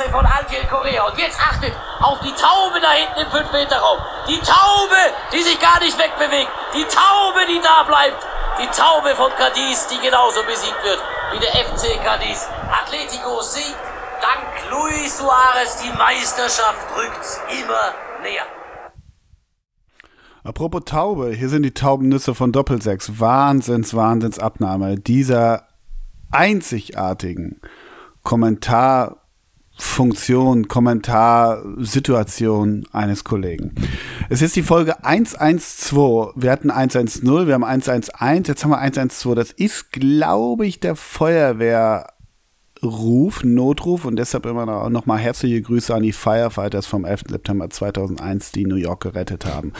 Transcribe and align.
Weltklasse 0.00 0.10
von 0.10 0.26
Algier 0.26 0.64
Korea. 0.68 1.06
Und 1.06 1.18
jetzt 1.18 1.38
achtet 1.38 1.72
auf 2.00 2.20
die 2.20 2.32
Taube 2.32 2.80
da 2.80 2.90
hinten 2.92 3.20
im 3.20 3.28
5-Meter-Raum. 3.28 3.98
Die 4.28 4.40
Taube, 4.40 4.96
die 5.32 5.42
sich 5.42 5.58
gar 5.60 5.78
nicht 5.80 5.98
wegbewegt. 5.98 6.50
Die 6.74 6.84
Taube, 6.84 7.40
die 7.48 7.60
da 7.60 7.84
bleibt. 7.84 8.24
Die 8.60 8.66
Taube 8.68 9.14
von 9.14 9.30
Cadiz, 9.36 9.86
die 9.88 9.98
genauso 9.98 10.42
besiegt 10.44 10.82
wird 10.84 10.98
wie 11.32 11.38
der 11.38 11.50
FC 11.64 12.02
Cadiz. 12.02 12.48
Atletico 12.70 13.40
siegt. 13.40 13.76
Dank 14.20 14.70
Luis 14.70 15.16
Suarez, 15.16 15.82
die 15.82 15.96
Meisterschaft 15.96 16.86
rückt 16.94 17.40
immer 17.62 17.94
näher. 18.22 18.44
Apropos 20.44 20.82
Taube, 20.84 21.30
hier 21.30 21.48
sind 21.48 21.62
die 21.62 21.72
Taubennüsse 21.72 22.34
von 22.34 22.52
Doppelsechs. 22.52 23.18
Wahnsinns, 23.18 23.94
Wahnsinnsabnahme 23.94 24.96
dieser 24.96 25.68
einzigartigen 26.30 27.60
Kommentarfunktion, 29.80 30.68
Kommentarsituation 30.68 32.86
eines 32.92 33.24
Kollegen. 33.24 33.74
Es 34.28 34.42
ist 34.42 34.54
die 34.54 34.62
Folge 34.62 35.02
112. 35.04 36.34
Wir 36.36 36.52
hatten 36.52 36.70
110, 36.70 37.46
wir 37.46 37.54
haben 37.54 37.64
111, 37.64 38.48
jetzt 38.48 38.62
haben 38.62 38.70
wir 38.70 38.78
112. 38.78 39.34
Das 39.34 39.50
ist, 39.52 39.90
glaube 39.90 40.66
ich, 40.66 40.80
der 40.80 40.96
Feuerwehr 40.96 42.08
Ruf, 42.82 43.44
Notruf 43.44 44.06
und 44.06 44.16
deshalb 44.16 44.46
immer 44.46 44.64
noch, 44.88 45.06
mal 45.06 45.18
herzliche 45.18 45.60
Grüße 45.60 45.94
an 45.94 46.02
die 46.02 46.12
Firefighters 46.12 46.86
vom 46.86 47.04
11. 47.04 47.24
September 47.28 47.68
2001, 47.68 48.52
die 48.52 48.64
New 48.64 48.76
York 48.76 49.02
gerettet 49.02 49.44
haben. 49.44 49.72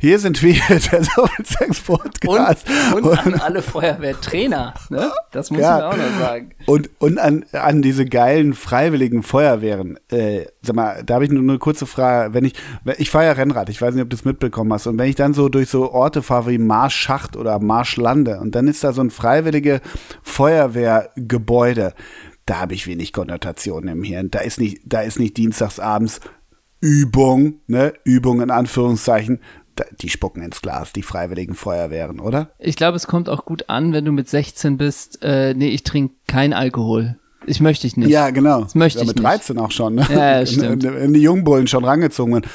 Hier 0.00 0.18
sind 0.18 0.42
wir, 0.42 0.54
der 0.68 1.02
Doppelsex 1.14 1.80
Podcast. 1.80 2.66
Und, 2.94 3.04
und, 3.04 3.18
an 3.18 3.34
alle 3.34 3.62
Feuerwehrtrainer, 3.62 4.74
ne? 4.88 5.12
Das 5.30 5.50
muss 5.50 5.60
ja. 5.60 5.78
man 5.78 5.82
auch 5.82 5.96
noch 5.96 6.18
sagen. 6.18 6.50
Und, 6.66 6.90
und 6.98 7.18
an, 7.18 7.44
an 7.52 7.82
diese 7.82 8.04
geilen 8.04 8.54
freiwilligen 8.54 9.22
Feuerwehren. 9.22 9.98
Äh, 10.10 10.46
sag 10.62 10.74
mal, 10.74 11.02
da 11.04 11.14
habe 11.14 11.24
ich 11.24 11.30
nur 11.30 11.42
eine 11.42 11.58
kurze 11.58 11.86
Frage. 11.86 12.34
Wenn 12.34 12.44
ich, 12.44 12.54
ich 12.98 13.10
fahre 13.10 13.26
ja 13.26 13.32
Rennrad, 13.32 13.68
ich 13.68 13.80
weiß 13.80 13.94
nicht, 13.94 14.02
ob 14.02 14.10
du 14.10 14.16
es 14.16 14.24
mitbekommen 14.24 14.72
hast. 14.72 14.88
Und 14.88 14.98
wenn 14.98 15.08
ich 15.08 15.14
dann 15.14 15.34
so 15.34 15.48
durch 15.48 15.68
so 15.68 15.92
Orte 15.92 16.22
fahre 16.22 16.50
wie 16.50 16.58
Marschacht 16.58 17.36
oder 17.36 17.60
Marschlande 17.60 18.40
und 18.40 18.54
dann 18.56 18.66
ist 18.66 18.82
da 18.82 18.92
so 18.92 19.02
ein 19.02 19.10
freiwillige 19.10 19.80
Feuerwehrgebäude 20.22 21.94
da 22.50 22.58
habe 22.58 22.74
ich 22.74 22.88
wenig 22.88 23.12
Konnotationen 23.12 23.90
im 23.90 24.02
Hirn. 24.02 24.28
Da 24.32 24.40
ist 24.40 24.58
nicht, 24.58 24.80
da 24.84 25.02
ist 25.02 25.20
nicht 25.20 25.36
dienstagsabends 25.36 26.20
Übung, 26.80 27.60
ne, 27.68 27.92
Übung 28.02 28.40
in 28.40 28.50
Anführungszeichen. 28.50 29.38
Die 30.00 30.08
spucken 30.08 30.42
ins 30.42 30.60
Glas, 30.60 30.92
die 30.92 31.02
freiwilligen 31.02 31.54
Feuerwehren, 31.54 32.18
oder? 32.18 32.50
Ich 32.58 32.74
glaube, 32.74 32.96
es 32.96 33.06
kommt 33.06 33.28
auch 33.28 33.44
gut 33.44 33.70
an, 33.70 33.92
wenn 33.92 34.04
du 34.04 34.10
mit 34.10 34.28
16 34.28 34.78
bist, 34.78 35.20
äh, 35.22 35.54
nee, 35.54 35.68
ich 35.68 35.84
trinke 35.84 36.16
kein 36.26 36.52
Alkohol. 36.52 37.16
Ich 37.46 37.60
möchte 37.60 37.86
ich 37.86 37.96
nicht. 37.96 38.10
Ja, 38.10 38.30
genau. 38.30 38.62
Das 38.62 38.74
möchte 38.74 38.98
ja, 38.98 39.04
ich 39.04 39.08
mit 39.08 39.22
13 39.22 39.56
auch 39.56 39.70
schon, 39.70 39.94
ne? 39.94 40.06
Ja, 40.10 40.40
ja 40.40 40.46
stimmt. 40.46 40.82
Wenn, 40.82 40.96
wenn 40.96 41.12
die 41.14 41.22
Jungbullen 41.22 41.68
schon 41.68 41.84
rangezogen 41.84 42.32
werden 42.34 42.50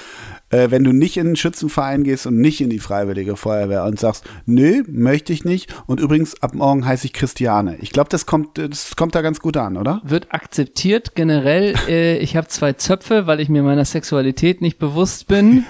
äh, 0.50 0.70
wenn 0.70 0.84
du 0.84 0.92
nicht 0.92 1.18
in 1.18 1.28
den 1.28 1.36
Schützenverein 1.36 2.04
gehst 2.04 2.28
und 2.28 2.38
nicht 2.38 2.62
in 2.62 2.70
die 2.70 2.80
Freiwillige 2.80 3.36
Feuerwehr 3.36 3.84
und 3.84 4.00
sagst, 4.00 4.26
nö, 4.46 4.84
möchte 4.88 5.34
ich 5.34 5.44
nicht. 5.44 5.74
Und 5.88 6.00
übrigens, 6.00 6.42
ab 6.42 6.54
morgen 6.54 6.86
heiße 6.86 7.08
ich 7.08 7.14
Christiane. 7.14 7.78
Ich 7.82 7.92
glaube, 7.92 8.10
das 8.10 8.26
kommt, 8.26 8.58
das 8.58 8.96
kommt 8.96 9.16
da 9.16 9.22
ganz 9.22 9.40
gut 9.40 9.58
an, 9.58 9.78
oder? 9.78 10.02
Wird 10.04 10.34
akzeptiert 10.34 11.16
generell. 11.16 11.74
Äh, 11.88 12.18
ich 12.18 12.36
habe 12.36 12.48
zwei 12.48 12.74
Zöpfe, 12.74 13.28
weil 13.28 13.40
ich 13.40 13.48
mir 13.48 13.62
meiner 13.62 13.86
Sexualität 13.86 14.60
nicht 14.60 14.80
bewusst 14.80 15.28
bin. 15.28 15.66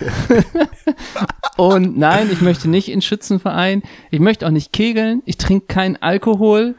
und 1.58 1.98
nein, 1.98 2.30
ich 2.32 2.42
möchte 2.42 2.70
nicht 2.70 2.90
in 2.90 3.02
Schützenverein. 3.02 3.82
Ich 4.12 4.22
möchte 4.22 4.48
auch 4.48 4.52
nicht 4.52 4.72
kegeln. 4.72 5.22
Ich 5.26 5.38
trinke 5.38 5.66
keinen 5.66 5.98
Alkohol. 5.98 6.76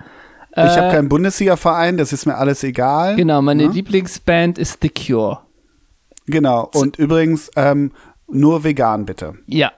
Ich 0.53 0.63
habe 0.63 0.89
äh, 0.89 0.93
keinen 0.93 1.09
Bundesliga-Verein, 1.11 1.99
das 1.99 2.15
ist 2.15 2.25
mir 2.25 2.37
alles 2.37 2.65
egal. 2.65 3.17
Genau, 3.17 3.43
meine 3.43 3.65
ja? 3.65 3.69
Ne? 3.69 3.75
Lieblingsband 3.75 4.59
ist 4.59 4.79
The 4.81 4.89
Cure. 4.89 5.41
Genau. 6.27 6.71
Und 6.75 6.99
übrigens 6.99 7.51
ähm, 7.57 7.93
nur 8.29 8.65
vegan 8.65 9.07
bitte. 9.07 9.35
Ja. 9.47 9.73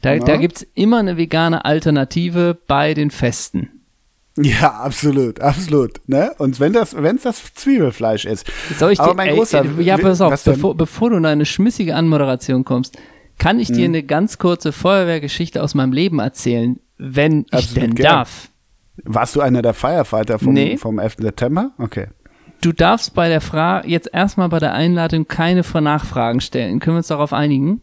Da, 0.00 0.14
ja. 0.14 0.20
da 0.20 0.36
gibt 0.36 0.56
es 0.56 0.66
immer 0.74 0.98
eine 0.98 1.16
vegane 1.16 1.64
Alternative 1.64 2.56
bei 2.66 2.94
den 2.94 3.10
Festen. 3.10 3.70
Ja, 4.38 4.72
absolut, 4.72 5.40
absolut. 5.40 6.00
Ne? 6.06 6.32
Und 6.38 6.60
wenn 6.60 6.72
das, 6.72 6.94
wenn 6.94 7.16
es 7.16 7.22
das 7.22 7.54
Zwiebelfleisch 7.54 8.26
ist. 8.26 8.46
Soll 8.78 8.92
ich 8.92 8.98
dir, 8.98 9.04
Aber 9.04 9.14
mein 9.14 9.28
ey, 9.28 9.36
großer, 9.36 9.64
ja, 9.80 9.96
pass 9.96 10.20
auf, 10.20 10.44
bevor, 10.44 10.74
bevor 10.74 11.10
du 11.10 11.16
in 11.16 11.24
eine 11.24 11.46
schmissige 11.46 11.94
Anmoderation 11.94 12.64
kommst, 12.64 12.98
kann 13.38 13.58
ich 13.58 13.68
hm. 13.68 13.74
dir 13.76 13.84
eine 13.86 14.02
ganz 14.02 14.38
kurze 14.38 14.72
Feuerwehrgeschichte 14.72 15.62
aus 15.62 15.74
meinem 15.74 15.92
Leben 15.92 16.18
erzählen, 16.18 16.78
wenn 16.98 17.46
absolut 17.50 17.62
ich 17.62 17.74
denn 17.74 17.94
gern. 17.94 18.12
darf. 18.12 18.50
Warst 19.04 19.36
du 19.36 19.40
einer 19.40 19.62
der 19.62 19.74
Firefighter 19.74 20.38
vom, 20.38 20.54
nee. 20.54 20.76
vom 20.76 20.98
11. 20.98 21.16
September? 21.18 21.72
Okay 21.78 22.08
du 22.60 22.72
darfst 22.72 23.14
bei 23.14 23.28
der 23.28 23.40
Frage, 23.40 23.88
jetzt 23.88 24.10
erstmal 24.12 24.48
bei 24.48 24.58
der 24.58 24.74
Einladung 24.74 25.28
keine 25.28 25.62
Nachfragen 25.62 26.40
stellen. 26.40 26.80
Können 26.80 26.96
wir 26.96 26.98
uns 26.98 27.08
darauf 27.08 27.32
einigen? 27.32 27.80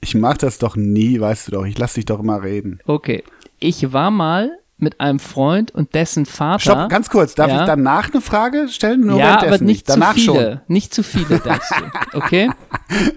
Ich 0.00 0.14
mach 0.14 0.36
das 0.36 0.58
doch 0.58 0.76
nie, 0.76 1.20
weißt 1.20 1.48
du 1.48 1.52
doch. 1.52 1.64
Ich 1.64 1.78
lass 1.78 1.94
dich 1.94 2.04
doch 2.04 2.20
immer 2.20 2.42
reden. 2.42 2.80
Okay. 2.86 3.24
Ich 3.58 3.92
war 3.92 4.10
mal 4.10 4.50
mit 4.78 5.00
einem 5.00 5.18
Freund 5.18 5.74
und 5.74 5.94
dessen 5.94 6.26
Vater. 6.26 6.60
Stopp, 6.60 6.88
ganz 6.90 7.08
kurz. 7.08 7.34
Darf 7.34 7.48
ja. 7.48 7.60
ich 7.60 7.66
danach 7.66 8.12
eine 8.12 8.20
Frage 8.20 8.68
stellen? 8.68 9.06
Nur 9.06 9.18
ja, 9.18 9.38
aber 9.38 9.50
nicht, 9.52 9.62
nicht. 9.62 9.88
Danach 9.88 10.14
zu 10.14 10.20
viele. 10.20 10.42
Schon. 10.42 10.60
Nicht 10.68 10.94
zu 10.94 11.02
viele 11.02 11.38
darfst 11.44 11.72
du. 11.72 12.18
Okay? 12.18 12.50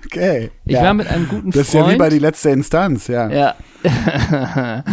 Okay. 0.05 0.51
Ich 0.65 0.73
ja. 0.73 0.83
war 0.83 0.93
mit 0.93 1.07
einem 1.07 1.27
guten 1.27 1.51
Freund. 1.51 1.55
Das 1.55 1.67
ist 1.67 1.73
ja 1.73 1.89
wie 1.89 1.97
bei 1.97 2.09
die 2.09 2.19
letzte 2.19 2.49
Instanz, 2.51 3.07
ja. 3.07 3.29
Ja. 3.29 3.55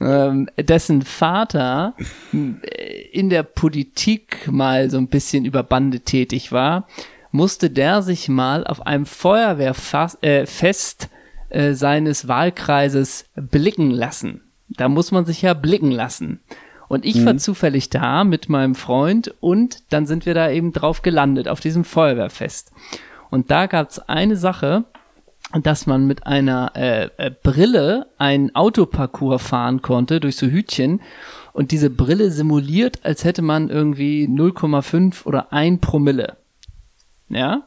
ähm, 0.00 0.48
dessen 0.58 1.02
Vater 1.02 1.94
äh, 2.32 2.89
in 3.12 3.30
der 3.30 3.42
Politik 3.42 4.48
mal 4.50 4.90
so 4.90 4.98
ein 4.98 5.08
bisschen 5.08 5.44
über 5.44 5.62
Bande 5.62 6.00
tätig 6.00 6.52
war, 6.52 6.86
musste 7.32 7.70
der 7.70 8.02
sich 8.02 8.28
mal 8.28 8.66
auf 8.66 8.86
einem 8.86 9.06
Feuerwehrfest 9.06 10.18
äh, 10.22 10.46
äh, 11.50 11.74
seines 11.74 12.28
Wahlkreises 12.28 13.26
blicken 13.34 13.90
lassen. 13.90 14.42
Da 14.68 14.88
muss 14.88 15.10
man 15.12 15.24
sich 15.26 15.42
ja 15.42 15.54
blicken 15.54 15.90
lassen. 15.90 16.40
Und 16.88 17.04
ich 17.04 17.16
mhm. 17.16 17.26
war 17.26 17.36
zufällig 17.36 17.90
da 17.90 18.24
mit 18.24 18.48
meinem 18.48 18.74
Freund 18.74 19.32
und 19.40 19.82
dann 19.92 20.06
sind 20.06 20.26
wir 20.26 20.34
da 20.34 20.50
eben 20.50 20.72
drauf 20.72 21.02
gelandet, 21.02 21.48
auf 21.48 21.60
diesem 21.60 21.84
Feuerwehrfest. 21.84 22.72
Und 23.30 23.50
da 23.50 23.66
gab 23.66 23.90
es 23.90 24.00
eine 24.00 24.36
Sache, 24.36 24.84
dass 25.62 25.86
man 25.86 26.06
mit 26.06 26.26
einer 26.26 26.72
äh, 26.76 27.08
äh, 27.16 27.30
Brille 27.30 28.06
einen 28.18 28.54
Autoparcours 28.54 29.42
fahren 29.42 29.82
konnte 29.82 30.20
durch 30.20 30.36
so 30.36 30.46
Hütchen 30.46 31.00
und 31.60 31.72
diese 31.72 31.90
Brille 31.90 32.30
simuliert, 32.30 33.00
als 33.02 33.22
hätte 33.22 33.42
man 33.42 33.68
irgendwie 33.68 34.26
0,5 34.26 35.26
oder 35.26 35.52
1 35.52 35.82
Promille. 35.82 36.38
Ja? 37.28 37.64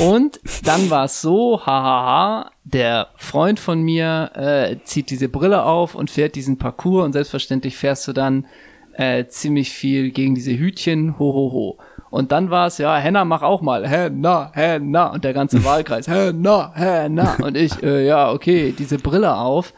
Und 0.00 0.40
dann 0.64 0.88
war 0.88 1.04
es 1.04 1.20
so, 1.20 1.60
hahaha, 1.60 2.52
der 2.64 3.08
Freund 3.16 3.60
von 3.60 3.82
mir 3.82 4.30
äh, 4.32 4.76
zieht 4.84 5.10
diese 5.10 5.28
Brille 5.28 5.64
auf 5.64 5.94
und 5.94 6.10
fährt 6.10 6.36
diesen 6.36 6.56
Parcours 6.56 7.04
und 7.04 7.12
selbstverständlich 7.12 7.76
fährst 7.76 8.08
du 8.08 8.14
dann 8.14 8.46
äh, 8.94 9.26
ziemlich 9.26 9.72
viel 9.72 10.10
gegen 10.10 10.34
diese 10.34 10.58
Hütchen, 10.58 11.18
ho, 11.18 11.34
ho, 11.34 11.52
ho. 11.52 11.78
Und 12.08 12.32
dann 12.32 12.48
war 12.48 12.68
es, 12.68 12.78
ja, 12.78 12.96
Henna, 12.96 13.26
mach 13.26 13.42
auch 13.42 13.60
mal. 13.60 13.86
Henna, 13.86 14.52
Henna. 14.54 15.08
Und 15.08 15.22
der 15.22 15.34
ganze 15.34 15.62
Wahlkreis, 15.66 16.08
Henna, 16.08 16.72
Henna. 16.74 17.36
Und 17.42 17.58
ich, 17.58 17.82
äh, 17.82 18.06
ja, 18.06 18.32
okay, 18.32 18.74
diese 18.76 18.96
Brille 18.96 19.36
auf. 19.36 19.74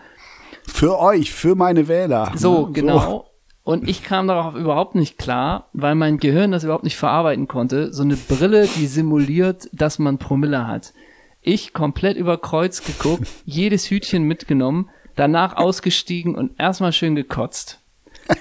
Für 0.69 0.99
euch, 0.99 1.33
für 1.33 1.55
meine 1.55 1.89
Wähler. 1.89 2.33
So, 2.37 2.67
genau. 2.73 3.01
So. 3.01 3.25
Und 3.65 3.89
ich 3.89 4.03
kam 4.03 4.29
darauf 4.29 4.55
überhaupt 4.55 4.95
nicht 4.95 5.19
klar, 5.19 5.69
weil 5.75 5.95
mein 5.95 6.19
Gehirn 6.19 6.53
das 6.53 6.65
überhaupt 6.65 6.85
nicht 6.85 6.97
verarbeiten 6.97 7.49
konnte. 7.49 7.93
So 7.93 8.03
eine 8.03 8.17
Brille, 8.17 8.67
die 8.77 8.87
simuliert, 8.87 9.69
dass 9.73 9.99
man 9.99 10.19
Promille 10.19 10.67
hat. 10.67 10.95
Ich 11.43 11.73
komplett 11.73 12.17
über 12.17 12.39
Kreuz 12.39 12.83
geguckt, 12.83 13.29
jedes 13.45 13.91
Hütchen 13.91 14.23
mitgenommen, 14.23 14.89
danach 15.17 15.57
ausgestiegen 15.57 16.35
und 16.35 16.59
erstmal 16.59 16.93
schön 16.93 17.15
gekotzt. 17.15 17.81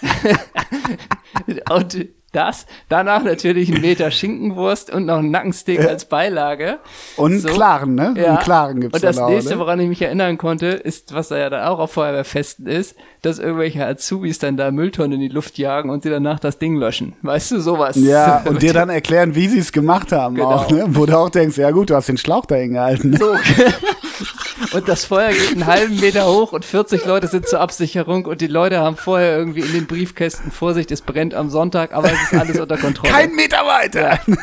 und 1.69 2.07
das, 2.33 2.65
danach 2.89 3.24
natürlich 3.24 3.74
ein 3.74 3.81
Meter 3.81 4.12
Schinkenwurst 4.12 4.94
und 4.94 5.06
noch 5.06 5.19
ein 5.19 5.31
Nackensteak 5.31 5.79
als 5.79 6.06
Beilage. 6.06 6.79
Und 7.15 7.31
einen 7.31 7.41
so. 7.41 7.47
klaren, 7.50 7.95
ne? 7.95 8.13
Ja. 8.18 8.25
Einen 8.25 8.39
klaren 8.39 8.81
gibt's 8.81 8.95
Und 8.95 9.03
das 9.03 9.18
auch, 9.18 9.29
nächste, 9.29 9.53
ne? 9.53 9.59
woran 9.59 9.79
ich 9.79 9.88
mich 9.88 10.01
erinnern 10.01 10.38
konnte, 10.38 10.68
ist, 10.68 11.13
was 11.13 11.29
da 11.29 11.38
ja 11.38 11.50
dann 11.50 11.65
auch 11.65 11.79
auf 11.79 11.94
Feuerwehrfesten 11.94 12.68
ist, 12.68 12.95
dass 13.21 13.39
irgendwelche 13.39 13.85
Azubis 13.85 14.39
dann 14.39 14.57
da 14.57 14.71
Mülltonnen 14.71 15.13
in 15.13 15.21
die 15.21 15.27
Luft 15.29 15.57
jagen 15.57 15.89
und 15.89 16.03
sie 16.03 16.09
danach 16.09 16.39
das 16.39 16.59
Ding 16.59 16.75
löschen. 16.75 17.13
Weißt 17.21 17.51
du, 17.51 17.62
sowas. 17.62 17.95
Ja, 17.95 18.44
und 18.45 18.62
dir 18.62 18.74
dann 18.74 18.89
erklären, 18.89 19.33
wie 19.33 19.47
sie 19.47 19.59
es 19.59 19.71
gemacht 19.71 20.12
haben 20.12 20.35
genau. 20.35 20.50
auch, 20.50 20.69
ne? 20.69 20.85
Wo 20.89 21.06
du 21.06 21.18
auch 21.18 21.29
denkst, 21.29 21.57
ja 21.57 21.71
gut, 21.71 21.89
du 21.89 21.95
hast 21.95 22.09
den 22.09 22.18
Schlauch 22.18 22.45
da 22.45 22.56
hingehalten. 22.56 23.15
So. 23.18 23.35
und 24.74 24.88
das 24.88 25.06
Feuer 25.06 25.30
geht 25.30 25.51
einen 25.51 25.65
halben 25.65 26.00
Meter 26.00 26.27
hoch 26.27 26.51
und 26.54 26.65
40 26.65 27.06
Leute 27.06 27.27
sind 27.27 27.48
zur 27.48 27.59
Absicherung 27.59 28.25
und 28.25 28.42
die 28.42 28.48
Leute 28.48 28.80
haben 28.80 28.98
vorher 28.98 29.38
irgendwie 29.38 29.62
in 29.62 29.74
den 29.74 29.88
Briefkästen 29.88 30.51
Vorsicht, 30.51 30.92
es 30.92 31.01
brennt 31.01 31.33
am 31.33 31.50
Sonntag, 31.50 31.94
aber 31.94 32.12
es 32.12 32.21
ist 32.24 32.33
alles 32.33 32.59
unter 32.59 32.77
Kontrolle. 32.77 33.12
Kein 33.12 33.36
Meter 33.36 33.65
weiter! 33.65 34.19
Ja. 34.27 34.36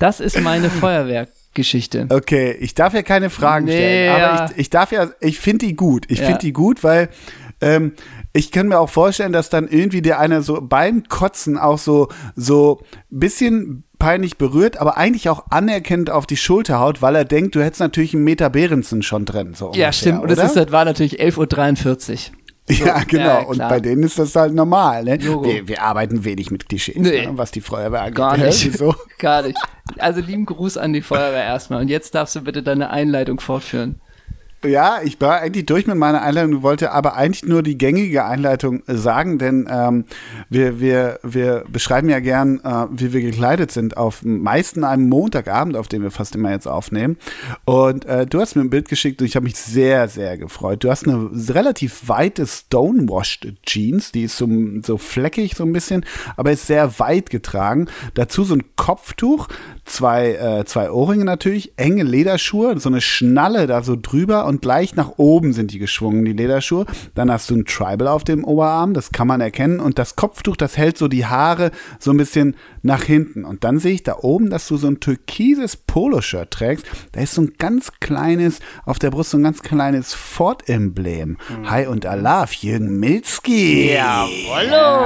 Das 0.00 0.18
ist 0.18 0.40
meine 0.40 0.70
Feuerwehrgeschichte. 0.70 2.06
Okay, 2.08 2.56
ich 2.58 2.74
darf 2.74 2.94
ja 2.94 3.02
keine 3.02 3.28
Fragen 3.28 3.66
nee, 3.66 3.72
stellen, 3.72 4.10
aber 4.10 4.20
ja. 4.20 4.50
ich, 4.50 4.58
ich, 4.58 4.70
darf 4.70 4.92
ja, 4.92 5.10
ich 5.20 5.38
finde 5.38 5.66
die 5.66 5.76
gut. 5.76 6.06
Ich 6.08 6.20
ja. 6.20 6.24
finde 6.24 6.40
die 6.40 6.54
gut, 6.54 6.82
weil 6.82 7.10
ähm, 7.60 7.92
ich 8.32 8.50
kann 8.50 8.68
mir 8.68 8.78
auch 8.78 8.88
vorstellen, 8.88 9.32
dass 9.32 9.50
dann 9.50 9.68
irgendwie 9.68 10.00
der 10.00 10.18
eine 10.18 10.42
so 10.42 10.60
beim 10.62 11.04
Kotzen 11.08 11.58
auch 11.58 11.78
so 11.78 12.08
so 12.34 12.82
bisschen 13.10 13.84
peinlich 14.00 14.36
berührt, 14.36 14.78
aber 14.78 14.96
eigentlich 14.96 15.28
auch 15.28 15.44
anerkennend 15.50 16.10
auf 16.10 16.26
die 16.26 16.36
Schulter 16.36 16.80
haut, 16.80 17.00
weil 17.02 17.14
er 17.14 17.24
denkt, 17.24 17.54
du 17.54 17.62
hättest 17.62 17.80
natürlich 17.80 18.14
einen 18.14 18.24
Meter 18.24 18.50
Behrensen 18.50 19.02
schon 19.02 19.24
drin. 19.24 19.54
So 19.54 19.66
ja, 19.66 19.68
ungefähr, 19.68 19.92
stimmt. 19.92 20.22
Und 20.22 20.30
das, 20.32 20.38
ist, 20.40 20.56
das 20.56 20.72
war 20.72 20.84
natürlich 20.84 21.20
11.43 21.20 22.30
Uhr. 22.70 22.86
ja, 22.86 23.02
genau. 23.06 23.24
ja, 23.24 23.38
und 23.42 23.58
bei 23.58 23.78
denen 23.78 24.02
ist 24.02 24.18
das 24.18 24.34
halt 24.34 24.54
normal. 24.54 25.04
Ne? 25.04 25.20
Wir, 25.22 25.68
wir 25.68 25.82
arbeiten 25.82 26.24
wenig 26.24 26.50
mit 26.50 26.68
Klischees, 26.68 26.96
Nee. 26.96 27.26
ne? 27.26 27.38
was 27.38 27.52
die 27.52 27.60
Feuerwehr 27.60 28.00
angeht. 28.02 28.16
Gar 28.16 28.36
Hä? 28.38 28.46
nicht. 28.46 28.64
Wieso? 28.72 28.94
Gar 29.18 29.42
nicht. 29.42 29.58
Also 29.98 30.20
lieben 30.20 30.46
Gruß 30.46 30.76
an 30.76 30.92
die 30.92 31.02
Feuerwehr 31.02 31.44
erstmal. 31.44 31.80
Und 31.80 31.88
jetzt 31.88 32.14
darfst 32.16 32.34
du 32.34 32.40
bitte 32.42 32.62
deine 32.64 32.90
Einleitung 32.90 33.38
fortführen. 33.38 34.00
Ja, 34.62 35.00
ich 35.02 35.18
war 35.22 35.40
eigentlich 35.40 35.64
durch 35.64 35.86
mit 35.86 35.96
meiner 35.96 36.20
Einleitung, 36.20 36.62
wollte 36.62 36.92
aber 36.92 37.16
eigentlich 37.16 37.46
nur 37.48 37.62
die 37.62 37.78
gängige 37.78 38.26
Einleitung 38.26 38.82
sagen, 38.86 39.38
denn 39.38 39.66
ähm, 39.70 40.04
wir, 40.50 40.80
wir, 40.80 41.18
wir 41.22 41.64
beschreiben 41.66 42.10
ja 42.10 42.20
gern, 42.20 42.60
äh, 42.62 42.86
wie 42.90 43.14
wir 43.14 43.22
gekleidet 43.22 43.72
sind, 43.72 43.96
auf 43.96 44.22
meisten 44.22 44.84
einem 44.84 45.08
Montagabend, 45.08 45.78
auf 45.78 45.88
dem 45.88 46.02
wir 46.02 46.10
fast 46.10 46.34
immer 46.34 46.50
jetzt 46.50 46.68
aufnehmen. 46.68 47.16
Und 47.64 48.04
äh, 48.04 48.26
du 48.26 48.38
hast 48.38 48.54
mir 48.54 48.60
ein 48.60 48.68
Bild 48.68 48.90
geschickt 48.90 49.22
und 49.22 49.26
ich 49.26 49.34
habe 49.34 49.44
mich 49.44 49.56
sehr, 49.56 50.08
sehr 50.08 50.36
gefreut. 50.36 50.84
Du 50.84 50.90
hast 50.90 51.08
eine 51.08 51.30
relativ 51.48 52.08
weite 52.08 52.46
Stonewashed 52.46 53.54
Jeans, 53.64 54.12
die 54.12 54.24
ist 54.24 54.36
so, 54.36 54.46
so 54.84 54.98
fleckig 54.98 55.54
so 55.56 55.64
ein 55.64 55.72
bisschen, 55.72 56.04
aber 56.36 56.52
ist 56.52 56.66
sehr 56.66 56.98
weit 56.98 57.30
getragen. 57.30 57.88
Dazu 58.12 58.44
so 58.44 58.56
ein 58.56 58.64
Kopftuch, 58.76 59.48
zwei, 59.90 60.32
äh, 60.32 60.64
zwei 60.64 60.90
Ohrringe 60.90 61.24
natürlich, 61.24 61.72
enge 61.76 62.02
Lederschuhe, 62.02 62.78
so 62.78 62.88
eine 62.88 63.00
Schnalle 63.00 63.66
da 63.66 63.82
so 63.82 63.96
drüber 64.00 64.46
und 64.46 64.62
gleich 64.62 64.94
nach 64.94 65.12
oben 65.16 65.52
sind 65.52 65.72
die 65.72 65.78
geschwungen, 65.78 66.24
die 66.24 66.32
Lederschuhe. 66.32 66.86
Dann 67.14 67.30
hast 67.30 67.50
du 67.50 67.56
ein 67.56 67.64
Tribal 67.64 68.08
auf 68.08 68.24
dem 68.24 68.44
Oberarm, 68.44 68.94
das 68.94 69.10
kann 69.12 69.26
man 69.26 69.40
erkennen. 69.40 69.80
Und 69.80 69.98
das 69.98 70.16
Kopftuch, 70.16 70.56
das 70.56 70.76
hält 70.76 70.96
so 70.96 71.08
die 71.08 71.26
Haare 71.26 71.70
so 71.98 72.12
ein 72.12 72.16
bisschen 72.16 72.56
nach 72.82 73.02
hinten. 73.02 73.44
Und 73.44 73.64
dann 73.64 73.78
sehe 73.78 73.92
ich 73.92 74.02
da 74.02 74.16
oben, 74.20 74.50
dass 74.50 74.68
du 74.68 74.76
so 74.76 74.86
ein 74.86 75.00
türkises 75.00 75.76
Poloshirt 75.76 76.52
trägst. 76.52 76.86
Da 77.12 77.20
ist 77.20 77.34
so 77.34 77.42
ein 77.42 77.52
ganz 77.58 77.92
kleines, 78.00 78.60
auf 78.84 78.98
der 78.98 79.10
Brust 79.10 79.30
so 79.30 79.38
ein 79.38 79.42
ganz 79.42 79.62
kleines 79.62 80.14
Ford-Emblem. 80.14 81.36
Hi 81.64 81.86
und 81.86 82.06
Alaf, 82.06 82.52
Jürgen 82.54 82.98
Milzki. 82.98 83.92
Jawollo! 83.92 85.00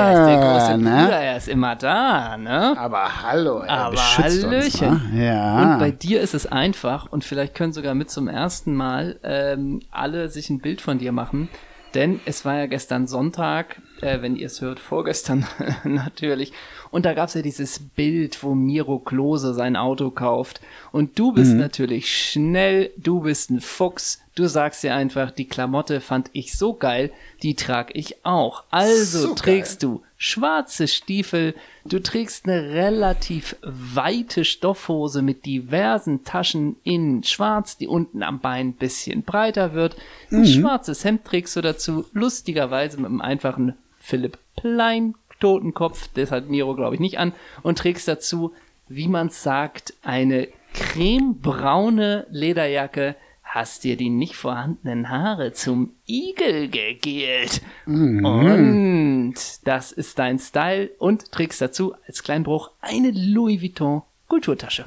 er 0.00 0.12
ist 0.12 0.26
der 0.26 0.38
große 0.38 0.78
ne? 0.78 1.02
Bruder, 1.04 1.20
er 1.20 1.36
ist 1.36 1.48
immer 1.48 1.76
da, 1.76 2.36
ne? 2.36 2.74
Aber 2.76 3.22
hallo, 3.22 3.60
er 3.60 3.70
Aber 3.70 3.99
beschützt 4.00 4.44
Hallöchen. 4.44 4.88
uns. 4.88 5.04
Ne? 5.12 5.26
Ja. 5.26 5.72
Und 5.74 5.78
bei 5.78 5.90
dir 5.90 6.20
ist 6.20 6.34
es 6.34 6.46
einfach 6.46 7.10
und 7.10 7.24
vielleicht 7.24 7.54
können 7.54 7.72
sogar 7.72 7.94
mit 7.94 8.10
zum 8.10 8.28
ersten 8.28 8.74
Mal 8.74 9.18
ähm, 9.22 9.80
alle 9.90 10.28
sich 10.28 10.50
ein 10.50 10.60
Bild 10.60 10.80
von 10.80 10.98
dir 10.98 11.12
machen. 11.12 11.48
Denn 11.94 12.20
es 12.24 12.44
war 12.44 12.56
ja 12.56 12.66
gestern 12.66 13.08
Sonntag, 13.08 13.82
äh, 14.00 14.22
wenn 14.22 14.36
ihr 14.36 14.46
es 14.46 14.60
hört, 14.60 14.78
vorgestern 14.78 15.44
natürlich. 15.84 16.52
Und 16.92 17.04
da 17.04 17.14
gab's 17.14 17.34
ja 17.34 17.42
dieses 17.42 17.80
Bild, 17.80 18.44
wo 18.44 18.54
Miro 18.54 19.00
Klose 19.00 19.54
sein 19.54 19.74
Auto 19.76 20.10
kauft. 20.10 20.60
Und 20.92 21.18
du 21.18 21.32
bist 21.32 21.54
natürlich 21.54 22.14
schnell, 22.16 22.92
du 22.96 23.20
bist 23.22 23.50
ein 23.50 23.60
Fuchs. 23.60 24.20
Du 24.36 24.46
sagst 24.46 24.84
dir 24.84 24.94
einfach, 24.94 25.32
die 25.32 25.48
Klamotte 25.48 26.00
fand 26.00 26.30
ich 26.32 26.56
so 26.56 26.74
geil, 26.74 27.10
die 27.42 27.56
trag 27.56 27.90
ich 27.94 28.24
auch. 28.24 28.64
Also 28.70 29.28
So 29.28 29.34
trägst 29.34 29.82
du 29.82 30.02
schwarze 30.22 30.86
Stiefel, 30.86 31.54
du 31.86 31.98
trägst 31.98 32.46
eine 32.46 32.74
relativ 32.74 33.56
weite 33.62 34.44
Stoffhose 34.44 35.22
mit 35.22 35.46
diversen 35.46 36.24
Taschen 36.24 36.76
in 36.84 37.24
schwarz, 37.24 37.78
die 37.78 37.88
unten 37.88 38.22
am 38.22 38.38
Bein 38.38 38.68
ein 38.68 38.72
bisschen 38.74 39.22
breiter 39.22 39.72
wird. 39.72 39.96
Ein 40.30 40.46
schwarzes 40.46 41.04
Hemd 41.04 41.24
trägst 41.24 41.56
du 41.56 41.62
dazu, 41.62 42.04
lustigerweise 42.12 42.98
mit 42.98 43.06
einem 43.06 43.22
einfachen 43.22 43.78
Philipp 43.98 44.38
Plein 44.56 45.14
Totenkopf, 45.40 46.10
das 46.12 46.30
hat 46.30 46.50
Miro 46.50 46.74
glaube 46.74 46.96
ich 46.96 47.00
nicht 47.00 47.18
an, 47.18 47.32
und 47.62 47.78
trägst 47.78 48.06
dazu, 48.06 48.52
wie 48.88 49.08
man 49.08 49.30
sagt, 49.30 49.94
eine 50.02 50.48
cremebraune 50.74 52.26
Lederjacke, 52.30 53.16
hast 53.52 53.82
dir 53.84 53.96
die 53.96 54.10
nicht 54.10 54.36
vorhandenen 54.36 55.08
Haare 55.10 55.52
zum 55.52 55.94
Igel 56.06 56.68
gegelt. 56.68 57.60
Und 57.86 59.34
das 59.64 59.92
ist 59.92 60.18
dein 60.18 60.38
Style 60.38 60.90
und 60.98 61.32
trägst 61.32 61.60
dazu 61.60 61.94
als 62.06 62.22
Kleinbruch 62.22 62.70
eine 62.80 63.10
Louis 63.10 63.60
Vuitton 63.60 64.02
Kulturtasche. 64.28 64.84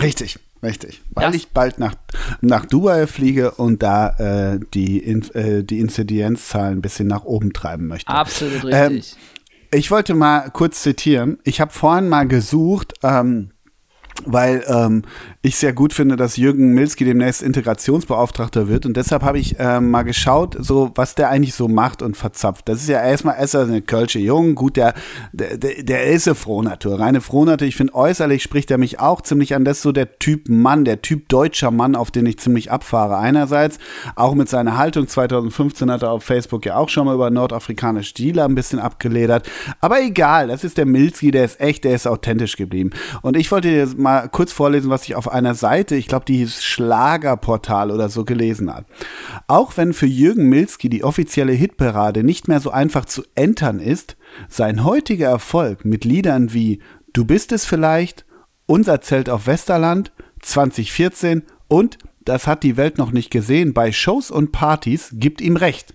Richtig, 0.00 0.38
richtig. 0.62 1.00
Weil 1.10 1.26
Das- 1.28 1.36
ich 1.36 1.48
bald 1.48 1.78
nach, 1.78 1.94
nach 2.42 2.66
Dubai 2.66 3.06
fliege 3.06 3.52
und 3.52 3.82
da 3.82 4.10
äh, 4.54 4.60
die, 4.74 4.98
In 4.98 5.22
äh, 5.30 5.64
die 5.64 5.78
Inzidenzzahlen 5.80 6.78
ein 6.78 6.82
bisschen 6.82 7.08
nach 7.08 7.24
oben 7.24 7.52
treiben 7.52 7.86
möchte. 7.86 8.08
Absolut 8.12 8.64
Ähm, 8.70 8.92
richtig. 8.92 9.16
Ich 9.72 9.90
wollte 9.90 10.14
mal 10.14 10.50
kurz 10.50 10.82
zitieren. 10.82 11.38
Ich 11.44 11.60
habe 11.60 11.72
vorhin 11.72 12.08
mal 12.08 12.26
gesucht, 12.28 12.92
ähm, 13.02 13.52
weil 14.26 14.64
ähm, 14.66 15.02
ich 15.42 15.56
sehr 15.56 15.72
gut 15.72 15.92
finde, 15.92 16.16
dass 16.16 16.36
Jürgen 16.36 16.74
Milski 16.74 17.04
demnächst 17.04 17.42
Integrationsbeauftragter 17.42 18.68
wird 18.68 18.86
und 18.86 18.96
deshalb 18.96 19.22
habe 19.22 19.38
ich 19.38 19.56
ähm, 19.58 19.90
mal 19.90 20.02
geschaut, 20.02 20.56
so 20.58 20.90
was 20.94 21.14
der 21.14 21.30
eigentlich 21.30 21.54
so 21.54 21.68
macht 21.68 22.02
und 22.02 22.16
verzapft. 22.16 22.68
Das 22.68 22.80
ist 22.80 22.88
ja 22.88 23.02
erstmal 23.02 23.42
ist 23.42 23.54
er 23.54 23.62
eine 23.62 23.82
Kölsche 23.82 24.18
Jung, 24.18 24.54
gut, 24.54 24.76
der, 24.76 24.94
der, 25.32 25.56
der 25.56 26.06
ist 26.06 26.28
eine 26.28 26.34
Frohnatur, 26.34 27.00
reine 27.00 27.20
Frohnatur. 27.20 27.66
Ich 27.66 27.76
finde 27.76 27.94
äußerlich 27.94 28.42
spricht 28.42 28.70
er 28.70 28.78
mich 28.78 29.00
auch 29.00 29.20
ziemlich 29.22 29.54
an. 29.54 29.64
Das 29.64 29.78
ist 29.78 29.82
so 29.82 29.92
der 29.92 30.18
Typ 30.18 30.48
Mann, 30.48 30.84
der 30.84 31.02
Typ 31.02 31.28
deutscher 31.28 31.70
Mann, 31.70 31.96
auf 31.96 32.10
den 32.10 32.26
ich 32.26 32.38
ziemlich 32.38 32.70
abfahre. 32.70 33.16
Einerseits 33.18 33.78
auch 34.16 34.34
mit 34.34 34.48
seiner 34.48 34.76
Haltung. 34.76 35.08
2015 35.08 35.90
hat 35.90 36.02
er 36.02 36.10
auf 36.10 36.24
Facebook 36.24 36.66
ja 36.66 36.76
auch 36.76 36.88
schon 36.88 37.06
mal 37.06 37.14
über 37.14 37.30
nordafrikanische 37.30 38.10
Stile 38.10 38.44
ein 38.44 38.54
bisschen 38.54 38.78
abgeledert. 38.78 39.48
Aber 39.80 40.02
egal, 40.02 40.48
das 40.48 40.64
ist 40.64 40.78
der 40.78 40.86
Milski, 40.86 41.30
der 41.30 41.44
ist 41.44 41.60
echt, 41.60 41.84
der 41.84 41.94
ist 41.94 42.06
authentisch 42.06 42.56
geblieben. 42.56 42.90
Und 43.22 43.36
ich 43.36 43.50
wollte 43.50 43.68
dir 43.68 43.88
mal 43.96 44.09
kurz 44.28 44.52
vorlesen, 44.52 44.90
was 44.90 45.04
ich 45.04 45.14
auf 45.14 45.30
einer 45.30 45.54
Seite, 45.54 45.96
ich 45.96 46.08
glaube, 46.08 46.24
die 46.24 46.38
hieß 46.38 46.62
Schlagerportal 46.62 47.90
oder 47.90 48.08
so 48.08 48.24
gelesen 48.24 48.72
habe. 48.72 48.86
Auch 49.46 49.76
wenn 49.76 49.92
für 49.92 50.06
Jürgen 50.06 50.48
Milski 50.48 50.88
die 50.88 51.04
offizielle 51.04 51.52
Hitparade 51.52 52.22
nicht 52.22 52.48
mehr 52.48 52.60
so 52.60 52.70
einfach 52.70 53.04
zu 53.04 53.22
entern 53.34 53.80
ist, 53.80 54.16
sein 54.48 54.84
heutiger 54.84 55.28
Erfolg 55.28 55.84
mit 55.84 56.04
Liedern 56.04 56.52
wie 56.52 56.80
Du 57.12 57.24
bist 57.24 57.52
es 57.52 57.64
vielleicht, 57.64 58.24
Unser 58.66 59.00
Zelt 59.00 59.28
auf 59.28 59.46
Westerland, 59.46 60.12
2014 60.42 61.42
und 61.68 61.98
Das 62.24 62.46
hat 62.46 62.62
die 62.62 62.76
Welt 62.76 62.98
noch 62.98 63.12
nicht 63.12 63.30
gesehen 63.30 63.72
bei 63.72 63.92
Shows 63.92 64.30
und 64.30 64.52
Partys 64.52 65.10
gibt 65.14 65.40
ihm 65.40 65.56
recht. 65.56 65.94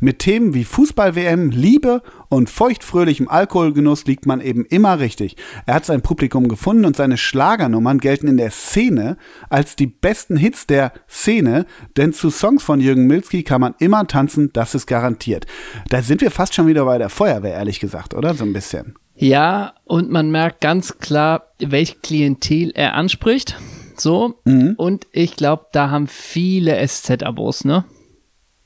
Mit 0.00 0.20
Themen 0.20 0.54
wie 0.54 0.64
Fußball-WM, 0.64 1.50
Liebe 1.50 2.02
und 2.28 2.48
feuchtfröhlichem 2.48 3.28
Alkoholgenuss 3.28 4.04
liegt 4.04 4.26
man 4.26 4.40
eben 4.40 4.64
immer 4.64 5.00
richtig. 5.00 5.36
Er 5.66 5.74
hat 5.74 5.84
sein 5.84 6.02
Publikum 6.02 6.48
gefunden 6.48 6.84
und 6.84 6.94
seine 6.94 7.16
Schlagernummern 7.16 7.98
gelten 7.98 8.28
in 8.28 8.36
der 8.36 8.50
Szene 8.50 9.16
als 9.50 9.74
die 9.74 9.86
besten 9.86 10.36
Hits 10.36 10.66
der 10.66 10.92
Szene, 11.08 11.66
denn 11.96 12.12
zu 12.12 12.30
Songs 12.30 12.62
von 12.62 12.80
Jürgen 12.80 13.06
Milski 13.06 13.42
kann 13.42 13.60
man 13.60 13.74
immer 13.78 14.06
tanzen, 14.06 14.50
das 14.52 14.74
ist 14.74 14.86
garantiert. 14.86 15.46
Da 15.88 16.02
sind 16.02 16.20
wir 16.20 16.30
fast 16.30 16.54
schon 16.54 16.68
wieder 16.68 16.84
bei 16.84 16.98
der 16.98 17.08
Feuerwehr, 17.08 17.54
ehrlich 17.54 17.80
gesagt, 17.80 18.14
oder? 18.14 18.34
So 18.34 18.44
ein 18.44 18.52
bisschen. 18.52 18.94
Ja, 19.16 19.74
und 19.84 20.10
man 20.10 20.30
merkt 20.30 20.60
ganz 20.60 20.98
klar, 20.98 21.48
welch 21.58 22.02
Klientel 22.02 22.70
er 22.70 22.94
anspricht. 22.94 23.58
So. 23.96 24.38
Mhm. 24.44 24.74
Und 24.76 25.08
ich 25.10 25.34
glaube, 25.34 25.66
da 25.72 25.90
haben 25.90 26.06
viele 26.06 26.86
SZ-Abos, 26.86 27.64
ne? 27.64 27.84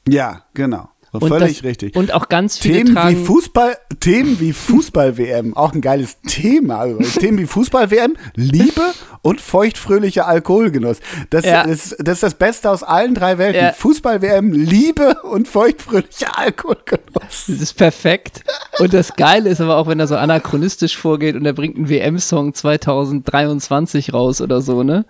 Ja, 0.06 0.44
genau. 0.52 0.91
Und 1.12 1.28
Völlig 1.28 1.58
das, 1.58 1.64
richtig. 1.64 1.94
Und 1.94 2.14
auch 2.14 2.30
ganz 2.30 2.56
viele 2.56 2.78
Themen 2.78 2.90
wie 2.90 2.94
tragen. 2.94 3.24
Fußball, 3.26 3.76
Themen 4.00 4.40
wie 4.40 4.54
Fußball-WM, 4.54 5.54
auch 5.56 5.74
ein 5.74 5.82
geiles 5.82 6.16
Thema. 6.26 6.86
Themen 7.18 7.36
wie 7.38 7.44
Fußball-WM, 7.44 8.16
Liebe 8.34 8.80
und 9.20 9.38
feuchtfröhlicher 9.38 10.26
Alkoholgenuss. 10.26 11.00
Das, 11.28 11.44
Ja. 11.44 11.66
das, 11.66 11.94
das 11.98 12.14
ist 12.14 12.22
das 12.22 12.34
Beste 12.34 12.70
aus 12.70 12.82
allen 12.82 13.14
drei 13.14 13.36
Welten. 13.36 13.62
Ja. 13.62 13.72
Fußball-WM, 13.72 14.52
Liebe 14.52 15.16
und 15.24 15.48
feuchtfröhlicher 15.48 16.38
Alkoholgenuss. 16.38 17.02
Das 17.46 17.48
ist 17.48 17.74
perfekt. 17.74 18.42
Und 18.78 18.94
das 18.94 19.14
Geile 19.14 19.50
ist 19.50 19.60
aber 19.60 19.76
auch, 19.76 19.88
wenn 19.88 20.00
er 20.00 20.06
so 20.06 20.16
anachronistisch 20.16 20.96
vorgeht 20.96 21.36
und 21.36 21.44
er 21.44 21.52
bringt 21.52 21.76
einen 21.76 21.90
WM-Song 21.90 22.54
2023 22.54 24.14
raus 24.14 24.40
oder 24.40 24.62
so, 24.62 24.82
ne? 24.82 25.04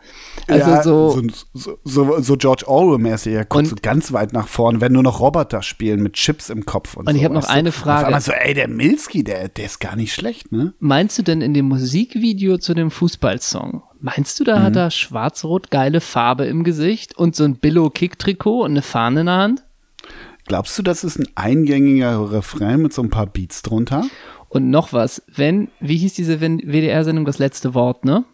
Also 0.49 0.71
ja, 0.71 0.83
so, 0.83 1.23
so, 1.55 1.79
so, 1.85 2.21
so 2.21 2.37
George 2.37 2.65
Orwell-mäßig. 2.67 3.35
Er 3.35 3.45
kommt 3.45 3.69
so 3.69 3.77
ganz 3.81 4.13
weit 4.13 4.33
nach 4.33 4.49
vorn, 4.49 4.81
wenn 4.81 4.93
nur 4.93 5.05
noch 5.05 5.21
Roboter 5.21 5.63
spielen 5.63 5.92
mit 6.01 6.15
Chips 6.15 6.49
im 6.51 6.65
Kopf. 6.65 6.97
Und, 6.97 7.09
Und 7.09 7.15
ich 7.17 7.21
so, 7.23 7.25
hab 7.27 7.33
noch 7.33 7.43
weißt 7.43 7.51
du? 7.51 7.55
eine 7.55 7.69
Auf 7.71 7.75
Frage. 7.75 8.07
einmal 8.07 8.21
so, 8.21 8.33
ey, 8.33 8.55
der 8.55 8.69
Milski, 8.69 9.25
der, 9.25 9.49
der 9.49 9.65
ist 9.67 9.81
gar 9.81 9.97
nicht 9.97 10.15
schlecht, 10.15 10.53
ne? 10.53 10.73
Meinst 10.79 11.19
du 11.19 11.23
denn 11.23 11.41
in 11.43 11.55
dem 11.55 11.67
Musikvideo 11.67 12.59
zu 12.59 12.75
dem 12.75 12.91
Fußballsong, 12.91 13.83
meinst 14.01 14.39
du, 14.41 14.45
da 14.45 14.59
Mhm. 14.59 14.63
hat 14.63 14.77
er 14.77 14.91
schwarz-rot 14.91 15.71
geile 15.71 16.01
Farbe 16.01 16.45
im 16.47 16.65
Gesicht 16.65 17.17
und 17.17 17.35
so 17.37 17.45
ein 17.45 17.57
Billo-Kick-Trikot 17.57 18.63
und 18.65 18.71
eine 18.73 18.83
Fahne 18.83 19.21
in 19.21 19.27
der 19.27 19.37
Hand? 19.37 19.65
Glaubst 20.47 20.77
du, 20.79 20.83
das 20.83 21.05
ist 21.05 21.19
ein 21.19 21.29
eingängiger 21.37 22.33
Refrain 22.33 22.83
mit 22.83 22.93
so 22.93 23.03
ein 23.03 23.11
paar 23.11 23.27
Beats 23.27 23.63
drunter? 23.63 24.05
Und 24.49 24.69
noch 24.71 24.93
was, 24.93 25.23
wenn, 25.35 25.69
wie 25.81 25.97
hieß 25.97 26.15
diese 26.15 26.41
WDR-Sendung, 26.41 27.25
das 27.25 27.39
letzte 27.39 27.75
Wort, 27.75 28.05
ne? 28.05 28.25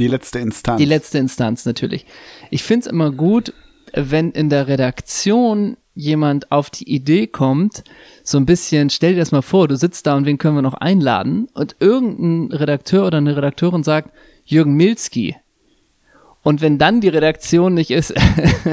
Die 0.00 0.06
letzte 0.08 0.38
Instanz. 0.38 0.78
Die 0.78 0.86
letzte 0.86 1.18
Instanz 1.18 1.66
natürlich. 1.66 2.06
Ich 2.50 2.62
find's 2.62 2.86
immer 2.86 3.10
gut, 3.12 3.52
wenn 3.92 4.30
in 4.32 4.48
der 4.48 4.66
Redaktion 4.68 5.76
jemand 5.94 6.50
auf 6.50 6.70
die 6.70 6.92
Idee 6.92 7.26
kommt, 7.26 7.84
so 8.22 8.38
ein 8.38 8.46
bisschen, 8.46 8.90
stell 8.90 9.14
dir 9.14 9.20
das 9.20 9.32
mal 9.32 9.42
vor, 9.42 9.68
du 9.68 9.76
sitzt 9.76 10.06
da 10.06 10.16
und 10.16 10.26
wen 10.26 10.38
können 10.38 10.56
wir 10.56 10.62
noch 10.62 10.74
einladen? 10.74 11.48
Und 11.54 11.76
irgendein 11.80 12.56
Redakteur 12.56 13.06
oder 13.06 13.18
eine 13.18 13.36
Redakteurin 13.36 13.84
sagt, 13.84 14.10
Jürgen 14.44 14.74
Milski. 14.74 15.36
Und 16.42 16.60
wenn 16.60 16.78
dann 16.78 17.00
die 17.00 17.08
Redaktion 17.08 17.72
nicht 17.72 17.90
ist, 17.90 18.12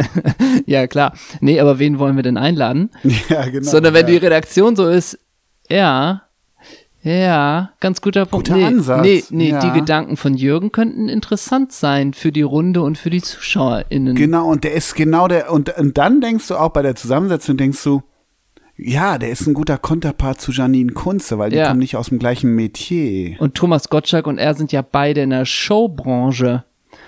ja 0.65 0.87
klar, 0.87 1.13
nee, 1.39 1.59
aber 1.59 1.79
wen 1.79 1.99
wollen 1.99 2.17
wir 2.17 2.23
denn 2.23 2.37
einladen? 2.37 2.89
Ja, 3.29 3.45
genau. 3.47 3.69
Sondern 3.69 3.93
wenn 3.93 4.07
ja. 4.07 4.11
die 4.11 4.17
Redaktion 4.17 4.75
so 4.75 4.89
ist, 4.89 5.17
ja, 5.69 6.23
ja, 7.03 7.71
ganz 7.79 8.01
guter 8.01 8.25
Punkt. 8.25 8.47
Guter 8.47 8.59
nee, 8.59 8.65
Ansatz, 8.65 9.01
nee, 9.03 9.23
nee, 9.29 9.49
ja. 9.49 9.59
die 9.59 9.79
Gedanken 9.79 10.17
von 10.17 10.35
Jürgen 10.35 10.71
könnten 10.71 11.09
interessant 11.09 11.71
sein 11.71 12.13
für 12.13 12.31
die 12.31 12.41
Runde 12.43 12.81
und 12.81 12.97
für 12.97 13.09
die 13.09 13.21
ZuschauerInnen. 13.21 14.15
Genau, 14.15 14.47
und 14.49 14.63
der 14.63 14.73
ist 14.73 14.95
genau 14.95 15.27
der, 15.27 15.51
und, 15.51 15.75
und 15.77 15.97
dann 15.97 16.21
denkst 16.21 16.47
du 16.47 16.55
auch 16.55 16.69
bei 16.69 16.81
der 16.81 16.95
Zusammensetzung, 16.95 17.57
denkst 17.57 17.83
du, 17.83 18.03
ja, 18.77 19.17
der 19.17 19.29
ist 19.29 19.45
ein 19.45 19.53
guter 19.53 19.77
Konterpart 19.77 20.41
zu 20.41 20.51
Janine 20.51 20.93
Kunze, 20.93 21.37
weil 21.37 21.51
die 21.51 21.57
Ja. 21.57 21.67
kommen 21.67 21.79
nicht 21.79 21.95
aus 21.95 22.09
dem 22.09 22.19
gleichen 22.19 22.55
Metier. 22.55 23.39
Und 23.39 23.53
Thomas 23.55 23.89
Gottschalk 23.89 24.25
und 24.25 24.39
er 24.39 24.55
sind 24.55 24.71
ja 24.71 24.81
beide 24.81 25.21
in 25.21 25.29
der 25.29 25.45
Showbranche. 25.45 26.63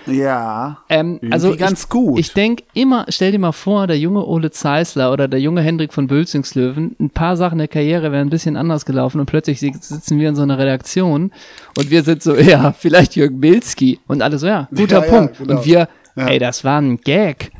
Ja. 0.06 0.78
Ähm, 0.88 1.20
also 1.30 1.56
ganz 1.56 1.84
ich, 1.84 1.88
gut. 1.88 2.18
Ich 2.18 2.32
denke 2.32 2.64
immer, 2.74 3.06
stell 3.08 3.32
dir 3.32 3.38
mal 3.38 3.52
vor, 3.52 3.86
der 3.86 3.98
junge 3.98 4.24
Ole 4.26 4.50
Zeisler 4.50 5.12
oder 5.12 5.28
der 5.28 5.40
junge 5.40 5.62
Hendrik 5.62 5.92
von 5.92 6.06
Bülzingslöwen, 6.06 6.96
ein 7.00 7.10
paar 7.10 7.36
Sachen 7.36 7.58
der 7.58 7.68
Karriere 7.68 8.12
wären 8.12 8.26
ein 8.28 8.30
bisschen 8.30 8.56
anders 8.56 8.84
gelaufen 8.84 9.20
und 9.20 9.26
plötzlich 9.26 9.60
si- 9.60 9.74
sitzen 9.78 10.18
wir 10.18 10.28
in 10.28 10.36
so 10.36 10.42
einer 10.42 10.58
Redaktion 10.58 11.32
und 11.78 11.90
wir 11.90 12.02
sind 12.02 12.22
so, 12.22 12.34
ja, 12.36 12.72
vielleicht 12.72 13.16
Jürgen 13.16 13.38
Milski 13.38 13.98
und 14.06 14.22
alle 14.22 14.38
so, 14.38 14.46
ja, 14.46 14.68
guter 14.74 15.00
Ja, 15.00 15.04
ja, 15.06 15.10
Punkt. 15.18 15.38
genau. 15.38 15.58
Und 15.58 15.64
wir, 15.66 15.88
Ja. 16.16 16.26
ey, 16.28 16.38
das 16.38 16.64
war 16.64 16.80
ein 16.80 16.98
Gag. 16.98 17.50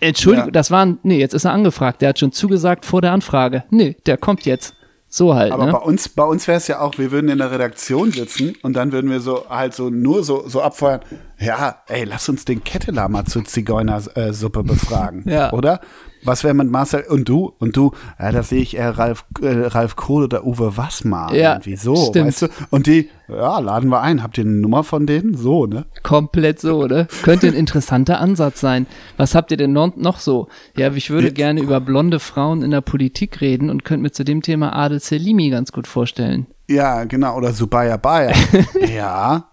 Entschuldigung, 0.00 0.48
Ja. 0.48 0.52
das 0.52 0.70
war 0.70 0.86
ein, 0.86 0.98
nee, 1.02 1.18
jetzt 1.18 1.34
ist 1.34 1.44
er 1.44 1.52
angefragt, 1.52 2.00
der 2.02 2.10
hat 2.10 2.18
schon 2.18 2.32
zugesagt 2.32 2.86
vor 2.86 3.02
der 3.02 3.12
Anfrage. 3.12 3.64
Nee, 3.70 3.96
der 4.06 4.16
kommt 4.16 4.46
jetzt. 4.46 4.74
So 5.12 5.34
halt, 5.34 5.50
Aber 5.50 5.66
ne? 5.66 5.72
bei 5.72 5.78
uns, 5.78 6.08
bei 6.08 6.22
uns 6.22 6.46
wäre 6.46 6.58
es 6.58 6.68
ja 6.68 6.78
auch, 6.80 6.96
wir 6.96 7.10
würden 7.10 7.28
in 7.30 7.38
der 7.38 7.50
Redaktion 7.50 8.12
sitzen 8.12 8.54
und 8.62 8.74
dann 8.74 8.92
würden 8.92 9.10
wir 9.10 9.18
so 9.18 9.44
halt 9.50 9.74
so 9.74 9.90
nur 9.90 10.22
so, 10.22 10.44
so 10.48 10.62
abfeuern, 10.62 11.00
ja, 11.40 11.76
ey, 11.88 12.04
lass 12.04 12.28
uns 12.28 12.44
den 12.44 12.62
Ketteler 12.62 13.08
mal 13.08 13.24
zur 13.24 13.44
Zigeunersuppe 13.44 14.62
befragen. 14.62 15.24
Ja. 15.30 15.52
Oder? 15.52 15.80
Was 16.22 16.44
wäre 16.44 16.52
mit 16.52 16.70
Marcel 16.70 17.04
und 17.08 17.28
du? 17.28 17.52
Und 17.60 17.76
du, 17.76 17.92
ja, 18.18 18.30
da 18.30 18.42
sehe 18.42 18.60
ich 18.60 18.76
eher 18.76 18.98
Ralf, 18.98 19.24
äh, 19.40 19.48
Ralf 19.48 19.96
Kohl 19.96 20.24
oder 20.24 20.44
Uwe 20.44 20.76
Wassmer. 20.76 21.32
Ja, 21.32 21.52
irgendwie 21.54 21.76
so, 21.76 21.96
stimmt. 22.08 22.26
weißt 22.26 22.42
du? 22.42 22.48
Und 22.68 22.86
die, 22.86 23.08
ja, 23.28 23.58
laden 23.58 23.88
wir 23.88 24.02
ein. 24.02 24.22
Habt 24.22 24.36
ihr 24.36 24.44
eine 24.44 24.52
Nummer 24.52 24.84
von 24.84 25.06
denen? 25.06 25.34
So, 25.34 25.64
ne? 25.64 25.86
Komplett 26.02 26.60
so, 26.60 26.86
ne? 26.86 27.06
Könnte 27.22 27.46
ein 27.46 27.54
interessanter 27.54 28.20
Ansatz 28.20 28.60
sein. 28.60 28.86
Was 29.16 29.34
habt 29.34 29.50
ihr 29.50 29.56
denn 29.56 29.72
noch 29.72 30.18
so? 30.18 30.48
Ja, 30.76 30.92
ich 30.92 31.08
würde 31.08 31.28
Ja. 31.28 31.32
gerne 31.32 31.62
über 31.62 31.80
blonde 31.80 32.20
Frauen 32.20 32.60
in 32.62 32.70
der 32.70 32.82
Politik 32.82 33.40
reden 33.40 33.70
und 33.70 33.84
könnte 33.86 34.02
mir 34.02 34.10
zu 34.12 34.24
dem 34.24 34.42
Thema 34.42 34.74
Adel 34.76 35.00
Selimi 35.00 35.48
ganz 35.48 35.72
gut 35.72 35.86
vorstellen. 35.86 36.46
Ja, 36.68 37.04
genau. 37.04 37.36
Oder 37.36 37.52
Subaya 37.52 37.96
Bayer. 37.96 38.34
ja. 38.94 39.49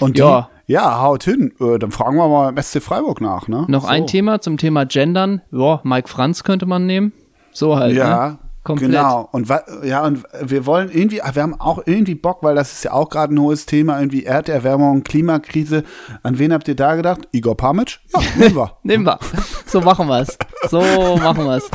Und 0.00 0.16
die, 0.16 0.20
Ja. 0.20 0.48
ja, 0.66 1.00
haut 1.02 1.24
hin. 1.24 1.52
Äh, 1.60 1.78
dann 1.78 1.90
fragen 1.90 2.16
wir 2.16 2.28
mal 2.28 2.50
im 2.50 2.62
SC 2.62 2.80
Freiburg 2.82 3.20
nach, 3.20 3.48
ne? 3.48 3.64
Noch 3.68 3.82
so. 3.82 3.88
ein 3.88 4.06
Thema 4.06 4.40
zum 4.40 4.56
Thema 4.58 4.84
Gendern. 4.86 5.42
Ja, 5.50 5.80
Mike 5.84 6.08
Franz 6.08 6.44
könnte 6.44 6.66
man 6.66 6.86
nehmen. 6.86 7.12
So 7.52 7.76
halt, 7.76 7.94
Ja, 7.96 8.28
ne? 8.28 8.38
Komplett. 8.64 8.90
genau. 8.90 9.26
Und 9.32 9.48
ja, 9.84 10.04
und 10.04 10.24
wir 10.42 10.66
wollen 10.66 10.90
irgendwie, 10.92 11.22
wir 11.32 11.42
haben 11.42 11.58
auch 11.58 11.80
irgendwie 11.86 12.14
Bock, 12.14 12.42
weil 12.42 12.54
das 12.54 12.70
ist 12.72 12.84
ja 12.84 12.92
auch 12.92 13.08
gerade 13.08 13.32
ein 13.34 13.40
hohes 13.40 13.64
Thema, 13.64 13.98
irgendwie 13.98 14.24
Erderwärmung, 14.24 15.04
Klimakrise. 15.04 15.84
An 16.22 16.38
wen 16.38 16.52
habt 16.52 16.68
ihr 16.68 16.76
da 16.76 16.94
gedacht? 16.94 17.20
Igor 17.32 17.56
Pamitsch? 17.56 18.00
Ja, 18.12 18.20
nehmen 18.36 18.56
wir. 18.56 18.72
Nehmen 18.82 19.04
wir. 19.06 19.18
So 19.64 19.80
machen 19.80 20.06
wir's. 20.08 20.36
So 20.68 20.80
machen 21.16 21.46
wir's. 21.46 21.70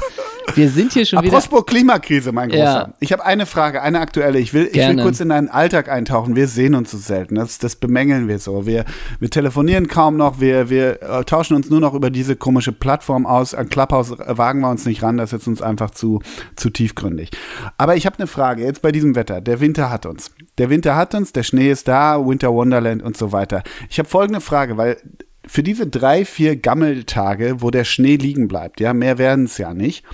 Wir 0.55 0.69
sind 0.69 0.93
hier 0.93 1.05
schon 1.05 1.23
wieder. 1.23 1.37
Apropos 1.37 1.65
Klimakrise, 1.65 2.31
mein 2.31 2.49
Großer. 2.49 2.63
Ja. 2.63 2.93
Ich 2.99 3.11
habe 3.11 3.25
eine 3.25 3.45
Frage, 3.45 3.81
eine 3.81 3.99
aktuelle. 3.99 4.39
Ich 4.39 4.53
will, 4.53 4.69
ich 4.71 4.77
will 4.77 5.01
kurz 5.01 5.19
in 5.19 5.29
deinen 5.29 5.49
Alltag 5.49 5.89
eintauchen. 5.89 6.35
Wir 6.35 6.47
sehen 6.47 6.75
uns 6.75 6.91
so 6.91 6.97
selten. 6.97 7.35
Das, 7.35 7.57
das 7.57 7.75
bemängeln 7.75 8.27
wir 8.27 8.39
so. 8.39 8.65
Wir, 8.65 8.85
wir 9.19 9.29
telefonieren 9.29 9.87
kaum 9.87 10.17
noch. 10.17 10.39
Wir, 10.39 10.69
wir 10.69 11.01
äh, 11.01 11.23
tauschen 11.23 11.55
uns 11.55 11.69
nur 11.69 11.79
noch 11.79 11.93
über 11.93 12.09
diese 12.09 12.35
komische 12.35 12.71
Plattform 12.71 13.25
aus. 13.25 13.53
An 13.53 13.69
Clubhouse 13.69 14.11
wagen 14.17 14.61
wir 14.61 14.69
uns 14.69 14.85
nicht 14.85 15.03
ran. 15.03 15.17
Das 15.17 15.33
ist 15.33 15.47
uns 15.47 15.61
einfach 15.61 15.91
zu, 15.91 16.21
zu 16.55 16.69
tiefgründig. 16.69 17.31
Aber 17.77 17.95
ich 17.95 18.05
habe 18.05 18.17
eine 18.17 18.27
Frage 18.27 18.63
jetzt 18.63 18.81
bei 18.81 18.91
diesem 18.91 19.15
Wetter. 19.15 19.41
Der 19.41 19.59
Winter 19.59 19.89
hat 19.89 20.05
uns. 20.05 20.31
Der 20.57 20.69
Winter 20.69 20.95
hat 20.95 21.15
uns. 21.15 21.33
Der 21.33 21.43
Schnee 21.43 21.71
ist 21.71 21.87
da. 21.87 22.25
Winter 22.25 22.53
Wonderland 22.53 23.01
und 23.01 23.17
so 23.17 23.31
weiter. 23.31 23.63
Ich 23.89 23.99
habe 23.99 24.09
folgende 24.09 24.41
Frage, 24.41 24.77
weil 24.77 24.97
für 25.45 25.63
diese 25.63 25.87
drei, 25.87 26.25
vier 26.25 26.55
Gammeltage, 26.55 27.61
wo 27.61 27.69
der 27.69 27.83
Schnee 27.83 28.15
liegen 28.15 28.47
bleibt, 28.47 28.79
ja, 28.79 28.93
mehr 28.93 29.17
werden 29.17 29.45
es 29.45 29.57
ja 29.57 29.73
nicht, 29.73 30.05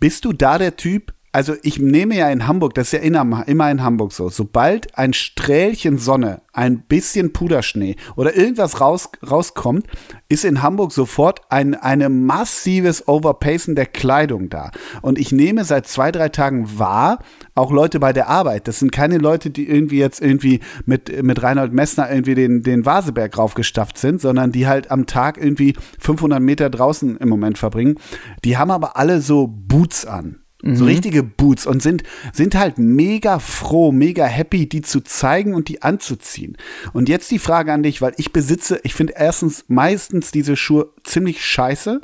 bist 0.00 0.24
du 0.24 0.32
da 0.32 0.58
der 0.58 0.76
Typ? 0.76 1.13
Also 1.34 1.54
ich 1.62 1.80
nehme 1.80 2.14
ja 2.14 2.30
in 2.30 2.46
Hamburg, 2.46 2.74
das 2.74 2.92
ist 2.92 2.92
ja 2.92 2.98
immer, 3.00 3.48
in 3.48 3.82
Hamburg 3.82 4.12
so, 4.12 4.28
sobald 4.28 4.96
ein 4.96 5.12
Strählchen 5.12 5.98
Sonne, 5.98 6.42
ein 6.52 6.82
bisschen 6.82 7.32
Puderschnee 7.32 7.96
oder 8.14 8.36
irgendwas 8.36 8.80
raus, 8.80 9.08
rauskommt, 9.28 9.88
ist 10.28 10.44
in 10.44 10.62
Hamburg 10.62 10.92
sofort 10.92 11.40
ein 11.48 11.74
eine 11.74 12.08
massives 12.08 13.08
Overpacen 13.08 13.74
der 13.74 13.86
Kleidung 13.86 14.48
da. 14.48 14.70
Und 15.02 15.18
ich 15.18 15.32
nehme 15.32 15.64
seit 15.64 15.88
zwei, 15.88 16.12
drei 16.12 16.28
Tagen 16.28 16.78
wahr, 16.78 17.18
auch 17.56 17.72
Leute 17.72 17.98
bei 17.98 18.12
der 18.12 18.28
Arbeit, 18.28 18.68
das 18.68 18.78
sind 18.78 18.92
keine 18.92 19.18
Leute, 19.18 19.50
die 19.50 19.68
irgendwie 19.68 19.98
jetzt 19.98 20.22
irgendwie 20.22 20.60
mit, 20.86 21.20
mit 21.24 21.42
Reinhold 21.42 21.72
Messner 21.72 22.08
irgendwie 22.12 22.36
den, 22.36 22.62
den 22.62 22.86
Vaseberg 22.86 23.36
raufgestafft 23.36 23.98
sind, 23.98 24.20
sondern 24.20 24.52
die 24.52 24.68
halt 24.68 24.92
am 24.92 25.06
Tag 25.06 25.38
irgendwie 25.38 25.74
500 25.98 26.40
Meter 26.40 26.70
draußen 26.70 27.16
im 27.16 27.28
Moment 27.28 27.58
verbringen. 27.58 27.96
Die 28.44 28.56
haben 28.56 28.70
aber 28.70 28.96
alle 28.96 29.20
so 29.20 29.48
Boots 29.48 30.06
an. 30.06 30.43
So 30.66 30.86
richtige 30.86 31.22
Boots 31.22 31.66
und 31.66 31.82
sind, 31.82 32.04
sind 32.32 32.54
halt 32.54 32.78
mega 32.78 33.38
froh, 33.38 33.92
mega 33.92 34.24
happy, 34.24 34.66
die 34.66 34.80
zu 34.80 35.02
zeigen 35.02 35.54
und 35.54 35.68
die 35.68 35.82
anzuziehen. 35.82 36.56
Und 36.94 37.10
jetzt 37.10 37.30
die 37.30 37.38
Frage 37.38 37.70
an 37.72 37.82
dich, 37.82 38.00
weil 38.00 38.14
ich 38.16 38.32
besitze, 38.32 38.80
ich 38.82 38.94
finde 38.94 39.12
erstens 39.16 39.66
meistens 39.68 40.30
diese 40.30 40.56
Schuhe 40.56 40.88
ziemlich 41.02 41.44
scheiße 41.44 42.00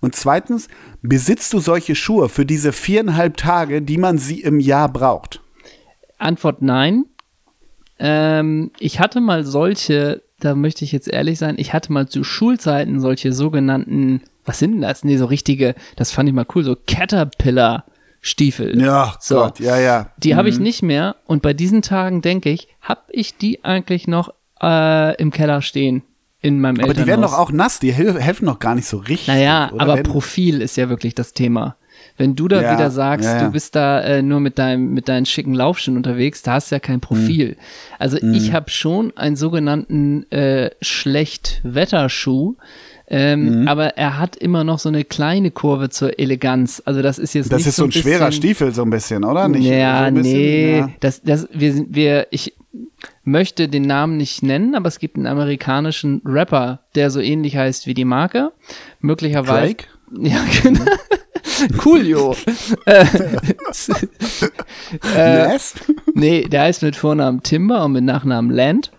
und 0.00 0.16
zweitens, 0.16 0.66
besitzt 1.00 1.52
du 1.52 1.60
solche 1.60 1.94
Schuhe 1.94 2.28
für 2.28 2.44
diese 2.44 2.72
viereinhalb 2.72 3.36
Tage, 3.36 3.82
die 3.82 3.98
man 3.98 4.18
sie 4.18 4.40
im 4.40 4.58
Jahr 4.58 4.88
braucht? 4.88 5.40
Antwort 6.18 6.60
nein. 6.60 7.04
Ähm, 8.00 8.72
ich 8.80 8.98
hatte 8.98 9.20
mal 9.20 9.44
solche, 9.44 10.22
da 10.40 10.56
möchte 10.56 10.84
ich 10.84 10.90
jetzt 10.90 11.06
ehrlich 11.06 11.38
sein, 11.38 11.54
ich 11.56 11.72
hatte 11.72 11.92
mal 11.92 12.08
zu 12.08 12.24
Schulzeiten 12.24 12.98
solche 12.98 13.32
sogenannten, 13.32 14.22
was 14.44 14.58
sind 14.58 14.72
denn 14.72 14.80
das? 14.80 15.04
Nee, 15.04 15.18
so 15.18 15.26
richtige, 15.26 15.76
das 15.94 16.10
fand 16.10 16.28
ich 16.28 16.34
mal 16.34 16.46
cool, 16.52 16.64
so 16.64 16.74
Caterpillar-Stiefel. 18.22 18.80
Ja, 18.80 19.14
so. 19.20 19.34
Gott, 19.36 19.60
ja, 19.60 19.78
ja. 19.78 20.10
Die 20.18 20.36
habe 20.36 20.48
ich 20.48 20.58
nicht 20.58 20.82
mehr 20.82 21.16
und 21.26 21.42
bei 21.42 21.52
diesen 21.52 21.82
Tagen 21.82 22.22
denke 22.22 22.50
ich, 22.50 22.68
habe 22.80 23.02
ich 23.10 23.36
die 23.36 23.64
eigentlich 23.64 24.06
noch 24.06 24.32
äh, 24.62 25.16
im 25.20 25.30
Keller 25.30 25.62
stehen 25.62 26.02
in 26.40 26.60
meinem 26.60 26.80
Aber 26.80 26.94
die 26.94 27.06
werden 27.06 27.22
doch 27.22 27.38
auch 27.38 27.52
nass, 27.52 27.78
die 27.78 27.92
hel- 27.92 28.20
helfen 28.20 28.46
doch 28.46 28.58
gar 28.58 28.74
nicht 28.74 28.86
so 28.88 28.96
richtig. 28.98 29.28
Naja, 29.28 29.70
oder? 29.72 29.82
aber 29.82 29.96
Wenn- 29.96 30.02
Profil 30.04 30.60
ist 30.60 30.76
ja 30.76 30.88
wirklich 30.88 31.14
das 31.14 31.32
Thema. 31.34 31.76
Wenn 32.16 32.34
du 32.34 32.48
da 32.48 32.60
Ja, 32.60 32.72
wieder 32.74 32.90
sagst, 32.90 33.26
ja, 33.26 33.36
ja. 33.36 33.44
du 33.44 33.52
bist 33.52 33.76
da 33.76 34.00
äh, 34.00 34.22
nur 34.22 34.40
mit 34.40 34.58
deinem 34.58 34.92
mit 34.92 35.08
deinen 35.08 35.24
schicken 35.24 35.54
Laufschuhen 35.54 35.96
unterwegs, 35.96 36.42
da 36.42 36.54
hast 36.54 36.70
du 36.70 36.74
ja 36.74 36.80
kein 36.80 37.00
Profil. 37.00 37.56
Also 37.98 38.18
Mhm. 38.20 38.34
ich 38.34 38.52
habe 38.52 38.70
schon 38.70 39.16
einen 39.16 39.36
sogenannten 39.36 40.30
äh, 40.32 40.70
Schlechtwetterschuh, 40.80 42.56
ähm, 43.14 43.60
Mhm. 43.60 43.68
aber 43.68 43.96
er 43.98 44.18
hat 44.18 44.36
immer 44.36 44.64
noch 44.64 44.78
so 44.78 44.88
eine 44.88 45.04
kleine 45.04 45.50
Kurve 45.50 45.90
zur 45.90 46.18
Eleganz. 46.18 46.82
Also 46.86 47.02
das 47.02 47.18
ist 47.18 47.34
jetzt 47.34 47.52
das 47.52 47.58
nicht 47.58 47.66
ist 47.68 47.76
so 47.76 47.84
ein 47.84 47.92
schwerer 47.92 48.26
bisschen, 48.26 48.32
Stiefel, 48.42 48.74
so 48.74 48.82
ein 48.82 48.90
bisschen, 48.90 49.22
oder? 49.22 49.46
Nicht 49.48 49.64
ja, 49.66 50.08
so 50.08 50.14
bisschen, 50.14 50.32
nee, 50.32 50.78
Ja. 50.78 50.90
das, 51.00 51.22
das, 51.22 51.46
wir 51.52 51.72
sind, 51.74 51.94
wir, 51.94 52.26
ich 52.30 52.54
möchte 53.24 53.68
den 53.68 53.82
Namen 53.82 54.16
nicht 54.16 54.42
nennen, 54.42 54.74
aber 54.74 54.88
es 54.88 54.98
gibt 54.98 55.16
einen 55.16 55.26
amerikanischen 55.26 56.22
Rapper, 56.24 56.80
der 56.94 57.10
so 57.10 57.20
ähnlich 57.20 57.56
heißt 57.56 57.86
wie 57.86 57.92
die 57.94 58.06
Marke. 58.06 58.50
Möglicherweise. 59.00 59.66
Drake? 59.74 59.84
Ja, 60.20 60.44
genau. 60.62 60.84
Coolio. 61.78 62.36
äh, 62.86 63.06
äh, 65.16 65.48
Ness? 65.48 65.74
nee, 66.14 66.42
der 66.48 66.62
heißt 66.62 66.82
mit 66.82 66.96
Vornamen 66.96 67.42
Timber 67.42 67.84
und 67.84 67.92
mit 67.92 68.04
Nachnamen 68.04 68.50
Land. 68.50 68.90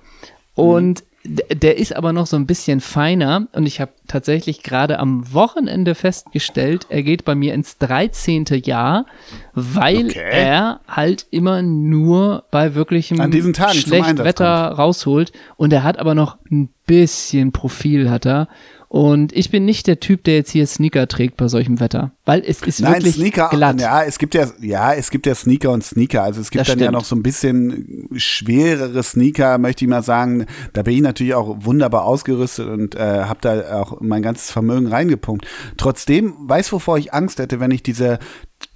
Und 0.56 1.04
der 1.26 1.78
ist 1.78 1.96
aber 1.96 2.12
noch 2.12 2.28
so 2.28 2.36
ein 2.36 2.46
bisschen 2.46 2.82
feiner. 2.82 3.48
Und 3.54 3.66
ich 3.66 3.80
habe 3.80 3.92
tatsächlich 4.08 4.62
gerade 4.62 5.00
am 5.00 5.34
Wochenende 5.34 5.96
festgestellt, 5.96 6.88
er 6.90 7.02
geht 7.04 7.24
bei 7.24 7.34
mir 7.34 7.54
ins 7.54 7.78
13. 7.78 8.46
Jahr, 8.64 9.06
weil 9.54 10.08
Okay. 10.08 10.20
er 10.32 10.82
halt 10.88 11.26
immer 11.32 11.62
nur 11.62 12.44
bei 12.52 12.76
wirklichem 12.76 13.18
zum 13.18 13.26
Einsatz 13.34 13.76
Schlechtwetter 13.76 14.72
rausholt. 14.72 15.32
Und 15.56 15.72
er 15.72 15.84
hat 15.84 15.98
aber 15.98 16.14
noch 16.14 16.38
ein 16.52 16.70
bisschen 16.86 17.52
Profil, 17.54 18.10
hat 18.10 18.26
er. 18.26 18.48
Und 18.94 19.34
ich 19.36 19.50
bin 19.50 19.66
nicht 19.66 19.88
der 19.88 20.00
Typ, 20.00 20.24
der 20.24 20.36
jetzt 20.36 20.52
hier 20.52 20.68
Sneaker 20.68 21.08
trägt 21.08 21.36
bei 21.38 21.48
solchem 21.48 21.80
Wetter. 21.80 22.12
Weil 22.26 22.44
es 22.46 22.62
ist 22.62 22.80
Nein, 22.80 22.96
wirklich 22.98 23.16
Sneaker, 23.16 23.50
glatt. 23.50 23.82
ja, 23.82 24.04
es 24.04 24.20
gibt 24.20 24.36
ja, 24.36 24.46
ja, 24.62 24.94
es 24.94 25.10
gibt 25.10 25.26
ja 25.26 25.34
Sneaker 25.34 25.72
und 25.72 25.84
Sneaker. 25.84 26.22
Also 26.22 26.42
es 26.42 26.52
gibt 26.52 26.62
Das 26.62 26.68
dann 26.68 26.78
ja 26.78 26.86
stimmt. 26.86 26.98
noch 27.00 27.06
so 27.06 27.16
ein 27.16 27.24
bisschen 27.24 28.08
schwerere 28.16 29.02
Sneaker, 29.02 29.58
möchte 29.58 29.84
ich 29.86 29.90
mal 29.90 30.04
sagen. 30.04 30.46
Da 30.74 30.84
bin 30.84 30.94
ich 30.94 31.02
natürlich 31.02 31.34
auch 31.34 31.66
wunderbar 31.66 32.06
ausgerüstet 32.06 32.68
und 32.68 32.94
äh, 32.94 33.00
habe 33.24 33.40
da 33.42 33.82
auch 33.82 33.84
auch 33.84 34.02
mein 34.02 34.22
ganzes 34.22 34.52
Vermögen 34.52 34.88
reingepumpt. 34.88 35.46
Trotzdem, 35.78 36.36
weiß 36.40 36.72
wovor 36.72 36.98
ich 36.98 37.14
Angst 37.14 37.40
hätte, 37.40 37.60
wenn 37.60 37.72
ich 37.72 37.84
diese 37.84 38.20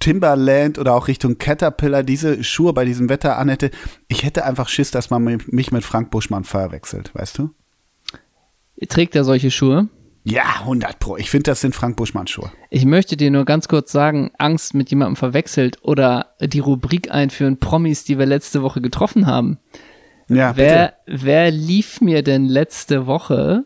Timberland 0.00 0.78
oder 0.78 0.94
auch 0.94 1.08
Richtung 1.08 1.38
Caterpillar 1.38 2.02
diese 2.02 2.44
Schuhe 2.44 2.72
bei 2.72 2.84
diesem 2.84 3.08
Wetter 3.08 3.38
anhätte. 3.38 3.70
Ich 4.08 4.24
hätte 4.24 4.44
einfach 4.44 4.68
Schiss, 4.68 4.90
dass 4.90 5.10
man 5.10 5.22
mich 5.46 5.72
mit 5.72 5.84
Frank 5.84 6.10
Buschmann 6.10 6.44
verwechselt, 6.44 7.10
weißt 7.14 7.38
du? 7.38 7.50
Trägt 8.88 9.16
er 9.16 9.24
solche 9.24 9.50
Schuhe? 9.50 9.88
Ja, 10.24 10.60
100 10.60 10.98
Pro. 10.98 11.16
Ich 11.16 11.30
finde, 11.30 11.44
das 11.44 11.60
sind 11.60 11.74
Frank 11.74 11.96
Buschmann-Schuhe. 11.96 12.50
Ich 12.70 12.84
möchte 12.84 13.16
dir 13.16 13.30
nur 13.30 13.44
ganz 13.44 13.68
kurz 13.68 13.92
sagen, 13.92 14.30
Angst 14.38 14.74
mit 14.74 14.90
jemandem 14.90 15.16
verwechselt 15.16 15.78
oder 15.82 16.34
die 16.40 16.58
Rubrik 16.58 17.10
einführen, 17.10 17.58
Promis, 17.58 18.04
die 18.04 18.18
wir 18.18 18.26
letzte 18.26 18.62
Woche 18.62 18.80
getroffen 18.80 19.26
haben. 19.26 19.58
Ja, 20.28 20.56
wer, 20.56 20.94
wer 21.06 21.50
lief 21.50 22.00
mir 22.00 22.22
denn 22.22 22.44
letzte 22.44 23.06
Woche, 23.06 23.64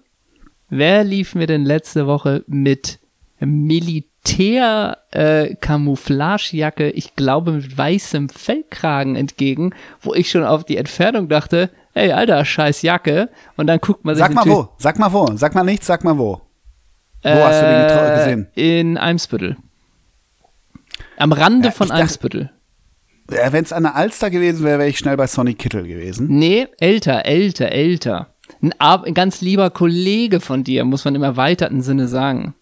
wer 0.69 1.03
lief 1.03 1.35
mir 1.35 1.47
denn 1.47 1.65
letzte 1.65 2.07
Woche 2.07 2.45
mit 2.47 3.01
Militär 3.41 4.99
äh, 5.11 5.57
ich 6.95 7.17
glaube 7.17 7.53
mit 7.53 7.77
weißem 7.77 8.29
Fellkragen 8.29 9.17
entgegen, 9.17 9.75
wo 10.01 10.15
ich 10.15 10.31
schon 10.31 10.45
auf 10.45 10.65
die 10.65 10.77
Entfernung 10.77 11.29
dachte, 11.29 11.71
ey, 11.95 12.13
alter, 12.13 12.45
scheiß 12.45 12.83
Jacke. 12.83 13.29
Und 13.57 13.67
dann 13.67 13.79
guckt 13.81 14.05
man 14.05 14.15
sich 14.15 14.25
Sag 14.25 14.35
mal 14.35 14.47
wo, 14.47 14.69
sag 14.79 14.99
mal 14.99 15.13
wo, 15.13 15.37
sag 15.37 15.55
mal 15.55 15.65
nichts, 15.65 15.87
sag 15.87 16.05
mal 16.05 16.17
wo. 16.19 16.41
Wo 17.23 17.29
äh, 17.29 17.43
hast 17.43 17.61
du 17.63 17.67
den 17.67 18.13
Äh, 18.13 18.17
gesehen? 18.19 18.47
In 18.55 18.99
Eimsbüttel. 18.99 19.57
Am 21.17 21.33
Rande 21.33 21.69
Ja, 21.69 21.73
von 21.73 21.91
Eimsbüttel. 21.91 22.51
Ja, 23.31 23.53
Wenn 23.53 23.65
es 23.65 23.73
an 23.73 23.85
der 23.85 23.95
Alster 23.95 24.31
gewesen 24.31 24.65
wäre, 24.65 24.79
wäre 24.81 24.89
ich 24.89 24.99
schnell 24.99 25.17
bei 25.17 25.27
Sonny 25.27 25.55
Kittel 25.55 25.87
gewesen. 25.87 26.27
Nee, 26.29 26.67
älter, 26.79 27.25
älter, 27.25 27.71
älter. 27.71 28.35
Ein, 28.61 28.73
ein 28.81 29.15
ganz 29.15 29.41
lieber 29.41 29.71
Kollege 29.71 30.41
von 30.41 30.65
dir, 30.65 30.85
muss 30.85 31.05
man 31.05 31.15
im 31.15 31.23
erweiterten 31.23 31.81
Sinne 31.83 32.09
sagen. 32.09 32.55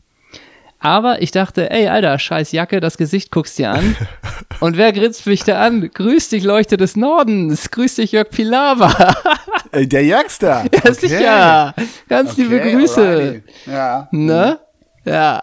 Aber 0.82 1.20
ich 1.20 1.30
dachte, 1.30 1.70
ey, 1.70 1.88
Alter, 1.88 2.18
scheiß 2.18 2.52
Jacke, 2.52 2.80
das 2.80 2.96
Gesicht 2.96 3.30
guckst 3.30 3.58
dir 3.58 3.70
an. 3.70 3.94
Und 4.60 4.76
wer 4.78 4.92
grinst 4.92 5.26
mich 5.26 5.44
da 5.44 5.60
an? 5.62 5.90
Grüß 5.92 6.30
dich, 6.30 6.42
Leuchte 6.42 6.76
des 6.78 6.96
Nordens. 6.96 7.70
Grüß 7.70 7.96
dich, 7.96 8.12
Jörg 8.12 8.30
Pilawa. 8.30 9.14
Äh, 9.72 9.86
der 9.86 10.02
Jagster. 10.04 10.64
Ja, 10.72 10.80
Okay. 10.80 10.94
sicher. 10.94 11.74
Ganz 12.08 12.36
liebe 12.36 12.56
Okay, 12.56 12.72
Grüße. 12.74 13.00
alrighty. 13.08 13.42
Ja. 13.66 14.08
Ne? 14.10 14.58
Ja. 15.04 15.42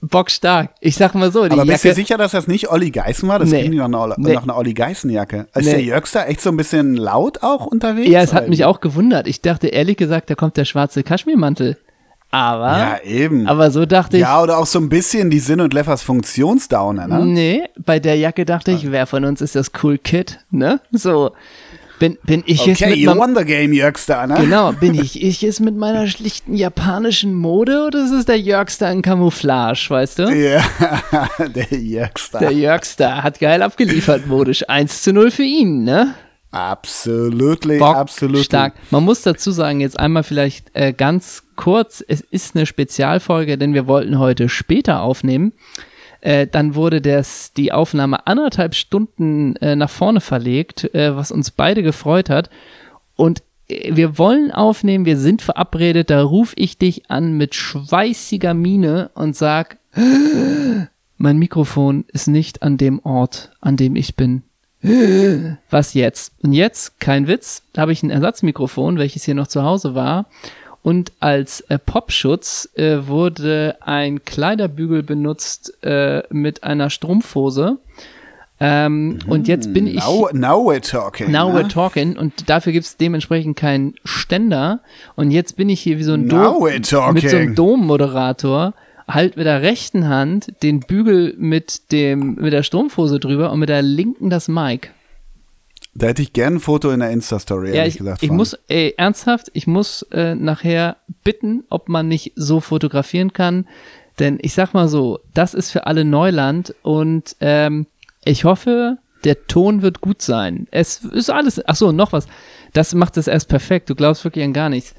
Bockstark. 0.00 0.70
Ich 0.80 0.94
sag 0.96 1.14
mal 1.14 1.32
so, 1.32 1.44
die 1.46 1.50
Aber 1.52 1.64
bist 1.64 1.82
du 1.82 1.88
Jacke. 1.88 2.00
sicher, 2.00 2.18
dass 2.18 2.30
das 2.32 2.46
nicht 2.46 2.70
Olli 2.70 2.90
Geißen 2.92 3.28
war? 3.28 3.40
Das 3.40 3.48
Nee. 3.50 3.62
klingt 3.62 3.76
nach 3.76 3.86
einer, 3.86 4.00
Olli- 4.00 4.14
Nee. 4.18 4.34
nach 4.34 4.44
einer 4.44 4.56
Olli 4.56 4.74
Geißen-Jacke. 4.74 5.48
Ist 5.54 5.64
Nee. 5.64 5.72
der 5.72 5.82
Jörgster 5.82 6.28
echt 6.28 6.40
so 6.40 6.50
ein 6.50 6.56
bisschen 6.56 6.94
laut 6.96 7.42
auch 7.42 7.66
unterwegs? 7.66 8.08
Ja, 8.08 8.20
es 8.20 8.32
hat 8.32 8.48
mich 8.48 8.64
auch 8.64 8.80
gewundert. 8.80 9.26
Ich 9.26 9.40
dachte 9.42 9.68
ehrlich 9.68 9.96
gesagt, 9.96 10.30
da 10.30 10.34
kommt 10.36 10.56
der 10.56 10.64
schwarze 10.64 11.02
Kaschmirmantel. 11.02 11.78
Aber, 12.36 12.78
Ja, 12.78 12.98
eben. 13.02 13.46
aber 13.46 13.70
so 13.70 13.86
dachte 13.86 14.18
ich, 14.18 14.20
ja, 14.20 14.42
oder 14.42 14.58
auch 14.58 14.66
so 14.66 14.78
ein 14.78 14.90
bisschen 14.90 15.30
die 15.30 15.38
Sinn 15.38 15.58
und 15.62 15.72
Leffers 15.72 16.02
Funktionsdowner, 16.02 17.08
ne? 17.08 17.24
Nee, 17.24 17.62
bei 17.82 17.98
der 17.98 18.16
Jacke 18.16 18.44
dachte 18.44 18.72
ich, 18.72 18.90
wer 18.92 19.06
von 19.06 19.24
uns 19.24 19.40
ist 19.40 19.54
das 19.56 19.70
Cool 19.82 19.96
Kid, 19.96 20.38
ne? 20.50 20.80
So, 20.92 21.30
bin, 21.98 22.18
bin 22.24 22.42
ich 22.44 22.66
jetzt 22.66 22.82
Okay, 22.82 22.90
mit 22.90 22.98
you 22.98 23.16
won 23.16 23.34
the 23.34 23.42
game, 23.46 23.72
Jörgster, 23.72 24.26
ne? 24.26 24.34
genau, 24.38 24.72
bin 24.72 24.94
ich, 25.02 25.22
ich 25.22 25.40
jetzt 25.40 25.60
mit 25.60 25.78
meiner 25.78 26.06
schlichten 26.08 26.54
japanischen 26.54 27.32
Mode 27.32 27.86
oder 27.86 28.04
ist 28.04 28.10
es 28.10 28.26
der 28.26 28.38
Jörgster 28.38 28.92
in 28.92 29.00
Camouflage, 29.00 29.86
weißt 29.88 30.18
du? 30.18 30.24
Ja, 30.28 30.62
der 31.54 31.72
Jörgster. 31.78 32.40
Der 32.40 32.52
Jörgster 32.52 33.22
hat 33.22 33.40
geil 33.40 33.62
abgeliefert, 33.62 34.26
modisch. 34.26 34.68
1 34.68 35.02
zu 35.04 35.14
0 35.14 35.30
für 35.30 35.42
ihn, 35.42 35.84
ne? 35.84 36.14
Absolutely, 36.50 37.80
absolut. 37.80 38.44
stark. 38.44 38.74
Man 38.90 39.04
muss 39.04 39.22
dazu 39.22 39.50
sagen, 39.50 39.80
jetzt 39.80 39.98
einmal 39.98 40.22
vielleicht 40.22 40.70
äh, 40.74 40.92
ganz 40.92 41.42
kurz, 41.56 42.04
es 42.06 42.20
ist 42.20 42.54
eine 42.54 42.66
Spezialfolge, 42.66 43.58
denn 43.58 43.74
wir 43.74 43.86
wollten 43.86 44.18
heute 44.18 44.48
später 44.48 45.02
aufnehmen. 45.02 45.52
Äh, 46.20 46.46
dann 46.46 46.74
wurde 46.74 47.00
das, 47.00 47.52
die 47.52 47.72
Aufnahme 47.72 48.26
anderthalb 48.26 48.74
Stunden 48.74 49.56
äh, 49.56 49.76
nach 49.76 49.90
vorne 49.90 50.20
verlegt, 50.20 50.92
äh, 50.94 51.14
was 51.14 51.30
uns 51.30 51.50
beide 51.50 51.82
gefreut 51.82 52.30
hat. 52.30 52.50
Und 53.14 53.42
äh, 53.68 53.94
wir 53.94 54.18
wollen 54.18 54.50
aufnehmen, 54.50 55.04
wir 55.04 55.18
sind 55.18 55.42
verabredet, 55.42 56.10
da 56.10 56.22
rufe 56.22 56.54
ich 56.56 56.78
dich 56.78 57.10
an 57.10 57.36
mit 57.36 57.54
schweißiger 57.54 58.54
Miene 58.54 59.10
und 59.14 59.36
sag, 59.36 59.78
mein 61.16 61.38
Mikrofon 61.38 62.04
ist 62.08 62.28
nicht 62.28 62.62
an 62.62 62.76
dem 62.76 63.00
Ort, 63.00 63.52
an 63.60 63.76
dem 63.76 63.96
ich 63.96 64.16
bin. 64.16 64.42
Was 65.70 65.94
jetzt? 65.94 66.32
Und 66.42 66.52
jetzt, 66.52 67.00
kein 67.00 67.26
Witz, 67.26 67.62
habe 67.76 67.92
ich 67.92 68.02
ein 68.02 68.10
Ersatzmikrofon, 68.10 68.98
welches 68.98 69.24
hier 69.24 69.34
noch 69.34 69.48
zu 69.48 69.62
Hause 69.62 69.94
war. 69.94 70.26
Und 70.86 71.10
als 71.18 71.62
äh, 71.62 71.80
Popschutz 71.80 72.68
äh, 72.76 73.08
wurde 73.08 73.74
ein 73.80 74.24
Kleiderbügel 74.24 75.02
benutzt 75.02 75.76
äh, 75.82 76.22
mit 76.30 76.62
einer 76.62 76.90
Strumpfhose. 76.90 77.78
Ähm, 78.60 79.18
und 79.26 79.48
jetzt 79.48 79.74
bin 79.74 79.88
ich. 79.88 79.96
Now, 79.96 80.28
now 80.32 80.64
we're 80.64 80.80
talking. 80.80 81.32
Now 81.32 81.52
ne? 81.52 81.58
we're 81.58 81.68
talking 81.68 82.16
und 82.16 82.48
dafür 82.48 82.72
gibt 82.72 82.86
es 82.86 82.96
dementsprechend 82.96 83.56
keinen 83.56 83.96
Ständer 84.04 84.78
und 85.16 85.32
jetzt 85.32 85.56
bin 85.56 85.68
ich 85.70 85.80
hier 85.80 85.98
wie 85.98 86.04
so 86.04 86.12
ein 86.12 86.28
Now 86.28 86.52
Dom, 86.52 86.62
we're 86.62 86.88
talking. 86.88 87.14
mit 87.14 87.30
so 87.30 87.36
einem 87.36 87.56
Dommoderator, 87.56 88.72
halt 89.08 89.36
mit 89.36 89.44
der 89.44 89.62
rechten 89.62 90.06
Hand 90.08 90.52
den 90.62 90.78
Bügel 90.78 91.34
mit 91.36 91.90
dem 91.90 92.36
mit 92.36 92.52
der 92.52 92.62
Strumpfhose 92.62 93.18
drüber 93.18 93.50
und 93.50 93.58
mit 93.58 93.70
der 93.70 93.82
linken 93.82 94.30
das 94.30 94.46
Mic. 94.46 94.90
Da 95.98 96.08
hätte 96.08 96.22
ich 96.22 96.32
gern 96.32 96.54
ein 96.54 96.60
Foto 96.60 96.90
in 96.90 97.00
der 97.00 97.10
Insta-Story, 97.10 97.70
Ja, 97.70 97.74
ehrlich 97.76 97.94
ich, 97.94 97.98
gesagt. 97.98 98.22
ich 98.22 98.28
von. 98.28 98.36
muss, 98.36 98.58
ey, 98.68 98.94
ernsthaft, 98.96 99.50
ich 99.54 99.66
muss 99.66 100.02
äh, 100.12 100.34
nachher 100.34 100.96
bitten, 101.24 101.64
ob 101.70 101.88
man 101.88 102.08
nicht 102.08 102.32
so 102.36 102.60
fotografieren 102.60 103.32
kann, 103.32 103.66
denn 104.18 104.38
ich 104.42 104.54
sag 104.54 104.74
mal 104.74 104.88
so, 104.88 105.20
das 105.34 105.54
ist 105.54 105.70
für 105.70 105.86
alle 105.86 106.04
Neuland 106.04 106.74
und 106.82 107.36
ähm, 107.40 107.86
ich 108.24 108.44
hoffe, 108.44 108.98
der 109.24 109.46
Ton 109.46 109.82
wird 109.82 110.00
gut 110.00 110.22
sein. 110.22 110.68
Es 110.70 111.04
ist 111.04 111.30
alles, 111.30 111.60
ach 111.66 111.76
so, 111.76 111.92
noch 111.92 112.12
was, 112.12 112.26
das 112.72 112.94
macht 112.94 113.16
es 113.16 113.26
erst 113.26 113.48
perfekt, 113.48 113.88
du 113.88 113.94
glaubst 113.94 114.24
wirklich 114.24 114.44
an 114.44 114.52
gar 114.52 114.68
nichts. 114.68 114.94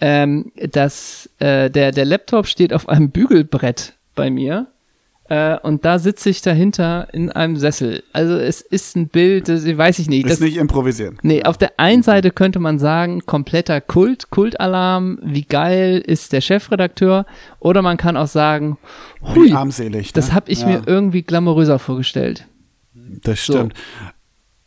Ähm, 0.00 0.50
das, 0.56 1.30
äh, 1.38 1.70
der, 1.70 1.92
der 1.92 2.04
Laptop 2.04 2.46
steht 2.46 2.72
auf 2.72 2.88
einem 2.88 3.10
Bügelbrett 3.10 3.94
bei 4.16 4.30
mir 4.30 4.66
äh, 5.32 5.58
und 5.62 5.86
da 5.86 5.98
sitze 5.98 6.28
ich 6.28 6.42
dahinter 6.42 7.08
in 7.14 7.32
einem 7.32 7.56
Sessel. 7.56 8.02
Also 8.12 8.34
es 8.34 8.60
ist 8.60 8.96
ein 8.96 9.08
Bild, 9.08 9.48
das 9.48 9.64
weiß 9.64 9.98
ich 9.98 10.10
nicht. 10.10 10.26
Ist 10.26 10.32
Das, 10.32 10.40
nicht 10.40 10.58
improvisieren. 10.58 11.18
Nee, 11.22 11.44
auf 11.44 11.56
der 11.56 11.72
einen 11.78 12.02
Seite 12.02 12.32
könnte 12.32 12.58
man 12.58 12.78
sagen, 12.78 13.22
kompletter 13.24 13.80
Kult, 13.80 14.28
Kultalarm, 14.28 15.18
wie 15.22 15.44
geil 15.44 16.02
ist 16.04 16.34
der 16.34 16.42
Chefredakteur. 16.42 17.24
Oder 17.60 17.80
man 17.80 17.96
kann 17.96 18.18
auch 18.18 18.26
sagen, 18.26 18.76
Wie 19.32 19.38
hui, 19.40 19.52
armselig. 19.54 20.12
das 20.12 20.28
ne? 20.28 20.34
habe 20.34 20.50
ich 20.50 20.60
ja, 20.60 20.66
mir 20.66 20.82
irgendwie 20.84 21.22
glamouröser 21.22 21.78
vorgestellt. 21.78 22.46
Das 23.22 23.38
stimmt. 23.38 23.72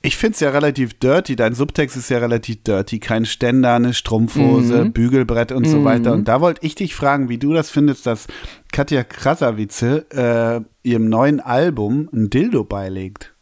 Ich 0.06 0.18
finde 0.18 0.36
es 0.36 0.40
ja 0.40 0.52
relativ 0.52 0.94
dirty. 1.00 1.36
Dein 1.36 1.56
Subtext 1.56 1.98
ist 1.98 2.10
ja 2.10 2.20
relativ 2.20 2.62
dirty. 2.64 3.00
Kein 3.00 3.26
Ständer, 3.26 3.74
eine 3.74 3.94
Strumpfhose, 3.96 4.86
Mhm. 4.86 4.94
Bügelbrett 4.94 5.52
und 5.52 5.66
so 5.66 5.84
weiter. 5.84 6.14
Und 6.14 6.28
da 6.28 6.42
wollte 6.42 6.64
ich 6.64 6.76
dich 6.76 6.94
fragen, 6.94 7.28
wie 7.28 7.40
du 7.40 7.54
das 7.54 7.72
findest, 7.72 8.06
dass 8.06 8.28
Katja 8.72 9.04
Krasavice 9.04 9.82
äh, 9.82 10.62
ihrem 10.84 11.10
neuen 11.10 11.40
Album 11.40 12.08
ein 12.14 12.30
Dildo 12.30 12.64
beilegt. 12.64 13.34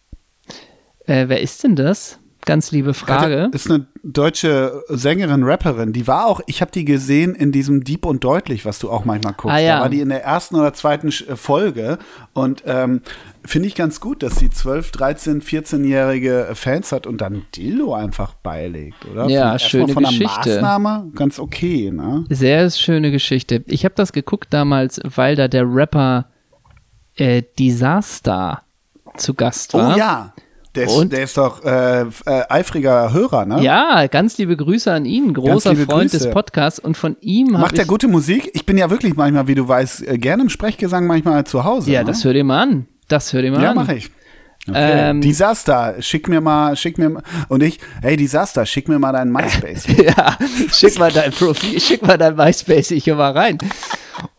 Äh, 1.06 1.28
wer 1.28 1.42
ist 1.42 1.64
denn 1.66 1.76
das? 1.76 2.20
Ganz 2.46 2.72
liebe 2.72 2.94
Frage. 2.94 3.22
Katja 3.22 3.46
ist 3.54 3.70
eine 3.70 3.88
deutsche 4.04 4.84
Sängerin, 4.90 5.44
Rapperin. 5.44 5.94
Die 5.94 6.08
war 6.08 6.28
auch, 6.28 6.42
ich 6.46 6.62
habe 6.62 6.72
die 6.72 6.84
gesehen 6.86 7.36
in 7.36 7.52
diesem 7.52 7.84
Deep 7.86 8.06
und 8.06 8.24
Deutlich, 8.24 8.66
was 8.66 8.80
du 8.80 8.90
auch 8.90 9.06
manchmal 9.06 9.34
guckst. 9.34 9.56
Ah, 9.56 9.60
ja. 9.60 9.76
Da 9.78 9.82
war 9.84 9.90
die 9.90 10.02
in 10.02 10.10
der 10.10 10.24
ersten 10.24 10.56
oder 10.56 10.74
zweiten 10.74 11.08
äh, 11.08 11.36
Folge. 11.36 11.98
Und 12.34 12.64
ähm, 12.66 13.02
finde 13.46 13.68
ich 13.68 13.76
ganz 13.76 14.00
gut, 14.00 14.24
dass 14.24 14.36
sie 14.36 14.50
12, 14.50 14.92
13, 14.92 15.42
14-jährige 15.42 16.50
Fans 16.54 16.92
hat 16.92 17.08
und 17.08 17.22
dann 17.22 17.46
Dildo 17.56 17.94
einfach 17.94 18.34
beilegt, 18.36 19.06
oder? 19.06 19.30
Ja, 19.30 19.60
schöne 19.60 19.94
von 19.94 20.04
der 20.04 20.12
Geschichte. 20.12 20.62
Maßnahme 20.62 21.12
ganz 21.16 21.40
okay, 21.40 21.92
ne? 21.92 22.26
Sehr 22.30 22.70
schöne 22.70 23.12
Geschichte. 23.12 23.64
Ich 23.68 23.86
habe 23.86 23.96
das 23.96 24.14
geguckt 24.14 24.54
damals, 24.54 25.00
weil 25.04 25.36
da 25.36 25.48
der 25.48 25.64
Rapper 25.66 26.26
äh, 27.16 27.44
Disaster 27.60 28.62
zu 29.18 29.34
Gast 29.34 29.74
war. 29.74 29.96
Oh 29.96 29.98
ja. 29.98 30.34
Der 30.76 30.86
ist, 30.86 31.12
der 31.12 31.24
ist 31.24 31.38
doch 31.38 31.64
äh, 31.64 32.02
äh, 32.02 32.06
eifriger 32.50 33.14
Hörer, 33.14 33.46
ne? 33.46 33.62
Ja, 33.62 34.08
ganz 34.08 34.40
liebe 34.40 34.58
Grüße 34.58 34.92
an 34.92 35.06
ihn, 35.06 35.32
großer 35.36 35.76
Freund 35.76 36.10
Grüße. 36.10 36.18
des 36.18 36.32
Podcasts 36.32 36.80
und 36.80 36.98
von 36.98 37.16
ihm 37.22 37.52
Macht 37.52 37.78
er 37.78 37.86
gute 37.86 38.08
Musik? 38.08 38.50
Ich 38.54 38.66
bin 38.66 38.80
ja 38.80 38.90
wirklich 38.90 39.16
manchmal, 39.16 39.48
wie 39.48 39.54
du 39.54 39.68
weißt, 39.68 40.08
äh, 40.08 40.18
gerne 40.18 40.42
im 40.42 40.50
Sprechgesang, 40.50 41.06
manchmal 41.06 41.44
zu 41.44 41.64
Hause. 41.64 41.92
Ja, 41.92 42.02
ne? 42.02 42.08
das 42.08 42.26
hör 42.26 42.34
dir 42.34 42.44
mal 42.44 42.64
an. 42.64 42.88
Das 43.08 43.34
hör 43.34 43.42
dir 43.42 43.52
mal 43.52 43.62
Ja, 43.62 43.70
an. 43.72 43.76
mache 43.76 43.96
ich. 43.96 44.10
Okay. 44.68 45.10
Ähm, 45.10 45.20
Disaster, 45.20 45.96
schick 46.02 46.30
mir 46.30 46.40
mal, 46.40 46.78
schick 46.78 46.98
mir 46.98 47.10
mal, 47.10 47.24
und 47.50 47.62
ich, 47.62 47.80
hey 48.02 48.16
Disaster, 48.16 48.66
schick 48.66 48.88
mir 48.88 48.98
mal 48.98 49.12
deinen 49.12 49.32
MySpace. 49.34 49.88
Ja, 49.88 50.38
schick 50.72 50.98
mal 50.98 51.12
dein 51.12 51.32
Profil, 51.32 51.82
schick 51.82 52.02
mal 52.02 52.18
dein 52.18 52.36
MySpace, 52.38 52.92
ich 52.92 53.04
hier 53.04 53.16
mal 53.16 53.32
rein. 53.34 53.58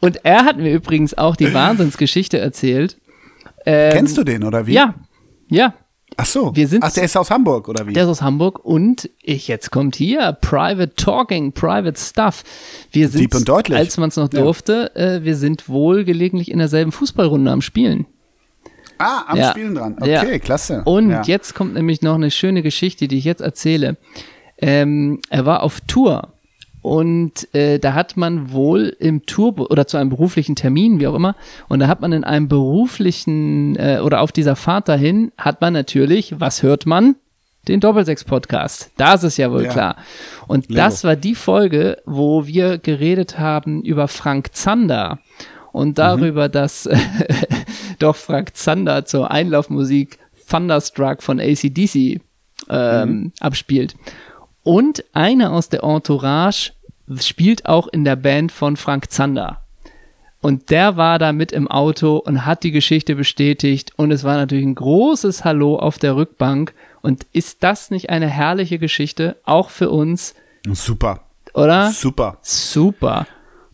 Und 0.00 0.24
er 0.24 0.46
hat 0.46 0.56
mir 0.56 0.72
übrigens 0.72 1.12
auch 1.18 1.36
die 1.36 1.52
Wahnsinnsgeschichte 1.52 2.38
erzählt. 2.38 2.96
Ähm, 3.66 3.92
Kennst 3.92 4.16
du 4.16 4.24
den 4.24 4.44
oder 4.44 4.66
wie? 4.66 4.72
Ja, 4.72 4.94
ja. 5.48 5.74
Ach 6.16 6.26
so. 6.26 6.54
Wir 6.56 6.68
sind- 6.68 6.84
Ach, 6.84 6.92
der 6.92 7.04
ist 7.04 7.16
aus 7.18 7.30
Hamburg, 7.30 7.68
oder 7.68 7.86
wie? 7.86 7.92
Der 7.92 8.04
ist 8.04 8.08
aus 8.08 8.22
Hamburg 8.22 8.64
und 8.64 9.10
ich, 9.22 9.48
jetzt 9.48 9.70
kommt 9.72 9.96
hier 9.96 10.32
Private 10.40 10.94
Talking, 10.94 11.52
Private 11.52 12.00
Stuff. 12.00 12.44
Wir 12.92 13.08
sind, 13.10 13.20
Deep 13.20 13.34
und 13.34 13.46
deutlich. 13.48 13.76
als 13.76 13.98
man 13.98 14.08
es 14.10 14.16
noch 14.16 14.32
Ja. 14.32 14.40
durfte, 14.40 14.94
äh, 14.96 15.22
wir 15.22 15.36
sind 15.36 15.68
wohl 15.68 16.04
gelegentlich 16.04 16.50
in 16.50 16.60
derselben 16.60 16.92
Fußballrunde 16.92 17.50
am 17.50 17.60
Spielen. 17.60 18.06
Ah, 18.98 19.24
am 19.28 19.38
Ja. 19.38 19.50
Spielen 19.50 19.74
dran. 19.74 19.96
Okay, 20.00 20.10
Ja. 20.32 20.38
klasse. 20.38 20.82
Und 20.84 21.10
ja. 21.10 21.22
jetzt 21.24 21.54
kommt 21.54 21.74
nämlich 21.74 22.02
noch 22.02 22.14
eine 22.14 22.30
schöne 22.30 22.62
Geschichte, 22.62 23.08
die 23.08 23.18
ich 23.18 23.24
jetzt 23.24 23.40
erzähle. 23.42 23.96
Ähm, 24.58 25.20
er 25.30 25.46
war 25.46 25.62
auf 25.62 25.80
Tour 25.82 26.28
und 26.80 27.52
äh, 27.54 27.78
da 27.78 27.94
hat 27.94 28.16
man 28.16 28.52
wohl 28.52 28.94
im 29.00 29.26
Tour 29.26 29.70
oder 29.70 29.86
zu 29.86 29.96
einem 29.96 30.10
beruflichen 30.10 30.54
Termin, 30.54 31.00
wie 31.00 31.06
auch 31.06 31.14
immer, 31.14 31.34
und 31.68 31.80
da 31.80 31.88
hat 31.88 32.00
man 32.00 32.12
in 32.12 32.24
einem 32.24 32.46
beruflichen 32.48 33.76
äh, 33.76 34.00
oder 34.02 34.20
auf 34.20 34.32
dieser 34.32 34.54
Fahrt 34.56 34.88
dahin 34.88 35.32
hat 35.38 35.60
man 35.60 35.72
natürlich, 35.72 36.38
was 36.40 36.62
hört 36.62 36.86
man? 36.86 37.16
Den 37.66 37.80
Doppelsechs-Podcast. 37.80 38.90
Da 38.98 39.14
ist 39.14 39.22
es 39.22 39.38
ja 39.38 39.50
wohl 39.50 39.64
Ja. 39.64 39.72
klar. 39.72 39.96
Und 40.46 40.68
Lego. 40.68 40.82
das 40.82 41.02
war 41.02 41.16
die 41.16 41.34
Folge, 41.34 41.96
wo 42.04 42.46
wir 42.46 42.76
geredet 42.76 43.38
haben 43.38 43.80
über 43.82 44.06
Frank 44.06 44.54
Zander 44.54 45.18
und 45.72 45.98
darüber, 45.98 46.50
dass 46.50 46.86
doch 47.98 48.16
Frank 48.16 48.56
Zander 48.56 49.04
zur 49.04 49.30
Einlaufmusik 49.30 50.18
Thunderstruck 50.48 51.22
von 51.22 51.40
ACDC 51.40 52.20
ähm, 52.68 53.32
abspielt. 53.40 53.96
Und 54.62 55.04
einer 55.12 55.52
aus 55.52 55.68
der 55.68 55.82
Entourage 55.82 56.72
spielt 57.20 57.66
auch 57.66 57.88
in 57.88 58.04
der 58.04 58.16
Band 58.16 58.52
von 58.52 58.76
Frank 58.76 59.10
Zander. 59.10 59.60
Und 60.40 60.70
der 60.70 60.98
war 60.98 61.18
da 61.18 61.32
mit 61.32 61.52
im 61.52 61.68
Auto 61.68 62.18
und 62.18 62.44
hat 62.44 62.64
die 62.64 62.70
Geschichte 62.70 63.14
bestätigt. 63.14 63.92
Und 63.96 64.10
es 64.10 64.24
war 64.24 64.36
natürlich 64.36 64.66
ein 64.66 64.74
großes 64.74 65.44
Hallo 65.44 65.78
auf 65.78 65.98
der 65.98 66.16
Rückbank. 66.16 66.74
Und 67.00 67.26
ist 67.32 67.62
das 67.62 67.90
nicht 67.90 68.10
eine 68.10 68.28
herrliche 68.28 68.78
Geschichte, 68.78 69.36
auch 69.44 69.70
für 69.70 69.88
uns, 69.90 70.34
Super. 70.70 71.22
oder? 71.54 71.90
Super. 71.92 72.38
Super. 72.42 73.26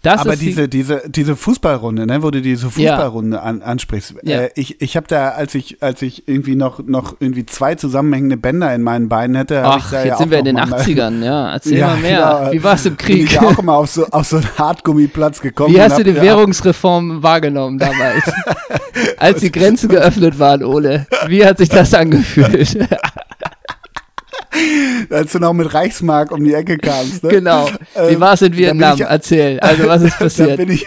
Das 0.03 0.21
Aber 0.23 0.33
ist 0.33 0.41
die- 0.41 0.47
diese, 0.47 0.67
diese, 0.69 1.03
diese 1.07 1.37
Fußballrunde, 1.37 2.07
ne, 2.07 2.23
wo 2.23 2.31
du 2.31 2.41
diese 2.41 2.71
Fußballrunde 2.71 3.43
an, 3.43 3.61
ansprichst, 3.61 4.15
Ja. 4.23 4.41
äh, 4.43 4.51
ich, 4.55 4.81
ich 4.81 4.97
habe 4.97 5.07
da, 5.09 5.31
als 5.31 5.55
ich, 5.55 5.83
als 5.83 6.01
ich 6.01 6.27
irgendwie 6.27 6.57
noch, 6.57 6.79
noch 6.87 7.17
irgendwie 7.21 7.45
zwei 7.45 7.75
zusammenhängende 7.75 8.39
Bänder 8.39 8.75
in 8.75 8.83
meinen 8.83 9.11
Beinen 9.11 9.37
hätte, 9.37 9.63
hab 9.63 9.77
ich 9.79 9.85
Ach, 9.85 9.91
da 9.91 9.99
jetzt 9.99 10.07
ja 10.09 10.17
sind 10.17 10.31
wir 10.31 10.39
in 10.39 10.45
den 10.47 10.55
mal- 10.57 10.73
80ern, 10.73 11.23
ja. 11.23 11.53
Erzähl 11.53 11.77
Ja, 11.79 11.89
mal 11.89 11.97
mehr. 11.99 12.39
genau. 12.41 12.53
Wie 12.53 12.65
war 12.65 12.75
es 12.77 12.87
im 12.87 12.97
Bin 12.97 13.07
ich 13.19 13.27
Krieg? 13.27 13.33
ja 13.33 13.43
auch 13.43 13.59
immer 13.59 13.75
auf 13.75 13.91
so, 13.91 14.07
auf 14.07 14.27
so 14.27 14.37
einen 14.37 14.49
Hartgummiplatz 14.59 15.41
gekommen. 15.41 15.75
Wie 15.75 15.81
hast 15.83 15.99
du 15.99 16.03
die 16.05 16.15
Währungsreform 16.17 17.23
wahrgenommen 17.23 17.79
damals? 17.79 18.25
Als 19.19 19.41
die 19.41 19.53
Grenzen 19.53 19.89
geöffnet 19.91 20.39
waren, 20.39 20.65
Ole. 20.65 21.07
Wie 21.27 21.45
hat 21.45 21.59
sich 21.59 21.69
das 21.69 21.93
angefühlt? 21.95 22.79
Als 25.11 25.33
du 25.33 25.38
noch 25.38 25.53
mit 25.53 25.73
Reichsmark 25.73 26.31
um 26.33 26.44
die 26.44 26.55
Ecke 26.55 26.79
kamst. 26.79 27.23
Ne? 27.25 27.31
genau. 27.31 27.66
Wie 27.94 28.14
Ähm, 28.14 28.20
war 28.20 28.35
es 28.35 28.42
in 28.42 28.53
da 28.53 28.59
Vietnam? 28.59 28.94
ich 28.94 29.01
Erzähl. 29.05 29.61
Also, 29.61 29.87
was 29.87 30.03
ist 30.03 30.12
Da 30.18 30.25
passiert? 30.25 30.57
bin 30.57 30.70
ich, 30.70 30.87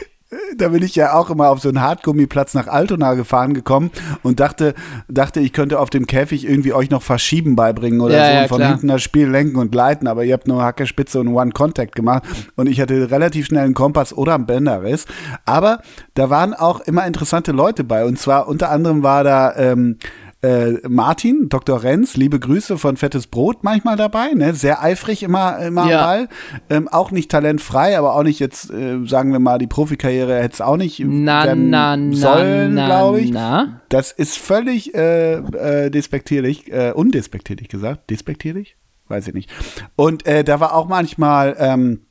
da 0.58 0.70
bin 0.70 0.82
ich 0.84 0.96
ja 0.96 1.14
auch 1.14 1.30
immer 1.30 1.50
auf 1.50 1.60
so 1.60 1.70
einen 1.70 1.82
Hartgummiplatz 1.82 2.54
nach 2.54 2.68
Altona 2.68 3.14
gefahren 3.16 3.54
gekommen 3.54 3.92
und 4.24 4.40
dachte, 4.40 4.74
dachte, 5.08 5.40
ich 5.40 5.52
könnte 5.54 5.80
auf 5.80 5.90
dem 5.90 6.08
Käfig 6.08 6.48
irgendwie 6.48 6.74
euch 6.74 6.90
noch 6.90 7.04
Verschieben 7.04 7.56
beibringen 7.56 8.02
oder 8.02 8.16
Ja, 8.18 8.26
so 8.28 8.34
ja, 8.34 8.42
und 8.44 8.48
von 8.50 8.58
klar. 8.58 8.70
hinten 8.72 8.88
das 8.88 9.02
Spiel 9.04 9.28
lenken 9.30 9.58
und 9.58 9.74
leiten, 9.76 10.08
aber 10.08 10.24
ihr 10.24 10.34
habt 10.34 10.48
nur 10.48 10.64
Hacke, 10.64 10.88
Spitze 10.88 11.20
und 11.20 11.28
One-Contact 11.30 11.96
gemacht 11.96 12.24
und 12.56 12.68
ich 12.68 12.80
hatte 12.82 13.12
relativ 13.12 13.46
schnell 13.48 13.66
einen 13.66 13.74
Kompass 13.74 14.14
oder 14.14 14.36
einen 14.36 14.46
Bänderriss. 14.46 15.06
Aber 15.46 15.82
da 16.16 16.30
waren 16.30 16.54
auch 16.54 16.82
immer 16.82 17.06
interessante 17.06 17.52
Leute 17.52 17.84
bei 17.84 18.06
und 18.06 18.18
zwar 18.20 18.48
unter 18.48 18.70
anderem 18.72 19.04
war 19.04 19.24
da 19.24 19.56
ähm, 19.56 19.98
äh, 20.44 20.74
Martin, 20.88 21.50
Dr. 21.50 21.82
Renz, 21.84 22.16
liebe 22.18 22.40
Grüße 22.40 22.78
von 22.78 22.98
Fettes 22.98 23.28
Brot 23.28 23.64
manchmal 23.64 23.96
dabei, 23.96 24.34
ne? 24.34 24.54
sehr 24.54 24.84
eifrig 24.84 25.24
immer, 25.24 25.58
immer 25.60 25.90
Ja. 25.90 25.98
am 26.00 26.04
Ball. 26.06 26.30
Ähm, 26.70 26.88
auch 26.90 27.12
nicht 27.12 27.32
talentfrei, 27.32 27.98
aber 27.98 28.16
auch 28.16 28.24
nicht 28.24 28.40
jetzt, 28.40 28.70
äh, 28.72 29.00
sagen 29.08 29.32
wir 29.32 29.40
mal, 29.40 29.58
die 29.58 29.68
Profikarriere 29.68 30.36
hätte 30.42 30.54
es 30.54 30.62
auch 30.62 30.78
nicht 30.78 31.02
Na, 31.06 31.46
werden 31.46 31.70
na, 31.70 31.98
na, 31.98 32.16
sollen, 32.16 32.74
na, 32.76 32.86
glaube 32.86 33.22
ich. 33.22 33.32
na. 33.32 33.82
Das 33.90 34.12
ist 34.12 34.38
völlig 34.38 34.94
äh, 34.94 35.36
äh, 35.36 35.90
despektierlich, 35.90 36.72
äh, 36.72 36.92
undespektierlich 36.94 37.70
gesagt. 37.70 38.10
Despektierlich? 38.10 38.76
Weiß 39.08 39.28
ich 39.28 39.34
nicht. 39.34 39.50
Und 39.96 40.26
äh, 40.26 40.44
da 40.44 40.60
war 40.60 40.74
auch 40.76 40.88
manchmal, 40.88 41.56
ähm, 41.60 42.02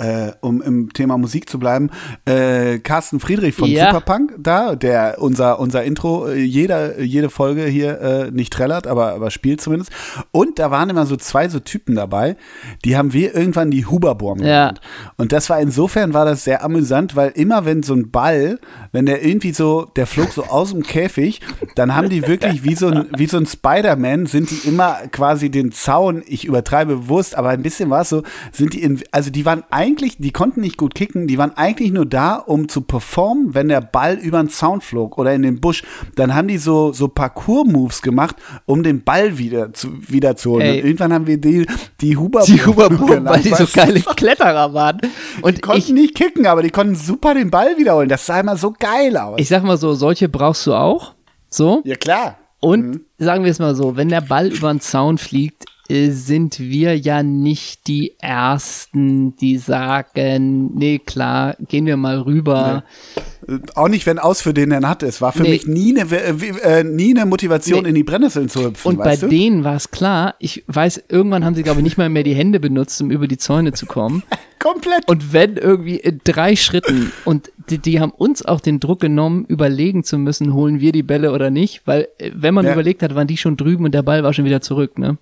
äh, 0.00 0.32
um 0.40 0.62
im 0.62 0.92
Thema 0.92 1.18
Musik 1.18 1.48
zu 1.50 1.58
bleiben, 1.58 1.90
äh, 2.24 2.78
Carsten 2.78 3.20
Friedrich 3.20 3.54
von 3.54 3.68
Ja. 3.70 3.86
Superpunk 3.88 4.32
da, 4.38 4.74
der 4.74 5.16
unser, 5.18 5.60
unser 5.60 5.84
Intro 5.84 6.28
äh, 6.28 6.40
jeder, 6.40 7.00
jede 7.00 7.28
Folge 7.30 7.64
hier 7.66 8.00
äh, 8.00 8.30
nicht 8.30 8.52
trällert, 8.52 8.86
aber, 8.86 9.12
aber 9.12 9.30
spielt 9.30 9.60
zumindest. 9.60 9.92
Und 10.32 10.58
da 10.58 10.70
waren 10.70 10.88
immer 10.90 11.04
so 11.06 11.16
zwei 11.16 11.48
so 11.48 11.60
Typen 11.60 11.94
dabei, 11.94 12.36
die 12.84 12.96
haben 12.96 13.12
wir 13.12 13.34
irgendwann 13.34 13.70
die 13.70 13.84
Huberborn 13.86 14.38
Ja. 14.40 14.44
genannt. 14.68 14.80
Und 15.16 15.32
das 15.32 15.50
war 15.50 15.60
insofern 15.60 16.14
war 16.14 16.24
das 16.24 16.44
sehr 16.44 16.64
amüsant, 16.64 17.14
weil 17.16 17.30
immer 17.34 17.64
wenn 17.64 17.82
so 17.82 17.94
ein 17.94 18.10
Ball, 18.10 18.58
wenn 18.92 19.06
der 19.06 19.24
irgendwie 19.24 19.52
so, 19.52 19.84
der 19.96 20.06
flog 20.06 20.32
so 20.32 20.44
aus 20.44 20.70
dem 20.70 20.82
Käfig, 20.82 21.40
dann 21.76 21.94
haben 21.94 22.08
die 22.08 22.26
wirklich 22.26 22.64
wie 22.64 22.74
so 22.74 22.88
ein, 22.88 23.06
wie 23.16 23.26
so 23.26 23.36
ein 23.36 23.46
Spider-Man, 23.46 24.26
sind 24.26 24.50
die 24.50 24.68
immer 24.68 24.96
quasi 25.12 25.50
den 25.50 25.72
Zaun, 25.72 26.22
ich 26.26 26.44
übertreibe 26.46 26.96
bewusst, 26.96 27.36
aber 27.36 27.50
ein 27.50 27.62
bisschen 27.62 27.90
war 27.90 28.00
es 28.02 28.08
so, 28.08 28.22
sind 28.52 28.72
die 28.72 28.82
in, 28.82 29.00
also 29.12 29.30
die 29.30 29.44
waren 29.44 29.62
eigentlich, 29.90 30.18
die 30.18 30.30
konnten 30.30 30.60
nicht 30.60 30.76
gut 30.76 30.94
kicken, 30.94 31.26
die 31.26 31.36
waren 31.38 31.56
eigentlich 31.56 31.90
nur 31.90 32.06
da, 32.06 32.36
um 32.36 32.68
zu 32.68 32.82
performen, 32.82 33.54
wenn 33.54 33.68
der 33.68 33.80
Ball 33.80 34.14
über 34.14 34.38
den 34.38 34.48
Zaun 34.48 34.80
flog 34.80 35.18
oder 35.18 35.34
in 35.34 35.42
den 35.42 35.60
Busch. 35.60 35.82
Dann 36.14 36.34
haben 36.34 36.48
die 36.48 36.58
so, 36.58 36.92
so 36.92 37.08
Parcours-Moves 37.08 38.02
gemacht, 38.02 38.36
um 38.66 38.82
den 38.82 39.02
Ball 39.02 39.38
wieder 39.38 39.72
zu, 39.72 39.88
wieder 40.08 40.36
zu 40.36 40.52
holen. 40.52 40.62
Ey. 40.62 40.80
Und 40.80 40.86
irgendwann 40.86 41.12
haben 41.12 41.26
wir 41.26 41.38
die, 41.38 41.66
die 42.00 42.16
Huber 42.16 42.42
Die 42.46 42.64
Huberboom, 42.64 43.06
genannt, 43.06 43.28
weil 43.28 43.42
die 43.42 43.54
so 43.54 43.66
geile 43.72 44.00
Kletterer 44.00 44.72
waren. 44.72 45.00
Und 45.42 45.56
Die 45.56 45.60
konnten 45.60 45.80
ich, 45.80 45.90
nicht 45.90 46.14
kicken, 46.14 46.46
aber 46.46 46.62
die 46.62 46.70
konnten 46.70 46.94
super 46.94 47.34
den 47.34 47.50
Ball 47.50 47.76
wiederholen. 47.76 48.08
Das 48.08 48.26
sah 48.26 48.40
immer 48.40 48.56
so 48.56 48.72
geil 48.78 49.16
aus. 49.16 49.40
ich 49.40 49.48
sag 49.48 49.64
mal 49.64 49.76
so, 49.76 49.94
solche 49.94 50.28
brauchst 50.28 50.66
du 50.66 50.74
auch. 50.74 51.14
So. 51.48 51.82
ja, 51.84 51.96
klar. 51.96 52.36
Und 52.60 53.00
sagen 53.18 53.42
wir 53.42 53.50
es 53.50 53.58
mal 53.58 53.74
so, 53.74 53.96
wenn 53.96 54.10
der 54.10 54.20
Ball 54.20 54.48
über 54.52 54.72
den 54.72 54.80
Zaun 54.80 55.18
fliegt, 55.18 55.64
sind 56.10 56.58
wir 56.60 56.96
ja 56.98 57.22
nicht 57.22 57.86
die 57.88 58.14
Ersten, 58.20 59.34
die 59.36 59.58
sagen, 59.58 60.70
nee, 60.74 60.98
klar, 60.98 61.56
gehen 61.68 61.86
wir 61.86 61.96
mal 61.96 62.18
rüber. 62.20 62.84
Äh, 63.48 63.58
Auch 63.74 63.88
nicht, 63.88 64.06
wenn 64.06 64.18
aus 64.18 64.40
für 64.40 64.54
den 64.54 64.70
er 64.70 64.86
hat. 64.88 65.02
Es 65.02 65.20
war 65.20 65.32
für 65.32 65.42
Nee. 65.42 65.50
mich 65.50 65.66
nie 65.66 65.98
eine, 65.98 66.10
äh, 66.62 66.84
nie 66.84 67.16
eine 67.16 67.26
Motivation, 67.26 67.82
Nee. 67.82 67.88
in 67.90 67.94
die 67.94 68.04
Brennnesseln 68.04 68.48
zu 68.48 68.64
hüpfen. 68.66 68.88
Und 68.88 68.98
bei 68.98 69.16
du? 69.16 69.28
denen 69.28 69.64
war 69.64 69.76
es 69.76 69.90
klar, 69.90 70.34
ich 70.38 70.62
weiß, 70.68 71.04
irgendwann 71.08 71.44
haben 71.44 71.54
sie, 71.54 71.62
glaube 71.62 71.80
ich, 71.80 71.84
nicht 71.84 71.98
mal 71.98 72.08
mehr 72.08 72.22
die 72.22 72.34
Hände 72.34 72.60
benutzt, 72.60 73.00
um 73.02 73.10
über 73.10 73.26
die 73.26 73.38
Zäune 73.38 73.72
zu 73.72 73.86
kommen. 73.86 74.22
Komplett. 74.58 75.08
Und 75.08 75.32
wenn 75.32 75.56
irgendwie 75.56 75.96
in 75.96 76.20
drei 76.22 76.54
Schritten 76.54 77.10
und 77.24 77.50
die, 77.70 77.78
die 77.78 77.98
haben 78.00 78.12
uns 78.12 78.44
auch 78.44 78.60
den 78.60 78.78
Druck 78.78 79.00
genommen, 79.00 79.44
überlegen 79.46 80.04
zu 80.04 80.18
müssen, 80.18 80.52
holen 80.52 80.80
wir 80.80 80.92
die 80.92 81.02
Bälle 81.02 81.32
oder 81.32 81.50
nicht, 81.50 81.82
weil 81.86 82.08
äh, 82.18 82.30
wenn 82.34 82.54
man 82.54 82.66
Ja. 82.66 82.72
überlegt 82.74 83.02
hat, 83.02 83.14
waren 83.14 83.26
die 83.26 83.38
schon 83.38 83.56
drüben 83.56 83.84
und 83.86 83.92
der 83.94 84.02
Ball 84.02 84.22
war 84.22 84.32
schon 84.34 84.44
wieder 84.44 84.60
zurück, 84.60 84.98
ne? 84.98 85.16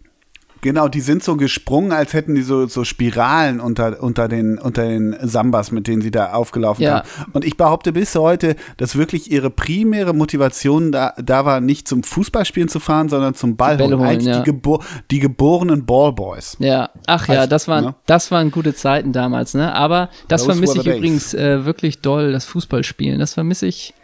Genau, 0.60 0.88
die 0.88 1.00
sind 1.00 1.22
so 1.22 1.36
gesprungen, 1.36 1.92
als 1.92 2.12
hätten 2.14 2.34
die 2.34 2.42
so, 2.42 2.66
so 2.66 2.84
Spiralen 2.84 3.60
unter, 3.60 4.02
unter, 4.02 4.28
den, 4.28 4.58
unter 4.58 4.84
den 4.84 5.16
Sambas, 5.22 5.70
mit 5.70 5.86
denen 5.86 6.02
sie 6.02 6.10
da 6.10 6.32
aufgelaufen 6.32 6.82
Ja. 6.82 7.00
kamen. 7.00 7.32
Und 7.32 7.44
ich 7.44 7.56
behaupte 7.56 7.92
bis 7.92 8.14
heute, 8.14 8.56
dass 8.76 8.96
wirklich 8.96 9.30
ihre 9.30 9.50
primäre 9.50 10.12
Motivation 10.14 10.90
da, 10.92 11.14
da 11.22 11.44
war, 11.44 11.60
nicht 11.60 11.86
zum 11.86 12.02
Fußballspielen 12.02 12.68
zu 12.68 12.80
fahren, 12.80 13.08
sondern 13.08 13.34
zum 13.34 13.56
Ball 13.56 13.78
holen. 13.78 14.00
Eigentlich 14.02 14.26
ja. 14.34 14.38
die, 14.40 14.44
gebo 14.44 14.82
die 15.10 15.20
geborenen 15.20 15.86
Ballboys. 15.86 16.56
Ja, 16.58 16.90
ach 17.06 17.28
ja, 17.28 17.46
das 17.46 17.68
waren, 17.68 17.84
ne? 17.84 17.94
das 18.06 18.30
waren 18.30 18.50
gute 18.50 18.74
Zeiten 18.74 19.12
damals, 19.12 19.54
ne? 19.54 19.72
Aber 19.74 20.08
das 20.28 20.42
Those 20.42 20.52
vermisse 20.52 20.78
ich 20.78 20.84
days. 20.84 20.96
übrigens 20.96 21.34
äh, 21.34 21.64
wirklich 21.64 22.00
doll, 22.00 22.32
das 22.32 22.44
Fußballspielen. 22.46 23.18
Das 23.18 23.34
vermisse 23.34 23.66
ich 23.66 23.94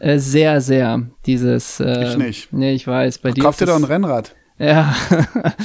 äh, 0.00 0.18
sehr, 0.18 0.60
sehr. 0.60 1.02
Dieses. 1.26 1.80
Äh, 1.80 2.08
Ich 2.08 2.16
nicht. 2.16 2.52
Nee, 2.52 2.74
ich 2.74 2.86
weiß. 2.86 3.18
Bei 3.18 3.30
dir. 3.30 3.42
Kauf 3.42 3.56
dir 3.56 3.66
doch 3.66 3.76
ein 3.76 3.84
Rennrad. 3.84 4.34
Ja. 4.58 4.94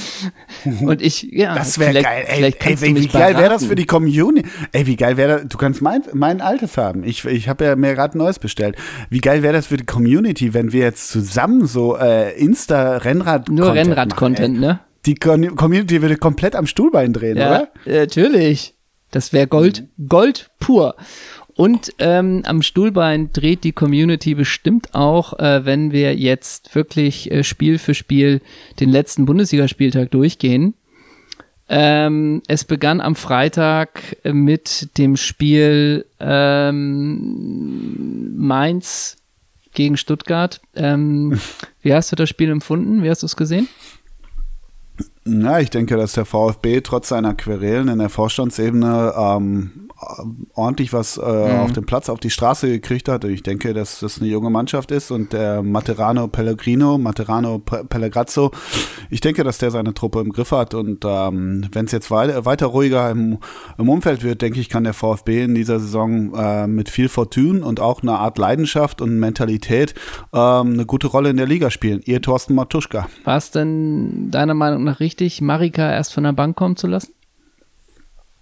Und 0.82 1.02
ich, 1.02 1.24
ja. 1.32 1.54
Das 1.54 1.78
wäre 1.78 2.02
geil. 2.02 2.26
Ey, 2.28 2.56
ey, 2.60 2.96
wie, 2.96 3.08
geil 3.08 3.38
wäre 3.38 3.50
das 3.50 3.66
für 3.66 3.76
die 3.76 3.86
Community? 3.86 4.48
Ey, 4.72 4.88
wie 4.88 4.96
geil 4.96 5.16
wäre 5.16 5.42
das? 5.42 5.48
Du 5.48 5.58
kannst 5.58 5.82
mein, 5.82 6.02
mein 6.14 6.42
altes 6.42 6.76
haben. 6.76 7.04
Ich, 7.04 7.24
ich 7.26 7.48
habe 7.48 7.66
ja 7.66 7.76
mir 7.76 7.94
gerade 7.94 8.18
ein 8.18 8.20
neues 8.20 8.40
bestellt. 8.40 8.76
Wie 9.10 9.22
geil 9.22 9.44
wäre 9.44 9.54
das 9.54 9.68
für 9.68 9.78
die 9.78 9.86
Community, 9.86 10.54
wenn 10.56 10.72
wir 10.72 10.82
jetzt 10.82 11.10
zusammen 11.10 11.68
so 11.68 11.98
äh, 11.98 12.32
Insta-Rennrad 12.40 13.50
Nur 13.50 13.74
Rennrad-Content, 13.74 14.60
ne? 14.60 14.80
Die 15.06 15.16
Con 15.16 15.56
Community 15.56 16.02
würde 16.02 16.18
komplett 16.18 16.56
am 16.56 16.66
Stuhlbein 16.66 17.14
drehen, 17.14 17.38
Ja, 17.38 17.50
oder? 17.50 17.68
natürlich. 17.86 18.76
Das 19.12 19.34
wäre 19.34 19.48
Gold, 19.48 19.88
Gold 20.08 20.52
pur. 20.60 20.96
Und 21.60 21.94
ähm, 22.00 22.44
am 22.46 22.62
Stuhlbein 22.62 23.34
dreht 23.34 23.66
die 23.66 23.74
Community 23.74 24.34
bestimmt 24.34 24.96
auch, 24.96 25.38
äh, 25.40 25.66
wenn 25.66 25.92
wir 25.92 26.16
jetzt 26.16 26.74
wirklich 26.74 27.30
äh, 27.32 27.44
Spiel 27.44 27.80
für 27.80 27.94
Spiel 27.94 28.40
den 28.80 28.90
letzten 28.90 29.26
Bundesligaspieltag 29.26 30.10
durchgehen. 30.10 30.74
Ähm, 31.68 32.42
es 32.48 32.64
begann 32.64 33.02
am 33.02 33.14
Freitag 33.14 34.16
mit 34.24 34.98
dem 34.98 35.18
Spiel 35.18 36.06
ähm, 36.22 37.18
Mainz 38.38 39.18
gegen 39.74 39.98
Stuttgart. 39.98 40.62
Ähm, 40.76 41.42
wie 41.82 41.94
hast 41.94 42.10
du 42.14 42.16
das 42.16 42.30
Spiel 42.30 42.52
empfunden? 42.52 43.04
Wie 43.04 43.10
hast 43.10 43.24
du 43.24 43.26
es 43.26 43.36
gesehen? 43.36 43.68
Ja, 45.26 45.60
ich 45.60 45.72
denke, 45.72 45.98
dass 45.98 46.14
der 46.14 46.24
VfB 46.24 46.80
trotz 46.80 47.10
seiner 47.10 47.34
Querelen 47.34 47.90
in 47.90 48.00
der 48.00 48.08
Vorstandsebene 48.08 49.14
ähm, 49.18 49.89
ordentlich 50.54 50.94
was 50.94 51.18
äh, 51.18 51.22
mhm. 51.22 51.60
auf 51.60 51.74
dem 51.74 51.86
Platz, 51.86 52.10
auf 52.10 52.20
die 52.20 52.30
Straße 52.30 52.68
gekriegt 52.68 53.10
hat. 53.10 53.24
Ich 53.26 53.44
denke, 53.44 53.74
dass 53.74 54.00
das 54.00 54.20
eine 54.20 54.30
junge 54.30 54.50
Mannschaft 54.50 54.92
ist 54.92 55.12
und 55.12 55.34
der 55.34 55.62
Materano 55.62 56.28
Pellegrino, 56.28 56.98
Materano 56.98 57.60
Pellegrazzo, 57.60 58.52
ich 59.10 59.22
denke, 59.22 59.44
dass 59.44 59.58
der 59.58 59.72
seine 59.72 59.94
Truppe 59.94 60.22
im 60.22 60.32
Griff 60.32 60.52
hat 60.52 60.74
und 60.74 61.04
ähm, 61.06 61.68
wenn 61.72 61.86
es 61.86 61.92
jetzt 61.92 62.12
weiter, 62.12 62.46
weiter 62.46 62.68
ruhiger 62.68 63.10
im, 63.10 63.40
im, 63.78 63.90
Umfeld 63.90 64.24
wird, 64.24 64.42
denke 64.42 64.60
ich, 64.60 64.70
kann 64.70 64.84
der 64.84 64.94
VfB 64.94 65.44
in 65.44 65.56
dieser 65.56 65.80
Saison 65.80 66.34
äh, 66.34 66.68
mit 66.68 66.90
viel 66.90 67.10
Fortune 67.10 67.66
und 67.66 67.80
auch 67.80 68.02
einer 68.02 68.20
Art 68.20 68.38
Leidenschaft 68.38 69.02
und 69.02 69.20
Mentalität 69.20 69.94
ähm, 70.34 70.74
eine 70.74 70.86
gute 70.86 71.08
Rolle 71.08 71.30
in 71.30 71.38
der 71.38 71.48
Liga 71.48 71.72
spielen. 71.72 72.02
Ihr 72.06 72.22
Thorsten 72.22 72.56
Matuschka. 72.56 73.08
War 73.24 73.38
es 73.38 73.52
denn 73.52 74.32
deiner 74.32 74.54
Meinung 74.54 74.84
nach 74.84 75.00
richtig, 75.00 75.42
Marika 75.42 75.92
erst 75.92 76.14
von 76.14 76.24
der 76.24 76.34
Bank 76.34 76.56
kommen 76.56 76.76
zu 76.76 76.88
lassen? 76.88 77.14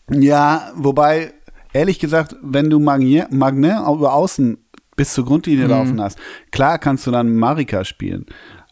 Ja, 0.09 0.71
wobei 0.75 1.33
ehrlich 1.73 1.99
gesagt, 1.99 2.35
wenn 2.41 2.69
du 2.69 2.79
Magne, 2.79 3.27
Magne 3.29 3.83
über 3.87 4.13
außen 4.13 4.57
bis 4.95 5.13
zur 5.13 5.25
Grundlinie 5.25 5.65
mhm. 5.65 5.71
laufen 5.71 6.01
hast, 6.01 6.17
klar 6.51 6.79
kannst 6.79 7.07
du 7.07 7.11
dann 7.11 7.35
Marika 7.35 7.83
spielen. 7.85 8.25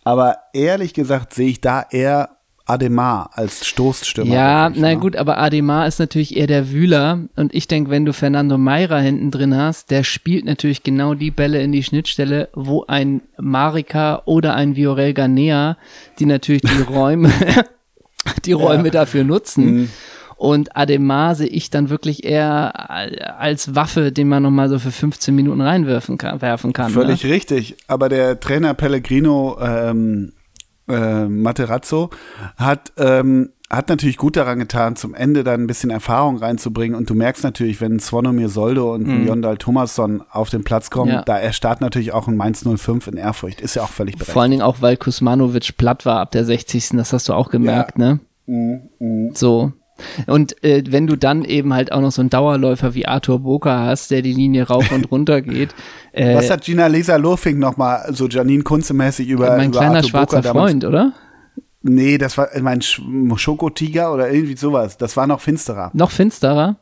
Aber 0.03 0.37
ehrlich 0.53 0.93
gesagt 0.93 1.33
sehe 1.33 1.49
ich 1.49 1.61
da 1.61 1.85
eher 1.89 2.35
Ademar 2.67 3.29
als 3.33 3.67
Stoßstürmer. 3.67 4.33
Ja, 4.33 4.69
na 4.69 4.89
ne? 4.89 4.97
gut, 4.97 5.15
aber 5.15 5.37
Ademar 5.37 5.87
ist 5.87 5.99
natürlich 5.99 6.35
eher 6.35 6.47
der 6.47 6.71
Wühler. 6.71 7.19
Und 7.35 7.53
ich 7.53 7.67
denke, 7.67 7.91
wenn 7.91 8.05
du 8.05 8.13
Fernando 8.13 8.57
Meira 8.57 8.99
hinten 8.99 9.29
drin 9.29 9.55
hast, 9.55 9.91
der 9.91 10.03
spielt 10.03 10.45
natürlich 10.45 10.81
genau 10.81 11.13
die 11.13 11.29
Bälle 11.29 11.61
in 11.61 11.71
die 11.71 11.83
Schnittstelle, 11.83 12.49
wo 12.53 12.83
ein 12.87 13.21
Marika 13.37 14.23
oder 14.25 14.55
ein 14.55 14.75
Viorel 14.75 15.13
Ganea, 15.13 15.77
die 16.17 16.25
natürlich 16.25 16.63
die 16.63 16.81
Räume, 16.91 17.31
die 18.45 18.53
Räume 18.53 18.85
ja. 18.85 18.91
dafür 18.91 19.23
nutzen. 19.23 19.65
Mhm. 19.65 19.89
Und 20.37 20.75
Ademar 20.75 21.35
sehe 21.35 21.47
ich 21.47 21.69
dann 21.69 21.89
wirklich 21.89 22.23
eher 22.23 23.39
als 23.39 23.75
Waffe, 23.75 24.11
den 24.11 24.27
man 24.27 24.43
nochmal 24.43 24.69
so 24.69 24.79
für 24.79 24.91
15 24.91 25.33
Minuten 25.33 25.61
reinwerfen 25.61 26.17
kann. 26.17 26.41
Werfen 26.41 26.73
kann 26.73 26.91
Völlig 26.91 27.23
ne? 27.23 27.31
richtig. 27.31 27.77
Aber 27.87 28.09
der 28.09 28.39
Trainer 28.39 28.73
Pellegrino 28.73 29.57
ähm, 29.61 30.33
äh, 30.87 31.25
Materazzo 31.25 32.09
hat 32.57 32.91
ähm, 32.97 33.49
hat 33.69 33.89
natürlich 33.89 34.17
gut 34.17 34.35
daran 34.35 34.59
getan, 34.59 34.95
zum 34.95 35.15
Ende 35.15 35.43
dann 35.43 35.63
ein 35.63 35.67
bisschen 35.67 35.89
Erfahrung 35.89 36.37
reinzubringen. 36.37 36.95
Und 36.95 37.09
du 37.09 37.15
merkst 37.15 37.43
natürlich, 37.43 37.81
wenn 37.81 37.99
Svonomir 37.99 38.47
Soldo 38.49 38.93
und 38.93 39.07
mhm. 39.07 39.27
Jondal 39.27 39.57
Thomasson 39.57 40.23
auf 40.29 40.49
den 40.49 40.63
Platz 40.63 40.91
kommen, 40.91 41.11
ja. 41.11 41.23
da 41.23 41.37
erstarrt 41.39 41.81
natürlich 41.81 42.13
auch 42.13 42.27
ein 42.27 42.37
Mainz 42.37 42.63
05 42.63 43.07
in 43.07 43.17
Ehrfurcht. 43.17 43.61
Ist 43.61 43.75
ja 43.75 43.83
auch 43.83 43.89
völlig 43.89 44.15
berechtigt. 44.15 44.33
Vor 44.33 44.43
allen 44.43 44.51
Dingen 44.51 44.61
auch, 44.61 44.81
weil 44.81 44.97
Kusmanovic 44.97 45.77
platt 45.77 46.05
war 46.05 46.19
ab 46.19 46.31
der 46.31 46.45
60. 46.45 46.89
Das 46.89 47.11
hast 47.11 47.27
du 47.27 47.33
auch 47.33 47.49
gemerkt, 47.49 47.97
ja. 47.97 48.05
ne? 48.05 48.19
Mhm. 48.45 48.89
Mhm. 48.99 49.31
So. 49.33 49.73
Und 50.27 50.63
äh, 50.63 50.83
wenn 50.87 51.07
du 51.07 51.15
dann 51.15 51.45
eben 51.45 51.73
halt 51.73 51.91
auch 51.91 52.01
noch 52.01 52.11
so 52.11 52.21
einen 52.21 52.29
Dauerläufer 52.29 52.93
wie 52.93 53.07
Arthur 53.07 53.39
Boca 53.39 53.85
hast, 53.85 54.11
der 54.11 54.21
die 54.21 54.33
Linie 54.33 54.67
rauf 54.67 54.91
und 54.91 55.11
runter 55.11 55.41
geht. 55.41 55.73
Äh, 56.17 56.33
Was 56.33 56.49
hat 56.49 56.63
Gina 56.63 56.87
Lisa 56.87 57.17
Lofing 57.17 57.59
nochmal 57.59 58.05
so 58.13 58.29
Janine 58.29 58.63
Kunze-mäßig 58.63 59.27
über 59.27 59.57
Mein 59.57 59.71
über 59.71 59.79
kleiner 59.79 59.95
Arthur 59.95 60.09
schwarzer 60.11 60.41
Boca 60.41 60.51
Freund, 60.53 60.85
oder? 60.85 61.11
Nee, 61.81 62.17
das 62.17 62.37
war 62.37 62.47
mein 62.61 62.81
Schokotiger 62.81 64.13
oder 64.13 64.31
irgendwie 64.31 64.55
sowas. 64.55 64.95
Das 64.97 65.17
war 65.17 65.27
noch 65.27 65.41
finsterer. 65.41 65.91
Noch 65.93 66.11
finsterer? 66.11 66.77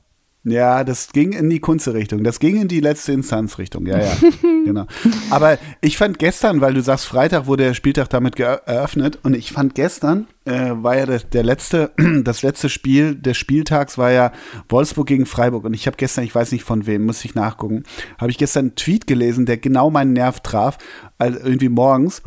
Ja, 0.45 0.83
das 0.83 1.13
ging 1.13 1.31
in 1.31 1.49
die 1.49 1.61
Kunze-Richtung. 1.61 2.23
Das 2.23 2.39
ging 2.39 2.61
in 2.61 2.67
die 2.67 2.81
letzte 2.81 3.13
Instanzrichtung. 3.13 3.85
Ja, 3.85 3.99
ja. 3.99 4.17
genau. 4.65 4.85
Aber 5.29 5.57
ich 5.79 5.97
fand 5.97 6.19
gestern, 6.19 6.59
weil 6.59 6.73
du 6.73 6.81
sagst, 6.81 7.05
Freitag 7.05 7.47
wurde 7.47 7.63
der 7.63 7.73
Spieltag 7.73 8.09
damit 8.09 8.37
eröffnet 8.39 9.19
und 9.23 9.35
ich 9.35 9.53
fand 9.53 9.73
gestern 9.73 10.27
äh, 10.45 10.71
war 10.73 10.97
ja 10.97 11.05
der, 11.05 11.19
der, 11.19 11.43
letzte, 11.43 11.91
das 12.23 12.41
letzte 12.41 12.67
Spiel 12.67 13.15
des 13.15 13.37
Spieltags 13.37 13.97
war 13.97 14.11
ja 14.11 14.33
Wolfsburg 14.67 15.07
gegen 15.07 15.25
Freiburg 15.25 15.63
und 15.63 15.73
ich 15.73 15.87
habe 15.87 15.95
gestern, 15.95 16.25
ich 16.25 16.35
weiß 16.35 16.51
nicht 16.51 16.63
von 16.63 16.85
wem, 16.85 17.05
muss 17.05 17.23
ich 17.23 17.35
nachgucken, 17.35 17.83
habe 18.17 18.31
ich 18.31 18.37
gestern 18.37 18.65
einen 18.65 18.75
Tweet 18.75 19.07
gelesen, 19.07 19.45
der 19.45 19.57
genau 19.57 19.89
meinen 19.89 20.11
Nerv 20.13 20.41
traf, 20.41 20.77
also 21.17 21.39
irgendwie 21.39 21.69
morgens 21.69 22.21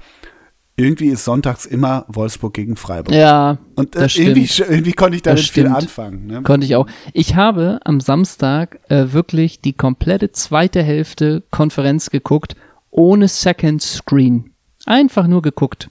irgendwie 0.77 1.07
ist 1.07 1.25
sonntags 1.25 1.65
immer 1.65 2.05
Wolfsburg 2.09 2.53
gegen 2.53 2.77
Freiburg. 2.77 3.15
Ja. 3.15 3.59
Und 3.77 3.97
äh, 3.97 4.09
irgendwie, 4.15 4.49
irgendwie 4.63 4.93
konnte 4.93 5.17
ich 5.17 5.23
damit 5.23 5.41
viel 5.41 5.67
anfangen. 5.67 6.27
Ne? 6.27 6.43
Konnte 6.43 6.67
ich 6.67 6.77
auch. 6.77 6.87
Ich 7.15 7.35
habe 7.35 7.81
am 7.85 8.01
Samstag 8.01 8.79
äh, 8.91 9.07
wirklich 9.13 9.61
die 9.63 9.73
komplette 9.73 10.33
zweite 10.33 10.83
Hälfte 10.83 11.43
Konferenz 11.51 12.11
geguckt, 12.11 12.57
ohne 12.91 13.29
Second 13.29 13.81
Screen. 13.81 14.51
Einfach 14.85 15.27
nur 15.27 15.41
geguckt. 15.41 15.91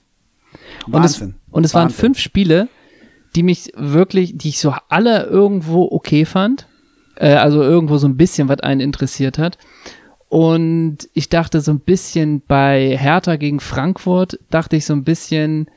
Und 0.86 0.94
Wahnsinn. 0.94 1.36
Es, 1.48 1.54
und 1.54 1.66
es 1.66 1.74
waren 1.74 1.90
fünf 1.90 2.20
Spiele, 2.20 2.68
die 3.36 3.44
mich 3.44 3.72
wirklich, 3.76 4.38
die 4.38 4.50
ich 4.50 4.60
so 4.60 4.74
alle 4.90 5.24
irgendwo 5.26 5.88
okay 5.92 6.26
fand. 6.26 6.68
Äh, 7.16 7.34
also 7.34 7.64
irgendwo 7.64 7.98
so 7.98 8.08
ein 8.08 8.18
bisschen, 8.18 8.50
was 8.50 8.60
einen 8.60 8.82
interessiert 8.82 9.40
hat. 9.40 9.58
Und 10.36 11.08
ich 11.14 11.30
dachte 11.30 11.62
so 11.62 11.72
ein 11.72 11.80
bisschen 11.80 12.42
bei 12.46 12.98
Hertha 12.98 13.38
gegen 13.38 13.62
Frankfurt, 13.62 14.38
dachte 14.50 14.76
ich 14.76 14.86
so 14.86 14.92
ein 14.92 15.06
bisschen, 15.06 15.70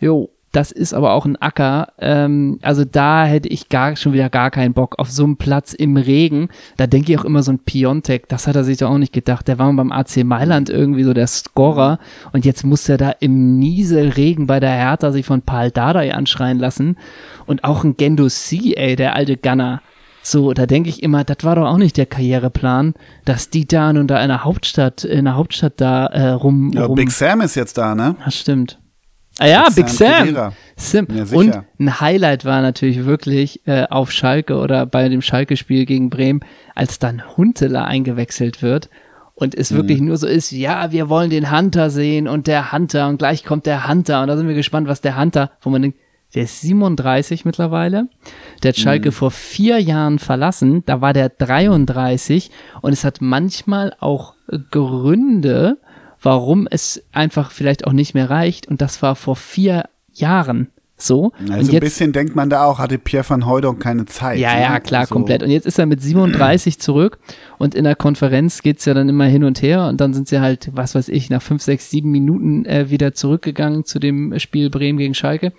jo, 0.00 0.28
das 0.52 0.70
ist 0.70 0.92
aber 0.92 1.14
auch 1.14 1.24
ein 1.24 1.36
Acker. 1.36 1.94
Ähm, 1.98 2.58
also 2.60 2.84
da 2.84 3.24
hätte 3.24 3.48
ich 3.48 3.70
gar 3.70 3.96
schon 3.96 4.12
wieder 4.12 4.28
gar 4.28 4.50
keinen 4.50 4.74
Bock 4.74 4.98
auf 4.98 5.10
so 5.10 5.24
einen 5.24 5.38
Platz 5.38 5.72
im 5.72 5.96
Regen. 5.96 6.50
Da 6.76 6.86
denke 6.86 7.10
ich 7.10 7.18
auch 7.18 7.24
immer 7.24 7.42
so 7.42 7.52
ein 7.52 7.60
Piontek, 7.60 8.28
das 8.28 8.46
hat 8.46 8.54
er 8.54 8.64
sich 8.64 8.76
doch 8.76 8.90
auch 8.90 8.98
nicht 8.98 9.14
gedacht. 9.14 9.48
Der 9.48 9.58
war 9.58 9.72
beim 9.72 9.92
AC 9.92 10.24
Mailand 10.24 10.68
irgendwie 10.68 11.04
so 11.04 11.14
der 11.14 11.26
Scorer 11.26 11.98
und 12.34 12.44
jetzt 12.44 12.64
muss 12.64 12.86
er 12.90 12.98
da 12.98 13.14
im 13.20 13.58
Nieselregen 13.58 14.46
bei 14.46 14.60
der 14.60 14.72
Hertha 14.72 15.10
sich 15.10 15.24
von 15.24 15.40
Paul 15.40 15.70
Dardai 15.70 16.12
anschreien 16.12 16.58
lassen. 16.58 16.98
Und 17.46 17.64
auch 17.64 17.82
ein 17.82 17.96
Gendo 17.96 18.28
C, 18.28 18.74
ey, 18.76 18.94
der 18.94 19.16
alte 19.16 19.38
Gunner. 19.38 19.80
So, 20.28 20.54
da 20.54 20.66
denke 20.66 20.88
ich 20.88 21.04
immer, 21.04 21.22
das 21.22 21.36
war 21.42 21.54
doch 21.54 21.66
auch 21.68 21.76
nicht 21.76 21.96
der 21.96 22.06
Karriereplan, 22.06 22.94
dass 23.24 23.48
die 23.48 23.64
da 23.64 23.90
und 23.90 24.08
da 24.08 24.20
in 24.20 24.26
der 24.26 24.42
Hauptstadt, 24.42 25.04
in 25.04 25.26
der 25.26 25.36
Hauptstadt 25.36 25.74
da 25.76 26.06
äh, 26.06 26.30
rum, 26.30 26.72
ja, 26.74 26.84
rum. 26.84 26.96
Big 26.96 27.12
Sam 27.12 27.42
ist 27.42 27.54
jetzt 27.54 27.78
da, 27.78 27.94
ne? 27.94 28.16
Das 28.24 28.36
stimmt. 28.36 28.80
Ah 29.38 29.46
ja, 29.46 29.66
Big, 29.66 29.86
Big 29.86 29.88
Sam. 29.88 30.34
Sam. 30.34 30.52
Sim. 30.74 31.06
Ja, 31.14 31.24
und 31.32 31.62
ein 31.78 32.00
Highlight 32.00 32.44
war 32.44 32.60
natürlich 32.60 33.04
wirklich 33.04 33.64
äh, 33.68 33.84
auf 33.88 34.10
Schalke 34.10 34.56
oder 34.56 34.84
bei 34.84 35.08
dem 35.08 35.22
Schalke-Spiel 35.22 35.86
gegen 35.86 36.10
Bremen, 36.10 36.40
als 36.74 36.98
dann 36.98 37.22
Huntela 37.36 37.84
eingewechselt 37.84 38.62
wird 38.62 38.90
und 39.36 39.54
es 39.54 39.70
mhm. 39.70 39.76
wirklich 39.76 40.00
nur 40.00 40.16
so 40.16 40.26
ist, 40.26 40.50
ja, 40.50 40.90
wir 40.90 41.08
wollen 41.08 41.30
den 41.30 41.56
Hunter 41.56 41.88
sehen 41.88 42.26
und 42.26 42.48
der 42.48 42.72
Hunter 42.72 43.06
und 43.06 43.18
gleich 43.18 43.44
kommt 43.44 43.66
der 43.66 43.86
Hunter 43.86 44.22
und 44.22 44.26
da 44.26 44.36
sind 44.36 44.48
wir 44.48 44.56
gespannt, 44.56 44.88
was 44.88 45.02
der 45.02 45.16
Hunter, 45.16 45.52
wo 45.60 45.70
man 45.70 45.82
denkt, 45.82 45.98
der 46.34 46.42
ist 46.42 46.60
37 46.60 47.44
mittlerweile. 47.44 48.08
Der 48.62 48.70
hat 48.70 48.76
Schalke 48.76 49.08
mhm. 49.08 49.12
vor 49.12 49.30
vier 49.30 49.78
Jahren 49.78 50.18
verlassen. 50.18 50.84
Da 50.84 51.00
war 51.00 51.12
der 51.12 51.28
33. 51.28 52.50
Und 52.82 52.92
es 52.92 53.04
hat 53.04 53.20
manchmal 53.20 53.94
auch 54.00 54.34
Gründe, 54.70 55.78
warum 56.20 56.66
es 56.70 57.04
einfach 57.12 57.50
vielleicht 57.50 57.86
auch 57.86 57.92
nicht 57.92 58.14
mehr 58.14 58.28
reicht. 58.28 58.66
Und 58.68 58.82
das 58.82 59.02
war 59.02 59.16
vor 59.16 59.36
vier 59.36 59.88
Jahren. 60.12 60.68
So. 60.98 61.32
Also 61.50 61.72
jetzt, 61.72 61.74
ein 61.74 61.80
bisschen 61.80 62.12
denkt 62.12 62.34
man 62.34 62.48
da 62.48 62.64
auch, 62.64 62.78
hatte 62.78 62.98
Pierre 62.98 63.28
van 63.28 63.46
Hooydonk 63.46 63.80
keine 63.80 64.06
Zeit. 64.06 64.38
Ja, 64.38 64.54
ne? 64.54 64.62
ja, 64.62 64.80
klar, 64.80 65.06
so. 65.06 65.14
komplett. 65.14 65.42
Und 65.42 65.50
jetzt 65.50 65.66
ist 65.66 65.78
er 65.78 65.84
mit 65.84 66.00
37 66.02 66.78
zurück 66.78 67.18
und 67.58 67.74
in 67.74 67.84
der 67.84 67.96
Konferenz 67.96 68.62
geht's 68.62 68.86
ja 68.86 68.94
dann 68.94 69.08
immer 69.08 69.26
hin 69.26 69.44
und 69.44 69.60
her 69.60 69.88
und 69.88 70.00
dann 70.00 70.14
sind 70.14 70.26
sie 70.28 70.40
halt, 70.40 70.70
was 70.72 70.94
weiß 70.94 71.10
ich, 71.10 71.28
nach 71.28 71.42
fünf, 71.42 71.62
sechs, 71.62 71.90
sieben 71.90 72.10
Minuten 72.10 72.64
äh, 72.64 72.88
wieder 72.88 73.12
zurückgegangen 73.12 73.84
zu 73.84 73.98
dem 73.98 74.38
Spiel 74.38 74.70
Bremen 74.70 74.98
gegen 74.98 75.14
Schalke. 75.14 75.52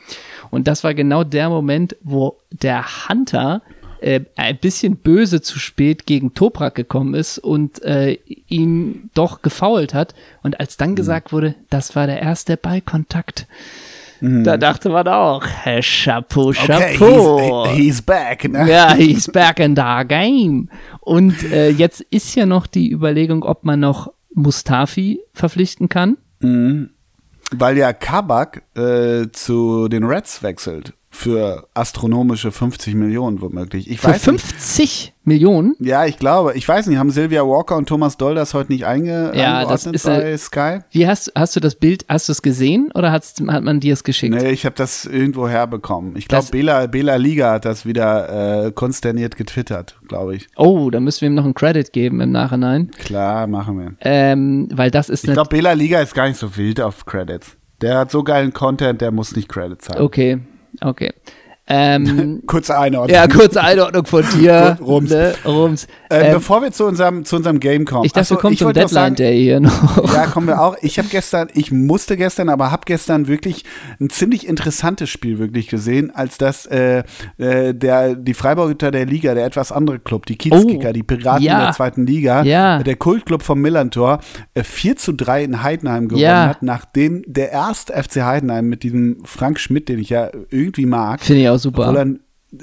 Und 0.50 0.68
das 0.68 0.84
war 0.84 0.96
genau 0.96 1.24
der 1.24 1.50
Moment, 1.50 1.96
wo 2.02 2.38
der 2.52 2.84
Hunter 3.08 3.62
äh, 4.02 4.22
ein 4.36 4.58
bisschen 4.58 4.98
böse 4.98 5.42
zu 5.42 5.60
spät 5.60 6.06
gegen 6.06 6.34
Toprak 6.34 6.76
gekommen 6.76 7.14
ist 7.14 7.38
und 7.40 7.82
äh, 7.84 8.18
ihn 8.48 9.10
doch 9.14 9.42
gefault 9.42 9.94
hat. 9.94 10.14
Und 10.44 10.60
als 10.60 10.78
dann 10.78 10.92
mhm. 10.92 10.96
gesagt 10.96 11.32
wurde, 11.32 11.56
das 11.70 11.96
war 11.96 12.08
der 12.08 12.22
erste 12.22 12.58
Ballkontakt, 12.58 13.48
Mhm. 14.22 14.44
Da 14.44 14.58
dachte 14.58 14.90
man 14.90 15.08
auch, 15.08 15.46
hey, 15.46 15.82
Chapeau, 15.82 16.52
Chapeau. 16.52 17.62
Okay, 17.62 17.76
he's, 17.76 17.78
he's, 17.78 18.02
back. 18.02 18.50
Ne? 18.50 18.70
Ja, 18.70 18.94
he's 18.94 19.28
back 19.28 19.60
in 19.60 19.76
the 19.76 20.08
game. 20.08 20.70
Und 21.02 21.44
äh, 21.52 21.70
jetzt 21.70 22.02
ist 22.02 22.36
ja 22.36 22.46
noch 22.46 22.68
die 22.68 22.92
Überlegung, 22.92 23.44
ob 23.44 23.64
man 23.64 23.80
noch 23.80 24.12
Mustafi 24.34 25.20
verpflichten 25.34 25.90
kann. 25.90 26.18
Mhm. 26.40 26.92
Weil 27.52 27.78
ja 27.78 27.94
Kabak 27.94 28.64
äh, 28.76 29.28
zu 29.32 29.88
den 29.88 30.04
Reds 30.04 30.44
wechselt. 30.44 30.94
Für 31.10 31.68
astronomische 31.74 32.52
50 32.52 32.94
Millionen 32.94 33.42
womöglich. 33.42 33.90
Ich 33.90 34.00
Für 34.02 34.10
weiß 34.10 34.28
nicht. 34.28 34.42
50 34.42 35.14
Millionen? 35.24 35.76
Ja, 35.80 36.06
ich 36.06 36.20
glaube. 36.20 36.54
Ich 36.56 36.68
weiß 36.68 36.88
nicht, 36.88 36.98
haben 36.98 37.10
Sylvia 37.12 37.42
Walker 37.42 37.76
und 37.76 37.88
Thomas 37.88 38.18
Doll 38.18 38.36
das 38.36 38.54
heute 38.54 38.72
nicht 38.72 38.86
einge 38.86 39.32
Ja, 39.34 39.66
das 39.66 39.88
eingeordnet 39.88 39.96
ist, 39.96 40.06
bei 40.06 40.22
äh, 40.22 40.38
Sky? 40.38 40.80
Wie 40.92 41.08
hast, 41.08 41.32
hast 41.36 41.56
du 41.56 41.60
das 41.60 41.76
Bild, 41.76 42.06
hast 42.08 42.28
du 42.28 42.34
es 42.34 42.42
gesehen 42.42 42.92
oder 42.94 43.12
hat 43.12 43.40
man 43.40 43.80
dir 43.80 43.94
es 43.94 44.04
geschickt? 44.04 44.36
Nee, 44.36 44.52
ich 44.52 44.66
habe 44.66 44.76
das 44.76 45.06
irgendwo 45.06 45.48
herbekommen. 45.48 46.16
Ich 46.18 46.28
glaube, 46.28 46.48
Bela, 46.52 46.88
Bela 46.88 47.16
Liga 47.16 47.54
hat 47.54 47.66
das 47.66 47.86
wieder 47.86 48.66
äh, 48.68 48.72
konsterniert 48.72 49.38
getwittert, 49.38 50.00
glaube 50.08 50.36
ich. 50.36 50.48
Oh, 50.56 50.90
da 50.90 51.00
müssen 51.00 51.22
wir 51.22 51.28
ihm 51.30 51.36
noch 51.36 51.46
einen 51.46 51.56
Credit 51.56 51.92
geben 51.92 52.22
im 52.22 52.32
Nachhinein. 52.32 52.92
Klar, 52.92 53.48
machen 53.48 53.80
wir. 53.80 53.96
Ähm, 54.02 54.68
weil 54.74 54.92
das 54.92 55.10
ist 55.10 55.24
Ich 55.26 55.34
glaube, 55.34 55.50
Bela 55.50 55.74
Liga 55.74 56.00
ist 56.00 56.14
gar 56.14 56.28
nicht 56.28 56.38
so 56.38 56.56
wild 56.58 56.80
auf 56.80 57.06
Credits. 57.06 57.58
Der 57.82 57.98
hat 58.00 58.12
so 58.12 58.24
geilen 58.24 58.54
Content, 58.54 59.02
der 59.02 59.12
muss 59.12 59.36
nicht 59.36 59.50
Credits 59.50 59.90
haben. 59.90 60.02
Okay, 60.02 60.40
okay. 60.84 61.12
Ähm, 61.70 62.42
Kurze 62.48 62.78
Einordnung. 62.78 63.14
ja, 63.16 63.28
kurze 63.28 63.62
Einordnung 63.62 64.06
von 64.06 64.24
dir. 64.40 64.78
Rums. 64.82 65.10
Ne, 65.10 65.34
Rums. 65.46 65.86
Äh, 66.10 66.28
Ähm, 66.28 66.34
bevor 66.36 66.62
wir 66.62 66.72
zu 66.72 66.86
unserem, 66.86 67.26
zu 67.26 67.36
unserem 67.36 67.60
Game 67.60 67.84
kommen. 67.84 68.06
ich 68.06 68.14
dachte, 68.14 68.30
wir 68.30 68.38
kommen 68.38 68.56
zum 68.56 68.72
Deadline 68.72 69.16
Day 69.16 69.42
hier 69.44 69.60
noch. 69.60 70.14
Ja, 70.14 70.28
kommen 70.28 70.48
wir 70.48 70.62
auch. 70.62 70.78
Ich 70.82 70.98
habe 70.98 71.10
gestern, 71.10 71.50
ich 71.54 71.72
musste 71.72 72.16
gestern, 72.16 72.48
aber 72.48 72.72
habe 72.72 72.84
gestern 72.86 73.28
wirklich 73.28 73.66
ein 74.00 74.10
ziemlich 74.10 74.48
interessantes 74.48 75.10
Spiel 75.10 75.40
wirklich 75.40 75.68
gesehen, 75.68 76.12
als 76.16 76.38
das 76.38 76.66
äh, 76.68 77.04
äh, 77.38 77.74
der 77.74 78.16
die 78.16 78.34
Freiburger 78.34 78.92
der 78.92 79.06
Liga, 79.06 79.34
der 79.36 79.46
etwas 79.46 79.74
andere 79.74 80.00
Club, 80.00 80.26
die 80.26 80.38
Kiezkicker, 80.38 80.90
Oh, 80.90 80.94
die 80.94 81.04
Piraten 81.04 81.44
ja. 81.44 81.58
in 81.60 81.64
der 81.66 81.74
zweiten 81.74 82.06
Liga, 82.08 82.44
Ja. 82.44 82.80
äh, 82.80 82.84
der 82.86 82.96
Kultclub 82.96 83.44
vom 83.44 83.60
Millantor, 83.60 84.20
äh, 84.54 84.64
4 84.64 84.96
zu 84.96 85.12
3 85.12 85.44
in 85.44 85.64
Heidenheim 85.64 86.08
gewonnen 86.08 86.24
Ja. 86.24 86.48
hat, 86.48 86.64
nachdem 86.64 87.24
der 87.28 87.52
erste 87.52 87.94
FC 87.94 88.22
Heidenheim 88.24 88.68
mit 88.70 88.84
diesem 88.84 89.18
Frank 89.26 89.60
Schmidt, 89.60 89.90
den 89.90 90.00
ich 90.00 90.10
ja 90.10 90.30
irgendwie 90.50 90.86
mag, 90.86 91.20
Finde 91.22 91.42
ich 91.42 91.50
auch 91.50 91.57
super. 91.58 91.90
obwohl 91.90 91.98
er 91.98 92.06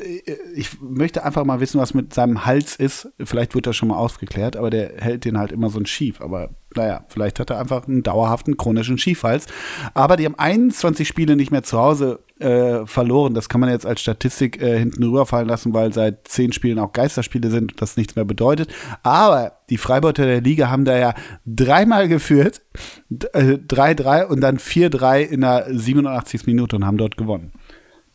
äh, 0.01 0.21
ich 0.55 0.81
möchte 0.81 1.25
einfach 1.25 1.45
mal 1.45 1.61
wissen, 1.61 1.79
was 1.81 1.93
mit 1.95 2.15
seinem 2.15 2.47
Hals 2.47 2.75
ist. 2.77 3.09
Vielleicht 3.23 3.55
wird 3.55 3.67
das 3.67 3.77
schon 3.77 3.89
mal 3.89 3.97
aufgeklärt, 3.97 4.57
aber 4.57 4.71
der 4.71 4.93
hält 4.99 5.25
den 5.27 5.37
halt 5.39 5.53
immer 5.53 5.69
so 5.69 5.79
ein 5.79 5.85
Schief. 5.87 6.21
Aber 6.23 6.51
naja, 6.75 7.05
vielleicht 7.09 7.39
hat 7.39 7.51
er 7.51 7.59
einfach 7.61 7.87
einen 7.87 8.03
dauerhaften 8.03 8.57
chronischen 8.57 8.97
Schiefhals. 8.99 9.47
Aber 9.93 10.17
die 10.17 10.25
haben 10.25 10.39
21 10.39 11.07
Spiele 11.07 11.37
nicht 11.37 11.51
mehr 11.51 11.63
zu 11.65 11.79
Hause 11.79 12.21
äh, 12.41 12.85
verloren. 12.87 13.35
Das 13.35 13.49
kann 13.51 13.61
man 13.61 13.71
jetzt 13.71 13.85
als 13.87 14.01
Statistik 14.01 14.61
äh, 14.61 14.79
hinten 14.79 15.03
rüberfallen 15.05 15.47
lassen, 15.49 15.73
weil 15.75 15.93
seit 15.93 16.27
zehn 16.29 16.53
Spielen 16.53 16.79
auch 16.79 16.93
Geisterspiele 16.93 17.51
sind 17.51 17.73
und 17.73 17.83
das 17.83 17.97
nichts 17.97 18.17
mehr 18.17 18.25
bedeutet. 18.25 18.73
Aber 19.03 19.53
die 19.71 19.77
Freiburger 19.77 20.25
der 20.27 20.41
Liga 20.41 20.69
haben 20.71 20.85
da 20.85 20.97
ja 20.99 21.15
dreimal 21.47 22.09
geführt, 22.09 22.63
d- 23.09 23.27
äh, 23.35 23.59
3-3 23.59 24.25
und 24.27 24.41
dann 24.41 24.59
4-3 24.59 25.21
in 25.21 25.43
der 25.43 25.67
87. 25.71 26.47
Minute 26.47 26.75
und 26.77 26.85
haben 26.87 26.97
dort 26.99 27.17
gewonnen. 27.17 27.53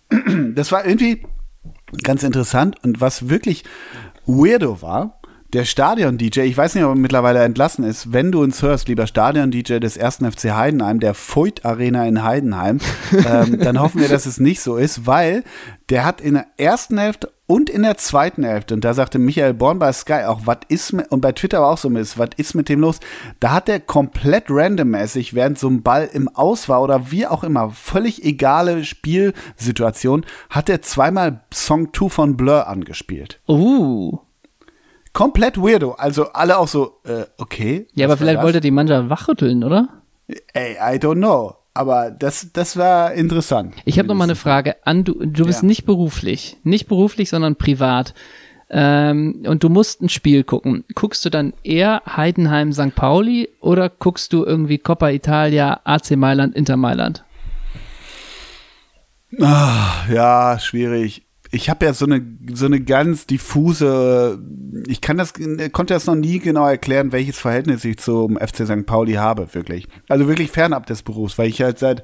Das 0.55 0.71
war 0.71 0.85
irgendwie 0.85 1.23
ganz 2.03 2.23
interessant. 2.23 2.77
Und 2.83 3.01
was 3.01 3.29
wirklich 3.29 3.63
weirdo 4.25 4.81
war, 4.81 5.19
der 5.53 5.65
Stadion-DJ, 5.65 6.41
ich 6.41 6.55
weiß 6.55 6.75
nicht, 6.75 6.83
ob 6.83 6.91
er 6.91 6.95
mittlerweile 6.95 7.43
entlassen 7.43 7.83
ist, 7.83 8.13
wenn 8.13 8.31
du 8.31 8.43
uns 8.43 8.61
hörst, 8.61 8.87
lieber 8.87 9.07
Stadion-DJ 9.07 9.79
des 9.79 9.97
ersten 9.97 10.31
FC 10.31 10.51
Heidenheim, 10.51 10.99
der 10.99 11.15
Voigt 11.15 11.65
Arena 11.65 12.05
in 12.05 12.23
Heidenheim, 12.23 12.79
ähm, 13.27 13.59
dann 13.59 13.79
hoffen 13.79 14.01
wir, 14.01 14.09
dass 14.09 14.27
es 14.27 14.39
nicht 14.39 14.61
so 14.61 14.77
ist, 14.77 15.07
weil 15.07 15.43
der 15.89 16.05
hat 16.05 16.21
in 16.21 16.35
der 16.35 16.45
ersten 16.57 16.99
Hälfte 16.99 17.31
und 17.49 17.67
in 17.67 17.81
der 17.81 17.97
zweiten 17.97 18.43
Hälfte, 18.43 18.75
und 18.75 18.85
da 18.85 18.93
sagte 18.93 19.17
Michael 19.17 19.55
Born 19.55 19.79
bei 19.79 19.91
Sky 19.91 20.25
auch, 20.27 20.41
was 20.45 20.59
ist 20.67 20.93
mit, 20.93 21.11
und 21.11 21.21
bei 21.21 21.31
Twitter 21.31 21.61
war 21.61 21.71
auch 21.71 21.79
so, 21.79 21.91
was 21.91 22.29
ist 22.37 22.53
mit 22.53 22.69
dem 22.69 22.79
los? 22.79 22.99
Da 23.39 23.49
hat 23.49 23.67
er 23.67 23.79
komplett 23.79 24.45
randommäßig, 24.49 25.33
während 25.33 25.57
so 25.57 25.67
ein 25.67 25.81
Ball 25.81 26.07
im 26.13 26.27
Aus 26.27 26.69
war 26.69 26.83
oder 26.83 27.09
wie 27.09 27.25
auch 27.25 27.43
immer, 27.43 27.71
völlig 27.71 28.23
egale 28.23 28.85
Spielsituation, 28.85 30.27
hat 30.51 30.69
er 30.69 30.83
zweimal 30.83 31.41
Song 31.51 31.91
2 31.91 32.09
von 32.09 32.37
Blur 32.37 32.67
angespielt. 32.67 33.39
Uh. 33.47 34.19
Komplett 35.11 35.57
weirdo. 35.57 35.93
Also 35.93 36.25
alle 36.33 36.59
auch 36.59 36.67
so, 36.67 36.99
äh, 37.03 37.23
okay. 37.39 37.87
Ja, 37.95 38.05
aber 38.05 38.17
vielleicht 38.17 38.43
wollte 38.43 38.59
er 38.59 38.61
die 38.61 38.69
Mannschaft 38.69 39.09
wachrütteln, 39.09 39.63
oder? 39.63 39.89
Ey, 40.53 40.73
I 40.73 40.99
don't 40.99 41.15
know. 41.15 41.55
Aber 41.73 42.11
das, 42.11 42.51
das 42.51 42.75
war 42.77 43.13
interessant. 43.13 43.73
Ich 43.85 43.97
habe 43.99 44.07
noch 44.07 44.15
mal 44.15 44.23
eine 44.25 44.35
Frage 44.35 44.75
an 44.85 45.03
du. 45.03 45.13
Du 45.25 45.45
bist 45.45 45.61
Ja. 45.61 45.67
nicht 45.67 45.85
beruflich, 45.85 46.57
nicht 46.63 46.87
beruflich, 46.87 47.29
sondern 47.29 47.55
privat. 47.55 48.13
Ähm, 48.71 49.43
und 49.47 49.63
du 49.63 49.69
musst 49.69 50.01
ein 50.01 50.09
Spiel 50.09 50.43
gucken. 50.43 50.83
Guckst 50.93 51.25
du 51.25 51.29
dann 51.29 51.53
eher 51.63 52.03
Heidenheim 52.05 52.71
St. 52.73 52.93
Pauli 52.95 53.49
oder 53.61 53.89
guckst 53.89 54.31
du 54.33 54.45
irgendwie 54.45 54.77
Coppa 54.77 55.09
Italia, 55.09 55.79
AC 55.85 56.11
Mailand, 56.15 56.55
Inter 56.55 56.77
Mailand? 56.77 57.23
Ja, 59.31 60.57
schwierig. 60.59 61.23
Ich 61.51 61.69
habe 61.69 61.85
ja 61.85 61.93
so 61.93 62.05
eine 62.05 62.21
so 62.53 62.67
eine 62.67 62.79
ganz 62.79 63.25
diffuse, 63.25 64.39
ich 64.87 65.01
kann 65.01 65.17
das 65.17 65.33
konnte 65.71 65.93
das 65.93 66.05
noch 66.05 66.15
nie 66.15 66.39
genau 66.39 66.67
erklären, 66.67 67.11
welches 67.11 67.39
Verhältnis 67.39 67.83
ich 67.85 67.97
zum 67.97 68.37
FC 68.37 68.67
St. 68.67 68.85
Pauli 68.85 69.13
habe, 69.13 69.53
wirklich. 69.53 69.87
Also 70.07 70.27
wirklich 70.27 70.51
fernab 70.51 70.85
des 70.85 71.01
Berufs, 71.01 71.37
weil 71.37 71.49
ich 71.49 71.61
halt 71.61 71.79
seit 71.79 72.03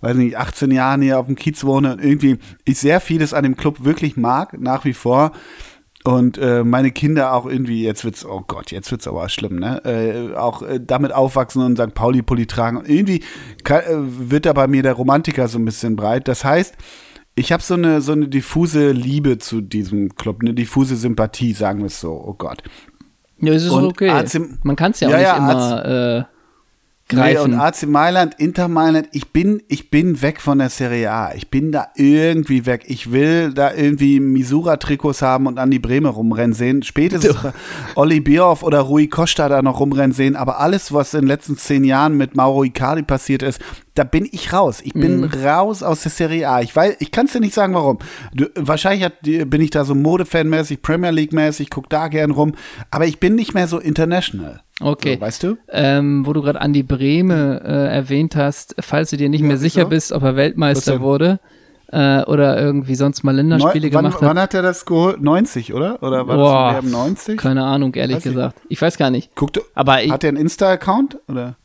weiß 0.00 0.16
nicht 0.16 0.36
18 0.36 0.70
Jahren 0.70 1.02
hier 1.02 1.18
auf 1.18 1.26
dem 1.26 1.36
Kiez 1.36 1.64
wohne 1.64 1.92
und 1.92 2.04
irgendwie 2.04 2.38
ich 2.64 2.78
sehr 2.78 3.00
vieles 3.00 3.34
an 3.34 3.42
dem 3.42 3.56
Club 3.56 3.84
wirklich 3.84 4.16
mag 4.16 4.58
nach 4.58 4.84
wie 4.84 4.94
vor. 4.94 5.32
Und 6.04 6.38
äh, 6.38 6.62
meine 6.62 6.92
Kinder 6.92 7.32
auch 7.32 7.46
irgendwie, 7.46 7.82
jetzt 7.82 8.04
wird's, 8.04 8.24
oh 8.24 8.44
Gott, 8.46 8.70
jetzt 8.70 8.92
wird's 8.92 9.08
aber 9.08 9.28
schlimm, 9.28 9.58
ne? 9.58 9.84
Äh, 9.84 10.36
auch 10.36 10.62
äh, 10.62 10.78
damit 10.80 11.12
aufwachsen 11.12 11.62
und 11.62 11.78
St. 11.78 11.94
Pauli-Pulli 11.94 12.46
tragen. 12.46 12.84
Irgendwie 12.86 13.24
kann, 13.64 13.80
äh, 13.80 14.30
wird 14.30 14.46
da 14.46 14.52
bei 14.52 14.68
mir 14.68 14.84
der 14.84 14.92
Romantiker 14.92 15.48
so 15.48 15.58
ein 15.58 15.64
bisschen 15.64 15.96
breit. 15.96 16.28
Das 16.28 16.44
heißt, 16.44 16.76
ich 17.36 17.52
habe 17.52 17.62
so 17.62 17.74
eine, 17.74 18.00
so 18.00 18.12
eine 18.12 18.28
diffuse 18.28 18.90
Liebe 18.90 19.38
zu 19.38 19.60
diesem 19.60 20.14
Club, 20.16 20.38
eine 20.40 20.54
diffuse 20.54 20.96
Sympathie, 20.96 21.52
sagen 21.52 21.80
wir 21.80 21.86
es 21.86 22.00
so. 22.00 22.10
Oh 22.12 22.34
Gott. 22.36 22.62
Ja, 23.38 23.52
es 23.52 23.64
ist 23.64 23.70
Und 23.70 23.84
okay. 23.84 24.08
AC 24.10 24.40
Man 24.64 24.74
kann 24.76 24.92
es 24.92 25.00
ja 25.00 25.08
auch 25.08 25.12
Ja, 25.12 25.18
nicht 25.18 25.26
ja, 25.26 25.36
immer 25.36 25.84
äh, 26.18 26.24
Nee, 27.12 27.16
greifen. 27.34 27.52
und 27.52 27.60
AC 27.60 27.86
Mailand, 27.86 28.34
Inter 28.38 28.66
Mailand, 28.66 29.08
ich 29.12 29.28
bin, 29.32 29.62
ich 29.68 29.90
bin 29.90 30.22
weg 30.22 30.40
von 30.40 30.58
der 30.58 30.70
Serie 30.70 31.12
A. 31.12 31.34
Ich 31.34 31.50
bin 31.50 31.70
da 31.70 31.86
irgendwie 31.94 32.66
weg. 32.66 32.82
Ich 32.88 33.12
will 33.12 33.52
da 33.54 33.72
irgendwie 33.72 34.18
Misura-Trikots 34.18 35.22
haben 35.22 35.46
und 35.46 35.60
Andi 35.60 35.78
Brehme 35.78 36.08
rumrennen 36.08 36.52
sehen. 36.52 36.82
Spätestens 36.82 37.36
Olli 37.94 38.18
Bierhoff 38.18 38.64
oder 38.64 38.80
Rui 38.80 39.06
Costa 39.06 39.48
da 39.48 39.62
noch 39.62 39.78
rumrennen 39.78 40.12
sehen. 40.12 40.34
Aber 40.34 40.58
alles, 40.58 40.92
was 40.92 41.14
in 41.14 41.20
den 41.20 41.28
letzten 41.28 41.56
zehn 41.56 41.84
Jahren 41.84 42.16
mit 42.16 42.34
Mauro 42.34 42.64
Icardi 42.64 43.02
passiert 43.02 43.44
ist, 43.44 43.60
da 43.96 44.04
bin 44.04 44.28
ich 44.30 44.52
raus. 44.52 44.80
Ich 44.84 44.92
bin 44.92 45.22
Mhm. 45.22 45.30
raus 45.44 45.82
aus 45.82 46.02
der 46.02 46.10
Serie 46.12 46.48
A. 46.48 46.60
Ich 46.60 46.74
weiß, 46.76 46.96
ich 47.00 47.10
kann 47.10 47.26
es 47.26 47.32
dir 47.32 47.40
nicht 47.40 47.54
sagen, 47.54 47.74
warum. 47.74 47.98
Du, 48.34 48.46
wahrscheinlich 48.54 49.04
hat, 49.04 49.14
bin 49.22 49.60
ich 49.60 49.70
da 49.70 49.84
so 49.84 49.94
Modefan-mäßig, 49.94 50.82
Premier 50.82 51.10
League-mäßig, 51.10 51.70
guck 51.70 51.88
da 51.88 52.08
gern 52.08 52.30
rum. 52.30 52.52
Aber 52.90 53.06
ich 53.06 53.18
bin 53.20 53.34
nicht 53.34 53.54
mehr 53.54 53.66
so 53.68 53.78
international. 53.78 54.60
Okay. 54.80 55.14
So, 55.14 55.20
weißt 55.20 55.42
du? 55.42 55.56
ähm, 55.70 56.26
wo 56.26 56.32
du 56.32 56.42
gerade 56.42 56.60
Andi 56.60 56.82
Brehme 56.82 57.62
äh, 57.64 57.94
erwähnt 57.96 58.36
hast, 58.36 58.76
falls 58.80 59.10
du 59.10 59.16
dir 59.16 59.28
nicht 59.28 59.42
mehr 59.42 59.56
sicher 59.56 59.80
wieso? 59.82 59.88
bist, 59.88 60.12
ob 60.12 60.22
er 60.22 60.36
Weltmeister 60.36 61.00
wurde 61.00 61.40
äh, 61.90 62.22
oder 62.24 62.60
irgendwie 62.60 62.94
sonst 62.96 63.22
mal 63.24 63.34
Länderspiele 63.34 63.88
Neu- 63.88 63.94
wann, 63.94 64.04
gemacht 64.04 64.20
hat. 64.20 64.28
wann 64.28 64.38
hat 64.38 64.52
er 64.54 64.60
das 64.62 64.84
geholt? 64.84 65.22
90, 65.22 65.72
oder? 65.72 66.02
Oder 66.02 66.26
war 66.28 66.36
Boah, 66.36 66.72
das 66.74 66.84
im 66.84 66.90
WM 66.90 66.92
90? 66.92 67.36
Keine 67.38 67.64
Ahnung, 67.64 67.94
ehrlich 67.94 68.16
Weiß 68.16 68.26
ich. 68.26 68.32
gesagt. 68.32 68.60
Ich 68.68 68.82
weiß 68.82 68.98
gar 68.98 69.08
nicht. 69.10 69.30
Guck, 69.34 69.52
du- 69.54 69.60
Aber 69.74 70.02
ich, 70.02 70.10
hat 70.10 70.24
er 70.24 70.28
einen 70.28 70.36
Insta-Account? 70.36 71.18
Oder? 71.28 71.56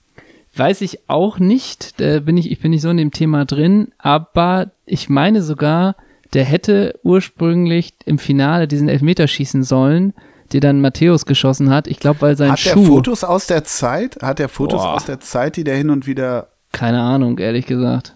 Weiß 0.61 0.81
ich 0.81 0.99
auch 1.09 1.39
nicht. 1.39 1.99
Da 1.99 2.19
bin 2.19 2.37
ich, 2.37 2.51
ich 2.51 2.59
bin 2.59 2.69
nicht 2.69 2.83
so 2.83 2.89
in 2.91 2.97
dem 2.97 3.11
Thema 3.11 3.45
drin, 3.45 3.89
aber 3.97 4.71
ich 4.85 5.09
meine 5.09 5.41
sogar, 5.41 5.95
der 6.33 6.43
hätte 6.45 6.99
ursprünglich 7.03 7.93
im 8.05 8.19
Finale 8.19 8.67
diesen 8.67 8.87
Elfmeter 8.87 9.27
schießen 9.27 9.63
sollen, 9.63 10.13
die 10.51 10.59
dann 10.59 10.79
Matthäus 10.79 11.25
geschossen 11.25 11.71
hat. 11.71 11.87
Ich 11.87 11.99
glaube, 11.99 12.21
weil 12.21 12.37
sein 12.37 12.51
Hat 12.51 12.65
er 12.65 12.73
Schuh. 12.73 12.85
Fotos 12.85 13.23
aus 13.23 13.47
der 13.47 13.63
Zeit? 13.63 14.17
Hat 14.21 14.39
er 14.39 14.49
Fotos 14.49 14.81
Boah. 14.81 14.93
aus 14.93 15.05
der 15.05 15.19
Zeit, 15.19 15.57
die 15.57 15.63
der 15.63 15.77
hin 15.77 15.89
und 15.89 16.05
wieder, 16.05 16.49
Keine 16.71 17.01
Ahnung, 17.01 17.39
ehrlich 17.39 17.65
gesagt. 17.65 18.15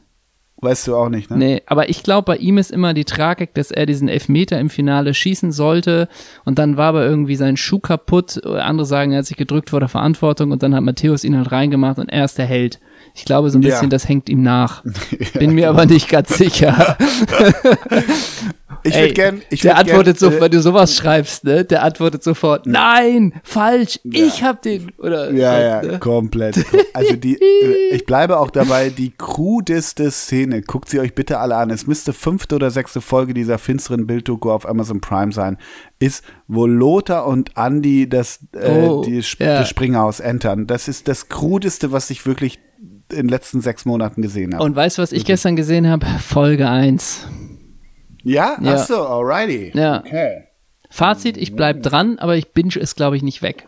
Weißt 0.65 0.87
du 0.87 0.95
auch 0.97 1.07
nicht, 1.09 1.31
ne? 1.31 1.37
Nee, 1.37 1.61
aber 1.67 1.87
ich 1.89 2.03
glaube, 2.03 2.25
bei 2.25 2.37
ihm 2.37 2.57
ist 2.57 2.71
immer 2.71 2.93
die 2.93 3.05
Tragik, 3.05 3.53
dass 3.53 3.71
er 3.71 3.85
diesen 3.85 4.09
Elfmeter 4.09 4.59
im 4.59 4.69
Finale 4.69 5.13
schießen 5.13 5.51
sollte 5.53 6.09
und 6.43 6.59
dann 6.59 6.75
war 6.75 6.87
aber 6.89 7.05
irgendwie 7.05 7.37
sein 7.37 7.55
Schuh 7.55 7.79
kaputt. 7.79 8.43
Andere 8.45 8.85
sagen, 8.85 9.13
er 9.13 9.19
hat 9.19 9.25
sich 9.25 9.37
gedrückt 9.37 9.69
vor 9.69 9.79
der 9.79 9.87
Verantwortung 9.89 10.51
und 10.51 10.61
dann 10.63 10.75
hat 10.75 10.83
Matthäus 10.83 11.23
ihn 11.23 11.37
halt 11.37 11.51
reingemacht 11.53 11.99
und 11.99 12.09
er 12.09 12.25
ist 12.25 12.37
der 12.37 12.45
Held. 12.45 12.79
Ich 13.13 13.23
glaube 13.23 13.49
so 13.49 13.57
ein 13.59 13.61
Ja. 13.61 13.69
bisschen, 13.69 13.89
das 13.89 14.09
hängt 14.09 14.27
ihm 14.27 14.41
nach. 14.43 14.83
Bin 15.39 15.53
mir 15.53 15.69
aber 15.69 15.85
nicht 15.85 16.09
ganz 16.09 16.37
sicher. 16.37 16.97
Ich 18.83 18.93
würde 18.95 19.13
gern, 19.13 19.41
ich 19.49 19.61
der 19.61 19.77
antwortet 19.77 20.19
gern, 20.19 20.31
so, 20.31 20.37
äh, 20.37 20.41
wenn 20.41 20.51
du 20.51 20.61
sowas 20.61 20.95
schreibst, 20.95 21.43
ne? 21.43 21.65
Der 21.65 21.81
antwortet 21.83 22.23
sofort, 22.23 22.67
nein, 22.67 23.33
falsch, 23.43 23.99
ich 24.03 24.43
hab 24.43 24.61
den. 24.61 24.91
Oder 24.99 25.31
Ja, 25.31 25.59
ja, 25.59 25.81
ne? 25.81 25.97
komplett. 25.99 26.63
Also 26.93 27.15
die, 27.15 27.35
äh, 27.41 27.95
ich 27.95 28.05
bleibe 28.05 28.37
auch 28.37 28.51
dabei, 28.51 28.89
die 28.89 29.11
crudeste 29.17 30.11
Szene, 30.11 30.54
guckt 30.61 30.89
sie 30.89 30.99
euch 30.99 31.15
bitte 31.15 31.39
alle 31.39 31.55
an. 31.55 31.69
Es 31.69 31.87
müsste 31.87 32.13
fünfte 32.13 32.55
oder 32.55 32.71
sechste 32.71 33.01
Folge 33.01 33.33
dieser 33.33 33.57
finsteren 33.57 34.07
Bilddoku 34.07 34.51
auf 34.51 34.67
Amazon 34.67 35.01
Prime 35.01 35.31
sein, 35.31 35.57
ist, 35.99 36.23
wo 36.47 36.65
Lothar 36.65 37.27
und 37.27 37.51
Andy 37.55 38.07
das, 38.09 38.39
äh, 38.53 38.87
Oh, 38.87 39.03
die, 39.03 39.19
Sp 39.23 39.43
das 39.43 39.69
Springhaus 39.69 40.19
entern. 40.19 40.67
Das 40.67 40.87
ist 40.87 41.07
das 41.07 41.29
crudeste, 41.29 41.91
was 41.91 42.09
ich 42.09 42.25
wirklich 42.25 42.59
in 43.11 43.17
den 43.17 43.29
letzten 43.29 43.61
sechs 43.61 43.85
Monaten 43.85 44.21
gesehen 44.21 44.53
habe. 44.53 44.63
Und 44.63 44.75
weißt 44.75 44.97
du, 44.97 45.01
was 45.01 45.11
ich 45.11 45.25
gestern 45.25 45.55
gesehen 45.55 45.87
habe? 45.87 46.05
Folge 46.19 46.67
1. 46.67 47.27
Ja? 48.23 48.57
Ja. 48.61 48.75
Ach 48.75 48.85
so, 48.85 49.05
alrighty. 49.05 49.71
Ja. 49.77 49.99
Okay. 49.99 50.45
Fazit, 50.89 51.37
ich 51.37 51.55
bleib 51.55 51.83
dran, 51.83 52.19
aber 52.19 52.35
ich 52.37 52.53
binge 52.53 52.75
es, 52.79 52.95
glaube 52.95 53.17
ich, 53.17 53.23
nicht 53.23 53.41
weg. 53.41 53.67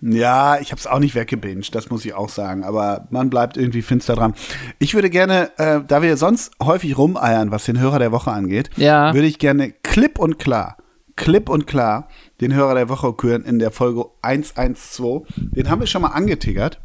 Ja, 0.00 0.58
ich 0.60 0.70
habe 0.70 0.78
es 0.78 0.86
auch 0.86 1.00
nicht 1.00 1.14
weggebinged, 1.14 1.74
das 1.74 1.90
muss 1.90 2.04
ich 2.04 2.14
auch 2.14 2.28
sagen. 2.28 2.62
Aber 2.64 3.08
man 3.10 3.30
bleibt 3.30 3.56
irgendwie 3.56 3.82
finster 3.82 4.14
dran. 4.14 4.34
Ich 4.78 4.94
würde 4.94 5.10
gerne, 5.10 5.50
äh, 5.58 5.80
da 5.86 6.02
wir 6.02 6.16
sonst 6.16 6.52
häufig 6.62 6.96
rumeiern, 6.96 7.50
was 7.50 7.64
den 7.64 7.80
Hörer 7.80 7.98
der 7.98 8.12
Woche 8.12 8.30
angeht, 8.30 8.70
Ja. 8.76 9.12
würde 9.14 9.26
ich 9.26 9.38
gerne 9.38 9.72
klipp 9.82 10.18
und 10.20 10.38
klar, 10.38 10.76
klipp 11.16 11.48
und 11.48 11.66
klar 11.66 12.06
den 12.40 12.54
Hörer 12.54 12.74
der 12.76 12.88
Woche 12.88 13.12
küren 13.14 13.44
in 13.44 13.58
der 13.58 13.72
Folge 13.72 14.04
112. 14.22 15.22
Den 15.36 15.68
haben 15.68 15.80
wir 15.80 15.86
schon 15.88 16.02
mal 16.02 16.08
angetiggert, 16.12 16.80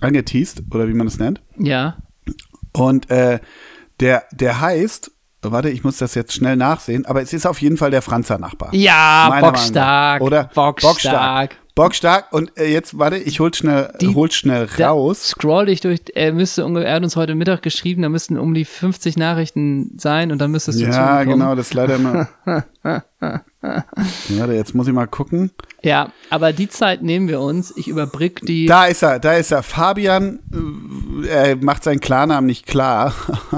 angeteased, 0.00 0.62
oder 0.72 0.88
wie 0.88 0.94
man 0.94 1.06
es 1.06 1.18
nennt. 1.18 1.42
Ja. 1.58 1.96
Und 2.72 3.10
äh, 3.10 3.40
der, 4.00 4.24
der 4.32 4.60
heißt, 4.60 5.10
warte, 5.42 5.68
ich 5.70 5.84
muss 5.84 5.98
das 5.98 6.14
jetzt 6.14 6.32
schnell 6.32 6.56
nachsehen, 6.56 7.04
aber 7.06 7.20
es 7.22 7.32
ist 7.32 7.46
auf 7.46 7.60
jeden 7.60 7.76
Fall 7.76 7.90
der 7.90 8.02
Franzer 8.02 8.38
Nachbar. 8.38 8.74
Ja, 8.74 9.38
bockstark. 9.40 10.22
Oder? 10.22 10.44
Bockstark. 10.54 10.80
Bockstark. 10.94 11.56
Und 12.30 12.58
äh, 12.58 12.72
jetzt, 12.72 12.98
warte, 12.98 13.16
ich 13.18 13.38
hol 13.38 13.52
schnell, 13.52 13.92
Die- 14.00 14.14
hol 14.14 14.30
schnell 14.30 14.66
raus. 14.80 15.28
Scroll 15.28 15.66
dich 15.66 15.80
durch, 15.82 16.00
er 16.14 16.32
müsste 16.32 16.64
ungefähr, 16.64 16.88
er 16.88 16.96
hat 16.96 17.02
uns 17.02 17.16
heute 17.16 17.34
Mittag 17.34 17.62
geschrieben, 17.62 18.00
da 18.02 18.08
müssten 18.08 18.38
um 18.38 18.54
die 18.54 18.64
50 18.64 19.18
Nachrichten 19.18 19.92
sein 19.98 20.32
und 20.32 20.38
dann 20.38 20.50
müsstest 20.50 20.80
du 20.80 20.86
Ja, 20.86 21.22
genau, 21.24 21.54
das 21.54 21.66
ist 21.68 21.74
leider 21.74 21.96
immer. 21.96 22.28
warte, 23.60 24.52
jetzt 24.54 24.74
muss 24.74 24.86
ich 24.86 24.94
mal 24.94 25.06
gucken. 25.06 25.50
Ja, 25.82 26.12
aber 26.30 26.52
die 26.54 26.68
Zeit 26.68 27.02
nehmen 27.02 27.28
wir 27.28 27.40
uns. 27.40 27.76
Ich 27.76 27.88
überbrück 27.88 28.40
die. 28.42 28.66
Da 28.66 28.86
ist 28.86 29.02
er, 29.02 29.18
da 29.18 29.34
ist 29.34 29.52
er. 29.52 29.62
Fabian, 29.62 30.38
äh, 31.24 31.28
er 31.50 31.56
macht 31.56 31.84
seinen 31.84 32.00
Klarnamen 32.00 32.46
nicht 32.46 32.66
klar. 32.66 33.12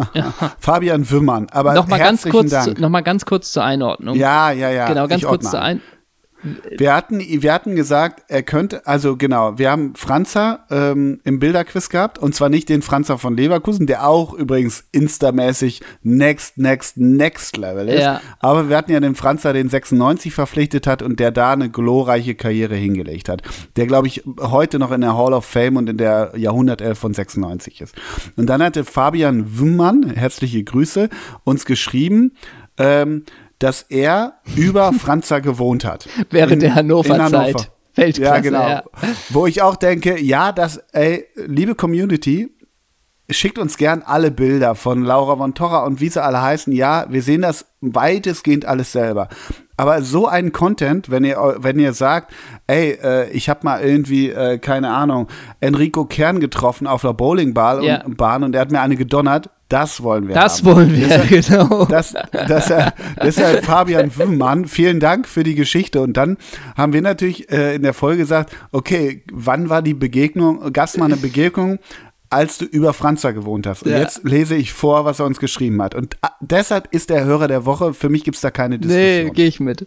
Fabian 0.58 1.08
Wümmern. 1.08 1.46
Aber 1.50 1.74
Nochmal 1.74 2.00
ganz 2.00 2.24
kurz, 2.24 2.50
zu, 2.50 2.56
Dank. 2.56 2.80
noch 2.80 2.90
mal 2.90 3.02
ganz 3.02 3.24
kurz 3.24 3.52
zur 3.52 3.62
Einordnung. 3.64 4.16
ja, 4.16 4.50
ja, 4.50 4.70
ja. 4.70 4.88
genau, 4.88 5.06
ganz 5.06 5.22
ich 5.22 5.28
kurz 5.28 5.46
ordne 5.46 5.50
zur 5.50 5.62
ein. 5.62 5.82
Wir 6.76 6.94
hatten, 6.94 7.18
wir 7.18 7.52
hatten 7.52 7.74
gesagt, 7.74 8.22
er 8.28 8.42
könnte, 8.42 8.86
also 8.86 9.16
genau, 9.16 9.58
wir 9.58 9.70
haben 9.70 9.94
Franzer 9.96 10.64
ähm, 10.70 11.20
im 11.24 11.38
Bilderquiz 11.38 11.88
gehabt 11.88 12.18
und 12.18 12.34
zwar 12.34 12.48
nicht 12.48 12.68
den 12.68 12.82
Franzer 12.82 13.18
von 13.18 13.36
Leverkusen, 13.36 13.86
der 13.86 14.06
auch 14.06 14.34
übrigens 14.34 14.84
instamäßig 14.92 15.82
next, 16.02 16.58
next, 16.58 16.96
next 16.96 17.56
Level 17.56 17.88
ist. 17.88 18.02
Ja. 18.02 18.20
Aber 18.38 18.68
wir 18.68 18.76
hatten 18.76 18.92
ja 18.92 19.00
den 19.00 19.14
Franzer, 19.14 19.52
den 19.52 19.68
96 19.68 20.32
verpflichtet 20.32 20.86
hat 20.86 21.02
und 21.02 21.18
der 21.18 21.32
da 21.32 21.52
eine 21.52 21.70
glorreiche 21.70 22.34
Karriere 22.34 22.76
hingelegt 22.76 23.28
hat. 23.28 23.42
Der, 23.76 23.86
glaube 23.86 24.06
ich, 24.06 24.22
heute 24.40 24.78
noch 24.78 24.92
in 24.92 25.00
der 25.00 25.16
Hall 25.16 25.32
of 25.32 25.44
Fame 25.44 25.76
und 25.76 25.88
in 25.88 25.96
der 25.96 26.32
Jahrhundertelf 26.36 26.98
von 26.98 27.14
96 27.14 27.80
ist. 27.80 27.94
Und 28.36 28.46
dann 28.46 28.62
hatte 28.62 28.84
Fabian 28.84 29.58
Wümmann, 29.58 30.10
herzliche 30.10 30.62
Grüße, 30.62 31.08
uns 31.44 31.64
geschrieben, 31.64 32.32
ähm, 32.78 33.24
dass 33.58 33.82
er 33.82 34.34
über 34.56 34.92
Franzer 34.98 35.40
gewohnt 35.40 35.84
hat. 35.84 36.08
Während 36.30 36.54
In- 36.54 36.60
der 36.60 36.74
Hannover-Zeit. 36.74 37.70
Weltklasse, 37.94 38.34
Ja, 38.36 38.40
genau. 38.40 38.68
ja. 38.68 38.82
Wo 39.30 39.46
ich 39.46 39.60
auch 39.62 39.74
denke, 39.74 40.20
ja, 40.20 40.52
das, 40.52 40.76
ey, 40.92 41.24
liebe 41.34 41.74
Community, 41.74 42.48
schickt 43.30 43.58
uns 43.58 43.76
gern 43.76 44.02
alle 44.06 44.30
Bilder 44.30 44.74
von 44.76 45.02
Laura 45.02 45.36
von 45.36 45.54
Torra 45.54 45.84
und 45.84 46.00
wie 46.00 46.08
sie 46.08 46.22
alle 46.22 46.40
heißen. 46.40 46.72
Ja, 46.72 47.06
wir 47.10 47.22
sehen 47.22 47.42
das 47.42 47.66
weitestgehend 47.80 48.64
alles 48.66 48.92
selber. 48.92 49.28
Aber 49.76 50.02
so 50.02 50.26
einen 50.28 50.52
Content, 50.52 51.10
wenn 51.10 51.24
ihr, 51.24 51.56
wenn 51.58 51.78
ihr 51.78 51.92
sagt, 51.92 52.32
ey, 52.68 52.98
äh, 53.02 53.30
ich 53.30 53.48
habe 53.48 53.60
mal 53.64 53.82
irgendwie, 53.82 54.30
äh, 54.30 54.58
keine 54.58 54.90
Ahnung, 54.90 55.26
Enrico 55.60 56.04
Kern 56.04 56.40
getroffen 56.40 56.86
auf 56.86 57.02
der 57.02 57.12
Bowlingbahn 57.14 57.82
Ja. 57.82 58.04
und, 58.04 58.16
Bahn 58.16 58.44
und 58.44 58.54
er 58.54 58.60
hat 58.62 58.70
mir 58.70 58.80
eine 58.80 58.96
gedonnert, 58.96 59.50
das 59.68 60.02
wollen 60.02 60.28
wir 60.28 60.34
Das 60.34 60.58
haben. 60.58 60.74
wollen 60.74 60.96
wir, 60.96 61.18
genau. 61.28 61.84
Das, 61.86 62.14
das, 62.32 62.70
äh, 62.70 62.90
deshalb 63.22 63.64
Fabian 63.64 64.16
Wümmmann, 64.16 64.66
vielen 64.66 64.98
Dank 65.00 65.28
für 65.28 65.42
die 65.44 65.54
Geschichte. 65.54 66.00
Und 66.00 66.16
dann 66.16 66.36
haben 66.76 66.92
wir 66.92 67.02
natürlich 67.02 67.50
äh, 67.50 67.74
in 67.74 67.82
der 67.82 67.94
Folge 67.94 68.18
gesagt, 68.22 68.56
okay, 68.72 69.22
wann 69.32 69.68
war 69.68 69.82
die 69.82 69.94
Begegnung, 69.94 70.72
gab 70.72 70.88
es 70.88 70.96
mal 70.96 71.04
eine 71.06 71.16
Begegnung, 71.16 71.78
als 72.30 72.58
du 72.58 72.64
über 72.66 72.92
Franzer 72.92 73.32
gewohnt 73.32 73.66
hast. 73.66 73.82
Und 73.84 73.92
Ja. 73.92 73.98
jetzt 74.00 74.22
lese 74.24 74.54
ich 74.54 74.72
vor, 74.72 75.04
was 75.04 75.18
er 75.18 75.26
uns 75.26 75.38
geschrieben 75.38 75.80
hat. 75.82 75.94
Und 75.94 76.16
ah, 76.22 76.30
deshalb 76.40 76.88
ist 76.92 77.10
der 77.10 77.24
Hörer 77.24 77.48
der 77.48 77.64
Woche, 77.64 77.94
für 77.94 78.08
mich 78.08 78.24
gibt's 78.24 78.40
da 78.42 78.50
keine 78.50 78.76
nee, 78.76 78.82
Diskussion. 78.86 79.32
gehe 79.34 79.46
ich 79.48 79.60
mit. 79.60 79.86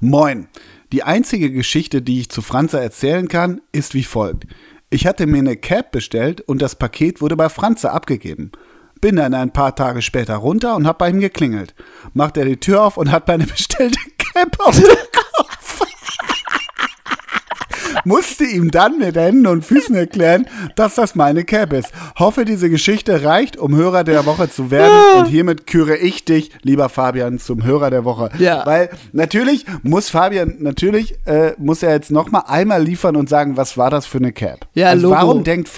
Moin. 0.00 0.48
Die 0.92 1.02
einzige 1.02 1.50
Geschichte, 1.52 2.00
die 2.00 2.20
ich 2.20 2.30
zu 2.30 2.42
Franzer 2.42 2.80
erzählen 2.80 3.28
kann, 3.28 3.60
ist 3.72 3.94
wie 3.94 4.04
folgt. 4.04 4.46
Ich 4.90 5.06
hatte 5.06 5.26
mir 5.26 5.38
eine 5.38 5.56
Cab 5.56 5.90
bestellt 5.90 6.40
und 6.40 6.62
das 6.62 6.76
Paket 6.76 7.20
wurde 7.20 7.36
bei 7.36 7.48
Franzer 7.50 7.92
abgegeben. 7.92 8.52
Bin 9.00 9.16
dann 9.16 9.34
ein 9.34 9.52
paar 9.52 9.74
Tage 9.76 10.02
später 10.02 10.36
runter 10.36 10.74
und 10.74 10.86
hab 10.86 10.98
bei 10.98 11.10
ihm 11.10 11.20
geklingelt. 11.20 11.74
Macht 12.14 12.36
er 12.36 12.44
die 12.44 12.58
Tür 12.58 12.82
auf 12.82 12.96
und 12.96 13.10
hat 13.10 13.28
meine 13.28 13.46
bestellte 13.46 13.98
Cab 14.18 14.56
auf 14.60 14.74
dem 14.74 14.84
Kopf. 14.84 15.82
Musste 18.04 18.44
ihm 18.44 18.70
dann 18.70 18.98
mit 18.98 19.16
Händen 19.16 19.46
und 19.46 19.64
Füßen 19.64 19.94
erklären, 19.94 20.46
dass 20.76 20.94
das 20.94 21.14
meine 21.14 21.44
Cab 21.44 21.72
ist. 21.72 21.90
Hoffe, 22.18 22.44
diese 22.44 22.70
Geschichte 22.70 23.24
reicht, 23.24 23.56
um 23.56 23.74
Hörer 23.74 24.04
der 24.04 24.26
Woche 24.26 24.50
zu 24.50 24.70
werden. 24.70 25.18
Und 25.18 25.26
hiermit 25.26 25.66
küre 25.66 25.96
ich 25.96 26.24
dich, 26.24 26.50
lieber 26.62 26.88
Fabian, 26.88 27.38
zum 27.38 27.64
Hörer 27.64 27.90
der 27.90 28.04
Woche. 28.04 28.30
Ja. 28.38 28.64
Weil 28.66 28.90
natürlich 29.12 29.66
muss 29.82 30.08
Fabian, 30.08 30.56
natürlich 30.60 31.16
äh, 31.26 31.52
muss 31.58 31.82
er 31.82 31.92
jetzt 31.92 32.10
noch 32.10 32.30
mal 32.30 32.44
einmal 32.46 32.82
liefern 32.82 33.16
und 33.16 33.28
sagen, 33.28 33.56
was 33.56 33.76
war 33.76 33.90
das 33.90 34.06
für 34.06 34.18
eine 34.18 34.32
Cab? 34.32 34.66
Ja, 34.74 34.88
also 34.88 35.08
Logo. 35.08 35.20
warum 35.20 35.44
denkt 35.44 35.68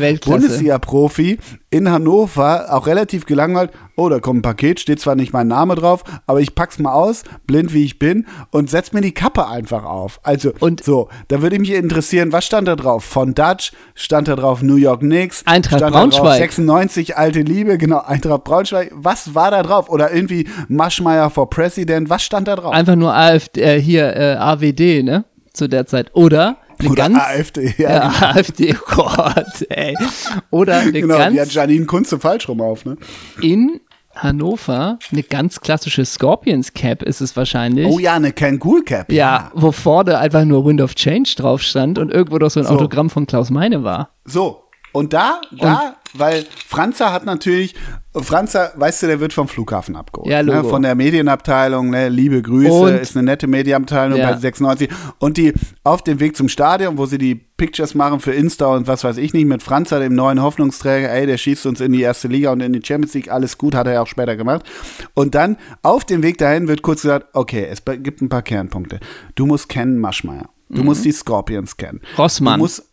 Weltklasse. 0.00 0.40
Bundesliga-Profi 0.40 1.38
in 1.70 1.90
Hannover, 1.90 2.72
auch 2.72 2.86
relativ 2.86 3.26
gelangweilt, 3.26 3.70
oh, 4.00 4.08
da 4.08 4.18
kommt 4.20 4.38
ein 4.38 4.42
Paket, 4.42 4.80
steht 4.80 5.00
zwar 5.00 5.14
nicht 5.14 5.32
mein 5.32 5.46
Name 5.48 5.74
drauf, 5.74 6.02
aber 6.26 6.40
ich 6.40 6.54
pack's 6.54 6.78
mal 6.78 6.92
aus, 6.92 7.22
blind 7.46 7.74
wie 7.74 7.84
ich 7.84 7.98
bin, 7.98 8.26
und 8.50 8.70
setz 8.70 8.92
mir 8.92 9.00
die 9.02 9.12
Kappe 9.12 9.46
einfach 9.46 9.84
auf. 9.84 10.20
Also, 10.22 10.52
Und- 10.60 10.82
so, 10.82 11.08
da 11.28 11.42
würde 11.42 11.58
mich 11.58 11.70
interessieren, 11.72 12.32
was 12.32 12.46
stand 12.46 12.66
da 12.68 12.76
drauf? 12.76 13.04
Von 13.04 13.34
Dutch, 13.34 13.72
stand 13.94 14.28
da 14.28 14.36
drauf 14.36 14.62
New 14.62 14.76
York 14.76 15.00
Knicks, 15.00 15.42
Eintracht 15.46 15.80
da 15.82 15.90
drauf 15.90 16.00
Braunschweig. 16.00 16.38
96, 16.38 17.16
alte 17.16 17.40
Liebe, 17.42 17.76
genau, 17.78 17.98
Eintracht 18.00 18.44
Braunschweig. 18.44 18.90
Was 18.94 19.34
war 19.34 19.50
da 19.50 19.62
drauf? 19.62 19.88
Oder 19.90 20.12
irgendwie 20.12 20.48
Maschmeyer 20.68 21.28
for 21.30 21.50
President, 21.50 22.08
was 22.08 22.22
stand 22.22 22.48
da 22.48 22.56
drauf? 22.56 22.72
Einfach 22.72 22.96
nur 22.96 23.14
AfD, 23.14 23.60
äh, 23.60 23.80
hier 23.80 24.16
äh, 24.16 24.36
AWD, 24.36 25.02
ne? 25.02 25.24
Zu 25.52 25.68
der 25.68 25.84
Zeit. 25.86 26.10
Oder 26.14 26.58
eine 26.78 26.88
Oder 26.90 27.02
ganz. 27.08 27.18
AfD, 27.18 27.74
ja, 27.76 27.90
Ja, 27.90 27.98
genau. 28.08 28.26
AfD, 28.38 28.74
oh 28.74 28.94
Gott, 28.94 29.66
ey. 29.68 29.96
Oder 30.50 30.78
eine 30.78 30.92
Genau, 30.92 31.16
die 31.16 31.22
hat 31.22 31.34
ganz 31.34 31.54
Janine 31.54 31.84
Kunze 31.86 32.18
falsch 32.18 32.48
rum 32.48 32.60
auf, 32.60 32.84
ne? 32.84 32.96
in 33.42 33.80
Hannover, 34.14 34.98
eine 35.12 35.22
ganz 35.22 35.60
klassische 35.60 36.04
Scorpions 36.04 36.72
Cap 36.74 37.02
ist 37.02 37.20
es 37.20 37.36
wahrscheinlich. 37.36 37.86
Oh 37.86 37.98
ja, 37.98 38.14
eine 38.14 38.32
Cancun 38.32 38.84
Cap. 38.84 39.10
Ja, 39.12 39.50
wo 39.54 39.72
vorne 39.72 40.18
einfach 40.18 40.44
nur 40.44 40.64
Wind 40.66 40.80
of 40.80 40.94
Change 40.94 41.34
drauf 41.36 41.62
stand 41.62 41.98
und 41.98 42.10
irgendwo 42.10 42.38
doch 42.38 42.50
so 42.50 42.60
ein 42.60 42.66
So. 42.66 42.74
Autogramm 42.74 43.08
von 43.08 43.26
Klaus 43.26 43.50
Meine 43.50 43.84
war. 43.84 44.10
So, 44.24 44.62
und 44.92 45.12
da, 45.12 45.40
da, 45.52 45.96
weil 46.14 46.44
Franzer 46.66 47.12
hat 47.12 47.24
natürlich, 47.24 47.74
Franzer, 48.12 48.72
weißt 48.74 49.02
du, 49.02 49.06
der 49.06 49.20
wird 49.20 49.32
vom 49.32 49.46
Flughafen 49.46 49.94
abgeholt. 49.94 50.28
Ja, 50.28 50.40
Logo. 50.40 50.62
ne, 50.62 50.68
von 50.68 50.82
der 50.82 50.96
Medienabteilung, 50.96 51.90
ne, 51.90 52.08
liebe 52.08 52.42
Grüße, 52.42 52.72
Und- 52.72 52.94
ist 52.94 53.16
eine 53.16 53.24
nette 53.24 53.46
Medienabteilung 53.46 54.18
Ja. 54.18 54.32
bei 54.32 54.38
96. 54.38 54.88
Und 55.18 55.36
die 55.36 55.52
auf 55.84 56.02
dem 56.02 56.18
Weg 56.18 56.36
zum 56.36 56.48
Stadion, 56.48 56.98
wo 56.98 57.06
sie 57.06 57.18
die 57.18 57.36
Pictures 57.36 57.94
machen 57.94 58.18
für 58.18 58.32
Insta 58.32 58.66
und 58.74 58.88
was 58.88 59.04
weiß 59.04 59.16
ich 59.18 59.32
nicht, 59.32 59.46
mit 59.46 59.62
Franzer, 59.62 60.00
dem 60.00 60.14
neuen 60.16 60.42
Hoffnungsträger, 60.42 61.08
ey, 61.12 61.26
der 61.26 61.36
schießt 61.38 61.66
uns 61.66 61.80
in 61.80 61.92
die 61.92 62.02
erste 62.02 62.26
Liga 62.26 62.50
und 62.50 62.60
in 62.60 62.72
die 62.72 62.82
Champions 62.84 63.14
League, 63.14 63.30
alles 63.30 63.56
gut, 63.58 63.76
hat 63.76 63.86
er 63.86 63.92
ja 63.94 64.02
auch 64.02 64.08
später 64.08 64.34
gemacht. 64.36 64.64
Und 65.14 65.36
dann 65.36 65.56
auf 65.82 66.04
dem 66.04 66.24
Weg 66.24 66.38
dahin 66.38 66.66
wird 66.66 66.82
kurz 66.82 67.02
gesagt, 67.02 67.28
okay, 67.34 67.68
es 67.70 67.82
gibt 67.84 68.22
ein 68.22 68.28
paar 68.28 68.42
Kernpunkte. 68.42 68.98
Du 69.36 69.46
musst 69.46 69.68
kennen 69.68 69.98
Maschmeyer. 69.98 70.48
Du 70.72 70.84
musst 70.84 71.04
die 71.04 71.10
Scorpions 71.12 71.76
kennen. 71.76 72.00
Mhm. 72.02 72.16
Rossmann. 72.16 72.58
Du 72.58 72.64
musst 72.64 72.84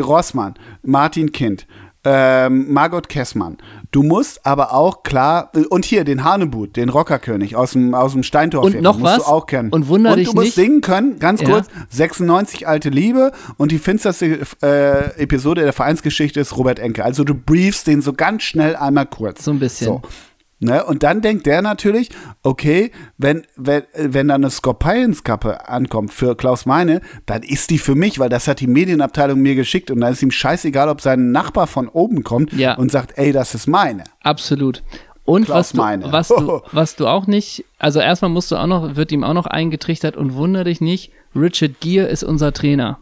Rossmann, 0.00 0.54
Martin 0.82 1.32
Kind, 1.32 1.66
ähm, 2.04 2.72
Margot 2.72 3.08
Kessmann. 3.08 3.58
Du 3.90 4.02
musst 4.02 4.46
aber 4.46 4.72
auch 4.72 5.02
klar, 5.02 5.50
und 5.70 5.84
hier 5.84 6.04
den 6.04 6.22
Hanebut, 6.24 6.76
den 6.76 6.88
Rockerkönig 6.90 7.56
aus 7.56 7.72
dem, 7.72 7.94
aus 7.94 8.12
dem 8.12 8.22
Steintor. 8.22 8.62
Und 8.64 8.80
noch 8.80 8.98
musst 8.98 9.18
was? 9.18 9.24
Du 9.24 9.30
auch 9.30 9.46
kennen. 9.46 9.70
Und 9.70 9.88
wunder 9.88 10.10
und 10.12 10.18
dich 10.18 10.28
du 10.28 10.34
musst 10.34 10.44
nicht- 10.46 10.54
singen 10.54 10.80
können, 10.80 11.18
ganz 11.18 11.40
Ja. 11.40 11.48
kurz, 11.48 11.66
96 11.90 12.68
alte 12.68 12.88
Liebe 12.90 13.32
und 13.56 13.72
die 13.72 13.78
finsterste 13.78 14.40
äh, 14.62 15.20
Episode 15.22 15.62
der 15.62 15.72
Vereinsgeschichte 15.72 16.38
ist 16.40 16.56
Robert 16.56 16.78
Enke. 16.78 17.04
Also 17.04 17.24
du 17.24 17.34
briefst 17.34 17.86
den 17.86 18.00
so 18.00 18.12
ganz 18.12 18.42
schnell 18.44 18.76
einmal 18.76 19.06
kurz. 19.06 19.44
So 19.44 19.50
ein 19.50 19.58
bisschen. 19.58 19.86
So. 19.88 20.02
Ne? 20.60 20.84
Und 20.84 21.04
dann 21.04 21.20
denkt 21.20 21.46
der 21.46 21.62
natürlich, 21.62 22.10
okay, 22.42 22.90
wenn, 23.16 23.42
wenn, 23.56 23.84
wenn 23.94 24.28
da 24.28 24.34
eine 24.34 24.50
Scorpions-Kappe 24.50 25.68
ankommt 25.68 26.12
für 26.12 26.36
Klaus 26.36 26.66
Meine, 26.66 27.00
dann 27.26 27.42
ist 27.42 27.70
die 27.70 27.78
für 27.78 27.94
mich, 27.94 28.18
weil 28.18 28.28
das 28.28 28.48
hat 28.48 28.60
die 28.60 28.66
Medienabteilung 28.66 29.38
mir 29.40 29.54
geschickt 29.54 29.90
und 29.90 30.00
dann 30.00 30.12
ist 30.12 30.22
ihm 30.22 30.30
scheißegal, 30.32 30.88
ob 30.88 31.00
sein 31.00 31.30
Nachbar 31.30 31.66
von 31.68 31.88
oben 31.88 32.24
kommt 32.24 32.52
Ja. 32.54 32.74
und 32.74 32.90
sagt, 32.90 33.16
ey, 33.18 33.32
das 33.32 33.54
ist 33.54 33.68
meine. 33.68 34.04
Absolut. 34.22 34.82
Und 35.24 35.44
Klaus 35.44 35.58
was 35.58 35.72
du, 35.72 35.76
Meine. 35.76 36.10
was, 36.12 36.28
du, 36.28 36.60
was 36.72 36.96
du 36.96 37.06
auch 37.06 37.26
nicht, 37.26 37.64
also 37.78 38.00
erstmal 38.00 38.30
musst 38.30 38.50
du 38.50 38.56
auch 38.56 38.66
noch, 38.66 38.96
wird 38.96 39.12
ihm 39.12 39.24
auch 39.24 39.34
noch 39.34 39.46
eingetrichtert 39.46 40.16
und 40.16 40.34
wunder 40.34 40.64
dich 40.64 40.80
nicht, 40.80 41.12
Richard 41.36 41.80
Gere 41.80 42.06
ist 42.06 42.24
unser 42.24 42.52
Trainer. 42.52 42.98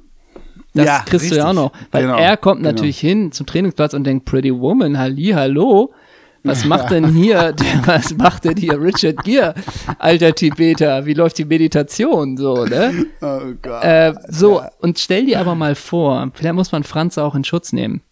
Das 0.75 0.85
Ja, 0.87 1.03
kriegst 1.07 1.31
du 1.31 1.37
ja 1.37 1.45
auch 1.45 1.51
richtig. 1.51 1.63
noch. 1.65 1.73
Weil 1.93 2.03
Genau, 2.03 2.19
er 2.19 2.37
kommt 2.37 2.59
genau. 2.63 2.71
natürlich 2.73 2.99
hin 2.99 3.33
zum 3.33 3.47
Trainingsplatz 3.47 3.95
und 3.95 4.05
denkt, 4.05 4.27
Pretty 4.27 4.53
Woman, 4.53 4.99
halli, 4.99 5.33
hallo. 5.35 5.93
Was 6.47 6.65
macht 6.65 6.91
denn 6.91 7.13
hier, 7.15 7.53
der, 7.53 7.87
was 7.87 8.17
macht 8.17 8.45
denn 8.45 8.57
hier 8.57 8.81
Richard 8.81 9.25
Gere, 9.25 9.55
alter 9.99 10.35
Tibeter? 10.35 11.07
Wie 11.07 11.15
läuft 11.15 11.39
die 11.39 11.45
Meditation 11.45 12.37
so, 12.37 12.65
ne? 12.65 13.07
Oh 13.21 13.53
Gott. 13.61 13.85
Äh, 13.85 14.15
so, 14.29 14.63
und 14.81 14.99
stell 14.99 15.27
dir 15.27 15.41
aber 15.41 15.55
mal 15.55 15.75
vor, 15.75 16.31
vielleicht 16.35 16.55
muss 16.55 16.73
man 16.73 16.85
Franz 16.85 17.19
auch 17.19 17.35
in 17.35 17.45
Schutz 17.45 17.73
nehmen, 17.73 18.03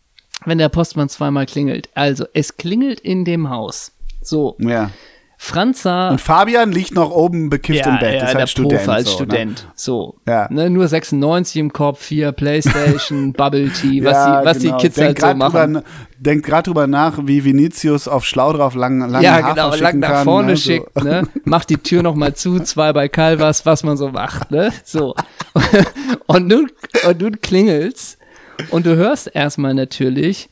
wenn 0.44 0.58
der 0.58 0.68
Postmann 0.68 1.08
zweimal 1.08 1.46
klingelt. 1.46 1.88
Also, 1.94 2.24
es 2.32 2.56
klingelt 2.56 3.00
in 3.00 3.24
dem 3.24 3.50
Haus. 3.50 3.92
So, 4.22 4.56
ja. 4.58 4.90
Franza. 5.44 6.08
Und 6.08 6.20
Fabian 6.20 6.72
liegt 6.72 6.94
noch 6.94 7.10
oben 7.10 7.50
bekifft 7.50 7.86
im 7.86 7.98
Bett. 7.98 8.14
Ja, 8.14 8.24
ist 8.24 8.32
der 8.32 8.40
halt 8.40 8.48
Student. 8.48 8.80
Profi 8.80 8.90
als 8.90 9.08
so, 9.08 9.14
Student. 9.14 9.62
Ne? 9.64 9.72
So. 9.74 10.14
Ja. 10.26 10.48
Ne, 10.50 10.70
nur 10.70 10.88
96 10.88 11.56
im 11.56 11.72
Kopf, 11.72 12.06
hier 12.06 12.32
Playstation, 12.32 13.32
Bubble 13.36 13.70
Tea, 13.70 14.02
was, 14.02 14.12
ja, 14.12 14.40
die, 14.40 14.46
was 14.46 14.58
genau. 14.58 14.76
die 14.76 14.82
Kids 14.82 14.96
Denkt 14.96 15.22
halt 15.22 15.32
so 15.32 15.38
machen. 15.38 15.74
Drüber, 15.74 15.86
denkt 16.18 16.46
gerade 16.46 16.62
drüber 16.62 16.86
nach, 16.86 17.18
wie 17.24 17.44
Vinicius 17.44 18.08
auf 18.08 18.24
Schlau 18.24 18.54
drauf 18.54 18.74
lang, 18.74 19.00
lange 19.00 19.22
ja, 19.22 19.42
Hafer 19.42 19.54
genau, 19.54 19.74
lang 19.76 19.98
nach 19.98 20.08
kann, 20.08 20.24
vorne 20.24 20.48
ne? 20.48 20.56
schickt, 20.56 21.04
ne? 21.04 21.28
Macht 21.44 21.68
die 21.68 21.76
Tür 21.76 22.02
noch 22.02 22.14
mal 22.14 22.34
zu, 22.34 22.60
zwei 22.60 22.94
bei 22.94 23.08
Calvas, 23.08 23.66
was 23.66 23.82
man 23.82 23.98
so 23.98 24.08
macht, 24.08 24.50
ne? 24.50 24.72
So. 24.84 25.14
und 26.26 26.48
nun, 26.48 26.70
und 27.06 27.20
nun 27.20 27.40
klingelt's 27.42 28.16
und 28.70 28.86
du 28.86 28.96
hörst 28.96 29.30
erstmal 29.34 29.74
natürlich 29.74 30.48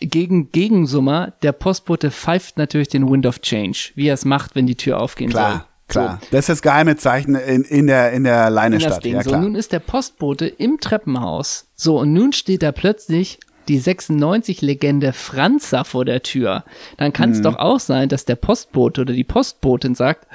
gegen 0.00 0.50
Gegensummer, 0.52 1.32
der 1.42 1.52
Postbote 1.52 2.10
pfeift 2.10 2.56
natürlich 2.58 2.88
den 2.88 3.10
Wind 3.10 3.26
of 3.26 3.40
Change, 3.40 3.90
wie 3.94 4.08
er 4.08 4.14
es 4.14 4.24
macht, 4.24 4.54
wenn 4.54 4.66
die 4.66 4.76
Tür 4.76 5.00
aufgehen 5.00 5.30
soll. 5.30 5.40
Klar, 5.40 5.66
klar. 5.88 6.20
Das 6.30 6.40
ist 6.40 6.48
das 6.48 6.62
geheime 6.62 6.96
Zeichen 6.96 7.34
in, 7.34 7.62
in 7.64 7.86
der, 7.86 8.12
in 8.12 8.24
der 8.24 8.38
in 8.38 8.44
das 8.46 8.54
Leinestadt. 8.54 9.04
Ding. 9.04 9.14
Ja, 9.14 9.22
so, 9.22 9.30
klar. 9.30 9.42
nun 9.42 9.54
ist 9.54 9.72
der 9.72 9.78
Postbote 9.80 10.46
im 10.46 10.78
Treppenhaus. 10.80 11.66
So, 11.74 11.98
und 12.00 12.12
nun 12.12 12.32
steht 12.32 12.62
da 12.62 12.72
plötzlich 12.72 13.38
die 13.68 13.80
96-Legende 13.80 15.12
Franza 15.12 15.84
vor 15.84 16.04
der 16.04 16.22
Tür. 16.22 16.64
Dann 16.96 17.12
kann 17.12 17.30
es 17.32 17.38
Mhm. 17.38 17.42
doch 17.44 17.56
auch 17.56 17.78
sein, 17.78 18.08
dass 18.08 18.24
der 18.24 18.36
Postbote 18.36 19.02
oder 19.02 19.12
die 19.12 19.22
Postbotin 19.24 19.94
sagt, 19.94 20.26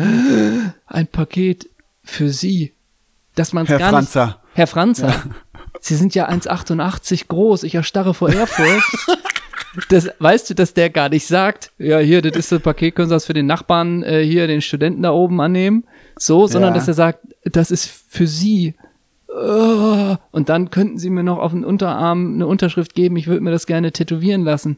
ein 0.85 1.07
Paket 1.07 1.67
für 2.03 2.29
Sie. 2.29 2.73
Dass 3.33 3.51
man 3.51 3.65
Herr 3.65 3.79
gar 3.79 3.89
Franza. 3.89 4.25
nicht... 4.27 4.37
Herr 4.53 4.67
Franza. 4.67 5.13
Sie 5.81 5.95
sind 5.95 6.15
ja 6.15 6.29
1,88 6.29 7.27
groß. 7.27 7.63
Ich 7.63 7.75
erstarre 7.75 8.13
vor 8.13 8.29
Ehrfurcht. 8.31 9.07
Das, 9.89 10.09
weißt 10.19 10.49
du, 10.49 10.53
dass 10.55 10.73
der 10.73 10.89
gar 10.89 11.09
nicht 11.09 11.27
sagt, 11.27 11.71
ja, 11.77 11.99
hier, 11.99 12.21
das 12.21 12.35
ist 12.37 12.51
das 12.51 12.61
Paket, 12.61 12.95
können 12.95 13.09
Sie 13.09 13.15
das 13.15 13.25
für 13.25 13.33
den 13.33 13.45
Nachbarn, 13.45 14.03
äh, 14.03 14.23
hier, 14.23 14.47
den 14.47 14.61
Studenten 14.61 15.03
da 15.03 15.11
oben 15.11 15.39
annehmen? 15.41 15.85
So, 16.17 16.47
sondern 16.47 16.71
Ja. 16.73 16.75
dass 16.79 16.87
er 16.87 16.93
sagt, 16.93 17.19
das 17.43 17.71
ist 17.71 17.89
für 18.07 18.27
Sie. 18.27 18.75
Äh, 19.29 20.15
Und 20.31 20.49
dann 20.49 20.69
könnten 20.69 20.97
Sie 20.97 21.09
mir 21.09 21.23
noch 21.23 21.39
auf 21.39 21.51
den 21.51 21.65
Unterarm 21.65 22.35
eine 22.35 22.47
Unterschrift 22.47 22.95
geben, 22.95 23.17
ich 23.17 23.27
würde 23.27 23.41
mir 23.41 23.51
das 23.51 23.65
gerne 23.67 23.91
tätowieren 23.91 24.43
lassen. 24.43 24.77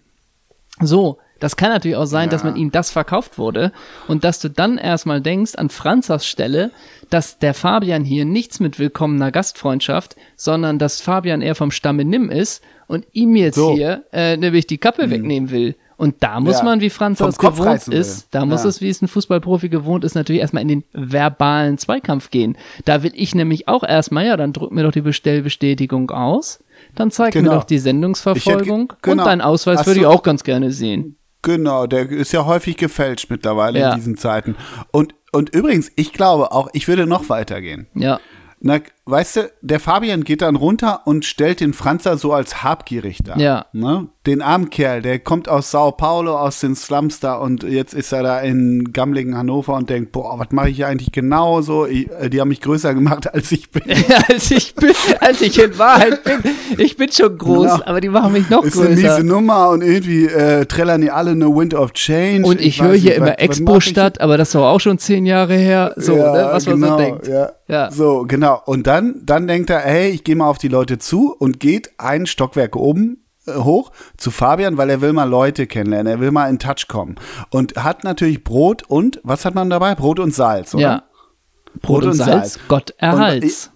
So, 0.82 1.18
das 1.40 1.56
kann 1.56 1.70
natürlich 1.70 1.98
auch 1.98 2.06
sein, 2.06 2.30
dass 2.30 2.44
man 2.44 2.56
ihm 2.56 2.72
das 2.72 2.90
verkauft 2.92 3.38
wurde 3.38 3.72
und 4.08 4.24
dass 4.24 4.40
du 4.40 4.50
dann 4.50 4.78
erstmal 4.80 5.22
denkst 5.22 5.54
an 5.56 5.70
Franzas 5.70 6.26
Stelle, 6.26 6.72
dass 7.12 7.38
der 7.40 7.54
Fabian 7.54 8.04
hier 8.04 8.26
nichts 8.26 8.60
mit 8.60 8.80
willkommener 8.80 9.32
Gastfreundschaft, 9.32 10.16
sondern 10.36 10.80
dass 10.80 11.02
Fabian 11.02 11.42
eher 11.42 11.56
vom 11.56 11.70
Stamme 11.72 12.06
Nimm 12.06 12.30
ist 12.32 12.64
und 12.88 13.06
ihm 13.14 13.36
jetzt 13.36 13.56
So. 13.56 13.74
hier 13.74 14.04
äh, 14.12 14.38
nämlich 14.38 14.68
die 14.68 14.78
Kappe 14.78 15.10
wegnehmen 15.10 15.52
will. 15.52 15.76
Und 15.98 16.18
da 16.20 16.40
muss 16.40 16.60
Ja, 16.60 16.64
man, 16.64 16.80
wie 16.80 16.92
Franz 16.92 17.18
das 17.18 17.40
gewohnt 17.40 17.88
ist, 17.88 18.28
da 18.30 18.46
muss 18.46 18.64
Ja. 18.64 18.70
es, 18.70 18.82
wie 18.82 18.90
es 18.90 19.02
ein 19.02 19.08
Fußballprofi 19.08 19.68
gewohnt 19.70 20.04
ist, 20.04 20.14
natürlich 20.14 20.42
erstmal 20.42 20.62
in 20.62 20.68
den 20.68 20.84
verbalen 20.94 21.80
Zweikampf 21.80 22.30
gehen. 22.30 22.56
Da 22.86 23.02
will 23.02 23.12
ich 23.16 23.34
nämlich 23.34 23.68
auch 23.68 23.84
erstmal, 23.84 24.28
ja, 24.28 24.38
dann 24.38 24.54
drück 24.54 24.72
mir 24.72 24.84
doch 24.84 24.92
die 24.92 25.02
Bestellbestätigung 25.02 26.12
aus, 26.12 26.64
dann 26.94 27.10
zeig 27.10 27.34
Genau. 27.34 27.50
mir 27.52 27.58
doch 27.58 27.64
die 27.64 27.80
Sendungsverfolgung 27.80 28.82
hätte- 28.92 28.98
genau. 29.02 29.24
und 29.24 29.28
deinen 29.28 29.42
Ausweis 29.42 29.88
würde 29.88 30.00
ich 30.02 30.06
auch 30.06 30.22
ganz 30.22 30.44
gerne 30.44 30.72
sehen. 30.72 31.16
Genau, 31.42 31.88
der 31.88 32.10
ist 32.12 32.32
ja 32.32 32.46
häufig 32.46 32.78
gefälscht 32.78 33.32
mittlerweile 33.32 33.80
Ja. 33.80 33.90
in 33.92 33.96
diesen 33.98 34.18
Zeiten. 34.18 34.56
Und, 34.92 35.16
und 35.32 35.50
übrigens, 35.56 35.92
ich 35.96 36.14
glaube 36.14 36.52
auch, 36.52 36.68
ich 36.74 36.88
würde 36.88 37.08
noch 37.08 37.30
weitergehen. 37.30 37.88
Ja. 37.96 38.20
Na, 38.60 38.80
weißt 39.08 39.36
du, 39.38 39.52
der 39.62 39.80
Fabian 39.80 40.24
geht 40.24 40.42
dann 40.42 40.56
runter 40.56 41.02
und 41.06 41.26
stellt 41.26 41.60
den 41.62 41.74
Franzer 41.74 42.18
so 42.18 42.34
als 42.34 42.64
habgierig 42.64 43.20
dar. 43.24 43.38
Ja. 43.40 43.66
Ne? 43.74 44.08
Den 44.26 44.42
armen 44.42 44.70
Kerl, 44.70 45.02
der 45.02 45.20
kommt 45.20 45.48
aus 45.48 45.72
Sao 45.72 45.92
Paulo, 45.94 46.38
aus 46.38 46.60
den 46.60 46.76
Slums 46.76 47.20
da 47.22 47.36
und 47.36 47.64
jetzt 47.64 47.94
ist 47.94 48.12
er 48.12 48.24
da 48.24 48.40
in 48.42 48.92
gammligen 48.92 49.38
Hannover 49.38 49.74
und 49.76 49.90
denkt, 49.90 50.12
boah, 50.12 50.38
was 50.38 50.48
mache 50.52 50.70
ich 50.70 50.76
hier 50.78 50.88
eigentlich 50.88 51.14
genau 51.14 51.62
so? 51.62 51.86
Ich, 51.86 52.10
äh, 52.12 52.30
die 52.30 52.42
haben 52.42 52.50
mich 52.50 52.60
größer 52.62 52.94
gemacht, 52.94 53.34
als 53.34 53.52
ich 53.54 53.72
bin. 53.72 53.84
als 54.30 54.52
ich 54.52 54.76
bin, 54.76 54.92
als 55.22 55.42
ich 55.42 55.58
in 55.64 55.78
Wahrheit 55.80 56.24
bin. 56.24 56.40
Ich 56.78 56.98
bin 56.98 57.12
schon 57.12 57.38
groß, 57.38 57.72
Genau. 57.72 57.86
aber 57.86 58.02
die 58.02 58.10
machen 58.10 58.34
mich 58.34 58.50
noch 58.50 58.64
Ist 58.66 58.78
eine 58.78 58.90
miese 58.90 59.02
größer. 59.08 59.24
Nummer 59.24 59.70
und 59.70 59.82
irgendwie 59.82 60.26
äh, 60.26 60.66
trällern 60.66 61.00
die 61.02 61.12
alle 61.12 61.32
eine 61.32 61.48
Wind 61.48 61.74
of 61.74 61.94
Change. 61.94 62.46
Und 62.48 62.60
ich, 62.60 62.80
weiß 62.80 62.88
höre 62.88 62.94
hier 62.96 63.10
nicht, 63.12 63.18
immer 63.18 63.26
was- 63.28 63.34
was 63.38 63.44
Expo 63.44 63.78
ich 63.78 63.84
statt, 63.86 64.20
aber 64.20 64.38
das 64.38 64.50
ist 64.50 64.56
doch 64.56 64.66
auch 64.66 64.80
schon 64.80 64.98
zehn 64.98 65.26
Jahre 65.26 65.56
her. 65.56 65.94
So, 65.96 66.18
Ja, 66.18 66.34
ne, 66.34 66.50
was 66.52 66.66
man 66.66 66.76
genau, 66.82 66.98
so 66.98 67.04
denkt. 67.04 67.28
Ja. 67.28 67.50
Ja. 67.70 67.92
So, 67.92 68.24
genau. 68.28 68.62
Und 68.66 68.88
dann, 68.88 68.97
dann 69.02 69.48
denkt 69.48 69.70
er, 69.70 69.80
hey, 69.80 70.10
ich 70.10 70.24
gehe 70.24 70.36
mal 70.36 70.48
auf 70.50 70.58
die 70.58 70.68
Leute 70.68 70.98
zu 70.98 71.36
und 71.38 71.60
geht 71.60 71.92
ein 71.98 72.26
Stockwerk 72.26 72.76
oben 72.76 73.26
äh, 73.46 73.54
hoch 73.56 73.92
zu 74.18 74.32
Fabian, 74.32 74.78
weil 74.78 74.90
er 74.90 75.02
will 75.02 75.14
mal 75.14 75.30
Leute 75.30 75.68
kennenlernen, 75.68 76.12
er 76.12 76.20
will 76.20 76.32
mal 76.32 76.50
in 76.50 76.60
Touch 76.60 76.88
kommen. 76.88 77.16
Und 77.50 77.76
hat 77.76 78.04
natürlich 78.04 78.44
Brot 78.44 78.84
und, 78.84 79.20
was 79.24 79.46
hat 79.46 79.56
man 79.56 79.70
dabei? 79.70 79.96
Brot 79.96 80.20
und 80.20 80.34
Salz, 80.34 80.74
oder? 80.74 80.82
Ja. 80.84 81.04
Brot 81.82 82.06
und 82.06 82.14
Salz, 82.14 82.60
Gott 82.68 82.94
erhalts. 82.98 83.72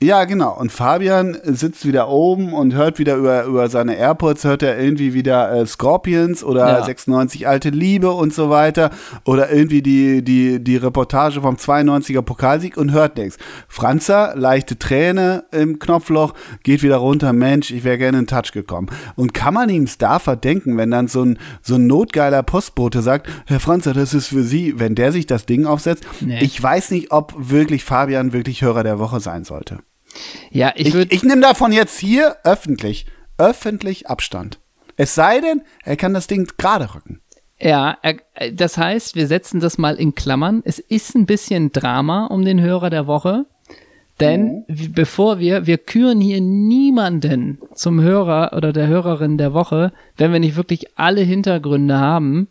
Ja, 0.00 0.26
genau. 0.26 0.56
Und 0.56 0.70
Fabian 0.70 1.36
sitzt 1.42 1.84
wieder 1.84 2.08
oben 2.08 2.52
und 2.52 2.72
hört 2.72 3.00
wieder 3.00 3.16
über, 3.16 3.42
über 3.44 3.68
seine 3.68 3.96
AirPods, 3.96 4.44
hört 4.44 4.62
er 4.62 4.78
irgendwie 4.78 5.12
wieder 5.12 5.50
äh, 5.50 5.66
Scorpions 5.66 6.44
oder 6.44 6.68
Ja. 6.68 6.84
96 6.84 7.48
alte 7.48 7.70
Liebe 7.70 8.12
und 8.12 8.32
so 8.32 8.48
weiter. 8.48 8.90
Oder 9.24 9.50
irgendwie 9.50 9.82
die, 9.82 10.22
die, 10.22 10.62
die 10.62 10.76
Reportage 10.76 11.40
vom 11.40 11.56
92er 11.56 12.22
Pokalsieg 12.22 12.76
und 12.76 12.92
hört 12.92 13.16
nichts. 13.16 13.38
Franzer, 13.66 14.34
leichte 14.36 14.78
Träne 14.78 15.42
im 15.50 15.80
Knopfloch, 15.80 16.32
geht 16.62 16.84
wieder 16.84 16.98
runter. 16.98 17.32
Mensch, 17.32 17.72
ich 17.72 17.82
wäre 17.82 17.98
gerne 17.98 18.20
in 18.20 18.28
Touch 18.28 18.52
gekommen. 18.52 18.88
Und 19.16 19.34
kann 19.34 19.54
man 19.54 19.68
ihm 19.68 19.88
da 19.98 20.20
verdenken, 20.20 20.76
wenn 20.76 20.92
dann 20.92 21.08
so 21.08 21.24
ein, 21.24 21.40
so 21.60 21.74
ein 21.74 21.88
notgeiler 21.88 22.44
Postbote 22.44 23.02
sagt, 23.02 23.28
Herr 23.46 23.58
Franzer, 23.58 23.94
das 23.94 24.14
ist 24.14 24.28
für 24.28 24.44
Sie, 24.44 24.78
wenn 24.78 24.94
der 24.94 25.10
sich 25.10 25.26
das 25.26 25.44
Ding 25.44 25.66
aufsetzt? 25.66 26.06
Nee. 26.20 26.38
Ich 26.40 26.62
weiß 26.62 26.92
nicht, 26.92 27.10
ob 27.10 27.34
wirklich 27.36 27.82
Fabian 27.82 28.32
wirklich 28.32 28.62
Hörer 28.62 28.84
der 28.84 29.00
Woche 29.00 29.18
sein 29.18 29.42
sollte. 29.42 29.80
Ja, 30.50 30.72
ich 30.76 30.88
Ich, 30.88 30.94
würde. 30.94 31.14
ich 31.14 31.22
nehme 31.22 31.40
davon 31.42 31.72
jetzt 31.72 31.98
hier 31.98 32.36
öffentlich, 32.44 33.06
öffentlich 33.36 34.08
Abstand. 34.08 34.58
Es 34.96 35.14
sei 35.14 35.40
denn, 35.40 35.62
er 35.84 35.96
kann 35.96 36.14
das 36.14 36.26
Ding 36.26 36.48
gerade 36.58 36.94
rücken. 36.94 37.20
Ja, 37.60 37.96
er, 38.02 38.16
äh, 38.34 38.52
das 38.52 38.78
heißt, 38.78 39.16
wir 39.16 39.26
setzen 39.26 39.60
das 39.60 39.78
mal 39.78 39.96
in 39.96 40.14
Klammern. 40.14 40.62
Es 40.64 40.78
ist 40.78 41.14
ein 41.14 41.26
bisschen 41.26 41.72
Drama 41.72 42.26
um 42.26 42.44
den 42.44 42.60
Hörer 42.60 42.90
der 42.90 43.06
Woche. 43.06 43.46
Denn 44.20 44.64
wie- 44.66 44.88
bevor 44.88 45.38
wir, 45.38 45.66
wir 45.66 45.78
küren 45.78 46.20
hier 46.20 46.40
niemanden 46.40 47.58
zum 47.74 48.00
Hörer 48.00 48.52
oder 48.56 48.72
der 48.72 48.88
Hörerin 48.88 49.38
der 49.38 49.54
Woche, 49.54 49.92
wenn 50.16 50.32
wir 50.32 50.40
nicht 50.40 50.56
wirklich 50.56 50.98
alle 50.98 51.20
Hintergründe 51.20 51.96
haben. 51.98 52.48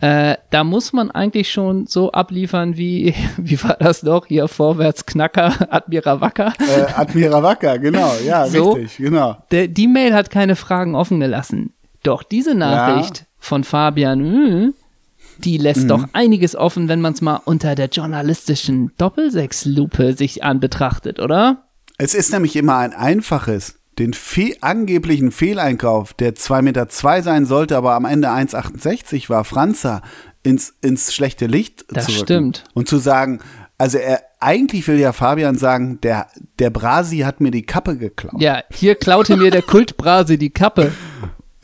Äh, 0.00 0.36
da 0.50 0.62
muss 0.62 0.92
man 0.92 1.10
eigentlich 1.10 1.50
schon 1.50 1.86
so 1.86 2.12
abliefern 2.12 2.76
wie, 2.76 3.14
wie 3.36 3.60
war 3.64 3.76
das 3.80 4.02
noch? 4.04 4.26
Hier 4.26 4.46
vorwärts 4.48 5.06
Knacker, 5.06 5.52
Admira 5.72 6.20
Wacker. 6.20 6.52
Äh, 6.60 6.92
Admira 6.94 7.42
Wacker, 7.42 7.78
genau, 7.78 8.12
ja, 8.24 8.46
So. 8.48 8.72
richtig, 8.72 8.96
genau. 8.98 9.36
Der, 9.50 9.66
die 9.68 9.88
Mail 9.88 10.14
hat 10.14 10.30
keine 10.30 10.54
Fragen 10.56 10.94
offen 10.94 11.18
gelassen. 11.20 11.72
Doch 12.04 12.22
diese 12.22 12.54
Nachricht 12.54 13.26
von 13.38 13.64
Fabian, 13.64 14.20
hm, 14.20 14.74
die 15.38 15.58
lässt 15.58 15.84
Mhm. 15.84 15.88
doch 15.88 16.04
einiges 16.12 16.54
offen, 16.54 16.88
wenn 16.88 17.00
man 17.00 17.12
es 17.14 17.20
mal 17.20 17.40
unter 17.44 17.74
der 17.74 17.88
journalistischen 17.88 18.92
Doppelsechslupe 18.98 20.12
sich 20.12 20.44
an 20.44 20.60
betrachtet, 20.60 21.18
oder? 21.20 21.64
Es 21.98 22.14
ist 22.14 22.32
nämlich 22.32 22.54
immer 22.54 22.76
ein 22.78 22.92
einfaches, 22.92 23.77
den 23.98 24.12
fe 24.12 24.54
angeblichen 24.60 25.32
Fehleinkauf, 25.32 26.14
der 26.14 26.34
2,2 26.34 26.62
Meter 26.62 26.88
zwei 26.88 27.22
sein 27.22 27.46
sollte, 27.46 27.76
aber 27.76 27.94
am 27.94 28.04
Ende 28.04 28.28
1,68 28.28 29.28
war, 29.28 29.44
Franzer 29.44 30.02
ins, 30.42 30.74
ins 30.80 31.12
schlechte 31.12 31.46
Licht 31.46 31.84
Das 31.88 32.06
zu 32.06 32.12
rücken. 32.12 32.24
stimmt. 32.24 32.64
Und 32.74 32.88
zu 32.88 32.98
sagen, 32.98 33.40
also 33.76 33.98
er, 33.98 34.22
eigentlich 34.40 34.86
will 34.88 34.98
ja 34.98 35.12
Fabian 35.12 35.56
sagen, 35.56 36.00
der, 36.00 36.28
der 36.58 36.70
Brasi 36.70 37.18
hat 37.18 37.40
mir 37.40 37.50
die 37.50 37.66
Kappe 37.66 37.96
geklaut. 37.96 38.40
Ja, 38.40 38.62
hier 38.70 38.94
klaute 38.94 39.36
mir 39.36 39.50
der 39.50 39.62
Kultbrase 39.62 40.38
die 40.38 40.50
Kappe. 40.50 40.92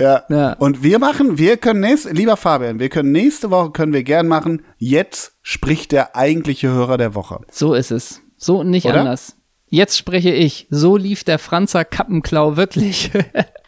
Ja. 0.00 0.24
Ja. 0.28 0.54
Und 0.54 0.82
wir 0.82 0.98
machen, 0.98 1.38
wir 1.38 1.56
können 1.56 1.80
nächste, 1.80 2.10
lieber 2.10 2.36
Fabian, 2.36 2.80
wir 2.80 2.88
können 2.88 3.12
nächste 3.12 3.50
Woche, 3.50 3.70
können 3.70 3.92
wir 3.92 4.02
gern 4.02 4.26
machen, 4.26 4.62
jetzt 4.76 5.36
spricht 5.42 5.92
der 5.92 6.16
eigentliche 6.16 6.68
Hörer 6.68 6.98
der 6.98 7.14
Woche. 7.14 7.40
So 7.50 7.74
ist 7.74 7.92
es. 7.92 8.20
So 8.36 8.58
und 8.58 8.70
nicht 8.70 8.86
Oder? 8.86 9.00
anders. 9.00 9.36
Jetzt 9.74 9.98
spreche 9.98 10.30
ich. 10.30 10.68
So 10.70 10.96
lief 10.96 11.24
der 11.24 11.40
Franzer 11.40 11.84
Kappenklau 11.84 12.56
wirklich. 12.56 13.10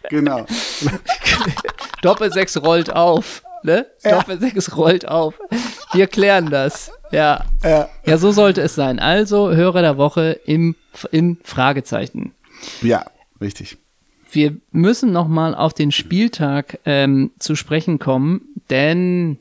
Genau. 0.08 0.46
Doppelsechs 2.02 2.62
rollt 2.62 2.94
auf. 2.94 3.42
Ne? 3.64 3.86
Doppelsechs 4.04 4.76
rollt 4.76 5.08
auf. 5.08 5.34
Wir 5.94 6.06
klären 6.06 6.48
das. 6.48 6.92
Ja. 7.10 7.44
Ja. 7.64 7.88
Ja, 8.04 8.16
so 8.16 8.30
sollte 8.30 8.60
es 8.60 8.76
sein. 8.76 9.00
Also 9.00 9.50
Hörer 9.50 9.82
der 9.82 9.96
Woche 9.96 10.38
im, 10.46 10.76
in 11.10 11.38
Fragezeichen. 11.42 12.32
ja, 12.82 13.04
richtig. 13.40 13.78
wir 14.30 14.56
müssen 14.70 15.10
noch 15.10 15.26
mal 15.26 15.56
auf 15.56 15.74
den 15.74 15.90
Spieltag 15.90 16.78
ähm, 16.84 17.32
zu 17.40 17.56
sprechen 17.56 17.98
kommen, 17.98 18.42
denn 18.70 19.40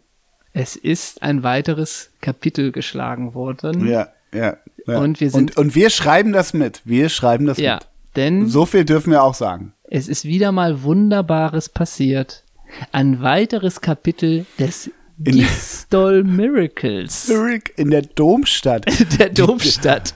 es 0.54 0.76
ist 0.76 1.22
ein 1.22 1.44
weiteres 1.44 2.10
Kapitel 2.22 2.72
geschlagen 2.72 3.36
worden. 3.36 3.88
Ja, 3.88 4.08
ja. 4.34 4.58
Ja. 4.88 5.00
Und 5.00 5.20
wir 5.20 5.30
sind- 5.30 5.56
und, 5.56 5.58
und 5.58 5.76
wir 5.76 5.90
schreiben 5.90 6.32
das 6.32 6.54
mit. 6.54 6.82
Wir 6.86 7.10
schreiben 7.10 7.46
das 7.46 7.58
Ja, 7.58 7.76
mit. 7.76 7.88
denn 8.16 8.48
So 8.48 8.66
viel 8.66 8.86
dürfen 8.86 9.12
wir 9.12 9.24
auch 9.24 9.34
sagen. 9.36 9.74
es 9.90 10.08
ist 10.08 10.26
wieder 10.26 10.52
mal 10.52 10.84
Wunderbares 10.84 11.70
passiert. 11.70 12.44
Ein 12.92 13.22
weiteres 13.22 13.82
Kapitel 13.82 14.46
des 14.60 14.88
In- 15.24 15.38
Gistol 15.38 16.24
Miracles 16.24 17.32
in 17.78 17.90
der 17.92 18.02
Domstadt. 18.02 18.86
der 19.20 19.30
Domstadt. 19.30 20.14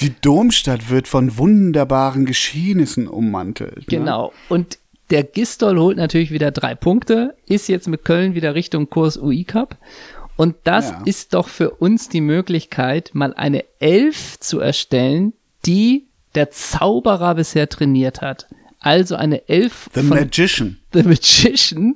Die 0.00 0.12
Domstadt 0.20 0.90
wird 0.90 1.08
von 1.08 1.38
wunderbaren 1.38 2.26
Geschehnissen 2.26 3.08
ummantelt. 3.08 3.78
Ne? 3.78 3.98
Genau. 3.98 4.32
Und 4.48 4.78
der 5.10 5.22
Gistol 5.22 5.78
holt 5.78 5.96
natürlich 5.96 6.30
wieder 6.32 6.50
drei 6.50 6.74
Punkte, 6.74 7.34
ist 7.46 7.68
jetzt 7.68 7.88
mit 7.88 8.04
Köln 8.04 8.34
wieder 8.34 8.54
Richtung 8.54 8.90
Kurs 8.90 9.16
UI 9.16 9.44
Cup. 9.44 9.76
Und 10.42 10.56
das 10.64 10.90
Ja. 10.90 11.02
ist 11.04 11.34
doch 11.34 11.46
für 11.46 11.70
uns 11.70 12.08
die 12.08 12.20
Möglichkeit, 12.20 13.10
mal 13.12 13.32
eine 13.32 13.64
Elf 13.78 14.40
zu 14.40 14.58
erstellen, 14.58 15.34
die 15.64 16.08
der 16.34 16.50
Zauberer 16.50 17.36
bisher 17.36 17.68
trainiert 17.68 18.20
hat. 18.22 18.48
Also 18.80 19.14
eine 19.14 19.48
Elf 19.48 19.88
The 19.94 20.00
von 20.00 20.18
Magician. 20.18 20.78
The 20.94 21.04
Magician, 21.04 21.94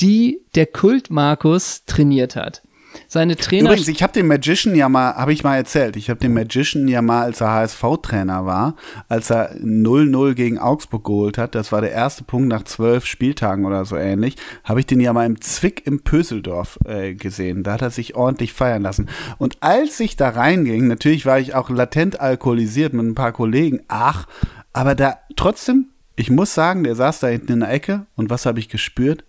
die 0.00 0.40
der 0.54 0.64
Kult 0.64 1.10
Markus 1.10 1.82
trainiert 1.84 2.36
hat. 2.36 2.62
Seine 3.08 3.36
Trainer 3.36 3.70
Übrigens, 3.70 3.88
ich 3.88 4.02
habe 4.02 4.12
den 4.12 4.26
Magician 4.26 4.74
ja 4.74 4.88
mal, 4.88 5.14
habe 5.14 5.32
ich 5.32 5.44
mal 5.44 5.56
erzählt, 5.56 5.96
ich 5.96 6.10
habe 6.10 6.20
den 6.20 6.32
Magician 6.32 6.88
ja 6.88 7.02
mal, 7.02 7.22
als 7.22 7.40
er 7.40 7.52
HSV-Trainer 7.52 8.46
war, 8.46 8.76
als 9.08 9.30
er 9.30 9.54
0-0 9.56 10.34
gegen 10.34 10.58
Augsburg 10.58 11.04
geholt 11.04 11.38
hat, 11.38 11.54
das 11.54 11.72
war 11.72 11.80
der 11.80 11.92
erste 11.92 12.24
Punkt 12.24 12.48
nach 12.48 12.64
zwölf 12.64 13.06
Spieltagen 13.06 13.64
oder 13.64 13.84
so 13.84 13.96
ähnlich, 13.96 14.36
habe 14.64 14.80
ich 14.80 14.86
den 14.86 15.00
ja 15.00 15.12
mal 15.12 15.26
im 15.26 15.40
Zwick 15.40 15.86
im 15.86 16.00
Pöseldorf 16.00 16.78
äh, 16.84 17.14
gesehen. 17.14 17.62
Da 17.62 17.74
hat 17.74 17.82
er 17.82 17.90
sich 17.90 18.14
ordentlich 18.14 18.52
feiern 18.52 18.82
lassen. 18.82 19.08
Und 19.38 19.58
als 19.60 19.98
ich 20.00 20.16
da 20.16 20.30
reinging, 20.30 20.86
natürlich 20.86 21.26
war 21.26 21.38
ich 21.38 21.54
auch 21.54 21.70
latent 21.70 22.20
alkoholisiert 22.20 22.92
mit 22.92 23.06
ein 23.06 23.14
paar 23.14 23.32
Kollegen, 23.32 23.80
ach, 23.88 24.26
aber 24.72 24.94
da 24.94 25.18
trotzdem, 25.36 25.86
ich 26.16 26.30
muss 26.30 26.54
sagen, 26.54 26.84
der 26.84 26.94
saß 26.94 27.20
da 27.20 27.28
hinten 27.28 27.52
in 27.52 27.60
der 27.60 27.72
Ecke 27.72 28.06
und 28.16 28.30
was 28.30 28.46
habe 28.46 28.58
ich 28.58 28.68
gespürt? 28.68 29.24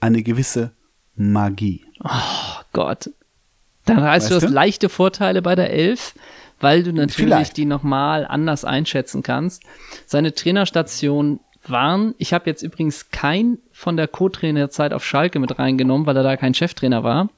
Eine 0.00 0.22
gewisse 0.22 0.72
Magie. 1.14 1.84
Gott. 2.72 3.10
Dann 3.84 4.02
heißt 4.02 4.30
du, 4.30 4.34
Weißt 4.34 4.42
du 4.42 4.46
hast 4.46 4.52
leichte 4.52 4.88
Vorteile 4.88 5.42
bei 5.42 5.54
der 5.54 5.70
Elf, 5.70 6.14
weil 6.60 6.82
du 6.82 6.92
natürlich 6.92 7.14
Vielleicht. 7.14 7.56
die 7.56 7.64
nochmal 7.64 8.26
anders 8.26 8.64
einschätzen 8.64 9.22
kannst. 9.22 9.62
Seine 10.06 10.34
Trainerstationen 10.34 11.40
waren, 11.66 12.14
ich 12.18 12.32
habe 12.32 12.48
jetzt 12.48 12.62
übrigens 12.62 13.10
kein 13.10 13.58
von 13.72 13.96
der 13.96 14.08
Co-Trainerzeit 14.08 14.92
auf 14.92 15.04
Schalke 15.04 15.38
mit 15.38 15.58
reingenommen, 15.58 16.06
weil 16.06 16.16
er 16.16 16.22
da 16.22 16.36
kein 16.36 16.54
Cheftrainer 16.54 17.04
war. 17.04 17.28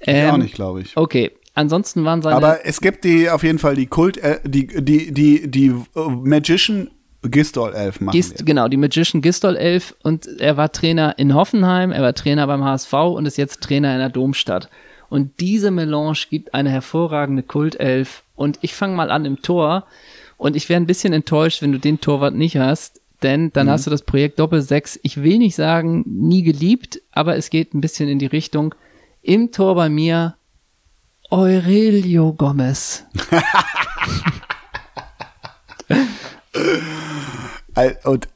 Ich 0.00 0.08
Ähm, 0.08 0.30
auch 0.30 0.36
nicht, 0.36 0.54
glaube 0.54 0.82
ich. 0.82 0.96
Okay, 0.96 1.30
ansonsten 1.54 2.04
waren 2.04 2.22
seine 2.22 2.36
Aber 2.36 2.66
es 2.66 2.80
gibt 2.80 3.04
die 3.04 3.30
auf 3.30 3.42
jeden 3.42 3.58
Fall 3.58 3.74
die 3.74 3.86
Kult, 3.86 4.18
äh, 4.18 4.40
die, 4.44 4.66
die, 4.66 5.12
die, 5.12 5.50
die 5.50 5.68
äh, 5.68 6.08
Magician 6.08 6.90
Gistol 7.22 7.72
Elf 7.74 8.00
machen. 8.00 8.16
Gist, 8.16 8.44
genau, 8.44 8.68
die 8.68 8.76
Magician 8.76 9.22
Gistol 9.22 9.56
11 9.56 9.94
und 10.02 10.26
er 10.40 10.56
war 10.56 10.72
Trainer 10.72 11.18
in 11.18 11.34
Hoffenheim, 11.34 11.92
er 11.92 12.02
war 12.02 12.14
Trainer 12.14 12.46
beim 12.46 12.64
HSV 12.64 12.92
und 12.92 13.26
ist 13.26 13.38
jetzt 13.38 13.62
Trainer 13.62 13.92
in 13.92 13.98
der 13.98 14.08
Domstadt. 14.08 14.68
Und 15.08 15.40
diese 15.40 15.70
Melange 15.70 16.18
gibt 16.30 16.54
eine 16.54 16.70
hervorragende 16.70 17.42
Kultelf. 17.42 18.22
Und 18.34 18.58
ich 18.62 18.72
fange 18.74 18.96
mal 18.96 19.10
an 19.10 19.26
im 19.26 19.42
Tor. 19.42 19.84
Und 20.38 20.56
ich 20.56 20.70
wäre 20.70 20.80
ein 20.80 20.86
bisschen 20.86 21.12
enttäuscht, 21.12 21.60
wenn 21.60 21.70
du 21.70 21.78
den 21.78 22.00
Torwart 22.00 22.34
nicht 22.34 22.56
hast. 22.56 23.02
Denn 23.22 23.52
dann 23.52 23.68
hast 23.68 23.86
du 23.86 23.90
das 23.90 24.02
Projekt 24.02 24.38
Doppel 24.38 24.62
6, 24.62 25.00
ich 25.02 25.22
will 25.22 25.36
nicht 25.36 25.54
sagen, 25.54 26.02
nie 26.06 26.42
geliebt, 26.42 27.02
aber 27.12 27.36
es 27.36 27.50
geht 27.50 27.74
ein 27.74 27.82
bisschen 27.82 28.08
in 28.08 28.18
die 28.18 28.26
Richtung. 28.26 28.74
Im 29.20 29.52
Tor 29.52 29.74
bei 29.74 29.88
mir 29.90 30.34
Aurelio 31.28 32.32
Gomez. 32.32 33.04
Und, 38.04 38.28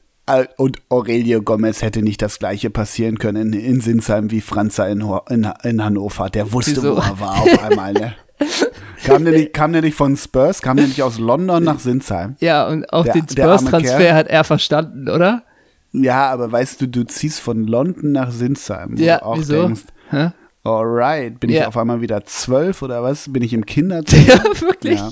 und 0.57 0.77
Aurelio 0.89 1.41
Gomez 1.41 1.81
hätte 1.81 2.01
nicht 2.01 2.21
das 2.21 2.39
gleiche 2.39 2.69
passieren 2.69 3.17
können 3.19 3.53
in, 3.53 3.59
in 3.59 3.81
Sinsheim 3.81 4.29
wie 4.31 4.41
Franzer 4.41 4.89
in, 4.89 5.01
in, 5.29 5.47
in 5.63 5.83
Hannover. 5.83 6.29
Der 6.29 6.51
wusste, 6.51 6.77
Wieso? 6.77 6.95
wo 6.97 6.99
er 7.01 7.19
war 7.19 7.41
auf 7.41 7.63
einmal. 7.63 7.93
Ne? 7.93 8.13
kam, 9.05 9.23
der 9.23 9.33
nicht, 9.33 9.53
kam 9.53 9.71
der 9.73 9.81
nicht 9.81 9.95
von 9.95 10.17
Spurs? 10.17 10.61
Kam 10.61 10.77
der 10.77 10.87
nicht 10.87 11.01
aus 11.01 11.17
London 11.17 11.63
nach 11.63 11.79
Sinsheim? 11.79 12.35
Ja, 12.39 12.67
und 12.67 12.91
auch 12.91 13.03
Der- 13.05 13.13
den 13.13 13.27
Spurs-Transfer 13.29 14.13
hat 14.13 14.27
er 14.27 14.43
verstanden, 14.43 15.09
oder? 15.09 15.43
Ja, 15.93 16.29
aber 16.29 16.51
weißt 16.51 16.81
du, 16.81 16.87
du 16.87 17.03
ziehst 17.05 17.39
von 17.39 17.65
London 17.65 18.11
nach 18.11 18.31
Sinsheim. 18.31 18.95
Ja, 18.97 19.19
du 19.19 19.25
auch 19.25 19.37
wieso? 19.37 19.61
denkst, 19.67 19.83
Hä? 20.11 20.31
alright, 20.63 21.39
bin 21.39 21.49
ich 21.49 21.55
Ja. 21.57 21.67
auf 21.69 21.77
einmal 21.77 22.01
wieder 22.01 22.25
zwölf 22.25 22.81
oder 22.81 23.01
was? 23.01 23.31
Bin 23.31 23.41
ich 23.41 23.53
im 23.53 23.65
Kinderzimmer? 23.65 24.27
Ja, 24.27 24.43
wirklich. 24.61 24.99
Ja. 24.99 25.09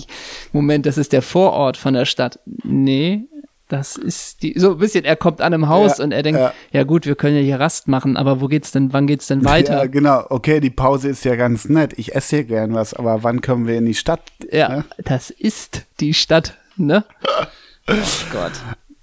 Moment, 0.52 0.86
das 0.86 0.98
ist 0.98 1.14
der 1.14 1.22
Vorort 1.22 1.78
von 1.78 1.94
der 1.94 2.06
Stadt. 2.06 2.40
Nee, 2.64 3.24
das 3.68 3.96
ist 3.98 4.44
die, 4.44 4.54
so 4.60 4.74
ein 4.74 4.78
bisschen, 4.78 5.06
er 5.06 5.16
kommt 5.16 5.42
an 5.42 5.54
einem 5.54 5.68
Haus 5.70 5.98
Ja, 5.98 6.04
und 6.04 6.12
er 6.12 6.22
denkt, 6.24 6.40
ja. 6.40 6.54
ja. 6.72 6.84
gut, 6.84 7.06
wir 7.06 7.16
können 7.16 7.36
ja 7.36 7.42
hier 7.42 7.60
Rast 7.60 7.88
machen, 7.88 8.16
aber 8.16 8.40
wo 8.42 8.48
geht's 8.48 8.72
denn, 8.72 8.94
wann 8.94 9.08
geht's 9.08 9.28
denn 9.28 9.44
weiter? 9.46 9.78
Ja, 9.78 9.86
genau. 9.88 10.26
Okay, 10.30 10.60
die 10.60 10.70
Pause 10.70 11.10
ist 11.10 11.26
ja 11.26 11.36
ganz 11.36 11.68
nett. 11.68 11.94
Ich 11.98 12.14
esse 12.16 12.38
hier 12.38 12.46
gern 12.46 12.74
was, 12.74 12.94
aber 12.94 13.24
wann 13.24 13.42
kommen 13.42 13.66
wir 13.68 13.78
in 13.78 13.86
die 13.86 13.96
Stadt? 13.96 14.22
Ja, 14.52 14.70
Ne? 14.70 14.86
das 14.98 15.30
ist 15.32 15.84
die 16.00 16.14
Stadt, 16.14 16.58
ne? 16.78 17.06
Oh 17.88 17.94
Gott. 18.32 18.52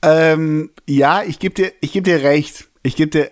Ähm, 0.03 0.71
ja, 0.89 1.23
ich 1.23 1.39
gebe 1.39 1.55
dir, 1.55 1.73
ich 1.81 1.93
geb 1.93 2.05
dir 2.05 2.23
recht. 2.23 2.69
Ich 2.83 2.97
gebe 2.97 3.11
dir 3.11 3.31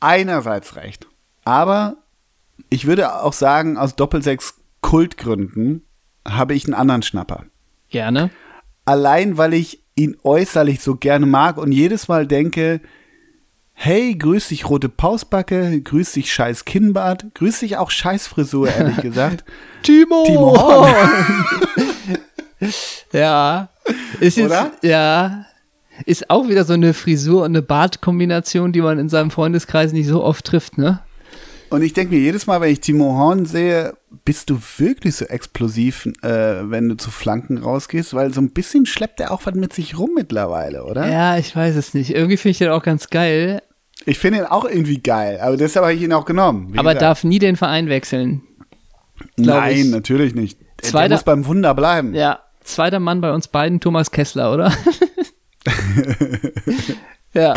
einerseits 0.00 0.76
recht. 0.76 1.06
Aber 1.44 1.96
ich 2.70 2.86
würde 2.86 3.22
auch 3.22 3.32
sagen, 3.32 3.76
aus 3.76 3.96
Doppelsechs 3.96 4.54
Kultgründen 4.80 5.84
habe 6.26 6.54
ich 6.54 6.64
einen 6.64 6.74
anderen 6.74 7.02
Schnapper. 7.02 7.44
Gerne. 7.90 8.30
Allein, 8.84 9.36
weil 9.36 9.54
ich 9.54 9.82
ihn 9.94 10.16
äußerlich 10.22 10.80
so 10.80 10.96
gerne 10.96 11.26
mag 11.26 11.56
und 11.56 11.72
jedes 11.72 12.08
Mal 12.08 12.26
denke, 12.26 12.80
hey, 13.72 14.14
grüß 14.14 14.48
dich 14.48 14.68
rote 14.68 14.88
Pausbacke, 14.88 15.80
grüß 15.80 16.12
dich 16.12 16.32
scheiß 16.32 16.64
Kinnbart, 16.64 17.34
grüß 17.34 17.60
dich 17.60 17.76
auch 17.78 17.90
scheiß 17.90 18.26
Frisur, 18.26 18.68
ehrlich 18.68 18.96
gesagt. 19.02 19.44
Timo! 19.82 20.24
Timo 20.26 20.56
ja. 23.12 23.68
Ist 24.20 24.36
jetzt, 24.36 24.46
Oder? 24.46 24.70
Ja. 24.82 25.46
Ist 26.06 26.30
auch 26.30 26.48
wieder 26.48 26.64
so 26.64 26.74
eine 26.74 26.94
Frisur- 26.94 27.44
und 27.44 27.52
eine 27.52 27.62
Bartkombination, 27.62 28.72
die 28.72 28.80
man 28.82 28.98
in 28.98 29.08
seinem 29.08 29.30
Freundeskreis 29.30 29.92
nicht 29.92 30.08
so 30.08 30.22
oft 30.22 30.44
trifft, 30.44 30.78
ne? 30.78 31.00
Und 31.70 31.82
ich 31.82 31.92
denke 31.92 32.14
mir 32.14 32.20
jedes 32.20 32.46
Mal, 32.46 32.60
wenn 32.60 32.70
ich 32.72 32.80
Timo 32.80 33.16
Horn 33.16 33.46
sehe, 33.46 33.94
bist 34.24 34.50
du 34.50 34.58
wirklich 34.78 35.14
so 35.16 35.24
explosiv, 35.24 36.06
äh, 36.22 36.28
wenn 36.68 36.88
du 36.88 36.96
zu 36.96 37.10
Flanken 37.10 37.58
rausgehst? 37.58 38.12
Weil 38.12 38.34
so 38.34 38.40
ein 38.40 38.50
bisschen 38.50 38.86
schleppt 38.86 39.20
er 39.20 39.30
auch 39.30 39.46
was 39.46 39.54
mit 39.54 39.72
sich 39.72 39.96
rum 39.98 40.10
mittlerweile, 40.16 40.84
oder? 40.84 41.08
Ja, 41.08 41.38
ich 41.38 41.54
weiß 41.54 41.76
es 41.76 41.94
nicht. 41.94 42.10
Irgendwie 42.14 42.36
finde 42.36 42.50
ich 42.52 42.58
den 42.58 42.70
auch 42.70 42.82
ganz 42.82 43.08
geil, 43.08 43.62
Ich 44.04 44.18
finde 44.18 44.38
ihn 44.40 44.44
auch 44.46 44.64
irgendwie 44.64 44.98
geil, 45.00 45.38
aber 45.40 45.56
deshalb 45.56 45.84
habe 45.84 45.94
ich 45.94 46.02
ihn 46.02 46.12
auch 46.12 46.24
genommen. 46.24 46.72
aber 46.76 46.90
gesagt. 46.94 47.02
darf 47.02 47.22
nie 47.24 47.38
den 47.38 47.56
Verein 47.56 47.88
wechseln. 47.88 48.42
Nein, 49.36 49.76
ich. 49.76 49.84
natürlich 49.86 50.34
nicht. 50.34 50.58
Der- 50.82 50.88
Zweiter- 50.90 51.08
Der 51.08 51.16
muss 51.18 51.24
beim 51.24 51.46
Wunder 51.46 51.74
bleiben. 51.74 52.14
Ja, 52.14 52.40
zweiter 52.64 52.98
Mann 52.98 53.20
bei 53.20 53.32
uns 53.32 53.46
beiden, 53.48 53.78
Thomas 53.80 54.10
Kessler, 54.10 54.52
oder? 54.54 54.72
ja, 57.34 57.54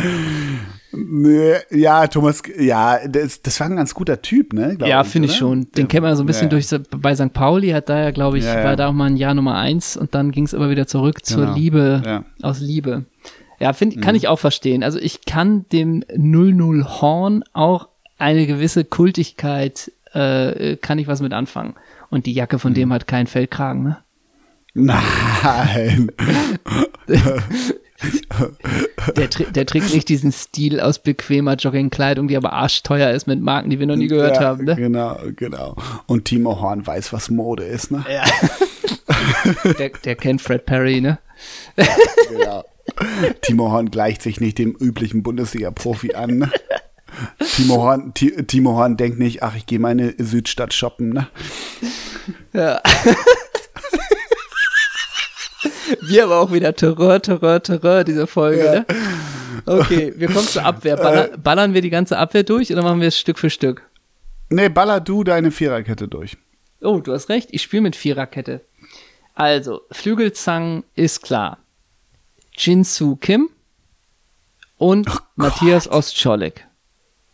Ja, 1.72 2.08
Thomas, 2.08 2.42
ja, 2.60 3.00
das, 3.08 3.42
das 3.42 3.60
war 3.60 3.68
ein 3.68 3.76
ganz 3.76 3.94
guter 3.94 4.22
Typ, 4.22 4.54
ne? 4.54 4.78
ja 4.86 5.04
finde 5.04 5.28
ich 5.28 5.36
schon. 5.36 5.72
Den 5.72 5.88
kennt 5.88 6.04
man 6.04 6.16
so 6.16 6.24
ein 6.24 6.26
bisschen 6.28 6.50
Ja, 6.52 6.58
ja. 6.58 6.78
durch 6.80 7.02
bei 7.02 7.16
St. 7.16 7.34
Pauli, 7.34 7.70
hat 7.72 7.90
da 7.90 8.00
ja, 8.00 8.12
glaube 8.12 8.38
ich, 8.38 8.46
Ja, 8.46 8.64
war 8.64 8.76
da 8.76 8.90
auch 8.90 8.94
mal 8.94 9.06
ein 9.06 9.18
Jahr 9.18 9.34
Nummer 9.34 9.56
eins 9.56 9.98
und 9.98 10.14
dann 10.14 10.32
ging 10.32 10.46
es 10.46 10.54
aber 10.54 10.70
wieder 10.70 10.86
zurück 10.88 11.26
zur 11.26 11.46
Genau. 11.46 11.56
Liebe. 11.56 12.02
Mhm. 12.06 12.44
aus 12.46 12.60
Liebe. 12.60 13.06
Ja, 13.60 13.74
find, 13.74 14.02
kann 14.02 14.16
ich 14.16 14.28
auch 14.28 14.40
verstehen. 14.40 14.84
Also 14.84 15.00
ich 15.00 15.26
kann 15.26 15.66
dem 15.72 16.04
00 16.16 16.84
Horn 17.02 17.44
auch 17.54 17.88
eine 18.18 18.46
gewisse 18.46 18.84
Kultigkeit, 18.86 19.92
äh, 20.14 20.76
kann 20.78 21.00
ich 21.00 21.08
was 21.08 21.22
mit 21.22 21.34
anfangen. 21.34 21.74
Und 22.10 22.26
die 22.26 22.34
Jacke 22.34 22.58
Mhm. 22.58 22.60
von 22.60 22.74
dem 22.74 22.94
hat 22.94 23.08
keinen 23.08 23.28
Feldkragen, 23.28 23.84
ne? 23.84 23.98
Nein. 24.76 26.12
Der, 29.18 29.28
der 29.28 29.66
trägt 29.66 29.94
nicht 29.94 30.08
diesen 30.10 30.32
Stil 30.32 30.80
aus 30.80 31.00
bequemer 31.00 31.56
Joggingkleidung, 31.56 32.28
die 32.28 32.38
aber 32.38 32.54
arschteuer 32.54 33.12
ist 33.12 33.28
mit 33.28 33.42
Marken, 33.42 33.70
die 33.70 33.80
wir 33.80 33.86
noch 33.86 33.96
nie 33.98 34.08
gehört 34.08 34.38
ja, 34.38 34.42
haben. 34.42 34.64
Ne? 34.64 34.76
Genau, 34.76 35.18
genau. 35.36 35.76
Und 36.08 36.26
Timo 36.26 36.62
Horn 36.62 36.86
weiß, 36.86 37.12
was 37.12 37.30
Mode 37.30 37.64
ist, 37.64 37.92
ne? 37.92 38.06
Ja. 38.10 38.24
der, 39.78 39.90
der 39.90 40.16
kennt 40.16 40.42
Fred 40.42 40.66
Perry, 40.66 41.02
ne? 41.02 41.20
Genau. 42.30 42.64
Timo 43.42 43.72
Horn 43.72 43.92
gleicht 43.92 44.22
sich 44.22 44.40
nicht 44.40 44.58
dem 44.58 44.72
üblichen 44.72 45.24
Bundesliga-Profi 45.24 46.16
an. 46.16 46.38
Ne? 46.38 46.52
Timo 47.56 47.76
Horn, 47.76 48.14
Ti- 48.14 48.44
Timo 48.48 48.74
Horn 48.74 48.98
denkt 48.98 49.20
nicht, 49.20 49.44
ach, 49.44 49.56
ich 49.56 49.66
gehe 49.66 49.80
meine 49.80 50.14
Südstadt 50.18 50.74
shoppen, 50.74 51.10
ne? 51.10 51.28
Ja. 52.54 52.82
Wir 56.08 56.26
aber 56.26 56.40
auch 56.40 56.52
wieder 56.52 56.76
Terror, 56.76 57.22
Terror, 57.22 57.62
Terror, 57.62 58.04
diese 58.04 58.28
Folge, 58.28 58.66
Ja. 58.66 58.72
ne? 58.74 58.86
Okay, 59.66 60.14
wir 60.18 60.28
kommen 60.28 60.48
zur 60.48 60.66
Abwehr. 60.66 60.98
Baller, 60.98 61.38
ballern 61.38 61.74
wir 61.74 61.82
die 61.82 61.90
ganze 61.90 62.18
Abwehr 62.18 62.44
durch 62.44 62.72
oder 62.72 62.82
machen 62.82 63.00
wir 63.02 63.08
es 63.08 63.18
Stück 63.18 63.38
für 63.40 63.50
Stück? 63.50 63.88
Nee, 64.50 64.70
baller 64.70 65.00
du 65.00 65.24
deine 65.24 65.52
Viererkette 65.52 66.08
durch. 66.08 66.38
Oh, 66.82 67.00
du 67.00 67.14
hast 67.14 67.30
recht, 67.30 67.50
ich 67.52 67.62
spiele 67.62 67.82
mit 67.84 67.96
Viererkette. 67.96 68.62
Also, 69.36 69.82
Flügelzangen 69.92 70.84
ist 70.96 71.22
klar. 71.24 71.58
Jinsu 72.58 73.16
Kim 73.16 73.50
und 74.78 75.08
Matthias 75.36 75.88
Ostscholek. 75.90 76.68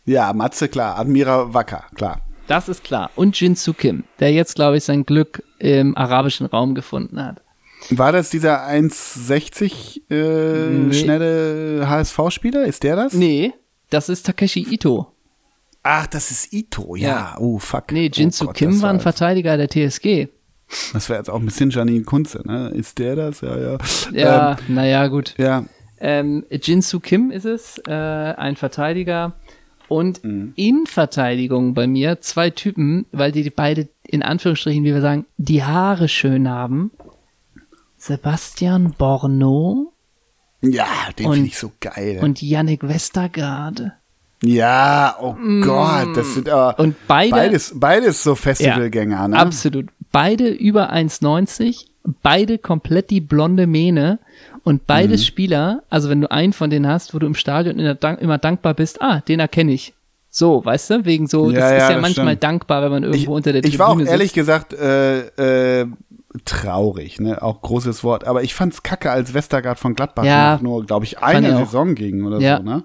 Ja, 0.04 0.32
Matze, 0.32 0.68
klar. 0.68 0.98
Admira 0.98 1.52
Wacker, 1.52 1.84
klar. 1.94 2.20
Das 2.46 2.68
ist 2.68 2.84
klar. 2.84 3.10
Und 3.16 3.38
Jinsu 3.40 3.72
Kim, 3.74 4.04
der 4.18 4.32
jetzt, 4.32 4.54
glaube 4.54 4.76
ich, 4.78 4.84
sein 4.84 5.04
Glück 5.04 5.42
im 5.58 5.96
arabischen 5.96 6.46
Raum 6.46 6.74
gefunden 6.74 7.22
hat. 7.24 7.42
War 7.90 8.12
das 8.12 8.30
dieser 8.30 8.66
1,60 8.68 10.00
äh, 10.10 10.68
Nee. 10.70 10.92
schnelle 10.94 11.88
HSV-Spieler? 11.88 12.64
Ist 12.64 12.82
der 12.82 12.96
das? 12.96 13.14
Nee, 13.14 13.52
das 13.90 14.08
ist 14.08 14.26
Takeshi 14.26 14.66
Ito. 14.70 15.12
Ach, 15.82 16.06
das 16.06 16.30
ist 16.30 16.52
Ito, 16.52 16.94
ja. 16.96 17.08
Ja. 17.08 17.36
Oh, 17.38 17.58
fuck. 17.58 17.90
Nee, 17.92 18.10
Jinsu 18.12 18.44
oh 18.44 18.46
Gott, 18.48 18.56
Kim 18.56 18.80
war 18.82 18.90
ein 18.90 19.00
Verteidiger 19.00 19.56
der 19.56 19.68
TSG. 19.68 20.28
Das 20.92 21.08
wäre 21.08 21.18
jetzt 21.18 21.28
auch 21.30 21.40
ein 21.40 21.46
bisschen 21.46 21.70
Janine 21.70 22.04
Kunze, 22.04 22.42
ne? 22.46 22.68
Ist 22.68 22.98
der 22.98 23.16
das? 23.16 23.40
Ja, 23.40 23.58
ja. 23.58 23.78
Ja, 24.12 24.50
Ähm, 24.68 24.74
naja, 24.74 25.06
gut. 25.08 25.34
ja. 25.38 25.64
Ähm, 25.98 26.44
Jinsu 26.50 27.00
Kim 27.00 27.30
ist 27.30 27.44
es, 27.44 27.78
äh, 27.88 27.92
ein 27.92 28.56
Verteidiger. 28.56 29.32
Und 29.88 30.22
Mhm. 30.22 30.52
in 30.54 30.86
Verteidigung 30.86 31.74
bei 31.74 31.88
mir 31.88 32.20
zwei 32.20 32.50
Typen, 32.50 33.06
weil 33.10 33.32
die 33.32 33.50
beide 33.50 33.88
in 34.06 34.22
Anführungsstrichen, 34.22 34.84
wie 34.84 34.94
wir 34.94 35.00
sagen, 35.00 35.26
die 35.36 35.64
Haare 35.64 36.06
schön 36.08 36.48
haben. 36.48 36.92
Sebastian 38.00 38.94
Borno 38.96 39.92
Ja, 40.62 40.86
den 41.18 41.32
finde 41.32 41.48
ich 41.48 41.58
so 41.58 41.70
geil. 41.80 42.18
und 42.22 42.40
Yannick 42.42 42.82
Westergaard. 42.88 43.92
ja, 44.42 45.16
oh 45.20 45.34
Gott, 45.62 46.16
das 46.16 46.32
sind 46.34 46.48
aber 46.48 46.74
Mm. 46.78 46.82
Und 46.82 46.96
beide, 47.06 47.30
beides, 47.30 47.72
beides 47.78 48.22
so 48.22 48.34
Festivalgänger, 48.34 49.28
ne? 49.28 49.36
absolut, 49.38 49.86
beide 50.12 50.48
über 50.48 50.90
1,90, 50.92 51.84
beide 52.22 52.56
komplett 52.56 53.10
die 53.10 53.20
blonde 53.20 53.66
Mähne 53.66 54.18
und 54.64 54.86
beides 54.86 55.20
Mhm. 55.20 55.24
Spieler, 55.26 55.82
also 55.90 56.08
wenn 56.08 56.22
du 56.22 56.30
einen 56.30 56.54
von 56.54 56.70
denen 56.70 56.86
hast, 56.86 57.12
wo 57.14 57.18
du 57.18 57.26
im 57.26 57.34
Stadion 57.34 57.96
Dank, 58.00 58.20
immer 58.22 58.38
dankbar 58.38 58.72
bist, 58.74 59.02
ah, 59.02 59.20
den 59.20 59.40
erkenne 59.40 59.72
ich. 59.72 59.92
So, 60.32 60.64
weißt 60.64 60.90
du, 60.90 61.04
wegen 61.04 61.26
so, 61.26 61.50
Ja, 61.50 61.58
das 61.60 61.70
ja, 61.70 61.76
ist 61.76 61.82
ja 61.82 61.92
das 61.94 62.00
manchmal 62.02 62.26
stimmt. 62.28 62.42
dankbar, 62.44 62.82
wenn 62.82 62.92
man 62.92 63.02
irgendwo 63.02 63.20
ich, 63.22 63.28
unter 63.28 63.52
der 63.52 63.64
ich 63.64 63.78
war 63.78 63.88
auch 63.88 63.92
Tribüne 63.94 64.10
ehrlich 64.10 64.28
sitzt. 64.28 64.34
gesagt 64.36 64.72
äh, 64.74 65.80
äh, 65.82 65.86
traurig, 66.44 67.20
ne? 67.20 67.42
Auch 67.42 67.60
großes 67.60 68.04
Wort. 68.04 68.26
Aber 68.26 68.42
ich 68.42 68.54
fand's 68.54 68.82
kacke, 68.82 69.10
als 69.10 69.34
Westergaard 69.34 69.78
von 69.78 69.94
Gladbach 69.94 70.24
Ja, 70.24 70.54
noch 70.54 70.62
nur, 70.62 70.86
glaube 70.86 71.04
ich, 71.04 71.18
eine. 71.18 71.56
Saison 71.56 71.94
ging 71.94 72.24
oder 72.24 72.38
Ja. 72.40 72.58
so, 72.58 72.62
ne? 72.62 72.84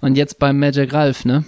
Und 0.00 0.16
jetzt 0.16 0.38
beim 0.38 0.58
Magic 0.58 0.92
Ralph, 0.92 1.24
ne? 1.24 1.44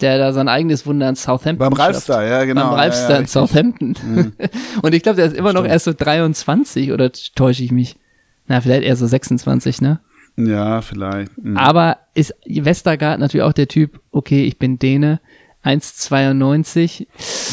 Der 0.00 0.18
da 0.18 0.32
sein 0.32 0.48
eigenes 0.48 0.86
Wunder 0.86 1.08
in 1.08 1.16
Southampton 1.16 1.58
Beim. 1.70 1.72
Ralfstar, 1.72 2.24
ja, 2.24 2.44
genau. 2.44 2.68
Beim 2.70 2.74
Ralfstar 2.80 3.10
ja, 3.10 3.14
ja, 3.14 3.18
in 3.18 3.24
richtig. 3.24 3.34
Mhm. 3.34 3.46
Southampton. 3.46 4.32
Und 4.82 4.94
ich 4.94 5.02
glaube, 5.02 5.16
der 5.16 5.26
ist 5.26 5.36
immer 5.36 5.52
noch 5.54 5.64
erst 5.64 5.86
so 5.86 5.92
23 5.96 6.92
oder 6.92 7.10
täusche 7.34 7.62
ich 7.64 7.72
mich? 7.72 7.96
Na, 8.46 8.60
vielleicht 8.60 8.82
eher 8.84 8.94
so 8.96 9.06
26, 9.06 9.80
ne? 9.80 10.00
Ja, 10.36 10.82
vielleicht. 10.82 11.36
Mhm. 11.38 11.56
Aber 11.56 11.96
ist 12.14 12.34
Westergaard 12.46 13.18
natürlich 13.18 13.44
auch 13.44 13.54
der 13.54 13.68
Typ, 13.68 14.00
okay, 14.12 14.44
ich 14.44 14.58
bin 14.58 14.78
Däne, 14.78 15.20
1,92. 15.66 17.06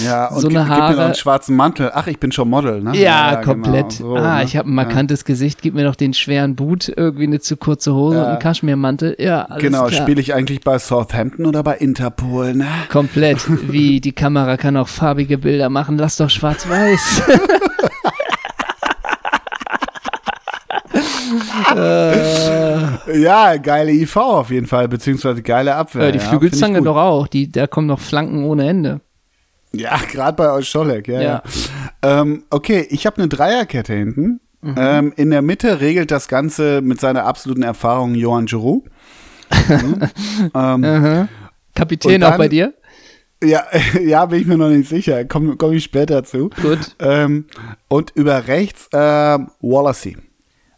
Ja, 0.05 0.27
und 0.27 0.41
so 0.41 0.47
gib, 0.47 0.57
eine 0.57 0.65
gib 0.67 0.73
mir 0.73 0.79
noch 0.79 0.87
Haare. 0.89 1.05
einen 1.05 1.15
schwarzen 1.15 1.55
Mantel. 1.55 1.91
Ach, 1.93 2.07
ich 2.07 2.19
bin 2.19 2.31
schon 2.31 2.49
Model, 2.49 2.81
ne? 2.81 2.95
Ja, 2.95 3.35
genau, 3.35 3.43
komplett. 3.53 3.91
so, 3.93 4.15
ah, 4.15 4.37
ne? 4.37 4.43
ich 4.43 4.55
habe 4.55 4.69
ein 4.69 4.75
markantes 4.75 5.25
Gesicht, 5.25 5.61
gib 5.61 5.73
mir 5.73 5.83
doch 5.85 5.95
den 5.95 6.13
schweren 6.13 6.55
Boot, 6.55 6.91
irgendwie 6.95 7.23
eine 7.23 7.39
zu 7.39 7.57
kurze 7.57 7.93
Hose 7.93 8.17
Ja. 8.17 8.23
und 8.23 8.29
einen 8.29 8.39
Kaschmirmantel. 8.39 9.15
Ja, 9.19 9.43
alles 9.43 9.63
Genau, 9.63 9.89
spiele 9.89 10.21
ich 10.21 10.33
eigentlich 10.33 10.61
bei 10.61 10.77
Southampton 10.77 11.45
oder 11.45 11.63
bei 11.63 11.75
Interpol, 11.77 12.53
ne? 12.53 12.67
Komplett. 12.89 13.39
Wie 13.71 13.99
die 13.99 14.11
Kamera 14.13 14.57
kann 14.57 14.77
auch 14.77 14.87
farbige 14.87 15.37
Bilder 15.37 15.69
machen. 15.69 15.97
Lass 15.97 16.17
doch 16.17 16.29
schwarz-weiß. 16.29 17.23
Ja, 23.13 23.57
geile 23.57 23.91
IV 23.91 24.17
auf 24.17 24.49
jeden 24.51 24.67
Fall, 24.67 24.87
beziehungsweise 24.87 25.41
geile 25.41 25.75
Abwehr. 25.75 26.07
Äh, 26.07 26.11
die 26.13 26.17
ja, 26.19 26.23
Flügelzange 26.25 26.75
find 26.75 26.87
ich 26.87 26.91
doch 26.91 26.97
auch. 26.97 27.27
Die, 27.27 27.51
da 27.51 27.67
kommen 27.67 27.87
noch 27.87 27.99
Flanken 27.99 28.43
ohne 28.43 28.67
Ende. 28.67 29.01
Ja, 29.71 29.97
gerade 30.11 30.35
bei 30.35 30.51
euch 30.51 30.67
Scholleck, 30.69 31.07
ja. 31.07 31.21
ja. 31.21 31.43
Ja. 32.03 32.21
Ähm, 32.21 32.43
okay, 32.49 32.85
ich 32.89 33.05
habe 33.05 33.17
eine 33.17 33.27
Dreierkette 33.27 33.93
hinten. 33.93 34.39
Mhm. 34.61 34.75
Ähm, 34.77 35.13
in 35.17 35.29
der 35.31 35.41
Mitte 35.41 35.81
regelt 35.81 36.09
das 36.11 36.27
Ganze 36.27 36.81
mit 36.81 36.99
seiner 37.01 37.25
absoluten 37.25 37.63
Erfahrung 37.63 38.15
Johann 38.15 38.45
Giroud. 38.45 38.83
Mhm. 39.69 40.09
ähm, 40.55 41.27
Kapitän 41.75 42.15
Und 42.15 42.23
auch 42.23 42.29
dann- 42.31 42.37
bei 42.39 42.47
dir? 42.47 42.73
ja, 43.43 43.63
ja, 44.01 44.25
bin 44.25 44.39
ich 44.41 44.47
mir 44.47 44.57
noch 44.57 44.69
nicht 44.69 44.89
sicher. 44.89 45.25
Komme 45.25 45.55
komm 45.57 45.73
ich 45.73 45.83
später 45.83 46.23
zu. 46.23 46.49
Gut. 46.61 46.95
Ähm, 46.99 47.45
und 47.87 48.11
über 48.15 48.47
rechts 48.47 48.89
ähm, 48.93 49.49
Wallacey. 49.61 50.17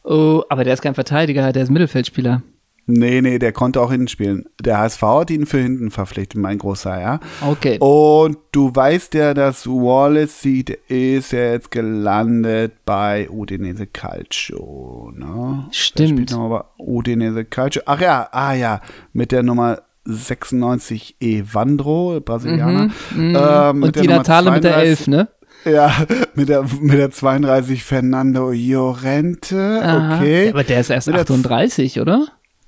Oh, 0.05 0.43
aber 0.49 0.63
der 0.63 0.73
ist 0.73 0.81
kein 0.81 0.93
Verteidiger, 0.93 1.51
der 1.51 1.63
ist 1.63 1.71
Mittelfeldspieler. 1.71 2.43
Nee, 2.87 3.21
nee, 3.21 3.39
der 3.39 3.51
konnte 3.51 3.81
auch 3.81 3.89
hinten 3.89 4.07
spielen. 4.07 4.45
Der 4.61 4.77
HSV 4.77 5.01
hat 5.01 5.31
ihn 5.31 5.47
für 5.47 5.57
hinten 5.57 5.89
verpflichtet, 5.89 6.39
mein 6.39 6.59
großer, 6.59 7.01
ja. 7.01 7.19
Okay. 7.41 7.79
Und 7.79 8.37
du 8.51 8.75
weißt 8.75 9.15
ja, 9.15 9.33
dass 9.33 9.65
Wallacey, 9.65 10.63
der 10.63 10.77
ist 10.87 11.31
ja 11.31 11.53
jetzt 11.53 11.71
gelandet 11.71 12.73
bei 12.85 13.27
Udinese 13.31 13.87
Calcio, 13.87 15.11
ne? 15.15 15.65
Stimmt. 15.71 16.29
Der 16.29 16.35
spielt 16.35 16.65
Udinese 16.77 17.45
Calcio. 17.45 17.81
Ach 17.87 17.99
ja, 17.99 18.29
ah 18.31 18.53
ja, 18.53 18.81
mit 19.13 19.31
der 19.31 19.41
Nummer 19.41 19.81
96 20.05 21.15
Evandro, 21.19 22.19
Brasilianer. 22.23 22.91
Ähm, 23.17 23.17
mit 23.17 23.17
Mhm. 23.17 23.83
Und 23.83 23.95
der 23.95 24.01
die 24.03 24.07
Natale 24.07 24.51
mit 24.51 24.63
der 24.63 24.73
32 24.73 24.89
11, 24.89 25.07
ne? 25.07 25.27
Ja, 25.65 25.91
mit 26.35 26.47
der, 26.49 26.63
mit 26.79 26.97
der 26.97 27.09
32 27.11 27.83
Fernando 27.83 28.51
Llorente, 28.51 29.81
Aha. 29.83 30.17
okay. 30.17 30.49
Aber 30.49 30.63
der 30.63 30.79
ist 30.81 30.89
erst 30.91 31.07
Mit 31.07 31.15
der 31.15 31.21
38, 31.23 31.99
oder? 31.99 32.27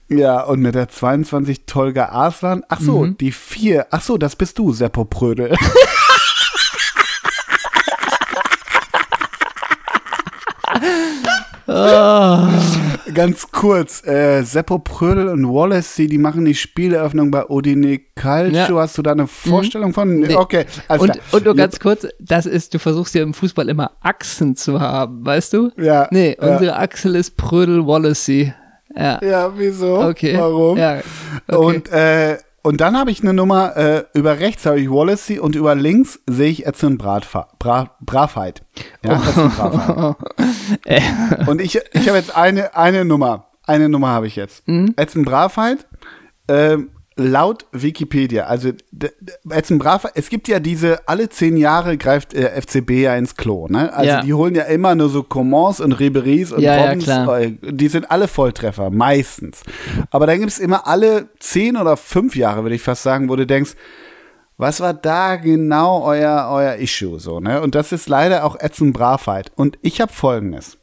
Ja, 0.09 0.41
und 0.43 0.61
mit 0.61 0.73
der 0.73 0.87
22 0.89 1.65
Tolga 1.65 2.05
Arslan. 2.09 2.63
Ach 2.69 2.79
so, 2.79 3.03
Mhm. 3.05 3.17
die 3.17 3.31
vier. 3.31 3.85
Ach 3.91 4.01
so, 4.01 4.17
das 4.17 4.35
bist 4.35 4.57
du, 4.57 4.71
Seppo 4.73 5.05
Prödel. 5.05 5.53
Ah. 11.67 12.49
Ganz 13.17 13.51
kurz, 13.51 14.05
äh, 14.05 14.43
Seppo 14.43 14.77
Prödel 14.77 15.27
und 15.29 15.43
Wallace, 15.51 15.95
die, 15.95 16.19
machen 16.19 16.45
die 16.45 16.53
Spieleröffnung 16.53 17.31
bei 17.31 17.47
Odine 17.49 17.99
Calcio. 18.15 18.75
Ja. 18.75 18.81
Hast 18.83 18.95
du 18.95 19.01
da 19.01 19.13
eine 19.13 19.25
Vorstellung 19.25 19.91
von? 19.91 20.19
Nee. 20.19 20.35
Okay, 20.35 20.65
alles 20.87 21.01
Und, 21.01 21.11
klar. 21.13 21.25
und 21.31 21.45
nur 21.45 21.55
ganz 21.55 21.79
kurz, 21.79 22.05
das 22.19 22.45
ist, 22.45 22.75
du 22.75 22.79
versuchst 22.79 23.15
ja 23.15 23.23
im 23.23 23.33
Fußball 23.33 23.69
immer 23.69 23.93
Achsen 24.01 24.55
zu 24.55 24.79
haben, 24.79 25.25
weißt 25.25 25.51
du? 25.53 25.71
Ja, 25.77 26.07
Nee, 26.11 26.37
ja. 26.39 26.47
unsere 26.53 26.75
Achsel 26.77 27.15
ist 27.15 27.35
Prödel 27.37 27.87
Wallacey. 27.87 28.53
Ja. 28.95 29.19
Ja, 29.23 29.51
wieso? 29.57 29.99
Okay. 30.01 30.37
Warum? 30.37 30.77
Ja. 30.77 31.01
Okay. 31.47 31.57
Und, 31.77 31.91
äh, 31.91 32.37
und 32.63 32.81
dann 32.81 32.97
habe 32.97 33.11
ich 33.11 33.21
eine 33.21 33.33
Nummer, 33.33 33.77
äh, 33.77 34.03
über 34.13 34.39
rechts 34.39 34.65
habe 34.65 34.79
ich 34.79 34.89
Wallacey 34.89 35.39
und 35.39 35.55
über 35.55 35.75
links 35.75 36.19
sehe 36.27 36.49
ich 36.49 36.65
Edson 36.65 36.97
Bratfa 36.97 37.47
Bra 37.59 37.95
Bravheit. 38.01 38.63
Ja, 39.03 39.15
Edson 39.15 39.49
Bravheit. 39.51 40.15
Äh. 40.85 41.01
und 41.47 41.61
ich, 41.61 41.79
ich 41.93 42.07
habe 42.07 42.17
jetzt 42.17 42.35
eine, 42.35 42.75
eine 42.75 43.05
Nummer. 43.05 43.47
Eine 43.65 43.87
Nummer 43.89 44.09
habe 44.09 44.27
ich 44.27 44.35
jetzt. 44.35 44.67
Mhm. 44.67 44.93
Edson 44.97 45.23
Bravheit, 45.23 45.87
ähm, 46.47 46.91
laut 47.17 47.65
Wikipedia, 47.71 48.45
also 48.45 48.71
Edson 49.49 49.79
Bravheit, 49.79 50.11
es 50.15 50.29
gibt 50.29 50.47
ja 50.47 50.59
diese, 50.59 51.07
alle 51.07 51.29
zehn 51.29 51.57
Jahre 51.57 51.97
greift 51.97 52.33
äh, 52.33 52.61
FCB 52.61 52.91
ja 53.01 53.15
ins 53.15 53.35
Klo, 53.35 53.67
ne? 53.67 53.91
Also 53.93 54.09
Ja. 54.09 54.21
die 54.21 54.33
holen 54.33 54.55
ja 54.55 54.63
immer 54.63 54.95
nur 54.95 55.09
so 55.09 55.23
Comons 55.23 55.79
und 55.81 55.93
Riberies 55.93 56.51
und 56.51 56.61
Ja, 56.61 56.75
ja, 56.77 56.83
Robbins, 56.85 57.03
klar. 57.05 57.39
äh, 57.41 57.53
die 57.61 57.87
sind 57.87 58.09
alle 58.11 58.27
Volltreffer, 58.27 58.89
meistens. 58.91 59.63
Aber 60.11 60.27
dann 60.27 60.39
gibt 60.39 60.51
es 60.51 60.59
immer 60.59 60.87
alle 60.87 61.29
zehn 61.39 61.75
oder 61.75 61.97
fünf 61.97 62.35
Jahre, 62.35 62.63
würde 62.63 62.75
ich 62.75 62.81
fast 62.83 63.03
sagen, 63.03 63.29
wo 63.29 63.35
du 63.35 63.45
denkst, 63.45 63.71
was 64.59 64.79
war 64.79 64.93
da 64.93 65.35
genau 65.35 66.03
euer, 66.03 66.47
euer 66.51 66.75
Issue 66.77 67.19
so, 67.19 67.39
ne? 67.39 67.61
Und 67.61 67.75
das 67.75 67.91
ist 67.91 68.09
leider 68.09 68.43
auch 68.43 68.59
Edson 68.59 68.93
Bravheit. 68.93 69.51
Und 69.55 69.77
ich 69.81 70.01
habe 70.01 70.11
folgendes. 70.11 70.77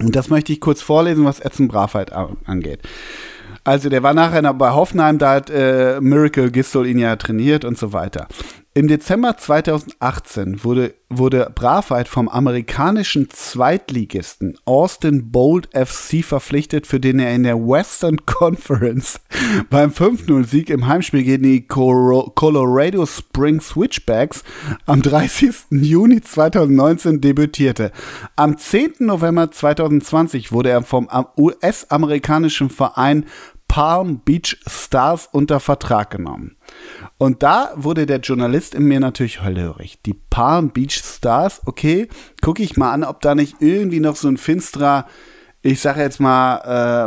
Und 0.00 0.14
das 0.16 0.28
möchte 0.28 0.52
ich 0.52 0.60
kurz 0.60 0.82
vorlesen, 0.82 1.24
was 1.24 1.38
Edson 1.40 1.68
Bravheit 1.68 2.12
a- 2.12 2.36
angeht. 2.44 2.80
Also 3.64 3.88
der 3.88 4.02
war 4.02 4.12
nachher 4.14 4.42
bei 4.54 4.70
Hoffenheim, 4.72 5.18
da 5.18 5.32
hat 5.34 5.48
äh, 5.50 5.98
Miracle 6.00 6.50
Gistol 6.50 6.86
ihn 6.86 6.98
ja 6.98 7.16
trainiert 7.16 7.64
und 7.64 7.78
so 7.78 7.92
weiter. 7.94 8.28
Im 8.76 8.88
Dezember 8.88 9.36
2018 9.36 10.64
wurde, 10.64 10.94
wurde 11.08 11.48
Bravheit 11.54 12.08
vom 12.08 12.28
amerikanischen 12.28 13.30
Zweitligisten 13.30 14.58
Austin 14.64 15.30
Bold 15.30 15.68
FC 15.72 16.24
verpflichtet, 16.24 16.86
für 16.88 16.98
den 16.98 17.20
er 17.20 17.32
in 17.36 17.44
der 17.44 17.56
Western 17.56 18.16
Conference 18.26 19.20
beim 19.70 19.90
5-0-Sieg 19.90 20.70
im 20.70 20.88
Heimspiel 20.88 21.22
gegen 21.22 21.44
die 21.44 21.68
Colorado 21.68 23.06
Springs 23.06 23.68
Switchbacks 23.68 24.42
am 24.86 25.02
30. 25.02 25.54
Juni 25.70 26.20
2019 26.20 27.20
debütierte. 27.20 27.92
Am 28.34 28.58
10. 28.58 28.94
November 28.98 29.52
2020 29.52 30.50
wurde 30.50 30.70
er 30.70 30.82
vom 30.82 31.08
am- 31.08 31.28
US-amerikanischen 31.38 32.70
Verein 32.70 33.26
Palm 33.74 34.20
Beach 34.20 34.56
Stars 34.68 35.28
unter 35.32 35.58
Vertrag 35.58 36.10
genommen. 36.12 36.56
Und 37.18 37.42
da 37.42 37.72
wurde 37.74 38.06
der 38.06 38.20
Journalist 38.20 38.72
in 38.72 38.84
mir 38.84 39.00
natürlich 39.00 39.42
hellhörig. 39.42 39.98
Die 40.06 40.14
Palm 40.14 40.70
Beach 40.70 40.94
Stars, 41.02 41.60
okay, 41.66 42.06
gucke 42.40 42.62
ich 42.62 42.76
mal 42.76 42.92
an, 42.92 43.02
ob 43.02 43.20
da 43.20 43.34
nicht 43.34 43.56
irgendwie 43.58 43.98
noch 43.98 44.14
so 44.14 44.28
ein 44.28 44.36
finsterer, 44.36 45.06
ich 45.60 45.80
sage 45.80 46.02
jetzt 46.02 46.20
mal, 46.20 46.58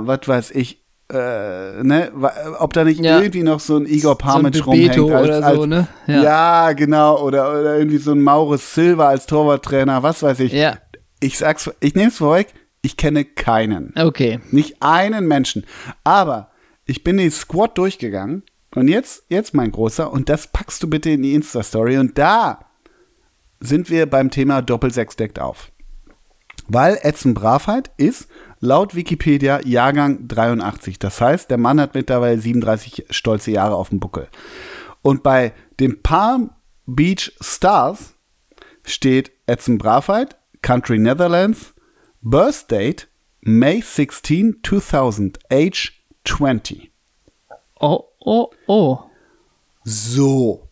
äh, 0.02 0.08
was 0.08 0.28
weiß 0.28 0.52
ich, 0.52 0.84
äh, 1.10 1.82
ne, 1.84 2.12
ob 2.60 2.74
da 2.74 2.84
nicht 2.84 3.00
Ja. 3.00 3.20
irgendwie 3.22 3.44
noch 3.44 3.62
so 3.62 3.78
ein 3.78 3.86
Igor 3.86 4.18
Pamic 4.18 4.56
so 4.58 4.64
rumhängt. 4.66 5.00
oder 5.00 5.56
so, 5.56 5.66
ne? 5.66 5.88
Ja. 6.06 6.22
Ja. 6.22 6.72
genau. 6.74 7.22
Oder, 7.24 7.50
oder 7.50 7.78
irgendwie 7.78 8.00
so 8.00 8.12
ein 8.12 8.22
Maurus 8.22 8.76
Silva 8.76 9.08
als 9.08 9.26
Torwarttrainer, 9.26 10.04
was 10.04 10.22
weiß 10.22 10.42
ich. 10.42 10.52
Ja. 10.52 10.76
Ich 11.22 11.38
sag's, 11.38 11.72
ich 11.80 11.96
nehme 11.96 12.10
es 12.10 12.18
vorweg, 12.18 12.48
ich 12.82 12.98
kenne 12.98 13.24
keinen. 13.24 13.94
Okay. 13.98 14.42
Nicht 14.52 14.82
einen 14.82 15.30
Menschen. 15.30 15.66
Aber 16.04 16.50
ich 16.88 17.04
bin 17.04 17.18
die 17.18 17.30
Squad 17.30 17.78
durchgegangen 17.78 18.44
und 18.74 18.88
jetzt, 18.88 19.26
jetzt 19.30 19.54
mein 19.54 19.72
Großer, 19.72 20.12
und 20.12 20.30
das 20.30 20.48
packst 20.48 20.82
du 20.82 20.90
bitte 20.90 21.12
in 21.12 21.22
die 21.22 21.36
Insta-Story 21.36 21.98
und 21.98 22.18
da 22.18 22.66
sind 23.60 23.90
wir 23.90 24.06
beim 24.10 24.32
Thema 24.32 24.62
Doppelsechs 24.62 25.16
deckt 25.16 25.40
auf. 25.40 25.72
Weil 26.68 26.98
Edson 27.02 27.34
Bravheit 27.34 27.92
ist 27.98 28.28
laut 28.60 28.96
Wikipedia 28.96 29.62
Jahrgang 29.66 30.28
83. 30.28 31.00
Das 31.00 31.22
heißt, 31.22 31.50
der 31.50 31.58
Mann 31.58 31.80
hat 31.80 31.94
mittlerweile 31.94 32.40
37 32.40 33.06
stolze 33.10 33.52
Jahre 33.52 33.76
auf 33.76 33.90
dem 33.90 34.00
Buckel. 34.00 34.28
Und 35.02 35.24
bei 35.24 35.54
den 35.80 36.02
Palm 36.02 36.52
Beach 36.86 37.34
Stars 37.42 38.16
steht 38.84 39.32
Edson 39.46 39.78
Bravheit, 39.78 40.38
Country 40.62 41.00
Netherlands, 41.00 41.74
Birth 42.22 42.70
Date 42.70 43.08
May 43.42 43.82
16, 43.82 44.58
2000, 44.64 45.40
Age 45.50 45.97
20. 46.28 46.92
Oh, 47.80 48.04
oh, 48.20 48.48
oh. 48.68 49.00
So. 49.84 50.64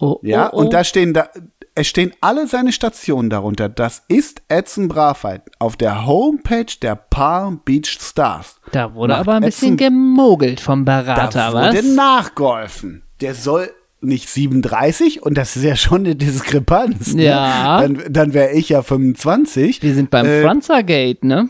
Oh, 0.00 0.18
Ja, 0.22 0.48
oh, 0.52 0.56
oh. 0.56 0.60
und 0.60 0.72
da 0.72 0.84
stehen 0.84 1.12
da, 1.12 1.28
es 1.74 1.86
stehen 1.88 2.12
alle 2.20 2.46
seine 2.46 2.72
Stationen 2.72 3.30
darunter. 3.30 3.68
Das 3.68 4.02
ist 4.08 4.42
Edson 4.48 4.88
Bravheit 4.88 5.42
auf 5.58 5.76
der 5.76 6.06
Homepage 6.06 6.66
der 6.82 6.94
Palm 6.96 7.60
Beach 7.64 7.98
Stars. 8.00 8.56
Da 8.72 8.94
wurde 8.94 9.16
aber 9.16 9.34
ein 9.34 9.42
bisschen 9.42 9.74
Edson- 9.74 9.76
gemogelt 9.76 10.60
vom 10.60 10.84
Da 10.84 11.02
Berater, 11.02 11.52
was? 11.52 11.74
wurde 11.76 11.94
nachgeholfen. 11.94 13.02
Der 13.20 13.34
soll 13.34 13.70
nicht 14.00 14.28
37 14.28 15.22
und 15.24 15.34
das 15.36 15.56
ist 15.56 15.64
ja 15.64 15.74
schon 15.74 16.04
eine 16.04 16.14
Diskrepanz. 16.14 17.14
Ne? 17.14 17.24
Ja. 17.24 17.80
Dann, 17.80 18.00
dann 18.08 18.32
wäre 18.34 18.52
ich 18.52 18.68
ja 18.68 18.82
25. 18.82 19.82
Wir 19.82 19.94
sind 19.94 20.10
beim 20.10 20.26
Äh, 20.26 20.42
Franzergate, 20.42 21.26
ne? 21.26 21.48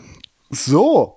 So. 0.49 1.15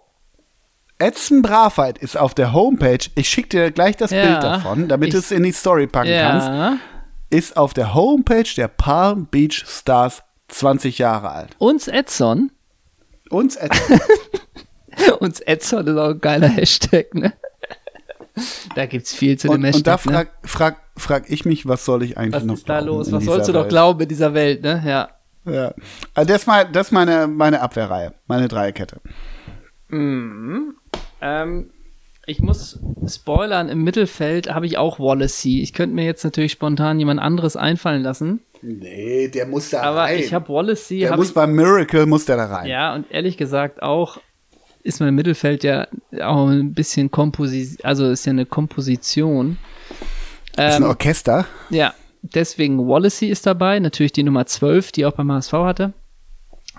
Edson 1.02 1.42
Bravheit 1.42 1.98
ist 1.98 2.16
auf 2.16 2.32
der 2.32 2.52
Homepage. 2.52 2.98
Ich 3.16 3.28
schicke 3.28 3.48
dir 3.48 3.70
gleich 3.72 3.96
das 3.96 4.12
Ja. 4.12 4.22
Bild 4.24 4.42
davon, 4.42 4.88
damit 4.88 5.12
du 5.12 5.18
es 5.18 5.32
in 5.32 5.42
die 5.42 5.52
Story 5.52 5.88
packen 5.88 6.12
kannst. 6.16 6.46
Ja. 6.46 6.76
Ist 7.28 7.56
auf 7.56 7.74
der 7.74 7.92
Homepage 7.94 8.48
der 8.56 8.68
Palm 8.68 9.26
Beach 9.26 9.64
Stars 9.66 10.22
20 10.48 10.98
Jahre 10.98 11.30
alt. 11.30 11.56
Uns 11.58 11.88
Edson. 11.88 12.52
Und 13.30 13.56
Edson. 13.56 14.00
Uns 15.20 15.40
Edson 15.40 15.86
ist 15.86 15.96
auch 15.96 16.10
ein 16.10 16.20
geiler 16.20 16.48
Hashtag, 16.48 17.14
ne? 17.14 17.32
Da 18.76 18.86
gibt's 18.86 19.14
viel 19.14 19.38
zu 19.38 19.48
dem 19.48 19.54
und, 19.56 19.64
Hashtag. 19.64 19.78
und 20.06 20.12
da 20.14 20.20
ne? 20.20 20.26
frag, 20.26 20.30
frag, 20.44 20.76
frag 20.96 21.30
ich 21.30 21.44
mich, 21.44 21.66
was 21.66 21.84
soll 21.84 22.02
ich 22.02 22.16
eigentlich 22.16 22.34
Was 22.34 22.44
noch 22.44 22.54
ist 22.54 22.68
da 22.68 22.78
los? 22.78 23.10
Was 23.10 23.24
sollst 23.24 23.48
du 23.48 23.52
doch 23.52 23.66
glauben 23.66 24.00
in 24.02 24.08
dieser 24.08 24.34
Welt, 24.34 24.62
ne? 24.62 24.82
Ja. 24.86 25.08
Ja. 25.50 25.74
Also 26.14 26.32
das 26.72 26.86
ist, 26.86 26.92
meine, 26.92 27.26
meine 27.26 27.60
Abwehrreihe, 27.60 28.14
meine 28.26 28.46
Dreierkette. 28.46 29.00
Ähm, 31.22 31.70
ich 32.26 32.40
muss 32.40 32.78
spoilern, 33.08 33.68
im 33.68 33.82
Mittelfeld 33.84 34.52
habe 34.52 34.66
ich 34.66 34.78
auch 34.78 34.98
Wallacey. 35.00 35.62
Ich 35.62 35.72
könnte 35.72 35.94
mir 35.94 36.04
jetzt 36.04 36.22
natürlich 36.24 36.52
spontan 36.52 36.98
jemand 36.98 37.20
anderes 37.20 37.56
einfallen 37.56 38.02
lassen. 38.02 38.40
Nee, 38.60 39.26
der 39.28 39.46
muss 39.46 39.70
da 39.70 39.82
Aber 39.82 40.00
rein. 40.02 40.18
ich 40.20 40.32
habe 40.34 40.48
Wallacey. 40.52 41.00
der 41.00 41.10
hab 41.10 41.16
muss 41.18 41.28
ich, 41.28 41.34
beim 41.34 41.52
Miracle, 41.52 42.06
muss 42.06 42.24
der 42.26 42.36
da 42.36 42.46
rein. 42.46 42.68
ja, 42.68 42.94
und 42.94 43.10
ehrlich 43.10 43.36
gesagt 43.36 43.82
auch 43.82 44.18
ist 44.84 45.00
mein 45.00 45.14
Mittelfeld 45.14 45.62
ja 45.64 45.86
auch 46.22 46.48
ein 46.48 46.74
bisschen 46.74 47.10
Komposition, 47.10 47.84
also 47.84 48.08
ist 48.10 48.24
ja 48.26 48.30
eine 48.30 48.46
Komposition. 48.46 49.58
Das 50.56 50.74
ist 50.74 50.76
ein 50.78 50.82
Ähm, 50.82 50.88
Orchester. 50.88 51.46
Ja, 51.70 51.94
deswegen 52.22 52.86
Wallacey 52.88 53.28
ist 53.28 53.46
dabei, 53.46 53.78
natürlich 53.80 54.12
die 54.12 54.22
Nummer 54.24 54.44
12, 54.46 54.92
die 54.92 55.06
auch 55.06 55.12
beim 55.12 55.30
HSV 55.32 55.52
hatte. 55.52 55.92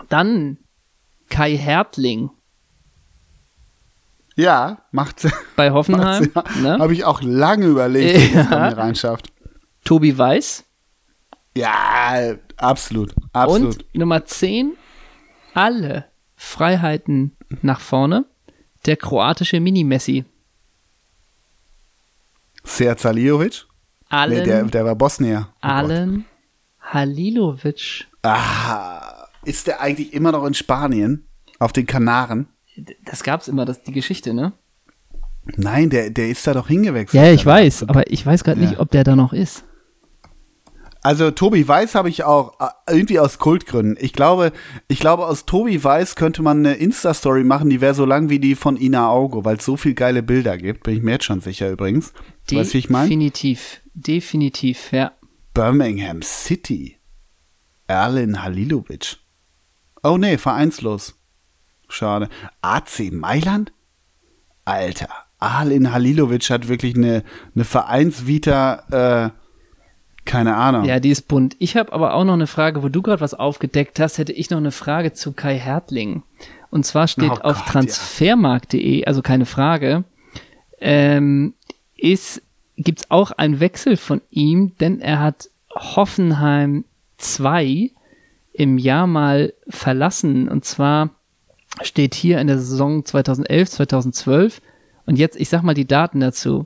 Dann 0.09 0.57
Kai 1.29 1.55
Hertling 1.57 2.29
Ja, 4.35 4.79
macht 4.91 5.27
bei 5.55 5.71
Hoffenheim. 5.71 6.31
ne? 6.61 6.79
Habe 6.79 6.93
ich 6.93 7.05
auch 7.05 7.21
lange 7.21 7.67
überlegt, 7.67 8.29
ob 8.29 8.35
Ja. 8.35 8.43
bei 8.49 8.69
mir 8.69 8.77
reinschafft. 8.77 9.31
Tobi 9.83 10.17
Weiß. 10.17 10.63
Ja, 11.55 12.35
absolut. 12.57 13.13
Absolut. 13.31 13.77
Und 13.83 13.95
Nummer 13.95 14.25
10, 14.25 14.73
alle 15.53 16.05
Freiheiten 16.35 17.35
nach 17.61 17.79
vorne. 17.79 18.25
Der 18.85 18.97
kroatische 18.97 19.59
Mini-Messi. 19.59 20.25
Ser 22.63 22.97
Zalijovic? 22.97 23.65
Allen, 24.09 24.39
Nee, 24.39 24.43
der, 24.45 24.63
der 24.63 24.85
war 24.85 24.95
Bosnier. 24.95 25.47
Oh 25.49 25.51
Gott. 25.61 25.71
Allen 25.71 26.25
Halilovic. 26.81 28.07
Ah, 28.23 29.27
ist 29.43 29.67
der 29.67 29.81
eigentlich 29.81 30.13
immer 30.13 30.31
noch 30.31 30.45
in 30.45 30.53
Spanien? 30.53 31.27
Auf 31.59 31.71
den 31.73 31.85
Kanaren? 31.85 32.47
Das 33.05 33.23
gab's 33.23 33.47
immer, 33.47 33.65
das 33.65 33.83
die 33.83 33.91
Geschichte, 33.91 34.33
ne? 34.33 34.53
Nein, 35.57 35.89
der, 35.89 36.09
der 36.09 36.29
ist 36.29 36.47
da 36.47 36.53
doch 36.53 36.67
hingewechselt. 36.67 37.21
Ja, 37.21 37.31
ich 37.31 37.45
weiß, 37.45 37.83
aber 37.89 38.09
ich 38.11 38.25
weiß 38.25 38.43
gerade 38.43 38.61
Ja. 38.61 38.69
nicht, 38.69 38.79
ob 38.79 38.91
der 38.91 39.03
da 39.03 39.15
noch 39.15 39.33
ist. 39.33 39.65
Also 41.05 41.31
Tobi 41.31 41.67
Weiß 41.67 41.95
habe 41.95 42.07
ich 42.07 42.23
auch 42.23 42.57
äh, 42.61 42.67
irgendwie 42.95 43.19
aus 43.19 43.37
Kultgründen. 43.37 43.97
Ich 43.99 44.13
glaube, 44.13 44.53
ich 44.87 45.01
glaube 45.01 45.27
aus 45.27 45.45
Tobi 45.45 45.83
Weiß 45.83 46.15
könnte 46.15 46.41
man 46.41 46.59
eine 46.59 46.75
Insta-Story 46.75 47.43
machen, 47.43 47.69
die 47.69 47.81
wäre 47.81 47.93
so 47.93 48.05
lang 48.05 48.29
wie 48.29 48.39
die 48.39 48.55
von 48.55 48.77
Ina 48.77 49.09
Augo, 49.09 49.43
weil 49.43 49.57
es 49.57 49.65
so 49.65 49.75
viel 49.75 49.95
geile 49.95 50.23
Bilder 50.23 50.57
gibt. 50.57 50.83
Bin 50.83 50.95
ich 50.95 51.03
mir 51.03 51.11
jetzt 51.11 51.25
schon 51.25 51.41
sicher 51.41 51.69
übrigens. 51.69 52.13
Weißt 52.49 52.69
du, 52.69 52.75
wie 52.75 52.77
ich 52.77 52.89
meine? 52.89 53.09
Definitiv, 53.09 53.81
definitiv, 53.93 54.93
ja. 54.93 55.11
Birmingham 55.53 56.21
City. 56.21 56.99
Erlin 57.85 58.41
Halilovic. 58.41 59.17
Oh 60.03 60.17
nee, 60.17 60.37
vereinslos. 60.37 61.19
Schade. 61.93 62.29
AC 62.61 63.11
Mailand? 63.11 63.71
Alter, 64.65 65.09
Arlin 65.39 65.91
Halilovic 65.91 66.49
hat 66.49 66.67
wirklich 66.67 66.95
eine, 66.95 67.23
eine 67.53 67.65
Vereinsvita, 67.65 69.29
äh, 69.29 69.29
keine 70.25 70.55
Ahnung. 70.55 70.85
Ja, 70.85 70.99
die 70.99 71.09
ist 71.09 71.27
bunt. 71.27 71.55
Ich 71.59 71.75
habe 71.75 71.91
aber 71.91 72.13
auch 72.13 72.23
noch 72.23 72.33
eine 72.33 72.47
Frage, 72.47 72.81
wo 72.81 72.87
du 72.87 73.01
gerade 73.01 73.21
was 73.21 73.33
aufgedeckt 73.33 73.99
hast, 73.99 74.17
hätte 74.17 74.31
ich 74.31 74.49
noch 74.49 74.57
eine 74.57 74.71
Frage 74.71 75.11
zu 75.11 75.33
Kai 75.33 75.57
Hertling. 75.57 76.23
Und 76.69 76.85
zwar 76.85 77.07
steht 77.07 77.29
Oh 77.29 77.41
auf 77.41 77.65
transfermarkt.de, 77.65 79.05
also 79.05 79.21
keine 79.21 79.45
Frage, 79.45 80.05
ähm, 80.79 81.53
ist, 81.97 82.41
gibt's 82.77 83.11
auch 83.11 83.31
einen 83.31 83.59
Wechsel 83.59 83.97
von 83.97 84.21
ihm, 84.31 84.75
denn 84.79 85.01
er 85.01 85.19
hat 85.19 85.49
Hoffenheim 85.75 86.85
2 87.17 87.91
im 88.53 88.77
Jahr 88.77 89.07
mal 89.07 89.53
verlassen. 89.67 90.47
Und 90.47 90.63
zwar 90.63 91.09
steht 91.81 92.13
hier 92.15 92.39
in 92.39 92.47
der 92.47 92.59
Saison 92.59 93.03
2011, 93.05 93.69
2012. 93.71 94.61
Und 95.05 95.17
jetzt, 95.17 95.39
ich 95.39 95.47
sag 95.49 95.63
mal 95.63 95.73
die 95.73 95.87
Daten 95.87 96.19
dazu. 96.19 96.65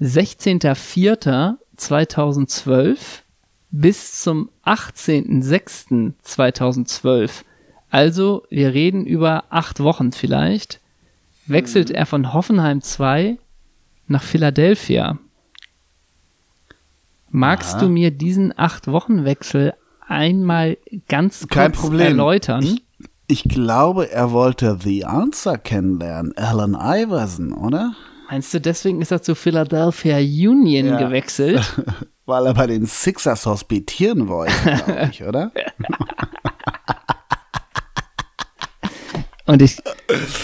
16.04.2012 0.00 2.98
bis 3.70 4.20
zum 4.22 4.48
18.06.2012. 4.64 7.30
Also, 7.90 8.44
wir 8.50 8.72
reden 8.74 9.06
über 9.06 9.44
acht 9.50 9.80
Wochen 9.80 10.12
vielleicht. 10.12 10.80
Wechselt 11.46 11.90
er 11.90 12.04
von 12.06 12.32
Hoffenheim 12.34 12.82
2 12.82 13.38
nach 14.06 14.22
Philadelphia. 14.22 15.18
Magst 17.30 17.74
Ja. 17.74 17.80
du 17.80 17.88
mir 17.88 18.10
diesen 18.10 18.56
acht 18.58 18.86
Wochen 18.88 19.24
Wechsel 19.24 19.72
einmal 20.06 20.76
ganz 21.08 21.40
kurz 21.40 21.50
Kein 21.50 21.72
Problem. 21.72 22.00
erläutern? 22.06 22.62
Ich, 22.62 22.82
ich 23.28 23.44
glaube, 23.44 24.10
er 24.10 24.32
wollte 24.32 24.78
The 24.82 25.04
Answer 25.04 25.58
kennenlernen. 25.58 26.36
Alan 26.36 26.74
Iverson, 26.74 27.52
oder? 27.52 27.94
Meinst 28.30 28.52
du, 28.52 28.60
deswegen 28.60 29.00
ist 29.00 29.10
er 29.10 29.22
zu 29.22 29.34
Philadelphia 29.34 30.16
Union 30.18 30.86
Ja. 30.86 30.98
gewechselt? 30.98 31.62
Weil 32.26 32.46
er 32.46 32.54
bei 32.54 32.66
den 32.66 32.84
Sixers 32.86 33.46
hospitieren 33.46 34.28
wollte, 34.28 34.52
glaube 34.62 35.08
ich, 35.10 35.22
oder? 35.24 35.50
Und 39.46 39.62
ich, 39.62 39.78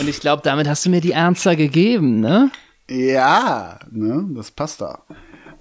und 0.00 0.08
ich 0.08 0.20
glaube, 0.20 0.40
damit 0.42 0.66
hast 0.66 0.86
du 0.86 0.90
mir 0.90 1.02
die 1.02 1.12
Ernster 1.12 1.56
gegeben, 1.56 2.20
ne? 2.20 2.50
Ja, 2.88 3.78
ne, 3.90 4.24
das 4.34 4.50
passt 4.50 4.80
da. 4.80 5.02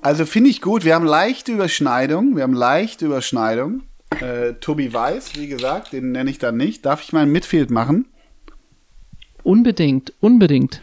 Also 0.01 0.26
finde 0.26 0.49
ich 0.49 0.61
gut. 0.61 0.86
Wir 0.86 0.95
haben 0.95 1.05
leichte 1.05 1.51
Überschneidung. 1.51 2.36
Wir 2.38 2.43
haben 2.43 2.53
leichte 2.53 3.05
Überschneidung. 3.05 3.82
Äh, 4.22 4.53
Tobi 4.59 4.93
Weiß, 4.93 5.36
wie 5.36 5.47
gesagt, 5.47 5.93
den 5.93 6.11
nenne 6.11 6.30
ich 6.30 6.39
dann 6.39 6.57
nicht. 6.57 6.86
Darf 6.86 7.01
ich 7.01 7.14
mal 7.14 7.22
ein 7.22 7.32
Midfield 7.32 7.72
machen? 7.72 8.07
Unbedingt, 9.43 10.14
unbedingt. 10.20 10.82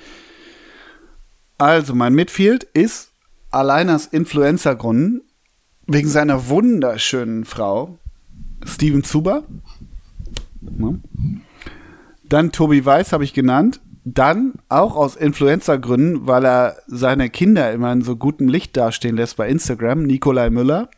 Also, 1.58 1.94
mein 1.94 2.14
Midfield 2.14 2.64
ist 2.64 3.12
allein 3.50 3.90
aus 3.90 4.06
Influencer-Gründen 4.06 5.22
wegen 5.86 6.08
seiner 6.08 6.48
wunderschönen 6.48 7.44
Frau 7.44 7.98
Steven 8.64 9.02
Zuber. 9.02 9.44
Dann 12.28 12.52
Tobi 12.52 12.84
Weiß 12.84 13.12
habe 13.12 13.24
ich 13.24 13.34
genannt. 13.34 13.80
Dann 14.04 14.54
auch 14.68 14.96
aus 14.96 15.16
Influencer-Gründen, 15.16 16.26
weil 16.26 16.44
er 16.46 16.76
seine 16.86 17.28
Kinder 17.28 17.70
immer 17.72 17.92
in 17.92 18.02
so 18.02 18.16
gutem 18.16 18.48
Licht 18.48 18.76
dastehen 18.76 19.16
lässt 19.16 19.36
bei 19.36 19.48
Instagram, 19.48 20.04
Nikolai 20.04 20.48
Müller. 20.48 20.88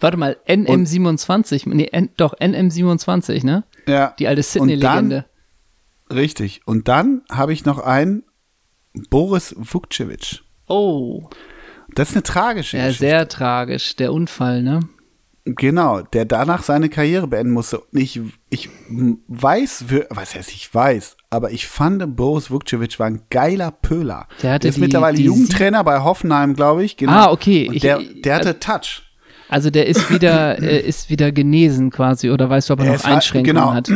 Warte 0.00 0.16
mal, 0.16 0.36
NM27, 0.48 1.68
nee, 1.68 1.88
N, 1.92 2.10
doch, 2.16 2.34
NM27, 2.38 3.44
ne? 3.44 3.64
Ja. 3.86 4.14
Die 4.18 4.26
alte 4.28 4.42
Sydney-Legende. 4.42 5.26
Richtig. 6.12 6.62
Und 6.66 6.88
dann 6.88 7.22
habe 7.30 7.52
ich 7.52 7.64
noch 7.64 7.78
einen 7.78 8.24
Boris 9.10 9.54
Vukcevic. 9.58 10.40
Oh, 10.68 11.24
Das 11.94 12.10
ist 12.10 12.16
eine 12.16 12.22
tragische 12.22 12.76
ja, 12.78 12.84
Geschichte. 12.86 13.06
sehr 13.06 13.28
tragisch, 13.28 13.96
der 13.96 14.12
Unfall, 14.12 14.62
ne? 14.62 14.80
Genau, 15.44 16.02
der 16.02 16.26
danach 16.26 16.62
seine 16.62 16.88
Karriere 16.88 17.26
beenden 17.26 17.52
musste. 17.52 17.80
Und 17.80 17.98
ich, 17.98 18.20
ich 18.50 18.68
weiß, 19.28 19.84
was 20.10 20.34
heißt 20.34 20.50
ich 20.52 20.72
weiß, 20.72 21.16
aber 21.30 21.50
ich 21.50 21.66
fand, 21.66 22.14
Boris 22.16 22.50
Vukcevic 22.50 22.98
war 23.00 23.06
ein 23.06 23.22
geiler 23.30 23.70
Pöler. 23.70 24.28
Der 24.42 24.52
hatte 24.54 24.68
ist 24.68 24.76
die- 24.76 24.80
mittlerweile 24.82 25.16
die 25.16 25.24
Jugendtrainer 25.24 25.82
bei 25.82 26.00
Hoffenheim, 26.00 26.54
glaube 26.54 26.84
ich. 26.84 26.96
Genau. 26.96 27.12
Ah, 27.12 27.30
okay. 27.32 27.68
Und 27.68 27.74
Ich- 27.76 27.82
der, 27.82 28.00
ich- 28.00 28.22
der 28.22 28.34
hatte 28.36 28.60
Touch. 28.60 29.02
Also 29.50 29.70
der 29.70 29.86
ist 29.86 30.10
wieder, 30.10 30.58
äh, 30.62 30.80
ist 30.80 31.10
wieder 31.10 31.32
genesen 31.32 31.90
quasi, 31.90 32.30
oder 32.30 32.48
weißt 32.48 32.70
du, 32.70 32.74
ob 32.74 32.80
er 32.80 32.86
Er 32.86 32.92
noch 32.94 33.04
Einschränkungen 33.04 33.56
genau. 33.56 33.74
hat? 33.74 33.90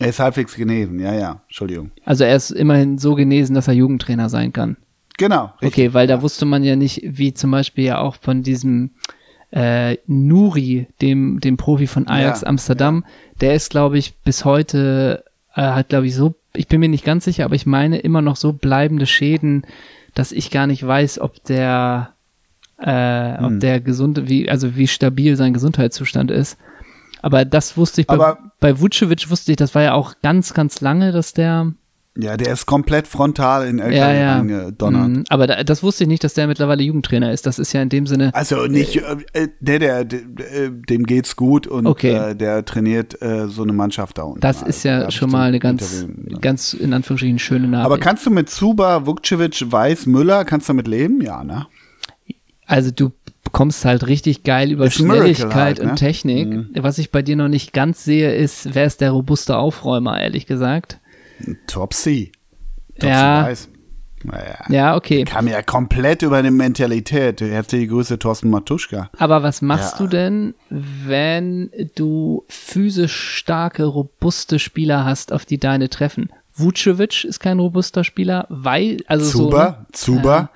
Er 0.00 0.08
ist 0.08 0.18
halbwegs 0.18 0.54
genesen, 0.54 0.98
ja, 0.98 1.14
ja. 1.14 1.40
Entschuldigung. 1.46 1.90
Also 2.04 2.24
er 2.24 2.34
ist 2.36 2.50
immerhin 2.50 2.98
so 2.98 3.14
genesen, 3.14 3.54
dass 3.54 3.68
er 3.68 3.74
Jugendtrainer 3.74 4.28
sein 4.28 4.52
kann. 4.52 4.76
Genau. 5.18 5.52
Richtig. 5.60 5.86
Okay, 5.86 5.94
weil 5.94 6.06
da 6.06 6.22
wusste 6.22 6.46
man 6.46 6.62
ja 6.64 6.76
nicht, 6.76 7.02
wie 7.04 7.34
zum 7.34 7.50
Beispiel 7.50 7.84
ja 7.84 7.98
auch 7.98 8.16
von 8.16 8.42
diesem 8.42 8.90
äh, 9.50 9.96
Nuri, 10.06 10.86
dem, 11.00 11.40
dem 11.40 11.56
Profi 11.56 11.86
von 11.86 12.06
Ajax 12.06 12.42
Ja, 12.42 12.48
Amsterdam, 12.48 13.04
der 13.40 13.54
ist, 13.54 13.70
glaube 13.70 13.98
ich, 13.98 14.14
bis 14.16 14.44
heute, 14.44 15.24
äh, 15.54 15.62
hat, 15.62 15.88
glaube 15.88 16.06
ich, 16.06 16.14
so, 16.14 16.34
ich 16.54 16.68
bin 16.68 16.80
mir 16.80 16.88
nicht 16.88 17.04
ganz 17.04 17.24
sicher, 17.24 17.44
aber 17.44 17.54
ich 17.54 17.66
meine 17.66 17.98
immer 17.98 18.22
noch 18.22 18.36
so 18.36 18.52
bleibende 18.52 19.06
Schäden, 19.06 19.64
dass 20.14 20.32
ich 20.32 20.50
gar 20.50 20.66
nicht 20.66 20.86
weiß, 20.86 21.20
ob 21.20 21.42
der, 21.44 22.14
äh, 22.80 23.36
Hm. 23.38 23.44
ob 23.44 23.60
der 23.60 23.80
gesunde, 23.80 24.28
wie, 24.28 24.48
also 24.50 24.76
wie 24.76 24.86
stabil 24.86 25.36
sein 25.36 25.52
Gesundheitszustand 25.52 26.30
ist. 26.30 26.56
Aber 27.22 27.44
das 27.44 27.76
wusste 27.76 28.00
ich 28.02 28.06
bei, 28.06 28.14
Aber- 28.14 28.38
bei 28.60 28.80
Vucevic 28.80 29.28
wusste 29.30 29.52
ich, 29.52 29.56
das 29.56 29.74
war 29.74 29.82
ja 29.82 29.94
auch 29.94 30.14
ganz, 30.22 30.54
ganz 30.54 30.80
lange, 30.80 31.10
dass 31.10 31.32
der, 31.34 31.72
Ja, 32.16 32.36
der 32.36 32.52
ist 32.52 32.66
komplett 32.66 33.06
frontal 33.08 33.66
in 33.66 33.78
LKW 33.80 33.96
ja, 33.96 34.12
ja. 34.12 34.36
reingedonnert. 34.36 35.08
Mhm, 35.08 35.24
aber 35.28 35.46
da, 35.48 35.64
das 35.64 35.82
wusste 35.82 36.04
ich 36.04 36.08
nicht, 36.08 36.22
dass 36.22 36.34
der 36.34 36.46
mittlerweile 36.46 36.82
Jugendtrainer 36.84 37.32
ist. 37.32 37.46
Das 37.46 37.58
ist 37.58 37.72
ja 37.72 37.82
in 37.82 37.88
dem 37.88 38.06
Sinne. 38.06 38.32
Also 38.34 38.66
nicht, 38.66 38.96
äh, 38.96 39.16
äh, 39.32 39.48
der, 39.60 39.78
der, 39.80 40.04
der, 40.04 40.20
äh, 40.20 40.70
dem 40.70 41.04
geht's 41.06 41.34
gut 41.36 41.66
und 41.66 41.86
Okay. 41.86 42.12
äh, 42.12 42.34
der 42.36 42.64
trainiert 42.64 43.20
äh, 43.22 43.48
so 43.48 43.62
eine 43.64 43.72
Mannschaft 43.72 44.18
da 44.18 44.22
unten. 44.22 44.40
Das 44.40 44.58
Also, 44.58 44.66
ist 44.68 44.84
da 44.84 44.88
ja 44.88 45.00
hab 45.02 45.08
ich 45.10 45.16
schon 45.16 45.30
mal 45.30 45.48
eine 45.48 45.58
ganz, 45.58 46.06
ne? 46.06 46.38
ganz 46.40 46.72
in 46.74 46.92
Anführungsstrichen 46.92 47.38
schöne 47.40 47.66
Nachricht. 47.68 47.86
Aber 47.86 47.98
kannst 47.98 48.24
du 48.26 48.30
mit 48.30 48.48
Zuba, 48.48 49.06
Vukcevic, 49.06 49.70
Weiß, 49.72 50.06
Müller, 50.06 50.44
kannst 50.44 50.68
du 50.68 50.72
damit 50.72 50.86
leben? 50.88 51.20
Ja, 51.20 51.42
ne? 51.44 51.66
Also 52.68 52.90
du 52.92 53.10
kommst 53.50 53.84
halt 53.84 54.06
richtig 54.06 54.44
geil 54.44 54.70
über 54.70 54.84
Miracle 54.84 55.04
Schnelligkeit 55.06 55.52
halt, 55.54 55.82
ne? 55.82 55.90
und 55.90 55.96
Technik. 55.96 56.66
Was 56.74 56.98
ich 56.98 57.10
bei 57.10 57.22
dir 57.22 57.34
noch 57.34 57.48
nicht 57.48 57.72
ganz 57.72 58.04
sehe, 58.04 58.34
ist, 58.34 58.74
wer 58.74 58.84
ist 58.84 59.00
der 59.00 59.10
robuste 59.10 59.56
Aufräumer, 59.56 60.20
ehrlich 60.20 60.46
gesagt. 60.46 60.98
Top 61.66 61.94
C. 61.94 62.30
Top 63.00 63.10
Ja. 63.10 63.42
Weiß. 63.44 63.68
Naja. 64.24 64.58
Ja, 64.68 64.96
okay. 64.96 65.24
Kam 65.24 65.46
ja 65.46 65.62
komplett 65.62 66.22
über 66.22 66.36
eine 66.36 66.50
Mentalität. 66.50 67.40
Herzliche 67.40 67.86
Grüße, 67.86 68.18
Thorsten 68.18 68.50
Matuschka. 68.50 69.10
Aber 69.16 69.42
was 69.44 69.62
machst 69.62 69.92
Ja. 69.92 69.98
du 69.98 70.06
denn, 70.08 70.54
wenn 70.70 71.70
du 71.94 72.44
physisch 72.48 73.14
starke, 73.16 73.84
robuste 73.84 74.58
Spieler 74.58 75.04
hast, 75.04 75.32
auf 75.32 75.44
die 75.44 75.58
deine 75.58 75.88
treffen? 75.88 76.30
Vucevic 76.54 77.24
ist 77.24 77.38
kein 77.38 77.60
robuster 77.60 78.02
Spieler, 78.02 78.46
weil, 78.48 78.98
also 79.06 79.30
Zuba, 79.30 79.66
so, 79.66 79.70
ne? 79.70 79.86
Zuba. 79.92 80.50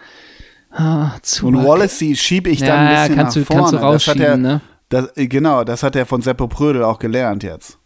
Ah, 0.72 1.12
Und. 1.42 1.64
Wallacey 1.64 2.16
schiebe 2.16 2.48
ich 2.50 2.60
dann 2.60 2.68
Ja, 2.68 2.76
ein 2.76 2.86
ja, 2.94 3.00
bisschen 3.02 3.16
kannst 3.16 3.36
nach 3.36 3.44
du- 3.46 3.54
kannst 3.54 3.72
du 3.72 3.78
vorne. 3.78 3.92
das 3.92 4.06
hat 4.08 4.16
er, 4.16 4.22
rausschieben, 4.32 4.42
ne? 4.42 4.60
das, 4.88 5.16
äh, 5.16 5.26
genau, 5.26 5.64
das 5.64 5.82
hat 5.82 5.96
er 5.96 6.06
von 6.06 6.22
Seppo 6.22 6.48
Prödel 6.48 6.82
auch 6.84 6.98
gelernt 6.98 7.42
jetzt. 7.42 7.78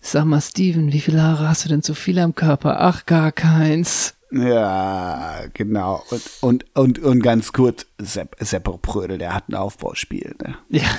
Sag 0.00 0.24
mal, 0.24 0.40
Steven, 0.40 0.92
wie 0.92 1.00
viele 1.00 1.22
Haare 1.22 1.48
hast 1.48 1.64
du 1.64 1.68
denn 1.68 1.82
zu 1.82 1.94
viel 1.94 2.18
am 2.18 2.34
Körper? 2.34 2.80
Ach, 2.80 3.06
gar 3.06 3.30
keins. 3.30 4.14
Ja, 4.32 5.42
genau. 5.54 6.02
Und, 6.10 6.22
und, 6.40 6.64
und, 6.74 6.98
und 6.98 7.22
ganz 7.22 7.52
kurz, 7.52 7.86
Sepp, 8.00 8.34
Seppo 8.40 8.78
Prödel, 8.78 9.18
der 9.18 9.34
hat 9.34 9.48
ein 9.48 9.54
Aufbauspiel. 9.54 10.34
Ne? 10.42 10.56
Ja. 10.70 10.82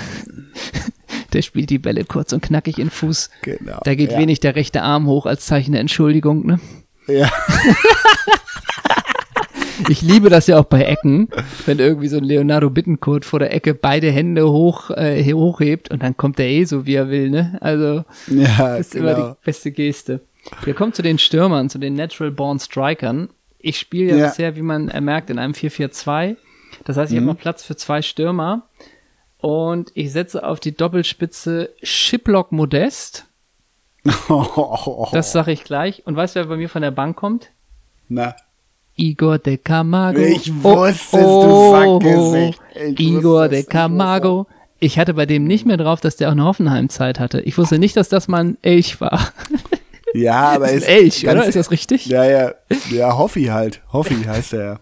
Der 1.32 1.42
spielt 1.42 1.68
die 1.70 1.78
Bälle 1.80 2.04
kurz 2.04 2.32
und 2.32 2.42
knackig 2.42 2.78
in 2.78 2.84
den 2.86 2.90
Fuß. 2.92 3.28
Genau, 3.42 3.80
Da 3.82 3.96
geht 3.96 4.12
ja. 4.12 4.18
wenig 4.18 4.38
der 4.38 4.54
rechte 4.54 4.82
Arm 4.82 5.06
hoch 5.08 5.26
als 5.26 5.46
Zeichen 5.46 5.72
der 5.72 5.80
Entschuldigung, 5.80 6.46
ne? 6.46 6.60
Ja. 7.08 7.28
Ich 9.88 10.02
liebe 10.02 10.30
das 10.30 10.46
ja 10.46 10.58
auch 10.58 10.64
bei 10.64 10.82
Ecken, 10.84 11.28
wenn 11.66 11.78
irgendwie 11.78 12.08
so 12.08 12.16
ein 12.18 12.24
Leonardo 12.24 12.70
Bittencourt 12.70 13.24
vor 13.24 13.38
der 13.38 13.52
Ecke 13.54 13.74
beide 13.74 14.10
Hände 14.10 14.48
hoch, 14.50 14.90
äh, 14.90 15.22
hochhebt 15.32 15.90
und 15.90 16.02
dann 16.02 16.16
kommt 16.16 16.38
der 16.38 16.48
eh 16.48 16.64
so, 16.64 16.86
wie 16.86 16.94
er 16.94 17.08
will, 17.10 17.30
ne? 17.30 17.58
Also, 17.60 18.04
Ja, 18.28 18.76
das 18.76 18.80
ist 18.80 18.94
immer 18.94 19.14
genau. 19.14 19.28
die 19.30 19.44
beste 19.44 19.70
Geste. 19.72 20.20
Wir 20.64 20.74
kommen 20.74 20.92
zu 20.92 21.02
den 21.02 21.18
Stürmern, 21.18 21.70
zu 21.70 21.78
den 21.78 21.94
Natural 21.94 22.30
Born 22.30 22.58
Strikern. 22.58 23.28
Ich 23.58 23.78
spiele 23.78 24.10
ja, 24.10 24.16
Ja. 24.16 24.26
bisher, 24.28 24.56
wie 24.56 24.62
man 24.62 24.86
merkt, 25.04 25.30
in 25.30 25.38
einem 25.38 25.54
4-4-2. 25.54 26.36
Das 26.84 26.96
heißt, 26.96 27.12
ich 27.12 27.18
Mhm. 27.20 27.24
habe 27.28 27.34
noch 27.36 27.40
Platz 27.40 27.62
für 27.64 27.76
zwei 27.76 28.02
Stürmer. 28.02 28.62
Und 29.38 29.90
ich 29.94 30.10
setze 30.12 30.46
auf 30.46 30.58
die 30.60 30.74
Doppelspitze 30.76 31.70
Shiplock 31.82 32.50
Modest. 32.52 33.26
Das 35.12 35.32
sage 35.32 35.52
ich 35.52 35.64
gleich. 35.64 36.06
Und 36.06 36.16
weißt 36.16 36.36
du, 36.36 36.40
wer 36.40 36.46
bei 36.46 36.56
mir 36.56 36.68
von 36.68 36.82
der 36.82 36.90
Bank 36.90 37.16
kommt? 37.16 37.50
Na, 38.08 38.34
Igor 38.96 39.38
de 39.38 39.56
Camargo. 39.56 40.20
Ich 40.20 40.52
wusste 40.62 41.18
es, 41.18 41.24
du 41.24 41.70
Sackgesicht. 41.70 42.60
Ich 42.74 43.00
Igor 43.00 43.48
de 43.48 43.62
Camargo. 43.64 44.46
Ich 44.78 44.98
hatte 44.98 45.14
bei 45.14 45.26
dem 45.26 45.44
nicht 45.44 45.66
mehr 45.66 45.76
drauf, 45.76 46.00
dass 46.00 46.16
der 46.16 46.28
auch 46.28 46.32
eine 46.32 46.44
Hoffenheim-Zeit 46.44 47.18
hatte. 47.18 47.40
Ich 47.40 47.56
wusste 47.56 47.78
nicht, 47.78 47.96
dass 47.96 48.08
das 48.08 48.28
mal 48.28 48.44
ein 48.44 48.58
Elch 48.62 49.00
war. 49.00 49.32
ja, 50.14 50.50
aber 50.50 50.70
ist 50.70 50.86
ein 50.86 50.96
Elch, 50.96 51.22
ganz- 51.22 51.38
oder? 51.40 51.48
Ist 51.48 51.54
das 51.54 51.70
richtig? 51.70 52.06
Ja, 52.06 52.24
ja, 52.24 52.52
ja, 52.90 53.16
Hoffi 53.16 53.44
halt. 53.44 53.82
Hoffi 53.92 54.24
heißt 54.24 54.52
er 54.52 54.64
ja. 54.64 54.78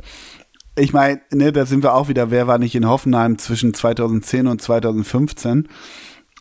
Ich 0.74 0.92
meine, 0.92 1.20
ne, 1.30 1.52
da 1.52 1.66
sind 1.66 1.82
wir 1.82 1.94
auch 1.94 2.08
wieder, 2.08 2.30
wer 2.30 2.46
war 2.46 2.58
nicht 2.58 2.74
in 2.74 2.88
Hoffenheim 2.88 3.36
zwischen 3.38 3.74
2010 3.74 4.46
und 4.46 4.62
2015? 4.62 5.68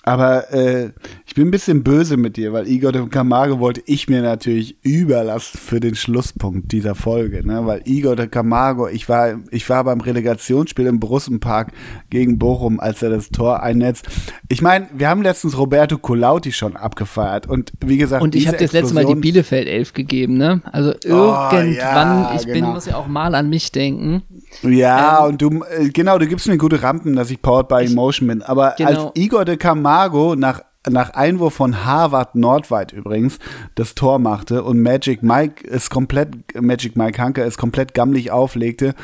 Aber 0.04 0.52
äh, 0.52 0.90
ich 1.28 1.36
bin 1.36 1.48
ein 1.48 1.52
bisschen 1.52 1.84
böse 1.84 2.18
mit 2.18 2.36
dir, 2.36 2.54
weil 2.54 2.68
Igor 2.68 2.92
de 2.92 3.08
Camargo 3.08 3.60
wollte 3.60 3.84
ich 3.86 4.10
mir 4.10 4.22
natürlich 4.22 4.76
überlassen 4.84 5.60
für 5.60 5.80
den 5.80 5.94
Schlusspunkt 5.94 6.72
dieser 6.72 6.96
Folge, 6.96 7.46
ne? 7.46 7.66
Weil 7.66 7.82
Igor 7.86 8.16
de 8.16 8.28
Camargo, 8.28 8.88
ich 8.88 9.08
war, 9.08 9.36
ich 9.52 9.70
war 9.70 9.84
beim 9.84 10.02
Relegationsspiel 10.02 10.88
im 10.88 11.00
Brussenpark 11.00 11.72
gegen 12.10 12.40
Bochum, 12.40 12.80
als 12.80 13.04
er 13.04 13.12
das 13.12 13.30
Tor 13.30 13.62
einnetzt. 13.62 14.08
Ich 14.50 14.64
meine, 14.64 14.88
wir 14.92 15.08
haben 15.08 15.22
letztens 15.22 15.56
Roberto 15.58 16.00
Colauti 16.00 16.52
schon 16.52 16.76
abgefeiert 16.76 17.48
und 17.48 17.72
wie 17.86 17.98
gesagt, 17.98 18.24
Und 18.24 18.36
ich 18.36 18.48
habe 18.48 18.58
das 18.58 18.72
letzte 18.72 18.96
Mal 18.96 19.06
die 19.06 19.16
Bielefeld 19.16 19.68
11 19.68 19.94
gegeben, 19.94 20.38
ne? 20.38 20.62
Also 20.72 20.94
irgendwann, 21.04 21.74
ja, 21.74 22.36
ich 22.36 22.46
bin, 22.46 22.56
genau. 22.56 22.74
muss 22.74 22.88
ja 22.88 22.96
auch 22.96 23.08
mal 23.08 23.36
an 23.36 23.50
mich 23.50 23.72
denken. 23.72 24.24
Ja, 24.64 25.20
Ähm, 25.26 25.30
und 25.34 25.42
du, 25.42 25.64
äh, 25.64 25.90
genau, 25.90 26.18
du 26.18 26.28
gibst 26.28 26.48
mir 26.48 26.58
gute 26.58 26.82
Rampen, 26.84 27.16
dass 27.16 27.32
ich 27.32 27.42
Powered 27.42 27.68
by 27.68 27.86
Emotion 27.86 28.28
bin. 28.28 28.42
Aber 28.42 28.76
Genau. 28.78 28.90
als 29.08 29.12
Igor 29.16 29.46
de 29.46 29.58
Camargo 29.58 30.36
nach, 30.36 30.62
nach 30.90 31.12
Einwurf 31.12 31.54
von 31.56 31.86
Harvard 31.86 32.36
Nordweit 32.36 32.92
übrigens 32.92 33.40
das 33.76 33.96
Tor 33.96 34.20
machte 34.20 34.64
und 34.64 34.82
Magic 34.82 35.24
Mike 35.24 35.66
ist 35.68 35.90
komplett, 35.90 36.30
Magic 36.60 36.96
Mike 36.96 37.22
Hanker 37.22 37.46
ist 37.46 37.58
komplett 37.58 37.94
gammelig 37.94 38.32
auflegte, 38.32 38.96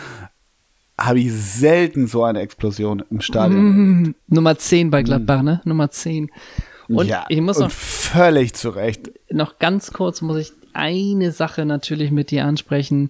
habe 0.99 1.19
ich 1.19 1.31
selten 1.33 2.07
so 2.07 2.23
eine 2.23 2.39
Explosion 2.41 3.03
im 3.11 3.21
Stadion. 3.21 4.15
Nummer 4.27 4.57
10 4.57 4.89
bei 4.89 5.03
Gladbach, 5.03 5.43
ne? 5.43 5.61
Nummer 5.63 5.91
10. 5.91 6.31
Und 6.89 7.05
ja, 7.07 7.25
ich 7.29 7.39
muss 7.41 7.59
noch 7.59 7.69
völlig 7.69 8.53
zu 8.55 8.69
Recht. 8.69 9.11
noch 9.29 9.59
ganz 9.59 9.91
kurz 9.93 10.21
muss 10.21 10.37
ich 10.37 10.53
eine 10.77 11.31
Sache 11.31 11.65
natürlich 11.65 12.11
mit 12.11 12.31
dir 12.31 12.45
ansprechen. 12.45 13.09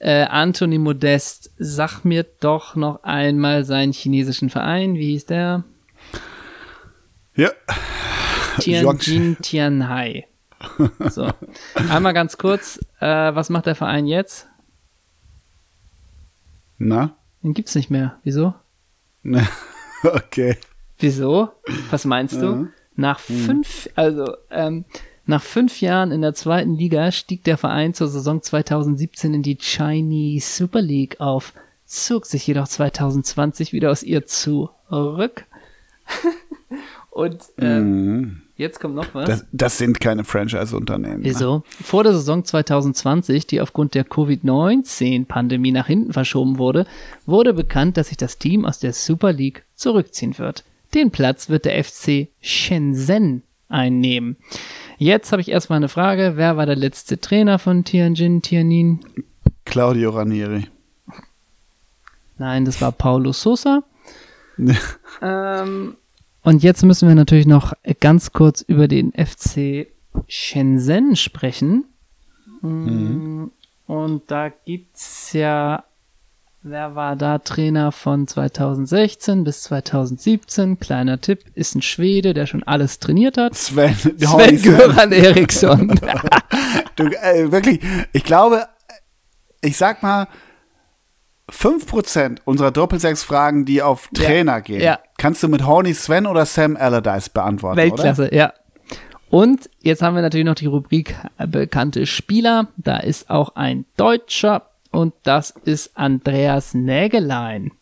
Äh, 0.00 0.24
Anthony 0.24 0.78
Modest, 0.78 1.52
sag 1.56 2.04
mir 2.04 2.24
doch 2.40 2.76
noch 2.76 3.04
einmal 3.04 3.64
seinen 3.64 3.92
chinesischen 3.92 4.50
Verein. 4.50 4.94
Wie 4.94 5.12
hieß 5.12 5.26
der? 5.26 5.64
Ja. 7.36 7.50
Tianjin 8.58 9.36
Tianhai. 9.40 10.26
So. 11.10 11.30
Einmal 11.88 12.14
ganz 12.14 12.38
kurz, 12.38 12.78
äh, 13.00 13.06
was 13.34 13.50
macht 13.50 13.66
der 13.66 13.74
Verein 13.74 14.06
jetzt? 14.06 14.46
Na? 16.78 17.16
Den 17.42 17.54
gibt's 17.54 17.74
nicht 17.74 17.90
mehr. 17.90 18.18
Wieso? 18.24 18.54
okay. 20.02 20.56
Wieso? 20.98 21.50
Was 21.90 22.04
meinst 22.04 22.40
du? 22.40 22.46
Ja. 22.46 22.66
Nach 22.96 23.18
fünf, 23.18 23.88
also 23.96 24.36
ähm, 24.50 24.84
Nach 25.26 25.42
fünf 25.42 25.80
Jahren 25.80 26.12
in 26.12 26.20
der 26.20 26.34
zweiten 26.34 26.74
Liga 26.74 27.10
stieg 27.10 27.44
der 27.44 27.56
Verein 27.56 27.94
zur 27.94 28.08
Saison 28.08 28.42
2017 28.42 29.34
in 29.34 29.42
die 29.42 29.56
Chinese 29.56 30.46
Super 30.46 30.82
League 30.82 31.20
auf, 31.20 31.54
zog 31.86 32.26
sich 32.26 32.46
jedoch 32.46 32.68
2020 32.68 33.72
wieder 33.72 33.90
aus 33.90 34.02
ihr 34.02 34.26
zurück. 34.26 35.44
Und 37.10 37.42
ähm, 37.58 38.42
jetzt 38.56 38.80
kommt 38.80 38.96
noch 38.96 39.14
was. 39.14 39.28
Das, 39.28 39.46
das 39.52 39.78
sind 39.78 40.00
keine 40.00 40.24
Franchise-Unternehmen. 40.24 41.20
ne? 41.20 41.24
Wieso? 41.24 41.62
Vor 41.68 42.02
der 42.02 42.12
Saison 42.12 42.44
2020, 42.44 43.46
die 43.46 43.60
aufgrund 43.60 43.94
der 43.94 44.04
Covid-19-Pandemie 44.04 45.72
nach 45.72 45.86
hinten 45.86 46.12
verschoben 46.12 46.58
wurde, 46.58 46.86
wurde 47.24 47.54
bekannt, 47.54 47.96
dass 47.96 48.08
sich 48.08 48.16
das 48.16 48.38
Team 48.38 48.66
aus 48.66 48.80
der 48.80 48.92
Super 48.92 49.32
League 49.32 49.64
zurückziehen 49.74 50.36
wird. 50.38 50.64
Den 50.92 51.12
Platz 51.12 51.48
wird 51.48 51.64
der 51.64 51.82
FC 51.82 52.28
Shenzhen 52.40 53.42
einnehmen. 53.68 54.36
Jetzt 54.98 55.32
habe 55.32 55.42
ich 55.42 55.50
erstmal 55.50 55.78
eine 55.78 55.88
Frage. 55.88 56.32
Wer 56.36 56.56
war 56.56 56.66
der 56.66 56.76
letzte 56.76 57.20
Trainer 57.20 57.58
von 57.58 57.84
Tianjin 57.84 58.42
Tianin? 58.42 59.00
Claudio 59.64 60.10
Ranieri. 60.10 60.66
Nein, 62.38 62.64
das 62.64 62.80
war 62.80 62.92
Paulo 62.92 63.32
Sosa. 63.32 63.82
Ähm, 65.22 65.96
und 66.42 66.62
jetzt 66.64 66.82
müssen 66.82 67.06
wir 67.08 67.14
natürlich 67.14 67.46
noch 67.46 67.72
ganz 68.00 68.32
kurz 68.32 68.60
über 68.60 68.88
den 68.88 69.12
FC 69.12 69.86
Shenzhen 70.26 71.14
sprechen. 71.16 71.84
Mm, 72.60 73.44
Und 73.86 74.22
da 74.30 74.48
gibt's 74.48 75.32
ja, 75.32 75.84
wer 76.64 76.94
war 76.96 77.14
da 77.14 77.38
Trainer 77.38 77.92
von 77.92 78.26
2016 78.26 79.44
bis 79.44 79.62
2017? 79.64 80.80
Kleiner 80.80 81.20
Tipp, 81.20 81.44
ist 81.54 81.74
ein 81.76 81.82
Schwede, 81.82 82.34
der 82.34 82.46
schon 82.46 82.62
alles 82.62 82.98
trainiert 82.98 83.36
hat. 83.36 83.54
Sven, 83.54 83.94
Sven 83.94 84.62
Göran 84.62 85.12
Eriksson. 85.12 86.00
Du, 86.96 87.06
äh, 87.06 87.50
wirklich, 87.50 87.80
ich 88.12 88.22
glaube, 88.22 88.68
ich 89.60 89.76
sag 89.76 90.04
mal, 90.04 90.28
5% 91.50 92.38
unserer 92.44 92.70
Doppelsechs-Fragen, 92.70 93.64
die 93.64 93.82
auf 93.82 94.08
Ja. 94.16 94.24
Trainer 94.24 94.60
gehen, 94.60 94.80
Ja. 94.80 95.00
kannst 95.18 95.42
du 95.42 95.48
mit 95.48 95.66
Horny 95.66 95.92
Sven 95.92 96.24
oder 96.26 96.46
Sam 96.46 96.76
Allardyce 96.76 97.30
beantworten, 97.30 97.78
Weltklasse, 97.78 98.32
ja. 98.32 98.52
Und 99.28 99.68
jetzt 99.80 100.02
haben 100.02 100.14
wir 100.14 100.22
natürlich 100.22 100.46
noch 100.46 100.54
die 100.54 100.66
Rubrik 100.66 101.16
äh, 101.38 101.48
bekannte 101.48 102.06
Spieler. 102.06 102.68
Da 102.76 102.98
ist 102.98 103.28
auch 103.28 103.56
ein 103.56 103.84
Deutscher 103.96 104.62
und 104.94 105.14
das 105.24 105.50
ist 105.64 105.96
Andreas 105.96 106.74
Nägelein. 106.74 107.72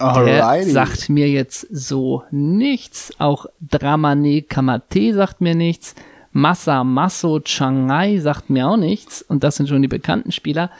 Der 0.00 0.64
sagt 0.64 1.08
mir 1.08 1.28
jetzt 1.30 1.66
so 1.70 2.24
nichts. 2.30 3.12
Auch 3.18 3.46
Dramane 3.60 4.42
Kamate 4.42 5.14
sagt 5.14 5.40
mir 5.40 5.54
nichts. 5.54 5.94
Massa 6.32 6.82
Masso 6.82 7.40
Changai 7.40 8.18
sagt 8.18 8.50
mir 8.50 8.68
auch 8.68 8.76
nichts. 8.76 9.22
Und 9.22 9.44
das 9.44 9.56
sind 9.56 9.68
schon 9.68 9.82
die 9.82 9.88
bekannten 9.88 10.32
Spieler. 10.32 10.70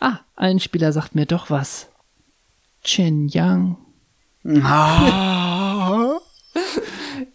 Ah, 0.00 0.18
ein 0.34 0.58
Spieler 0.58 0.92
sagt 0.92 1.14
mir 1.14 1.26
doch 1.26 1.50
was. 1.50 1.88
Chen 2.82 3.28
Yang. 3.28 3.76
Ah. 4.62 6.18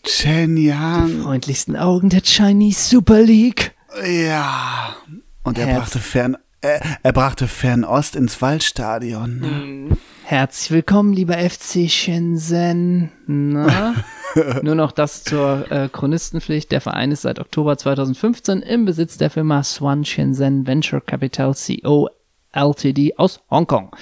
Chen 0.04 0.58
Yang. 0.58 1.22
Freundlichsten 1.22 1.78
Augen 1.78 2.10
der 2.10 2.22
Chinese 2.22 2.90
Super 2.90 3.22
League. 3.22 3.74
Ja. 4.06 4.96
Und 5.44 5.58
er 5.58 5.68
Herz. 5.68 5.80
brachte 5.80 6.00
Fern, 6.00 6.38
er 6.62 7.14
brachte 7.14 7.48
Fernost 7.48 8.16
ins 8.16 8.42
Waldstadion. 8.42 9.40
Mhm. 9.40 9.98
Herzlich 10.24 10.72
willkommen, 10.72 11.14
lieber 11.14 11.38
FC 11.38 11.90
Shenzhen. 11.90 13.12
Na? 13.28 13.96
Nur 14.62 14.76
noch 14.76 14.92
das 14.92 15.24
zur 15.24 15.72
äh, 15.72 15.88
Chronistenpflicht. 15.88 16.72
Der 16.72 16.82
Verein 16.82 17.12
ist 17.12 17.22
seit 17.22 17.40
Oktober 17.40 17.78
2015 17.78 18.62
im 18.62 18.86
Besitz 18.86 19.18
der 19.18 19.30
Firma 19.30 19.64
Swan 19.64 20.04
Shenzhen 20.04 20.68
Venture 20.68 21.02
Capital 21.02 21.54
CO 21.54 22.10
Ltd 22.52 23.18
aus 23.18 23.40
Hongkong. 23.50 23.96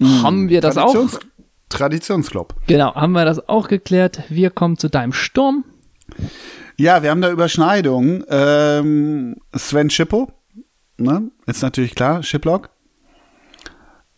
Haben 0.00 0.48
wir 0.48 0.60
das 0.60 0.76
auch? 0.76 0.92
Traditions 0.92 1.18
Traditionsclub. 1.68 2.54
Genau, 2.66 2.94
haben 2.94 3.12
wir 3.12 3.24
das 3.24 3.48
auch 3.48 3.68
geklärt. 3.68 4.22
Wir 4.28 4.50
kommen 4.50 4.78
zu 4.78 4.88
deinem 4.88 5.12
Sturm. 5.12 5.64
Ja, 6.76 7.02
wir 7.02 7.10
haben 7.10 7.20
da 7.20 7.30
Überschneidungen. 7.30 8.24
Ähm, 8.30 9.36
Sven 9.54 9.90
Schippo, 9.90 10.30
ne? 10.98 11.30
Ist 11.46 11.62
natürlich 11.62 11.94
klar, 11.94 12.22
Shiplock. 12.22 12.70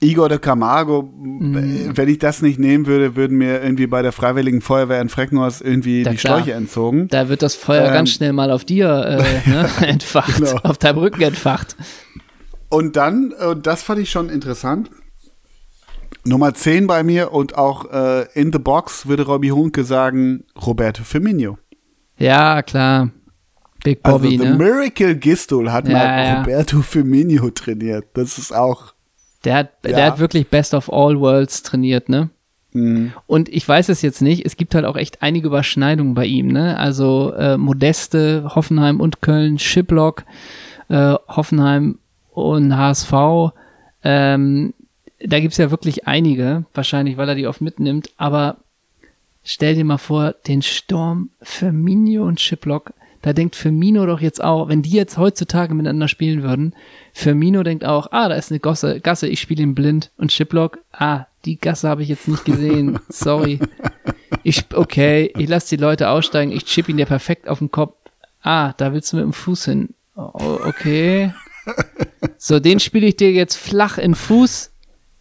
Igor 0.03 0.31
de 0.31 0.39
Camargo, 0.39 1.03
Mhm. 1.03 1.95
wenn 1.95 2.09
ich 2.09 2.19
das 2.19 2.41
nicht 2.41 2.59
nehmen 2.59 2.87
würde, 2.87 3.17
würden 3.17 3.37
mir 3.37 3.63
irgendwie 3.63 3.87
bei 3.87 4.01
der 4.01 4.13
Freiwilligen 4.13 4.63
Feuerwehr 4.63 5.01
in 5.03 5.11
Freckenhorst 5.11 5.61
irgendwie 5.61 6.03
Ja, 6.03 6.11
die 6.11 6.17
klar. 6.17 6.39
Schläuche 6.39 6.55
entzogen. 6.57 7.09
Da 7.09 7.29
wird 7.29 7.43
das 7.43 7.55
Feuer 7.55 7.87
Ähm, 7.89 7.93
ganz 7.93 8.11
schnell 8.11 8.33
mal 8.33 8.51
auf 8.51 8.65
dir 8.65 8.89
äh, 8.89 9.49
ne, 9.51 9.69
entfacht, 9.87 10.37
Genau. 10.39 10.57
auf 10.63 10.79
deinem 10.79 10.99
Rücken 10.99 11.21
entfacht. 11.21 11.77
Und 12.71 12.97
dann, 12.97 13.33
äh, 13.39 13.55
das 13.61 13.83
fand 13.83 14.01
ich 14.01 14.11
schon 14.11 14.31
interessant, 14.31 14.89
Nummer 16.25 16.55
10 16.55 16.87
bei 16.87 17.03
mir 17.03 17.33
und 17.33 17.57
auch 17.59 17.91
äh, 17.93 18.27
in 18.35 18.53
the 18.53 18.59
box 18.59 19.07
würde 19.07 19.25
Robbie 19.25 19.53
Hunke 19.53 19.85
sagen, 19.85 20.45
Roberto 20.67 21.03
Firmino. 21.03 21.59
Ja, 22.17 22.63
klar. 22.63 23.11
Big 23.85 24.01
Also 24.03 24.19
Bobby, 24.19 24.39
The 24.39 24.45
ne? 24.45 24.55
Miracle 24.57 25.15
Gistol 25.17 25.71
hat 25.73 25.89
Ja, 25.89 25.93
mal 25.95 26.25
ja. 26.25 26.39
Roberto 26.41 26.83
Firmino 26.83 27.51
trainiert. 27.51 28.07
Das 28.15 28.39
ist 28.39 28.55
auch 28.55 28.93
Der 29.45 29.55
hat, 29.57 29.71
Ja. 29.85 29.93
der 29.93 30.05
hat 30.07 30.19
wirklich 30.19 30.49
Best 30.49 30.75
of 30.75 30.93
All 30.93 31.19
Worlds 31.19 31.63
trainiert, 31.63 32.09
ne? 32.09 32.29
Mhm. 32.73 33.13
Und 33.27 33.49
ich 33.49 33.67
weiß 33.67 33.89
es 33.89 34.03
jetzt 34.03 34.21
nicht, 34.23 34.45
es 34.47 34.57
gibt 34.57 34.75
halt 34.75 34.85
auch 34.85 34.97
echt 34.97 35.23
einige 35.23 35.49
Überschneidungen 35.49 36.15
bei 36.15 36.27
ihm, 36.27 36.49
ne? 36.49 36.79
Also 36.79 37.33
äh, 37.35 37.57
Modeste, 37.57 38.53
Hoffenheim 38.55 39.01
und 39.01 39.23
Köln, 39.23 39.59
Shiplock, 39.59 40.25
äh, 40.89 41.15
Hoffenheim 41.29 41.99
und 42.33 42.77
HSV. 42.77 43.13
Ähm, 44.05 44.73
da 45.25 45.41
gibt's 45.41 45.57
ja 45.59 45.71
wirklich 45.71 46.07
einige, 46.07 46.65
wahrscheinlich, 46.75 47.17
weil 47.17 47.29
er 47.29 47.35
die 47.35 47.47
oft 47.47 47.61
mitnimmt, 47.61 48.11
aber 48.17 48.57
stell 49.43 49.75
dir 49.75 49.85
mal 49.85 49.99
vor, 49.99 50.35
den 50.47 50.63
Sturm 50.63 51.31
Firmino 51.43 52.25
und 52.25 52.41
Shiplock, 52.41 52.93
da 53.23 53.33
denkt 53.33 53.57
Firmino 53.57 54.07
doch 54.07 54.21
jetzt 54.21 54.43
auch, 54.43 54.69
wenn 54.69 54.83
die 54.83 54.91
jetzt 54.91 55.19
heutzutage 55.19 55.75
miteinander 55.75 56.09
spielen 56.09 56.43
würden, 56.43 56.75
Firmino 57.13 57.63
denkt 57.63 57.85
auch, 57.85 58.09
ah, 58.13 58.29
da 58.29 58.35
ist 58.35 58.51
eine 58.51 58.61
Gosse, 58.61 59.01
Gasse, 59.01 59.29
ich 59.29 59.41
spiele 59.41 59.63
ihn 59.63 59.75
blind 59.75 60.11
und 60.17 60.33
Shiplock, 60.33 60.79
ah, 60.93 61.27
die 61.45 61.59
Gasse 61.59 61.89
habe 61.89 62.03
ich 62.03 62.09
jetzt 62.09 62.29
nicht 62.29 62.45
gesehen, 62.45 62.99
sorry. 63.09 63.61
Ich, 64.43 64.65
okay, 64.75 65.33
ich 65.37 65.49
lasse 65.49 65.77
die 65.77 65.83
Leute 65.83 66.09
aussteigen, 66.09 66.53
ich 66.53 66.65
chip 66.65 66.89
ihn 66.89 66.97
dir 66.97 67.07
perfekt 67.07 67.49
auf 67.49 67.59
den 67.59 67.71
Kopf. 67.71 67.95
Ah, 68.43 68.73
da 68.79 68.93
willst 68.93 69.13
du 69.13 69.17
mit 69.17 69.25
dem 69.25 69.33
Fuß 69.35 69.67
hin. 69.67 69.91
Oh, 70.17 70.59
okay. 70.65 71.33
So, 72.39 72.59
den 72.59 72.81
spiele 72.81 73.07
ich 73.07 73.17
dir 73.17 73.33
jetzt 73.33 73.57
flach 73.57 73.99
in 73.99 74.15
Fuß. 74.15 74.71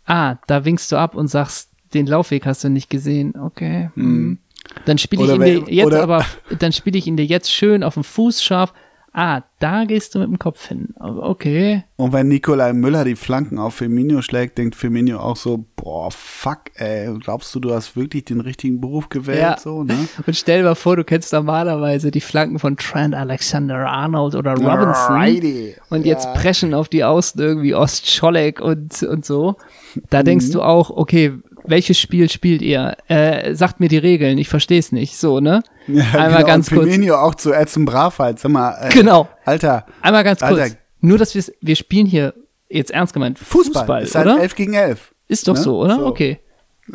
Ah, 0.05 0.37
da 0.47 0.63
winkst 0.63 0.91
du 0.91 0.95
ab 0.95 1.15
und 1.15 1.27
sagst, 1.27 1.69
den 1.93 2.05
Laufweg 2.05 2.45
hast 2.45 2.63
du 2.63 2.69
nicht 2.69 2.89
gesehen. 2.89 3.35
Okay. 3.35 3.89
Hm. 3.95 4.39
Dann 4.85 4.97
spiele 4.97 5.23
ich 5.23 5.29
ihn 5.31 5.41
dir 5.65 5.73
jetzt 5.73 5.93
aber, 5.93 6.25
dann 6.57 6.71
spiele 6.71 6.97
ich 6.97 7.07
ihn 7.07 7.17
dir 7.17 7.25
jetzt 7.25 7.51
schön 7.51 7.83
auf 7.83 7.93
den 7.95 8.03
Fuß 8.03 8.43
scharf. 8.43 8.73
Ah, 9.11 9.41
da 9.57 9.85
gehst 9.85 10.13
du 10.13 10.19
mit 10.19 10.27
dem 10.29 10.37
Kopf 10.37 10.67
hin. 10.67 10.89
Okay. 10.99 11.83
Und 11.95 12.13
wenn 12.13 12.27
Nikolai 12.27 12.73
Müller 12.73 13.03
die 13.03 13.15
Flanken 13.15 13.57
auf 13.57 13.73
Firmino 13.73 14.21
schlägt, 14.21 14.59
denkt 14.59 14.75
Firmino 14.75 15.17
auch 15.17 15.35
so, 15.35 15.65
boah, 15.75 16.11
fuck, 16.11 16.59
ey, 16.75 17.09
glaubst 17.19 17.53
du, 17.55 17.59
du 17.59 17.73
hast 17.73 17.95
wirklich 17.95 18.25
den 18.25 18.39
richtigen 18.39 18.79
Beruf 18.79 19.09
gewählt? 19.09 19.39
Ja. 19.41 19.57
So, 19.57 19.83
ne? 19.83 20.07
Und 20.27 20.35
stell 20.35 20.59
dir 20.59 20.65
mal 20.69 20.75
vor, 20.75 20.95
du 20.95 21.03
kennst 21.03 21.33
normalerweise 21.33 22.11
die 22.11 22.21
Flanken 22.21 22.59
von 22.59 22.77
Trent 22.77 23.15
Alexander-Arnold 23.15 24.35
oder 24.35 24.51
Robinson. 24.53 25.15
Alrighty. 25.15 25.75
Und 25.89 26.05
jetzt 26.05 26.25
Ja. 26.25 26.33
preschen 26.33 26.75
auf 26.75 26.87
die 26.87 27.03
Außen 27.03 27.41
irgendwie 27.41 27.73
Ostscholek 27.73 28.61
und, 28.61 29.01
und 29.03 29.25
so. 29.25 29.55
Da 30.11 30.19
Mhm. 30.19 30.25
denkst 30.25 30.51
du 30.51 30.61
auch, 30.61 30.91
okay, 30.91 31.33
welches 31.69 31.99
Spiel 31.99 32.29
spielt 32.29 32.61
ihr? 32.61 32.97
Äh, 33.07 33.53
sagt 33.55 33.79
mir 33.79 33.89
die 33.89 33.97
Regeln, 33.97 34.37
ich 34.37 34.49
verstehe 34.49 34.79
es 34.79 34.91
nicht. 34.91 35.17
So, 35.17 35.39
ne? 35.39 35.61
Ja, 35.87 36.03
Einmal 36.03 36.29
genau, 36.29 36.47
ganz 36.47 36.69
kurz. 36.69 36.87
Firmino 36.87 37.15
auch 37.15 37.33
zu 37.33 37.51
Edson 37.51 37.85
Bravheit, 37.85 38.39
sag 38.39 38.51
mal, 38.51 38.75
äh, 38.79 38.89
Genau. 38.89 39.27
Alter, 39.43 39.85
Einmal 40.01 40.23
ganz 40.23 40.39
kurz. 40.39 40.59
Alter. 40.59 40.75
Nur, 41.01 41.17
dass 41.17 41.33
wir 41.33 41.43
wir 41.61 41.75
spielen 41.75 42.05
hier 42.05 42.33
jetzt 42.69 42.91
ernst 42.91 43.13
gemeint 43.13 43.39
Fußball, 43.39 43.81
Fußball, 43.81 44.03
ist 44.03 44.15
halt 44.15 44.27
oder? 44.27 44.41
11 44.41 44.55
gegen 44.55 44.73
11. 44.73 45.13
Ist 45.27 45.47
doch 45.47 45.55
ne? 45.55 45.61
so, 45.61 45.79
oder? 45.79 45.95
So. 45.95 46.05
Okay. 46.05 46.39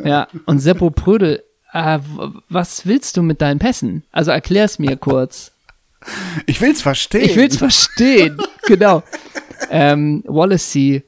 Ja, 0.05 0.29
und 0.47 0.59
Seppo 0.59 0.91
Prödel, 0.91 1.43
äh, 1.73 1.99
was 2.49 2.87
willst 2.87 3.17
du 3.17 3.23
mit 3.23 3.41
deinen 3.41 3.59
Pässen? 3.59 4.05
Also 4.13 4.31
erklär's 4.31 4.79
mir 4.79 4.97
kurz. 4.97 5.53
Ich 6.47 6.61
will's 6.61 6.83
verstehen. 6.83 7.25
Ich 7.25 7.37
will's 7.37 7.57
verstehen. 7.57 8.39
genau. 8.67 9.03
Ähm, 9.71 10.23
Wallacey, 10.27 11.03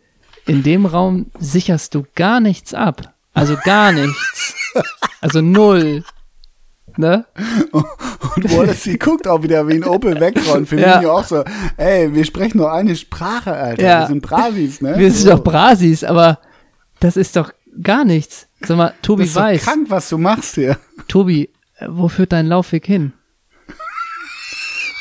in 0.47 0.63
dem 0.63 0.87
Raum 0.87 1.27
sicherst 1.39 1.95
du 1.95 2.05
gar 2.15 2.41
nichts 2.41 2.75
ab. 2.75 3.15
Also 3.37 3.57
gar 3.65 3.93
nichts. 3.93 4.55
Also 5.21 5.41
null. 5.41 6.03
Ne? 6.97 7.27
Und 7.73 8.51
Wallacey 8.57 8.97
guckt 8.97 9.29
auch 9.29 9.43
wieder 9.43 9.69
wie 9.69 9.75
ein 9.75 9.85
Opel 9.85 10.19
Vectra 10.19 10.53
und 10.55 10.67
Firmino 10.67 11.03
Ja. 11.03 11.11
auch 11.11 11.25
so, 11.25 11.45
ey, 11.77 12.13
wir 12.15 12.25
sprechen 12.25 12.57
nur 12.59 12.73
eine 12.73 12.97
Sprache, 12.97 13.53
Alter. 13.53 13.83
Ja. 13.83 14.01
Wir 14.01 14.07
sind 14.09 14.23
Bravis, 14.23 14.81
ne? 14.81 14.99
Wir 14.99 15.13
sind 15.13 15.31
doch 15.31 15.45
Brasis, 15.45 16.05
aber 16.05 16.39
das 17.01 17.17
ist 17.19 17.37
doch 17.37 17.53
gar 17.83 18.05
nichts. 18.07 18.49
Sag 18.63 18.79
mal, 18.79 18.95
Tobi 19.03 19.23
Das 19.25 19.29
ist 19.31 19.37
doch 19.37 19.43
weiß. 19.43 19.63
krank, 19.63 19.87
was 19.91 20.09
du 20.09 20.17
machst 20.19 20.55
hier. 20.55 20.79
Tobi, 21.09 21.51
äh, 21.77 21.87
wo 21.91 22.09
führt 22.09 22.33
dein 22.33 22.47
Laufweg 22.47 22.87
hin? 22.87 23.13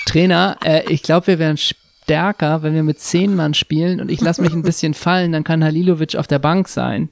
Trainer, 0.06 0.57
äh, 0.64 0.84
ich 0.91 1.02
glaube, 1.03 1.28
wir 1.28 1.40
wären 1.40 1.57
stärker, 1.57 2.62
wenn 2.64 2.74
wir 2.74 2.84
mit 2.84 2.99
zehn 2.99 3.36
Mann 3.36 3.53
spielen 3.53 3.99
und 4.02 4.10
ich 4.12 4.22
lasse 4.22 4.41
mich 4.41 4.53
ein 4.53 4.62
bisschen 4.62 4.94
fallen, 4.94 5.32
dann 5.32 5.44
kann 5.44 5.64
Halilovic 5.64 6.16
auf 6.16 6.28
der 6.28 6.40
Bank 6.40 6.68
sein. 6.68 7.10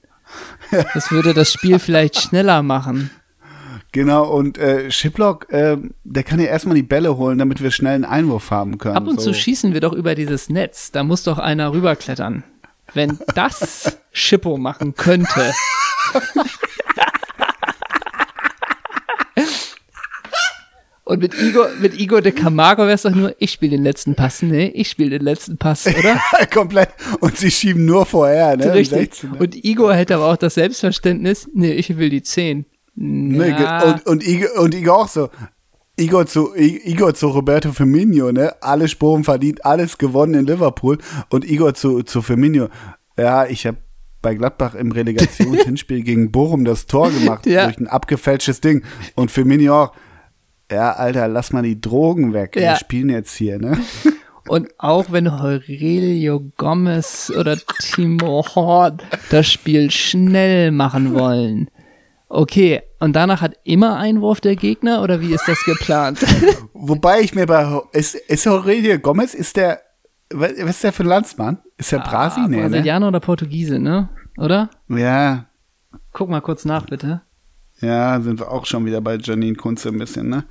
Das 0.93 1.11
würde 1.11 1.34
das 1.34 1.53
Spiel 1.53 1.77
vielleicht 1.77 2.19
schneller 2.19 2.64
machen. 2.64 3.11
Genau, 3.91 4.27
und 4.27 4.57
äh, 4.57 4.89
Shiplock, 4.89 5.51
äh, 5.51 5.77
der 6.03 6.23
kann 6.23 6.39
ja 6.39 6.47
erstmal 6.47 6.76
die 6.76 6.81
Bälle 6.81 7.15
holen, 7.15 7.38
damit 7.38 7.61
wir 7.61 7.69
schnell 7.69 7.93
einen 7.93 8.05
Einwurf 8.05 8.49
haben 8.49 8.80
können. 8.80 8.97
Ab 8.97 9.07
und 9.07 9.22
so. 9.22 9.31
zu 9.31 9.34
schießen 9.35 9.73
wir 9.73 9.81
doch 9.81 9.93
über 9.93 10.15
dieses 10.15 10.49
Netz. 10.49 10.91
Da 10.91 11.03
muss 11.03 11.23
doch 11.23 11.38
einer 11.38 11.72
rüberklettern. 11.73 12.43
Wenn 12.95 13.19
das 13.35 13.99
Schippo 14.11 14.57
machen 14.57 14.95
könnte. 14.95 15.53
Und 21.14 21.22
mit 21.22 21.40
Igor, 21.40 21.69
mit 21.80 21.99
Igor 21.99 22.22
de 22.22 22.31
Camargo 22.31 22.81
wäre 22.84 22.94
es 22.94 23.03
doch 23.03 23.14
nur, 23.14 23.35
ich 23.38 23.52
spiele 23.52 23.77
den 23.77 23.84
letzten 23.84 24.15
Pass. 24.15 24.41
Nee, 24.41 24.72
ich 24.73 24.90
spiele 24.90 25.11
den 25.11 25.22
letzten 25.22 25.57
Pass, 25.57 25.85
oder? 25.85 26.19
Komplett. 26.52 26.90
Und 27.19 27.38
sie 27.38 27.52
schieben 27.52 27.85
nur 27.85 28.06
vorher, 28.07 28.57
ne? 28.57 28.73
Richtig. 28.73 28.98
16, 29.14 29.31
ne? 29.34 29.38
Und 29.38 29.64
Igor 29.64 29.94
hätte 29.94 30.15
aber 30.15 30.31
auch 30.31 30.38
das 30.38 30.56
Selbstverständnis, 30.56 31.48
nee, 31.53 31.72
ich 31.73 31.98
will 31.98 32.10
die 32.10 32.23
10. 32.23 32.65
Ne, 32.95 33.49
Ja. 33.49 33.80
ge- 33.84 33.91
Und, 33.94 34.06
und, 34.07 34.27
Igor, 34.27 34.60
und 34.61 34.73
Igor 34.73 34.98
auch 35.03 35.07
so. 35.07 35.30
Igor 35.95 36.26
zu, 36.26 36.56
Igor 36.56 37.14
zu 37.14 37.27
Roberto 37.27 37.72
Firmino, 37.72 38.31
ne? 38.31 38.52
Alle 38.61 38.88
Sporen 38.88 39.23
verdient, 39.23 39.64
alles 39.64 39.99
gewonnen 39.99 40.34
in 40.34 40.45
Liverpool. 40.48 40.98
Und 41.30 41.45
Igor 41.48 41.76
zu, 41.76 42.02
zu 42.02 42.23
Firmino. 42.23 42.69
Ja, 43.15 43.45
ich 43.45 43.68
habe 43.68 43.77
bei 44.23 44.34
Gladbach 44.34 44.73
im 44.73 44.91
Relegationshinspiel 44.91 46.02
gegen 46.03 46.31
Bochum 46.31 46.65
das 46.65 46.88
Tor 46.88 47.11
gemacht 47.11 47.45
Ja. 47.45 47.65
durch 47.65 47.77
ein 47.77 47.88
abgefälschtes 47.88 48.61
Ding. 48.61 48.81
Und 49.15 49.30
Firmino 49.30 49.84
auch. 49.84 49.94
Ja, 50.74 50.94
Alter, 50.94 51.28
lass 51.28 51.54
mal 51.54 51.64
die 51.64 51.80
Drogen 51.80 52.34
weg. 52.34 52.56
Ja. 52.56 52.72
Wir 52.72 52.76
spielen 52.78 53.10
jetzt 53.10 53.36
hier, 53.36 53.60
ne? 53.60 53.78
Und 54.48 54.70
auch 54.78 55.06
wenn 55.12 55.28
Aurelio 55.30 56.41
Gomez 56.58 57.32
oder 57.38 57.56
Timo 57.58 58.44
Horn 58.56 58.98
das 59.30 59.50
Spiel 59.50 59.90
schnell 59.90 60.72
machen 60.72 61.14
wollen. 61.14 61.70
Okay, 62.28 62.82
und 63.00 63.16
danach 63.16 63.41
hat 63.41 63.54
immer 63.64 63.98
Einwurf 63.98 64.41
der 64.41 64.58
Gegner 64.58 65.02
oder 65.02 65.22
wie 65.22 65.34
ist 65.34 65.48
das 65.48 65.64
geplant? 65.64 66.20
Wobei 66.74 67.22
ich 67.22 67.34
mir 67.36 67.45
bei, 67.45 67.80
ist, 67.94 68.16
ist 68.16 68.45
Aurelio 68.45 69.00
Gomez, 69.00 69.34
ist 69.34 69.56
der, 69.56 69.80
was 70.34 70.52
ist 70.52 70.84
der 70.84 70.91
für 70.91 71.04
ein 71.04 71.10
Landsmann? 71.10 71.60
Ist 71.78 71.94
der 71.94 72.00
Brasi? 72.00 72.41
Ah, 72.41 72.48
Nee, 72.50 72.58
ne? 72.58 72.70
Brasilianer 72.70 73.08
oder 73.08 73.20
Portugiese, 73.22 73.80
ne? 73.80 74.10
Oder? 74.38 74.70
Ja, 74.90 75.45
Guck 76.12 76.30
mal 76.30 76.41
kurz 76.41 76.64
nach, 76.66 76.86
bitte. 76.86 77.22
Ja, 77.84 78.19
sind 78.22 78.39
wir 78.39 78.49
auch 78.51 78.65
schon 78.65 78.85
wieder 78.85 79.01
bei 79.01 79.18
Janine 79.18 79.55
Kunze 79.55 79.89
ein 79.89 79.97
bisschen, 79.97 80.30
ne? 80.30 80.43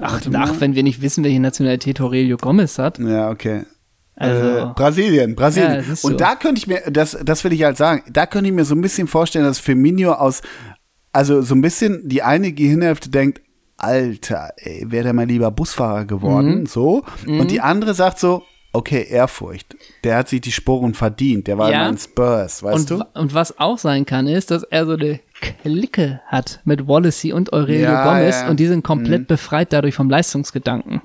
Ach, 0.00 0.20
ach, 0.34 0.54
wenn 0.60 0.74
wir 0.74 0.82
nicht 0.82 1.02
wissen, 1.02 1.24
welche 1.24 1.40
Nationalität 1.40 2.00
Aurelio 2.00 2.36
Gomez 2.38 2.78
hat. 2.78 2.98
Ja, 2.98 3.30
okay. 3.30 3.64
Also, 4.16 4.44
Äh, 4.58 4.66
Brasilien, 4.74 5.34
Brasilien. 5.34 5.72
Ja, 5.74 5.82
siehst 5.82 6.04
und 6.04 6.20
da 6.20 6.34
könnte 6.36 6.58
ich 6.58 6.66
mir, 6.66 6.80
das, 6.90 7.16
das 7.22 7.44
will 7.44 7.52
ich 7.52 7.62
halt 7.64 7.76
sagen, 7.76 8.02
da 8.10 8.26
könnte 8.26 8.48
ich 8.48 8.54
mir 8.54 8.64
so 8.64 8.74
ein 8.74 8.80
bisschen 8.80 9.06
vorstellen, 9.08 9.44
dass 9.44 9.58
Firmino 9.58 10.12
aus, 10.12 10.42
also 11.12 11.42
so 11.42 11.54
ein 11.54 11.60
bisschen 11.62 12.08
die 12.08 12.22
eine 12.22 12.52
Gehirnhälfte 12.52 13.10
denkt, 13.10 13.40
Alter, 13.76 14.50
ey, 14.58 14.84
wäre 14.88 15.04
der 15.04 15.12
mal 15.14 15.26
lieber 15.26 15.50
Busfahrer 15.50 16.02
Mhm. 16.02 16.06
geworden, 16.06 16.66
so. 16.66 17.02
Und 17.26 17.50
die 17.50 17.60
andere 17.62 17.94
sagt 17.94 18.18
so, 18.18 18.42
okay, 18.74 19.06
Ehrfurcht. 19.08 19.74
Der 20.04 20.16
hat 20.18 20.28
sich 20.28 20.42
die 20.42 20.52
Sporen 20.52 20.92
verdient, 20.94 21.46
der 21.46 21.56
war 21.58 21.70
Ja. 21.70 21.80
immer 21.82 21.90
in 21.90 21.98
Spurs, 21.98 22.62
weißt 22.62 22.90
und, 22.90 23.00
du? 23.00 23.04
und 23.18 23.32
was 23.34 23.58
auch 23.58 23.78
sein 23.78 24.04
kann, 24.06 24.26
ist, 24.26 24.50
dass 24.50 24.62
er 24.64 24.84
so 24.86 24.92
eine 24.92 25.20
Clique 25.40 26.20
hat 26.26 26.60
mit 26.64 26.86
Wallacey 26.86 27.32
und 27.32 27.52
Aurelio 27.52 27.82
Ja, 27.90 28.04
Gomez 28.04 28.36
ja. 28.36 28.44
Mhm. 28.44 28.50
und 28.50 28.60
die 28.60 28.66
sind 28.66 28.82
komplett 28.84 29.26
befreit 29.26 29.72
dadurch 29.72 29.94
vom 29.94 30.08
Leistungsgedanken. 30.10 31.02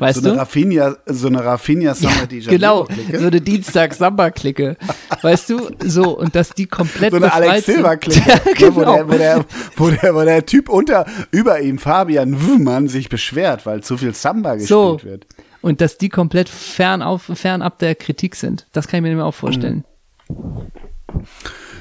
Weißt 0.00 0.20
So 0.22 0.28
eine 0.28 0.34
du? 0.34 0.40
Rafinha, 0.40 0.96
so 1.06 1.26
eine 1.26 1.44
Rafinha 1.44 1.92
Summer 1.92 2.26
die 2.30 2.38
Genau, 2.46 2.86
so 3.12 3.26
eine 3.26 3.40
Dienstag-Samba-Clique. 3.40 4.76
Weißt 5.22 5.50
du? 5.50 5.70
So, 5.84 6.16
und 6.16 6.36
dass 6.36 6.50
die 6.50 6.66
komplett 6.66 7.10
So 7.10 7.16
eine 7.16 7.32
Alex 7.32 7.66
sind. 7.66 7.76
Silva-Clique, 7.76 8.20
Ja, 8.58 8.68
ne, 8.68 8.76
wo, 8.76 8.80
genau. 8.80 8.94
der, 8.96 9.08
wo, 9.08 9.12
der, 9.18 9.44
wo, 9.76 9.90
der, 9.90 10.14
wo 10.14 10.22
der 10.22 10.46
Typ 10.46 10.68
unter, 10.68 11.04
über 11.32 11.60
ihm, 11.60 11.78
Fabian 11.78 12.40
Wühmann, 12.46 12.86
sich 12.86 13.08
beschwert, 13.08 13.66
weil 13.66 13.82
zu 13.82 13.96
viel 13.96 14.14
Samba 14.14 14.52
gespielt 14.54 14.68
So. 14.68 15.00
wird. 15.02 15.26
Und 15.62 15.80
dass 15.80 15.98
die 15.98 16.08
komplett 16.10 16.48
fernab, 16.48 17.20
fernab 17.20 17.80
der 17.80 17.96
Kritik 17.96 18.36
sind. 18.36 18.68
Das 18.72 18.86
kann 18.86 18.98
ich 18.98 19.02
mir 19.02 19.08
nämlich 19.08 19.24
auch 19.24 19.34
vorstellen. 19.34 19.84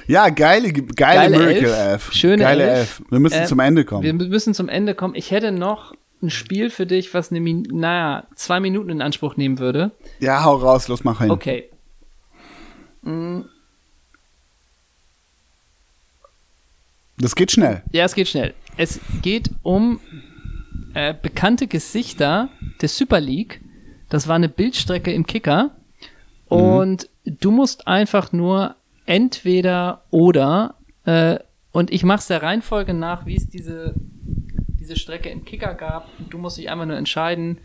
Ja, 0.08 0.30
geile, 0.30 0.72
geile, 0.72 0.94
Geile 0.96 1.38
Miracle 1.38 1.68
Elf. 1.68 1.78
Elf. 2.08 2.14
Schöne 2.14 2.44
geile 2.44 2.64
Elf. 2.64 3.00
Elf. 3.00 3.12
Wir 3.12 3.20
müssen 3.20 3.42
Äh, 3.44 3.46
zum 3.46 3.60
Ende 3.60 3.84
kommen. 3.86 4.04
Wir 4.04 4.14
müssen 4.14 4.54
zum 4.54 4.70
Ende 4.70 4.96
kommen. 4.96 5.16
Ich 5.16 5.32
hätte 5.32 5.52
noch 5.52 5.94
ein 6.22 6.30
Spiel 6.30 6.70
für 6.70 6.86
dich, 6.86 7.14
was 7.14 7.30
eine, 7.32 7.42
Min 7.42 7.64
naja, 7.72 8.26
zwei 8.36 8.60
Minuten 8.60 8.90
in 8.90 9.02
Anspruch 9.02 9.36
nehmen 9.38 9.60
würde. 9.60 9.92
ja, 10.20 10.44
hau 10.44 10.56
raus, 10.56 10.88
los, 10.88 11.04
mach 11.04 11.20
hin. 11.20 11.30
Okay. 11.30 11.70
Das 17.20 17.36
geht 17.36 17.52
schnell. 17.52 17.84
Ja, 17.92 18.06
es 18.06 18.16
geht 18.16 18.28
schnell. 18.28 18.54
Es 18.78 19.00
geht 19.22 19.50
um 19.64 20.00
äh, 20.94 21.14
bekannte 21.20 21.68
Gesichter 21.68 22.50
der 22.82 22.90
Super 22.90 23.20
League. 23.20 23.62
Das 24.10 24.28
war 24.28 24.36
eine 24.36 24.50
Bildstrecke 24.50 25.12
im 25.12 25.26
Kicker. 25.26 25.72
Und 26.46 27.10
du 27.26 27.52
musst 27.52 27.88
einfach 27.88 28.32
nur 28.32 28.76
entweder 29.08 30.04
oder 30.12 30.76
äh, 31.06 31.38
und 31.72 31.92
ich 31.92 32.04
mache 32.04 32.20
es 32.20 32.28
der 32.28 32.42
Reihenfolge 32.44 32.94
nach, 32.94 33.26
wie 33.26 33.36
es 33.36 33.50
diese, 33.50 33.94
diese 34.80 34.96
Strecke 34.96 35.30
im 35.30 35.46
Kicker 35.46 35.74
gab. 35.74 36.08
Und 36.20 36.34
du 36.34 36.38
musst 36.38 36.58
dich 36.58 36.70
einfach 36.70 36.86
nur 36.86 36.98
entscheiden. 36.98 37.58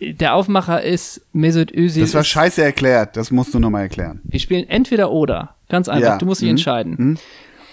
Der 0.00 0.34
Aufmacher 0.34 0.82
ist 0.82 1.24
Mesut 1.32 1.72
Özil. 1.72 2.02
Das 2.02 2.14
war 2.14 2.24
scheiße 2.24 2.62
erklärt. 2.62 3.16
Das 3.16 3.30
musst 3.30 3.54
du 3.54 3.58
nochmal 3.60 3.82
erklären. 3.82 4.20
wir 4.24 4.40
spielen 4.40 4.68
entweder 4.68 5.12
oder. 5.12 5.54
Ganz 5.68 5.88
einfach. 5.88 6.02
Ja. 6.10 6.18
Du 6.18 6.26
musst 6.26 6.40
dich 6.42 6.46
Mhm. 6.48 6.52
entscheiden. 6.56 7.18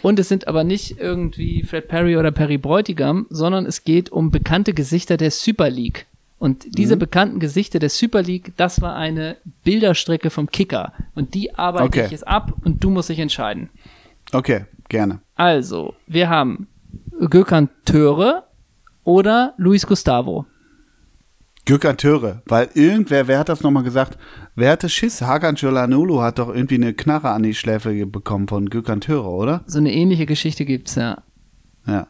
Und 0.01 0.17
es 0.19 0.29
sind 0.29 0.47
aber 0.47 0.63
nicht 0.63 0.97
irgendwie 0.99 1.63
Fred 1.63 1.87
Perry 1.89 2.15
oder 2.15 2.31
Perry 2.31 2.57
Bräutigam, 2.57 3.25
sondern 3.29 3.65
es 3.65 3.83
geht 3.83 4.11
um 4.11 4.31
bekannte 4.31 4.73
Gesichter 4.73 5.17
der 5.17 5.31
Super 5.31 5.69
League. 5.69 6.05
Und 6.39 6.77
diese 6.77 6.95
Mhm. 6.95 6.99
bekannten 6.99 7.39
Gesichter 7.39 7.79
der 7.79 7.89
Super 7.89 8.21
League, 8.21 8.53
das 8.57 8.81
war 8.81 8.95
eine 8.95 9.35
Bilderstrecke 9.63 10.29
vom 10.29 10.47
Kicker. 10.49 10.93
Und 11.13 11.33
die 11.33 11.53
arbeite 11.55 11.85
Okay. 11.85 12.05
ich 12.05 12.11
jetzt 12.11 12.27
ab 12.27 12.53
und 12.63 12.81
du 12.83 12.89
musst 12.89 13.09
dich 13.09 13.19
entscheiden. 13.19 13.69
Okay, 14.31 14.65
gerne. 14.87 15.19
Also, 15.35 15.93
wir 16.07 16.29
haben 16.29 16.67
Gökhan 17.29 17.69
Töre 17.85 18.43
oder 19.03 19.53
Luis 19.57 19.85
Gustavo. 19.85 20.45
Gökhan 21.65 21.97
Töre, 21.97 22.41
weil 22.45 22.69
irgendwer, 22.73 23.27
wer 23.27 23.37
hat 23.39 23.49
das 23.49 23.61
nochmal 23.61 23.83
gesagt? 23.83 24.17
Wer 24.55 24.71
hatte 24.71 24.89
Schiss? 24.89 25.21
Hakan 25.21 25.55
Çalhanoğlu 25.55 26.21
hat 26.21 26.39
doch 26.39 26.49
irgendwie 26.49 26.75
eine 26.75 26.93
Knarre 26.93 27.29
an 27.31 27.43
die 27.43 27.53
Schläfe 27.53 28.05
bekommen 28.07 28.47
von 28.47 28.69
Gökhan 28.69 29.01
Töre, 29.01 29.27
oder? 29.29 29.63
So 29.67 29.77
eine 29.77 29.93
ähnliche 29.93 30.25
Geschichte 30.25 30.65
gibt's 30.65 30.95
ja. 30.95 31.21
Ja. 31.85 32.07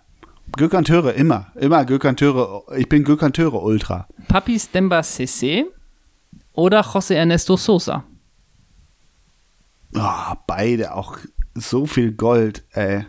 Gökhan 0.58 0.84
Töre, 0.84 1.12
immer. 1.12 1.48
Immer 1.56 1.86
Gökhan 1.86 2.16
Töre. 2.16 2.64
Ich 2.78 2.90
bin 2.90 3.04
Gökhan 3.04 3.34
Töre 3.34 3.58
Ultra. 3.60 4.08
Papis 4.28 4.70
Demba 4.72 5.00
Cissé 5.02 5.66
oder 6.54 6.82
José 6.82 7.16
Ernesto 7.16 7.56
Sosa. 7.58 8.04
Ah, 9.96 10.36
beide 10.48 10.94
auch 10.96 11.18
so 11.56 11.86
viel 11.86 12.12
Gold, 12.14 12.64
ey. 12.72 13.06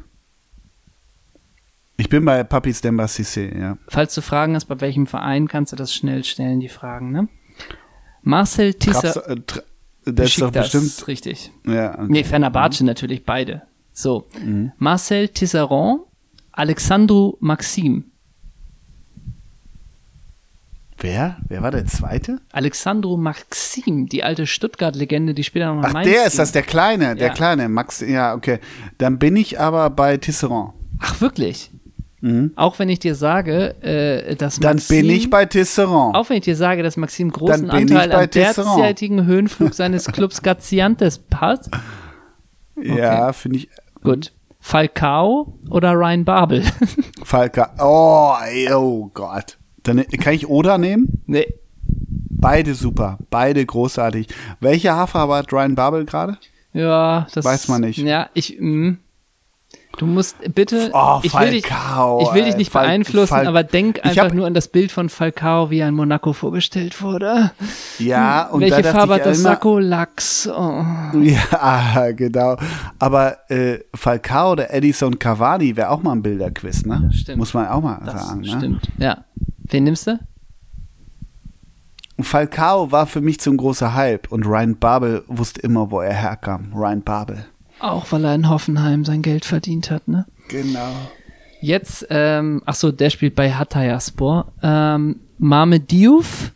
Ich 1.96 2.08
bin 2.08 2.24
bei 2.24 2.42
Papis 2.44 2.80
Demba 2.80 3.04
Cissé, 3.04 3.56
ja. 3.58 3.76
Falls 3.88 4.14
du 4.14 4.22
Fragen 4.22 4.54
hast, 4.54 4.66
bei 4.66 4.80
welchem 4.80 5.06
Verein, 5.06 5.48
kannst 5.48 5.72
du 5.72 5.76
das 5.76 5.94
schnell 5.94 6.24
stellen, 6.24 6.60
die 6.60 6.68
Fragen, 6.70 7.10
ne? 7.12 7.28
Marcel 8.22 8.74
Tisser. 8.74 9.28
äh, 9.28 9.36
das 10.06 10.28
ist 10.28 10.40
doch 10.40 10.50
bestimmt. 10.50 11.06
richtig. 11.08 11.52
Ja, 11.66 11.94
okay. 11.94 12.06
Nee, 12.08 12.24
Fenerbahce 12.24 12.84
natürlich, 12.84 13.24
beide. 13.24 13.62
So. 13.92 14.28
Mhm. 14.42 14.72
Marcel 14.78 15.28
Tisserand, 15.28 16.00
Alexandru 16.60 17.38
Maxim. 17.40 18.04
Wer? 20.98 21.38
Wer 21.48 21.62
war 21.62 21.70
der 21.70 21.86
zweite? 21.86 22.42
Alexandru 22.52 23.16
Maxim, 23.16 24.06
die 24.10 24.22
alte 24.22 24.46
Stuttgart-Legende, 24.46 25.32
die 25.32 25.42
später 25.42 25.74
noch 25.74 25.82
Ach, 25.84 25.94
Mainz 25.94 26.06
der 26.10 26.26
ist 26.26 26.32
ging. 26.32 26.38
das, 26.38 26.52
der 26.52 26.62
Kleine, 26.62 27.16
der 27.16 27.28
Ja. 27.28 27.32
Kleine, 27.32 27.70
Max, 27.70 28.00
ja, 28.06 28.34
okay. 28.34 28.58
Dann 28.98 29.18
bin 29.18 29.36
ich 29.36 29.58
aber 29.58 29.88
bei 29.88 30.18
Tisserand. 30.18 30.74
Ach, 30.98 31.20
wirklich? 31.22 31.70
Auch 32.56 32.78
wenn 32.78 32.90
ich 32.90 32.98
dir 32.98 33.14
sage, 33.14 33.82
äh, 33.82 34.36
dass 34.36 34.58
Mhm. 34.58 34.62
Dann 34.62 34.76
Maxim, 34.76 34.96
bin 35.06 35.16
ich 35.16 35.30
bei 35.30 35.46
Tisserand. 35.46 36.14
Auch 36.14 36.28
wenn 36.28 36.36
ich 36.36 36.44
dir 36.44 36.56
sage, 36.56 36.82
dass 36.82 36.98
Maxim 36.98 37.30
großen 37.32 37.66
Dann 37.68 37.78
bin 37.78 37.88
ich 37.88 37.94
Anteil 37.94 38.08
bei 38.10 38.24
am 38.24 38.30
Tisserand. 38.30 38.78
derzeitigen 38.80 39.24
Höhenflug 39.24 39.72
seines 39.72 40.04
Clubs 40.04 40.42
Gaziantes 40.42 41.24
hat. 41.34 41.70
Ja, 42.76 43.32
finde 43.32 43.56
ich. 43.60 43.70
Gut. 44.02 44.32
Falcao 44.60 45.58
oder 45.70 45.92
Ryan 45.94 46.24
Babel? 46.24 46.62
Falka. 47.24 47.74
Oh, 47.80 48.34
ey, 48.44 48.72
oh 48.72 49.10
Gott. 49.12 49.58
Dann 49.82 50.06
kann 50.06 50.34
ich 50.34 50.48
Oda 50.48 50.78
nehmen? 50.78 51.22
nee. 51.26 51.46
Beide 52.42 52.74
super, 52.74 53.18
beide 53.28 53.66
großartig. 53.66 54.28
Welche 54.60 54.94
Hafer 54.94 55.28
hat 55.28 55.52
Ryan 55.52 55.74
Babel 55.74 56.06
gerade? 56.06 56.38
Ja, 56.72 57.26
das 57.34 57.44
Weiß 57.44 57.68
man 57.68 57.82
nicht. 57.82 57.98
Ja, 57.98 58.30
ich. 58.32 58.58
mm. 58.58 58.92
Du 59.98 60.06
musst 60.06 60.36
bitte, 60.54 60.90
Oh, 60.94 61.20
ich, 61.22 61.34
will 61.38 61.50
dich, 61.50 61.66
Falcao, 61.66 62.22
ich 62.22 62.32
will 62.34 62.44
dich 62.44 62.56
nicht 62.56 62.70
Fal- 62.72 62.86
beeinflussen, 62.86 63.28
Fal- 63.34 63.46
aber 63.46 63.64
denk 63.64 64.02
einfach 64.04 64.32
nur 64.32 64.46
an 64.46 64.54
das 64.54 64.68
Bild 64.68 64.92
von 64.92 65.08
Falcao, 65.10 65.70
wie 65.70 65.80
er 65.80 65.88
in 65.88 65.94
Monaco 65.94 66.32
vorgestellt 66.32 67.02
wurde. 67.02 67.50
Ja, 67.98 68.46
und 68.48 68.60
Welche 68.62 68.82
da 68.82 68.92
Farbe 68.92 69.14
hat 69.14 69.26
das 69.26 69.42
Sakko? 69.42 69.78
Lachs. 69.78 70.48
Oh. 70.48 70.84
Ja, 71.20 72.10
genau. 72.16 72.56
Aber 72.98 73.50
äh, 73.50 73.80
Falcao 73.94 74.52
oder 74.52 74.72
Edison 74.72 75.18
Cavani 75.18 75.76
wäre 75.76 75.90
auch 75.90 76.02
mal 76.02 76.12
ein 76.12 76.22
Bilderquiz, 76.22 76.86
ne? 76.86 77.10
Stimmt. 77.12 77.38
Muss 77.38 77.52
man 77.52 77.68
auch 77.68 77.82
mal 77.82 78.00
Das 78.04 78.26
sagen. 78.28 78.40
Ne? 78.40 78.46
stimmt. 78.48 78.88
Ja. 78.98 79.24
Wen 79.68 79.84
nimmst 79.84 80.06
du? 80.06 80.18
Falcao 82.20 82.92
war 82.92 83.06
für 83.06 83.20
mich 83.20 83.40
so 83.42 83.50
ein 83.50 83.56
großer 83.56 83.94
Hype 83.94 84.30
und 84.30 84.46
Ryan 84.46 84.76
Babel 84.78 85.24
wusste 85.26 85.60
immer, 85.62 85.90
wo 85.90 86.00
er 86.00 86.12
herkam. 86.14 86.72
Ryan 86.74 87.02
Babel. 87.02 87.44
Auch 87.80 88.12
weil 88.12 88.24
er 88.24 88.34
in 88.34 88.48
Hoffenheim 88.48 89.04
sein 89.04 89.22
Geld 89.22 89.44
verdient 89.44 89.90
hat, 89.90 90.06
ne? 90.08 90.26
Genau. 90.48 90.92
Jetzt, 91.62 92.06
ähm, 92.10 92.62
ach 92.66 92.74
so, 92.74 92.90
der 92.92 93.10
spielt 93.10 93.34
bei 93.34 93.52
Hatayspor. 93.52 94.52
Ähm, 94.62 95.20
Mame 95.38 95.80
Diouf 95.80 96.52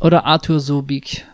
oder 0.00 0.24
Arthur 0.26 0.60
Sobik? 0.60 1.26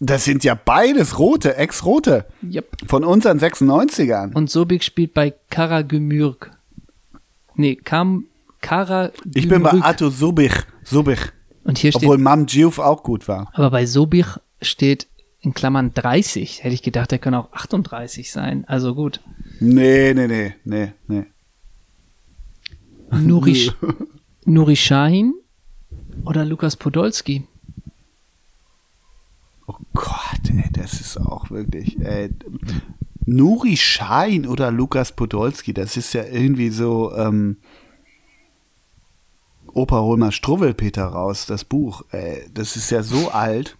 Das 0.00 0.24
sind 0.24 0.44
ja 0.44 0.54
beides 0.54 1.18
rote, 1.18 1.56
ex-rote. 1.56 2.26
Yep. 2.42 2.76
Von 2.86 3.04
unseren 3.04 3.38
96ern. 3.38 4.32
Und 4.34 4.48
Sobik 4.50 4.84
spielt 4.84 5.12
bei 5.12 5.34
Karagümürk. 5.50 6.52
Nee, 7.56 7.74
Kam 7.76 8.26
Karagümürk. 8.60 9.36
Ich 9.36 9.48
bin 9.48 9.62
bei 9.62 9.72
Arthur 9.82 10.10
Subich. 10.10 10.52
Subich. 10.84 11.18
Und 11.64 11.78
hier 11.78 11.90
steht, 11.92 12.02
Obwohl 12.04 12.18
Mam 12.18 12.46
Diouf 12.46 12.78
auch 12.78 13.02
gut 13.02 13.26
war. 13.28 13.50
aber 13.54 13.70
bei 13.70 13.86
Sobik 13.86 14.26
steht 14.62 15.06
in 15.40 15.54
Klammern 15.54 15.92
30. 15.94 16.64
Hätte 16.64 16.74
ich 16.74 16.82
gedacht, 16.82 17.10
der 17.10 17.18
könnte 17.18 17.38
auch 17.38 17.52
38 17.52 18.30
sein. 18.30 18.64
Also 18.66 18.94
gut. 18.94 19.20
Nee, 19.60 20.14
nee, 20.14 20.26
nee, 20.26 20.54
nee, 20.64 20.92
nee. 21.06 21.24
Nuri, 23.10 23.70
Nuri 24.44 24.76
Shahin 24.76 25.34
oder 26.24 26.44
Lukas 26.44 26.76
Podolski? 26.76 27.46
Oh 29.66 29.76
Gott, 29.94 30.50
ey, 30.50 30.70
das 30.72 31.00
ist 31.00 31.18
auch 31.18 31.50
wirklich. 31.50 31.98
Ey. 32.00 32.30
Nuri 33.26 33.76
Schein 33.76 34.46
oder 34.46 34.70
Lukas 34.70 35.12
Podolski, 35.12 35.74
das 35.74 35.96
ist 35.96 36.14
ja 36.14 36.24
irgendwie 36.24 36.70
so. 36.70 37.14
Ähm, 37.14 37.58
Opa, 39.74 40.00
hol 40.00 40.16
mal 40.16 40.32
Struwwelpeter 40.32 41.04
raus, 41.04 41.44
das 41.46 41.64
Buch. 41.64 42.02
Ey, 42.10 42.48
das 42.52 42.76
ist 42.76 42.90
ja 42.90 43.02
so 43.02 43.30
alt. 43.30 43.76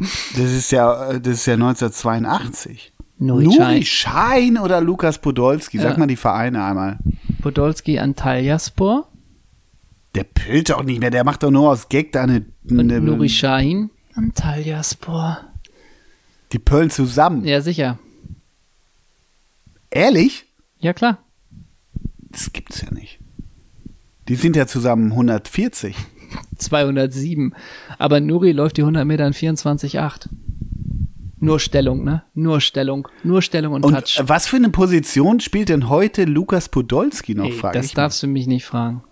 Das 0.00 0.50
ist 0.50 0.72
ja, 0.72 1.10
äh, 1.10 1.20
das 1.20 1.34
ist 1.34 1.46
ja 1.46 1.54
1982. 1.54 2.92
Nuri 3.18 3.44
Nuri 3.44 3.54
Schein. 3.56 3.82
Schein 3.84 4.58
oder 4.58 4.80
Lukas 4.80 5.18
Podolski, 5.20 5.78
sag 5.78 5.92
Ja. 5.92 5.98
mal 5.98 6.06
die 6.06 6.16
Vereine 6.16 6.64
einmal. 6.64 6.98
Podolski 7.42 7.98
Antalyaspor 7.98 9.06
Der 10.14 10.24
pillt 10.24 10.70
doch 10.70 10.82
nicht 10.82 11.00
mehr, 11.00 11.10
der 11.10 11.22
macht 11.24 11.42
doch 11.42 11.50
nur 11.50 11.70
aus 11.70 11.88
Gag 11.88 12.12
da 12.12 12.22
eine. 12.22 12.46
und 12.68 12.80
eine 12.80 13.00
Nuri 13.00 13.28
Shahin 13.28 13.90
Antalyaspor. 14.14 15.38
die 16.52 16.58
pöllen 16.58 16.90
zusammen. 16.90 17.44
Ja, 17.44 17.60
sicher. 17.60 17.98
Ehrlich? 19.90 20.46
Ja, 20.78 20.92
klar. 20.92 21.18
Das 22.30 22.52
gibt's 22.52 22.80
ja 22.82 22.90
nicht. 22.92 23.18
Die 24.28 24.36
sind 24.36 24.56
ja 24.56 24.66
zusammen 24.66 25.10
140. 25.12 25.94
207. 26.56 27.54
Aber 27.98 28.20
Nuri 28.20 28.52
läuft 28.52 28.76
die 28.76 28.82
100 28.82 29.06
Meter 29.06 29.26
in 29.26 29.32
24,8. 29.32 30.28
Nur 31.42 31.58
Stellung, 31.58 32.04
ne? 32.04 32.22
Nur 32.34 32.60
Stellung. 32.60 33.08
Nur 33.24 33.40
Stellung 33.40 33.72
und, 33.72 33.84
Und 33.84 33.94
Touch. 33.94 34.20
was 34.22 34.46
für 34.46 34.56
eine 34.56 34.68
Position 34.68 35.40
spielt 35.40 35.70
denn 35.70 35.88
heute 35.88 36.24
Lukas 36.24 36.68
Podolski 36.68 37.34
noch, 37.34 37.46
Ey, 37.46 37.52
frage 37.52 37.78
das 37.78 37.86
ich 37.86 37.96
mal. 37.96 38.02
darfst 38.02 38.22
du 38.22 38.26
mich 38.26 38.46
nicht 38.46 38.66
fragen. 38.66 39.02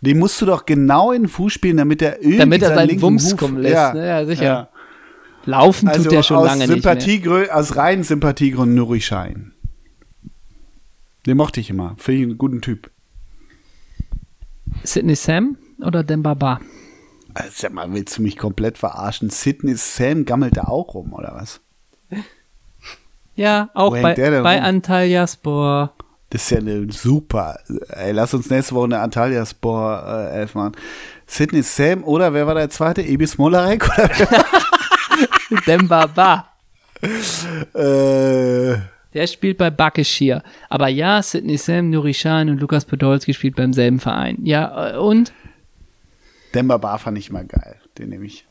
Den 0.00 0.18
musst 0.18 0.40
du 0.40 0.46
doch 0.46 0.64
genau 0.64 1.12
in 1.12 1.22
den 1.24 1.28
Fuß 1.28 1.52
spielen, 1.52 1.76
damit 1.76 2.00
er 2.00 2.20
irgendwie 2.20 2.38
Damit 2.38 2.62
er 2.62 2.74
seinen 2.74 2.86
linken 2.88 3.02
Wumms 3.02 3.32
Huf- 3.32 3.36
kommen 3.38 3.58
lässt. 3.58 3.74
Ja, 3.74 3.92
ne? 3.94 4.06
ja 4.06 4.24
sicher. 4.26 4.44
ja. 4.44 4.68
Laufen 5.44 5.88
Also 5.88 6.02
tut 6.04 6.12
der 6.12 6.22
schon 6.22 6.42
lange 6.44 6.58
nicht 6.60 6.68
mehr. 6.68 6.76
Sympathiegrü 6.76 7.46
aus 7.48 7.76
reinen 7.76 8.02
Sympathiegründen 8.04 8.74
Nuri 8.74 9.00
Schein. 9.00 9.52
Den 11.26 11.36
mochte 11.36 11.60
ich 11.60 11.70
immer. 11.70 11.94
Finde 11.98 12.20
ich 12.20 12.26
einen 12.28 12.38
guten 12.38 12.60
Typ. 12.62 12.90
Sidney 14.82 15.14
Sam 15.14 15.56
oder 15.80 16.02
Dembaba? 16.04 16.60
Also, 17.34 17.50
sag 17.54 17.72
mal, 17.72 17.92
willst 17.92 18.16
du 18.18 18.22
mich 18.22 18.36
komplett 18.36 18.78
verarschen? 18.78 19.30
Sidney 19.30 19.74
Sam 19.76 20.24
gammelt 20.24 20.56
da 20.56 20.64
auch 20.64 20.94
rum, 20.94 21.12
oder 21.12 21.32
was? 21.34 21.60
Ja, 23.34 23.68
auch 23.74 23.92
bei, 23.92 24.14
bei? 24.42 24.62
Antalyaspor. 24.62 25.92
Das 26.30 26.42
ist 26.42 26.50
ja 26.50 26.58
eine 26.58 26.90
super. 26.90 27.58
Ey, 27.90 28.12
lass 28.12 28.34
uns 28.34 28.50
nächste 28.50 28.74
Woche 28.74 28.86
eine 28.86 28.98
Antalya 29.00 29.44
Sport 29.46 30.06
äh, 30.08 30.38
11 30.40 30.54
machen. 30.54 30.72
Sidney 31.26 31.62
Sam 31.62 32.02
oder 32.04 32.32
wer 32.32 32.46
war 32.46 32.54
der 32.54 32.70
zweite? 32.70 33.02
Ebi 33.02 33.26
Smolarek? 33.26 33.86
Oder 35.50 35.60
Dembaba. 35.66 36.48
äh, 37.74 38.76
Der 39.14 39.26
spielt 39.26 39.58
bei 39.58 39.70
Bakeshir. 39.70 40.42
Aber 40.68 40.88
ja, 40.88 41.22
Sidney 41.22 41.56
Sam, 41.58 41.90
Nuri 41.90 42.12
Sahin 42.12 42.48
und 42.50 42.60
Lukas 42.60 42.84
Podolski 42.84 43.34
spielt 43.34 43.56
beim 43.56 43.72
selben 43.72 44.00
Verein. 44.00 44.38
Ja, 44.42 44.94
äh, 44.94 44.96
und 44.96 45.32
Demba 46.56 46.78
Bar 46.78 46.98
fand 46.98 47.18
ich 47.18 47.30
mal 47.30 47.44
geil. 47.46 47.76
Den 47.98 48.08
nehme 48.08 48.24
ich. 48.26 48.46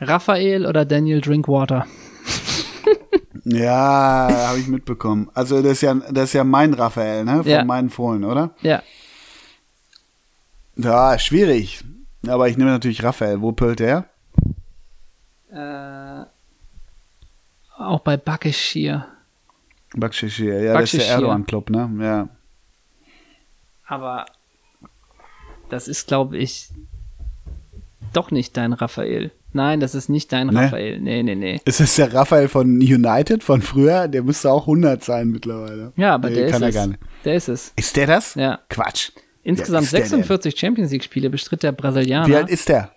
Raphael 0.00 0.66
oder 0.66 0.84
Daniel 0.84 1.20
Drinkwater? 1.20 1.86
Ja, 3.48 4.28
habe 4.48 4.58
ich 4.58 4.66
mitbekommen. 4.66 5.30
Also 5.32 5.62
das 5.62 5.72
ist 5.74 5.82
ja, 5.82 5.94
das 5.94 6.24
ist 6.24 6.32
ja 6.32 6.42
mein 6.42 6.74
Raphael, 6.74 7.24
ne? 7.24 7.44
Von 7.44 7.46
Ja. 7.52 7.64
meinen 7.64 7.90
Fohlen, 7.90 8.24
oder? 8.24 8.50
Ja, 8.60 8.82
Ja, 10.74 11.16
schwierig. 11.18 11.84
Aber 12.26 12.48
ich 12.48 12.56
nehme 12.56 12.70
natürlich 12.70 13.04
Raphael. 13.04 13.40
Wo 13.40 13.52
pölt 13.52 13.78
der? 13.78 14.06
äh, 15.52 16.24
auch 17.78 18.00
bei 18.00 18.16
Bakeshir. 18.16 19.06
Bakshishir. 19.94 20.62
Ja, 20.64 20.80
das 20.80 20.92
ist 20.92 21.02
der 21.06 21.14
Erdogan-Club, 21.14 21.70
ne? 21.70 21.88
Ja. 22.00 22.28
Aber 23.86 24.26
das 25.68 25.88
ist, 25.88 26.06
glaube 26.08 26.36
ich, 26.38 26.68
doch 28.12 28.30
nicht 28.30 28.56
dein 28.56 28.72
Raphael. 28.72 29.30
Nein, 29.52 29.80
das 29.80 29.94
ist 29.94 30.08
nicht 30.08 30.32
dein 30.32 30.48
Nee? 30.48 30.58
Raphael. 30.64 31.00
Nee, 31.00 31.22
nee, 31.22 31.34
nee. 31.34 31.60
Ist 31.64 31.80
das 31.80 31.96
der 31.96 32.12
Raphael 32.12 32.48
von 32.48 32.76
United 32.76 33.42
von 33.42 33.62
früher? 33.62 34.06
Der 34.08 34.22
müsste 34.22 34.50
auch 34.50 34.62
100 34.62 35.02
sein 35.02 35.28
mittlerweile. 35.28 35.92
Ja, 35.96 36.14
aber 36.14 36.28
Nee, 36.28 36.36
der 36.36 36.50
kann 36.50 36.62
ist 36.62 36.62
er 36.62 36.68
es. 36.68 36.74
gar 36.74 36.86
nicht. 36.88 37.00
Der 37.24 37.34
ist 37.36 37.48
es. 37.48 37.72
Ist 37.76 37.96
der 37.96 38.06
das? 38.06 38.34
Ja. 38.34 38.60
Quatsch. 38.68 39.12
Insgesamt 39.42 39.84
ist 39.84 39.92
der 39.92 40.00
denn? 40.00 40.08
46 40.08 40.58
Champions 40.58 40.90
League-Spiele 40.90 41.30
bestritt 41.30 41.62
der 41.62 41.72
Brasilianer. 41.72 42.26
Wie 42.28 42.36
alt 42.36 42.50
ist 42.50 42.68
der? 42.68 42.90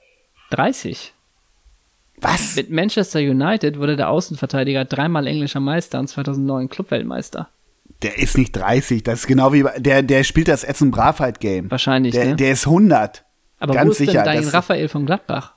30. 0.52 1.14
Was? 2.22 2.56
Mit 2.58 2.70
Manchester 2.70 3.20
United 3.20 3.78
wurde 3.80 3.96
der 3.96 4.10
Außenverteidiger 4.10 4.84
dreimal 4.84 5.28
englischer 5.28 5.62
Meister 5.62 6.00
und 6.00 6.08
2009 6.10 6.68
Clubweltmeister. 6.68 7.48
Der 8.02 8.18
ist 8.18 8.38
nicht 8.38 8.54
30. 8.54 9.04
Das 9.04 9.20
ist 9.22 9.28
genau 9.28 9.52
wie 9.54 9.64
bei, 9.64 9.78
der, 9.80 10.02
der 10.04 10.24
spielt 10.24 10.48
das 10.48 10.64
Essen 10.64 10.90
Bravheit 10.92 11.40
Game. 11.40 11.70
Wahrscheinlich, 11.70 12.14
Der, 12.14 12.26
ne? 12.28 12.36
der 12.36 12.52
ist 12.52 12.66
100. 12.66 13.26
Aber 13.60 13.74
Ganz 13.74 13.88
wo 13.88 13.92
ist 13.92 13.98
sicher. 13.98 14.14
denn 14.14 14.24
dein 14.26 14.44
das- 14.44 14.54
Raphael 14.54 14.88
von 14.88 15.06
Gladbach? 15.06 15.54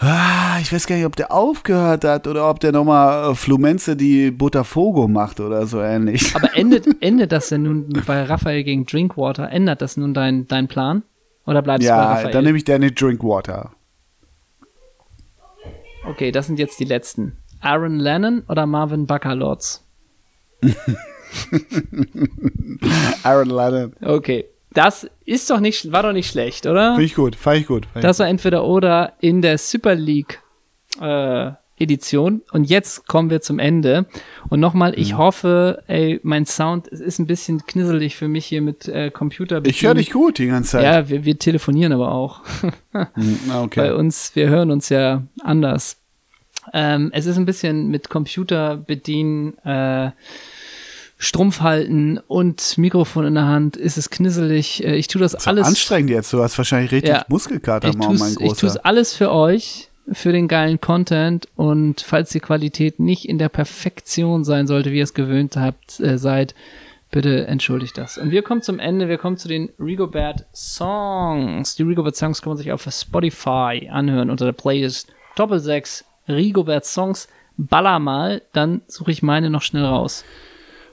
Ah, 0.00 0.58
ich 0.60 0.72
weiß 0.72 0.86
gar 0.86 0.94
nicht, 0.94 1.06
ob 1.06 1.16
der 1.16 1.32
aufgehört 1.32 2.04
hat 2.04 2.28
oder 2.28 2.48
ob 2.48 2.60
der 2.60 2.70
nochmal 2.70 3.32
äh, 3.32 3.34
Flumenze 3.34 3.96
die 3.96 4.30
Botafogo 4.30 5.08
macht 5.08 5.40
oder 5.40 5.66
so 5.66 5.80
ähnlich. 5.82 6.36
Aber 6.36 6.54
endet, 6.56 6.86
endet 7.02 7.32
das 7.32 7.48
denn 7.48 7.64
nun 7.64 7.88
bei 8.06 8.22
Raphael 8.22 8.62
gegen 8.62 8.86
Drinkwater? 8.86 9.50
Ändert 9.50 9.82
das 9.82 9.96
nun 9.96 10.14
dein, 10.14 10.46
dein 10.46 10.68
Plan? 10.68 11.02
Oder 11.46 11.62
bleibst 11.62 11.88
du 11.88 11.90
bei 11.90 11.96
ja, 11.96 12.08
Raphael? 12.12 12.30
dann 12.30 12.44
nehme 12.44 12.58
ich 12.58 12.62
Danny 12.64 12.94
Drinkwater. 12.94 13.72
okay, 16.08 16.30
das 16.30 16.46
sind 16.46 16.60
jetzt 16.60 16.78
die 16.78 16.84
letzten. 16.84 17.36
Aaron 17.60 17.98
Lennon 17.98 18.44
oder 18.48 18.66
Marvin 18.66 19.06
Baccalords? 19.06 19.84
Aaron 23.22 23.48
Lennon. 23.50 23.92
Okay, 24.02 24.46
das 24.72 25.08
ist 25.24 25.48
doch 25.50 25.60
nicht, 25.60 25.90
war 25.92 26.02
doch 26.02 26.12
nicht 26.12 26.30
schlecht, 26.30 26.66
oder? 26.66 26.92
Finde 26.92 27.04
ich 27.04 27.14
gut, 27.14 27.36
fand 27.36 27.58
ich 27.60 27.66
gut. 27.66 27.86
Fand 27.92 28.04
Das 28.04 28.18
war 28.18 28.28
entweder 28.28 28.64
oder 28.64 29.14
in 29.20 29.42
der 29.42 29.58
Super 29.58 29.94
League 29.94 30.40
äh, 31.00 31.50
Edition. 31.80 32.42
Und 32.50 32.64
jetzt 32.64 33.06
kommen 33.06 33.30
wir 33.30 33.40
zum 33.40 33.60
Ende. 33.60 34.06
Und 34.48 34.58
nochmal, 34.60 34.98
ich 34.98 35.12
Mhm. 35.12 35.18
hoffe, 35.18 35.82
ey, 35.86 36.18
mein 36.24 36.44
Sound 36.44 36.88
es 36.90 36.98
ist 37.00 37.18
ein 37.20 37.26
bisschen 37.26 37.64
knisselig 37.66 38.16
für 38.16 38.26
mich 38.26 38.46
hier 38.46 38.62
mit 38.62 38.88
äh, 38.88 39.10
Computer. 39.12 39.64
ich 39.64 39.82
höre 39.84 39.94
dich 39.94 40.10
gut 40.10 40.38
die 40.38 40.48
ganze 40.48 40.72
Zeit. 40.72 40.82
Ja, 40.84 41.08
wir, 41.08 41.24
wir 41.24 41.38
telefonieren 41.38 41.92
aber 41.92 42.12
auch. 42.12 42.40
Hm, 42.92 43.38
ah, 43.50 43.58
Bei 43.58 43.62
okay. 43.62 43.90
uns, 43.92 44.34
wir 44.34 44.48
hören 44.48 44.72
uns 44.72 44.88
ja 44.88 45.22
anders. 45.42 45.98
Ähm, 46.72 47.10
es 47.12 47.26
ist 47.26 47.36
ein 47.36 47.44
bisschen 47.46 47.88
mit 47.88 48.08
Computer 48.10 48.76
bedienen, 48.76 49.56
äh, 49.64 50.10
Strumpf 51.20 51.60
halten 51.62 52.18
und 52.28 52.78
Mikrofon 52.78 53.26
in 53.26 53.34
der 53.34 53.46
Hand. 53.46 53.76
Ist 53.76 53.98
es 53.98 54.08
knisselig? 54.10 54.84
Äh, 54.84 54.94
ich 54.96 55.08
tue 55.08 55.20
das 55.20 55.32
So 55.32 55.50
alles. 55.50 55.66
anstrengend 55.66 56.10
jetzt. 56.10 56.32
Du 56.32 56.40
hast 56.42 56.56
wahrscheinlich 56.58 56.92
richtig 56.92 57.10
Ja. 57.10 57.24
Muskelkater, 57.28 57.88
Ich 57.88 57.96
morgen, 57.96 58.18
mein 58.18 58.34
tu's, 58.34 58.40
ich 58.42 58.48
tu's 58.50 58.60
Großer. 58.60 58.86
alles 58.86 59.14
für 59.14 59.32
euch. 59.32 59.88
für 60.10 60.32
den 60.32 60.48
geilen 60.48 60.80
Content 60.80 61.48
und 61.54 62.00
falls 62.00 62.30
die 62.30 62.40
Qualität 62.40 62.98
nicht 62.98 63.28
in 63.28 63.36
der 63.36 63.50
Perfektion 63.50 64.42
sein 64.42 64.66
sollte, 64.66 64.90
wie 64.90 64.96
ihr 64.96 65.04
es 65.04 65.12
gewöhnt 65.12 65.54
habt, 65.58 66.00
äh, 66.00 66.16
seid, 66.16 66.54
bitte 67.10 67.46
entschuldigt 67.46 67.98
das. 67.98 68.16
Und 68.16 68.30
wir 68.30 68.40
kommen 68.42 68.62
zum 68.62 68.78
Ende, 68.78 69.08
wir 69.10 69.18
kommen 69.18 69.36
zu 69.36 69.48
den 69.48 69.68
Rigobert 69.78 70.46
Songs. 70.54 71.74
Die 71.76 71.82
Rigobert 71.82 72.16
Songs 72.16 72.40
kann 72.40 72.52
man 72.52 72.56
sich 72.56 72.72
auf 72.72 72.88
Spotify 72.90 73.90
anhören 73.92 74.30
unter 74.30 74.46
der 74.46 74.52
Playlist 74.52 75.12
Doppel 75.36 75.58
6 75.58 76.06
Rigobert 76.28 76.84
Songs. 76.84 77.28
Baller 77.56 77.98
mal, 77.98 78.42
dann 78.52 78.82
suche 78.86 79.10
ich 79.10 79.22
meine 79.22 79.50
noch 79.50 79.62
schnell 79.62 79.84
raus. 79.84 80.24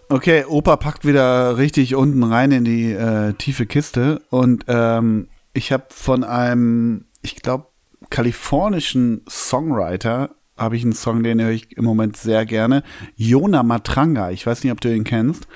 Okay, 0.10 0.46
Opa 0.46 0.78
packt 0.78 1.06
wieder 1.06 1.58
richtig 1.58 1.96
unten 1.96 2.24
rein 2.24 2.52
in 2.52 2.64
die 2.64 2.92
äh, 2.92 3.34
tiefe 3.34 3.66
Kiste 3.66 4.22
und 4.30 4.66
ähm, 4.68 5.28
ich 5.54 5.72
habe 5.72 5.86
von 5.90 6.24
einem, 6.24 7.06
ich 7.22 7.36
glaube, 7.38 7.68
kalifornischen 8.10 9.22
Songwriter 9.28 10.32
habe 10.58 10.78
ich 10.78 10.84
einen 10.84 10.94
Song, 10.94 11.24
den 11.24 11.42
höre 11.42 11.52
ich 11.52 11.76
im 11.78 11.86
Moment 11.86 12.18
sehr 12.18 12.46
gerne. 12.46 12.84
Jona 13.16 13.64
Matranga, 13.64 14.32
ich 14.32 14.46
weiß 14.46 14.64
nicht, 14.64 14.72
ob 14.72 14.82
du 14.82 14.94
ihn 14.94 15.04
kennst. 15.04 15.48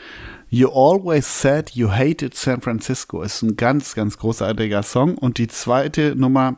You 0.50 0.70
Always 0.70 1.42
Said 1.42 1.72
You 1.72 1.92
Hated 1.92 2.36
San 2.36 2.62
Francisco 2.62 3.22
ist 3.22 3.44
ein 3.44 3.56
ganz, 3.56 3.94
ganz 3.94 4.18
großartiger 4.18 4.82
Song. 4.84 5.16
Und 5.18 5.38
die 5.38 5.48
zweite 5.48 6.16
Nummer 6.16 6.58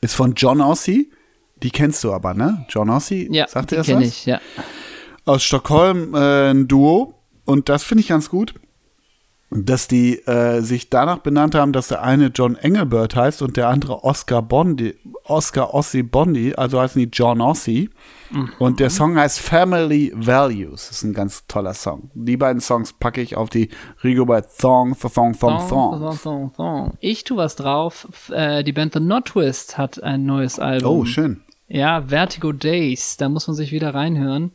ist 0.00 0.14
von 0.14 0.34
John 0.34 0.60
Ossie. 0.60 1.10
Die 1.62 1.70
kennst 1.70 2.04
du 2.04 2.12
aber, 2.12 2.34
ne? 2.34 2.66
John 2.68 2.90
Ossie? 2.90 3.28
Ja, 3.30 3.48
Sagt 3.48 3.70
dir 3.70 3.76
das 3.76 3.86
kenne 3.86 4.00
was? 4.02 4.08
ich, 4.08 4.26
ja. 4.26 4.40
aus 5.24 5.42
Stockholm 5.42 6.14
äh, 6.14 6.50
ein 6.50 6.68
Duo 6.68 7.14
und 7.44 7.68
das 7.68 7.82
finde 7.82 8.02
ich 8.02 8.08
ganz 8.08 8.28
gut, 8.28 8.54
dass 9.50 9.86
die 9.88 10.18
äh, 10.26 10.60
sich 10.60 10.90
danach 10.90 11.18
benannt 11.18 11.54
haben, 11.54 11.72
dass 11.72 11.88
der 11.88 12.02
eine 12.02 12.26
John 12.26 12.56
Engelbert 12.56 13.14
heißt 13.14 13.42
und 13.42 13.56
der 13.56 13.68
andere 13.68 14.02
Oscar 14.04 14.42
Bondi, 14.42 14.96
Oscar 15.24 15.72
Ossi 15.72 16.02
Bondi, 16.02 16.54
also 16.56 16.80
heißen 16.80 17.00
die 17.00 17.08
John 17.12 17.40
Ossi. 17.40 17.88
Und 18.58 18.80
der 18.80 18.90
Song 18.90 19.16
heißt 19.16 19.38
Family 19.38 20.12
Values. 20.16 20.88
Das 20.88 20.96
ist 20.98 21.04
ein 21.04 21.14
ganz 21.14 21.46
toller 21.46 21.74
Song. 21.74 22.10
Die 22.14 22.36
beiden 22.36 22.60
Songs 22.60 22.92
packe 22.92 23.20
ich 23.20 23.36
auf 23.36 23.50
die 23.50 23.70
Rigobert 24.02 24.50
Song, 24.50 24.96
Song, 24.96 25.32
Song, 25.32 25.34
Song. 25.34 25.68
Song, 25.68 26.12
Song, 26.12 26.52
Song. 26.56 26.92
Ich 26.98 27.22
tu 27.22 27.36
was 27.36 27.54
drauf. 27.54 28.08
Äh, 28.32 28.64
die 28.64 28.72
Band 28.72 28.94
The 28.94 29.00
Not 29.00 29.26
Twist 29.26 29.78
hat 29.78 30.02
ein 30.02 30.26
neues 30.26 30.58
Album. 30.58 30.90
Oh, 30.90 31.04
schön. 31.04 31.42
Ja, 31.68 32.02
Vertigo 32.08 32.52
Days. 32.52 33.16
Da 33.16 33.28
muss 33.28 33.46
man 33.46 33.56
sich 33.56 33.72
wieder 33.72 33.94
reinhören. 33.94 34.52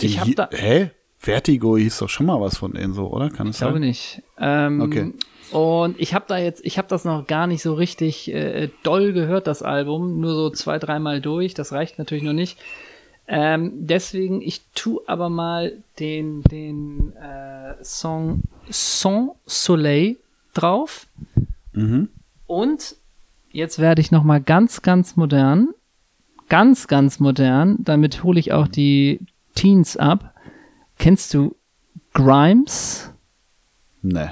Ich 0.00 0.18
habe 0.20 0.34
da. 0.34 0.48
Hä? 0.52 0.90
Vertigo 1.18 1.76
hieß 1.76 1.98
doch 1.98 2.08
schon 2.08 2.26
mal 2.26 2.40
was 2.40 2.56
von 2.58 2.72
denen 2.72 2.94
so, 2.94 3.08
oder? 3.08 3.28
Kann 3.28 3.48
es 3.48 3.56
Ich 3.56 3.60
glaube 3.60 3.74
sein? 3.74 3.82
nicht. 3.82 4.22
Ähm, 4.38 4.80
Okay. 4.80 5.12
Und 5.52 5.98
ich 6.00 6.14
habe 6.14 6.26
da 6.28 6.38
jetzt, 6.38 6.64
ich 6.64 6.78
habe 6.78 6.86
das 6.88 7.04
noch 7.04 7.26
gar 7.26 7.48
nicht 7.48 7.60
so 7.60 7.74
richtig 7.74 8.32
äh, 8.32 8.70
doll 8.84 9.12
gehört, 9.12 9.48
das 9.48 9.62
Album. 9.62 10.20
Nur 10.20 10.32
so 10.34 10.50
zwei, 10.50 10.78
dreimal 10.78 11.20
durch. 11.20 11.54
Das 11.54 11.72
reicht 11.72 11.98
natürlich 11.98 12.22
noch 12.22 12.32
nicht. 12.32 12.56
Ähm, 13.26 13.72
deswegen, 13.74 14.40
ich 14.42 14.62
tu 14.74 15.00
aber 15.06 15.28
mal 15.28 15.72
den, 15.98 16.42
den 16.44 17.12
äh, 17.16 17.74
Song 17.84 18.42
Sans 18.70 19.32
Soleil 19.44 20.16
drauf. 20.54 21.06
Und 22.46 22.96
jetzt 23.52 23.78
werde 23.78 24.00
ich 24.00 24.10
noch 24.10 24.22
mal 24.24 24.40
ganz, 24.40 24.82
ganz 24.82 25.16
modern. 25.16 25.68
Ganz, 26.50 26.86
ganz 26.88 27.18
modern. 27.20 27.76
Damit 27.78 28.22
hole 28.22 28.38
ich 28.38 28.52
auch 28.52 28.68
die 28.68 29.20
Teens 29.54 29.96
ab. 29.96 30.34
Kennst 30.98 31.32
du 31.32 31.56
Grimes 32.12 33.10
Nee. 34.02 34.28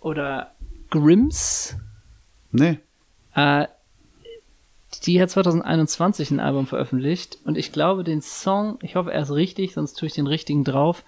oder 0.00 0.54
Grims? 0.90 1.76
Nee. 2.52 2.78
Äh, 3.34 3.66
die 5.04 5.20
hat 5.20 5.30
2021 5.30 6.30
ein 6.30 6.40
Album 6.40 6.66
veröffentlicht 6.66 7.38
und 7.44 7.56
ich 7.58 7.72
glaube, 7.72 8.04
den 8.04 8.22
Song, 8.22 8.78
ich 8.82 8.94
hoffe, 8.94 9.12
er 9.12 9.22
ist 9.22 9.32
richtig, 9.32 9.74
sonst 9.74 9.94
tue 9.94 10.06
ich 10.06 10.14
den 10.14 10.26
richtigen 10.28 10.62
drauf, 10.62 11.02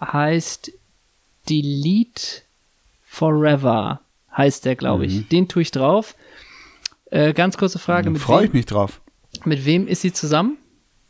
heißt 0.00 0.72
Delete 1.48 2.42
Forever, 3.02 4.00
heißt 4.34 4.64
der, 4.64 4.76
glaube 4.76 5.04
ich. 5.06 5.28
Den 5.28 5.48
tue 5.48 5.62
ich 5.62 5.70
drauf. 5.70 6.14
Äh, 7.10 7.34
ganz 7.34 7.58
kurze 7.58 7.78
Frage, 7.78 8.04
Dann 8.04 8.14
mit 8.14 8.22
freue 8.22 8.46
ich 8.46 8.52
mich 8.52 8.66
drauf. 8.66 9.00
Mit 9.46 9.64
wem 9.64 9.86
ist 9.86 10.02
sie 10.02 10.12
zusammen? 10.12 10.58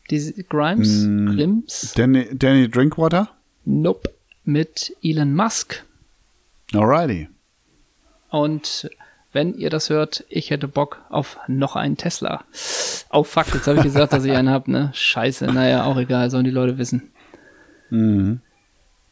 Diese 0.09 0.43
Grimes? 0.43 1.03
Grims? 1.03 1.93
Danny, 1.95 2.27
Danny 2.33 2.69
Drinkwater? 2.69 3.29
Nope. 3.65 4.11
Mit 4.43 4.95
Elon 5.01 5.33
Musk. 5.33 5.83
Alrighty. 6.73 7.29
Und 8.29 8.89
wenn 9.31 9.55
ihr 9.55 9.69
das 9.69 9.89
hört, 9.89 10.23
ich 10.29 10.51
hätte 10.51 10.67
Bock 10.67 11.01
auf 11.09 11.37
noch 11.47 11.75
einen 11.75 11.97
Tesla. 11.97 12.45
Oh 13.09 13.23
fuck, 13.23 13.53
jetzt 13.53 13.67
habe 13.67 13.79
ich 13.79 13.83
gesagt, 13.83 14.13
dass 14.13 14.25
ich 14.25 14.31
einen 14.31 14.49
habe, 14.49 14.71
ne? 14.71 14.91
Scheiße, 14.93 15.45
naja, 15.47 15.85
auch 15.85 15.97
egal, 15.97 16.29
sollen 16.29 16.45
die 16.45 16.51
Leute 16.51 16.77
wissen. 16.77 17.11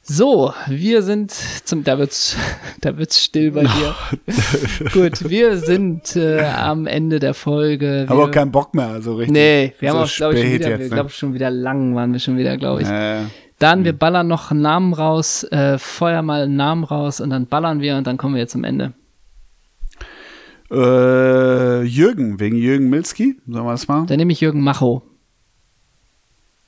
So, 0.05 0.53
wir 0.67 1.01
sind 1.01 1.31
zum, 1.31 1.85
da 1.85 1.97
wird's, 1.97 2.35
da 2.81 2.97
wird's 2.97 3.23
still 3.23 3.51
bei 3.51 3.61
dir. 3.61 3.95
Gut, 4.93 5.29
wir 5.29 5.57
sind 5.57 6.17
äh, 6.17 6.41
am 6.41 6.87
Ende 6.87 7.19
der 7.19 7.33
Folge. 7.33 8.03
Wir, 8.05 8.11
Aber 8.11 8.25
auch 8.25 8.31
keinen 8.31 8.51
Bock 8.51 8.75
mehr, 8.75 9.01
so 9.01 9.15
richtig. 9.15 9.31
Nee, 9.31 9.73
wir 9.79 9.91
so 9.91 9.97
haben 9.97 10.03
auch, 10.03 10.13
glaube 10.13 10.33
ich, 10.35 10.41
schon 10.41 10.51
wieder, 10.51 10.69
jetzt, 10.69 10.79
wir, 10.79 10.89
ne? 10.89 10.93
glaub, 10.93 11.11
schon 11.11 11.33
wieder 11.33 11.49
lang 11.49 11.95
waren 11.95 12.11
wir 12.11 12.19
schon 12.19 12.35
wieder, 12.35 12.57
glaube 12.57 12.81
ich. 12.81 12.89
Äh, 12.89 13.21
Dann, 13.59 13.85
wir 13.85 13.93
ballern 13.93 14.27
noch 14.27 14.51
einen 14.51 14.61
Namen 14.61 14.93
raus, 14.93 15.45
äh, 15.45 15.77
feuer 15.77 16.21
mal 16.21 16.43
einen 16.43 16.57
Namen 16.57 16.83
raus 16.83 17.21
und 17.21 17.29
dann 17.29 17.47
ballern 17.47 17.79
wir 17.79 17.95
und 17.95 18.05
dann 18.05 18.17
kommen 18.17 18.35
wir 18.35 18.41
jetzt 18.41 18.51
zum 18.51 18.65
Ende. 18.65 18.91
äh, 20.69 21.81
Jürgen, 21.83 22.41
wegen 22.41 22.57
Jürgen 22.57 22.89
Milski. 22.89 23.37
Sollen 23.47 23.65
wir 23.65 23.71
das 23.71 23.87
mal? 23.87 24.05
Dann 24.07 24.17
nehme 24.17 24.33
ich 24.33 24.41
Jürgen 24.41 24.61
Macho. 24.61 25.03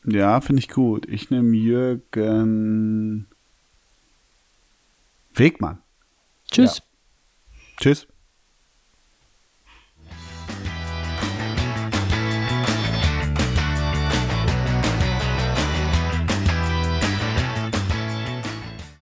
Ja, 0.08 0.40
finde 0.42 0.60
ich 0.62 0.70
gut. 0.70 1.08
Ich 1.08 1.30
nehme 1.30 1.56
Jürgen 1.56 3.28
Wegmann. 5.34 5.80
Tschüss. 6.52 6.82
Tschüss. 7.78 8.08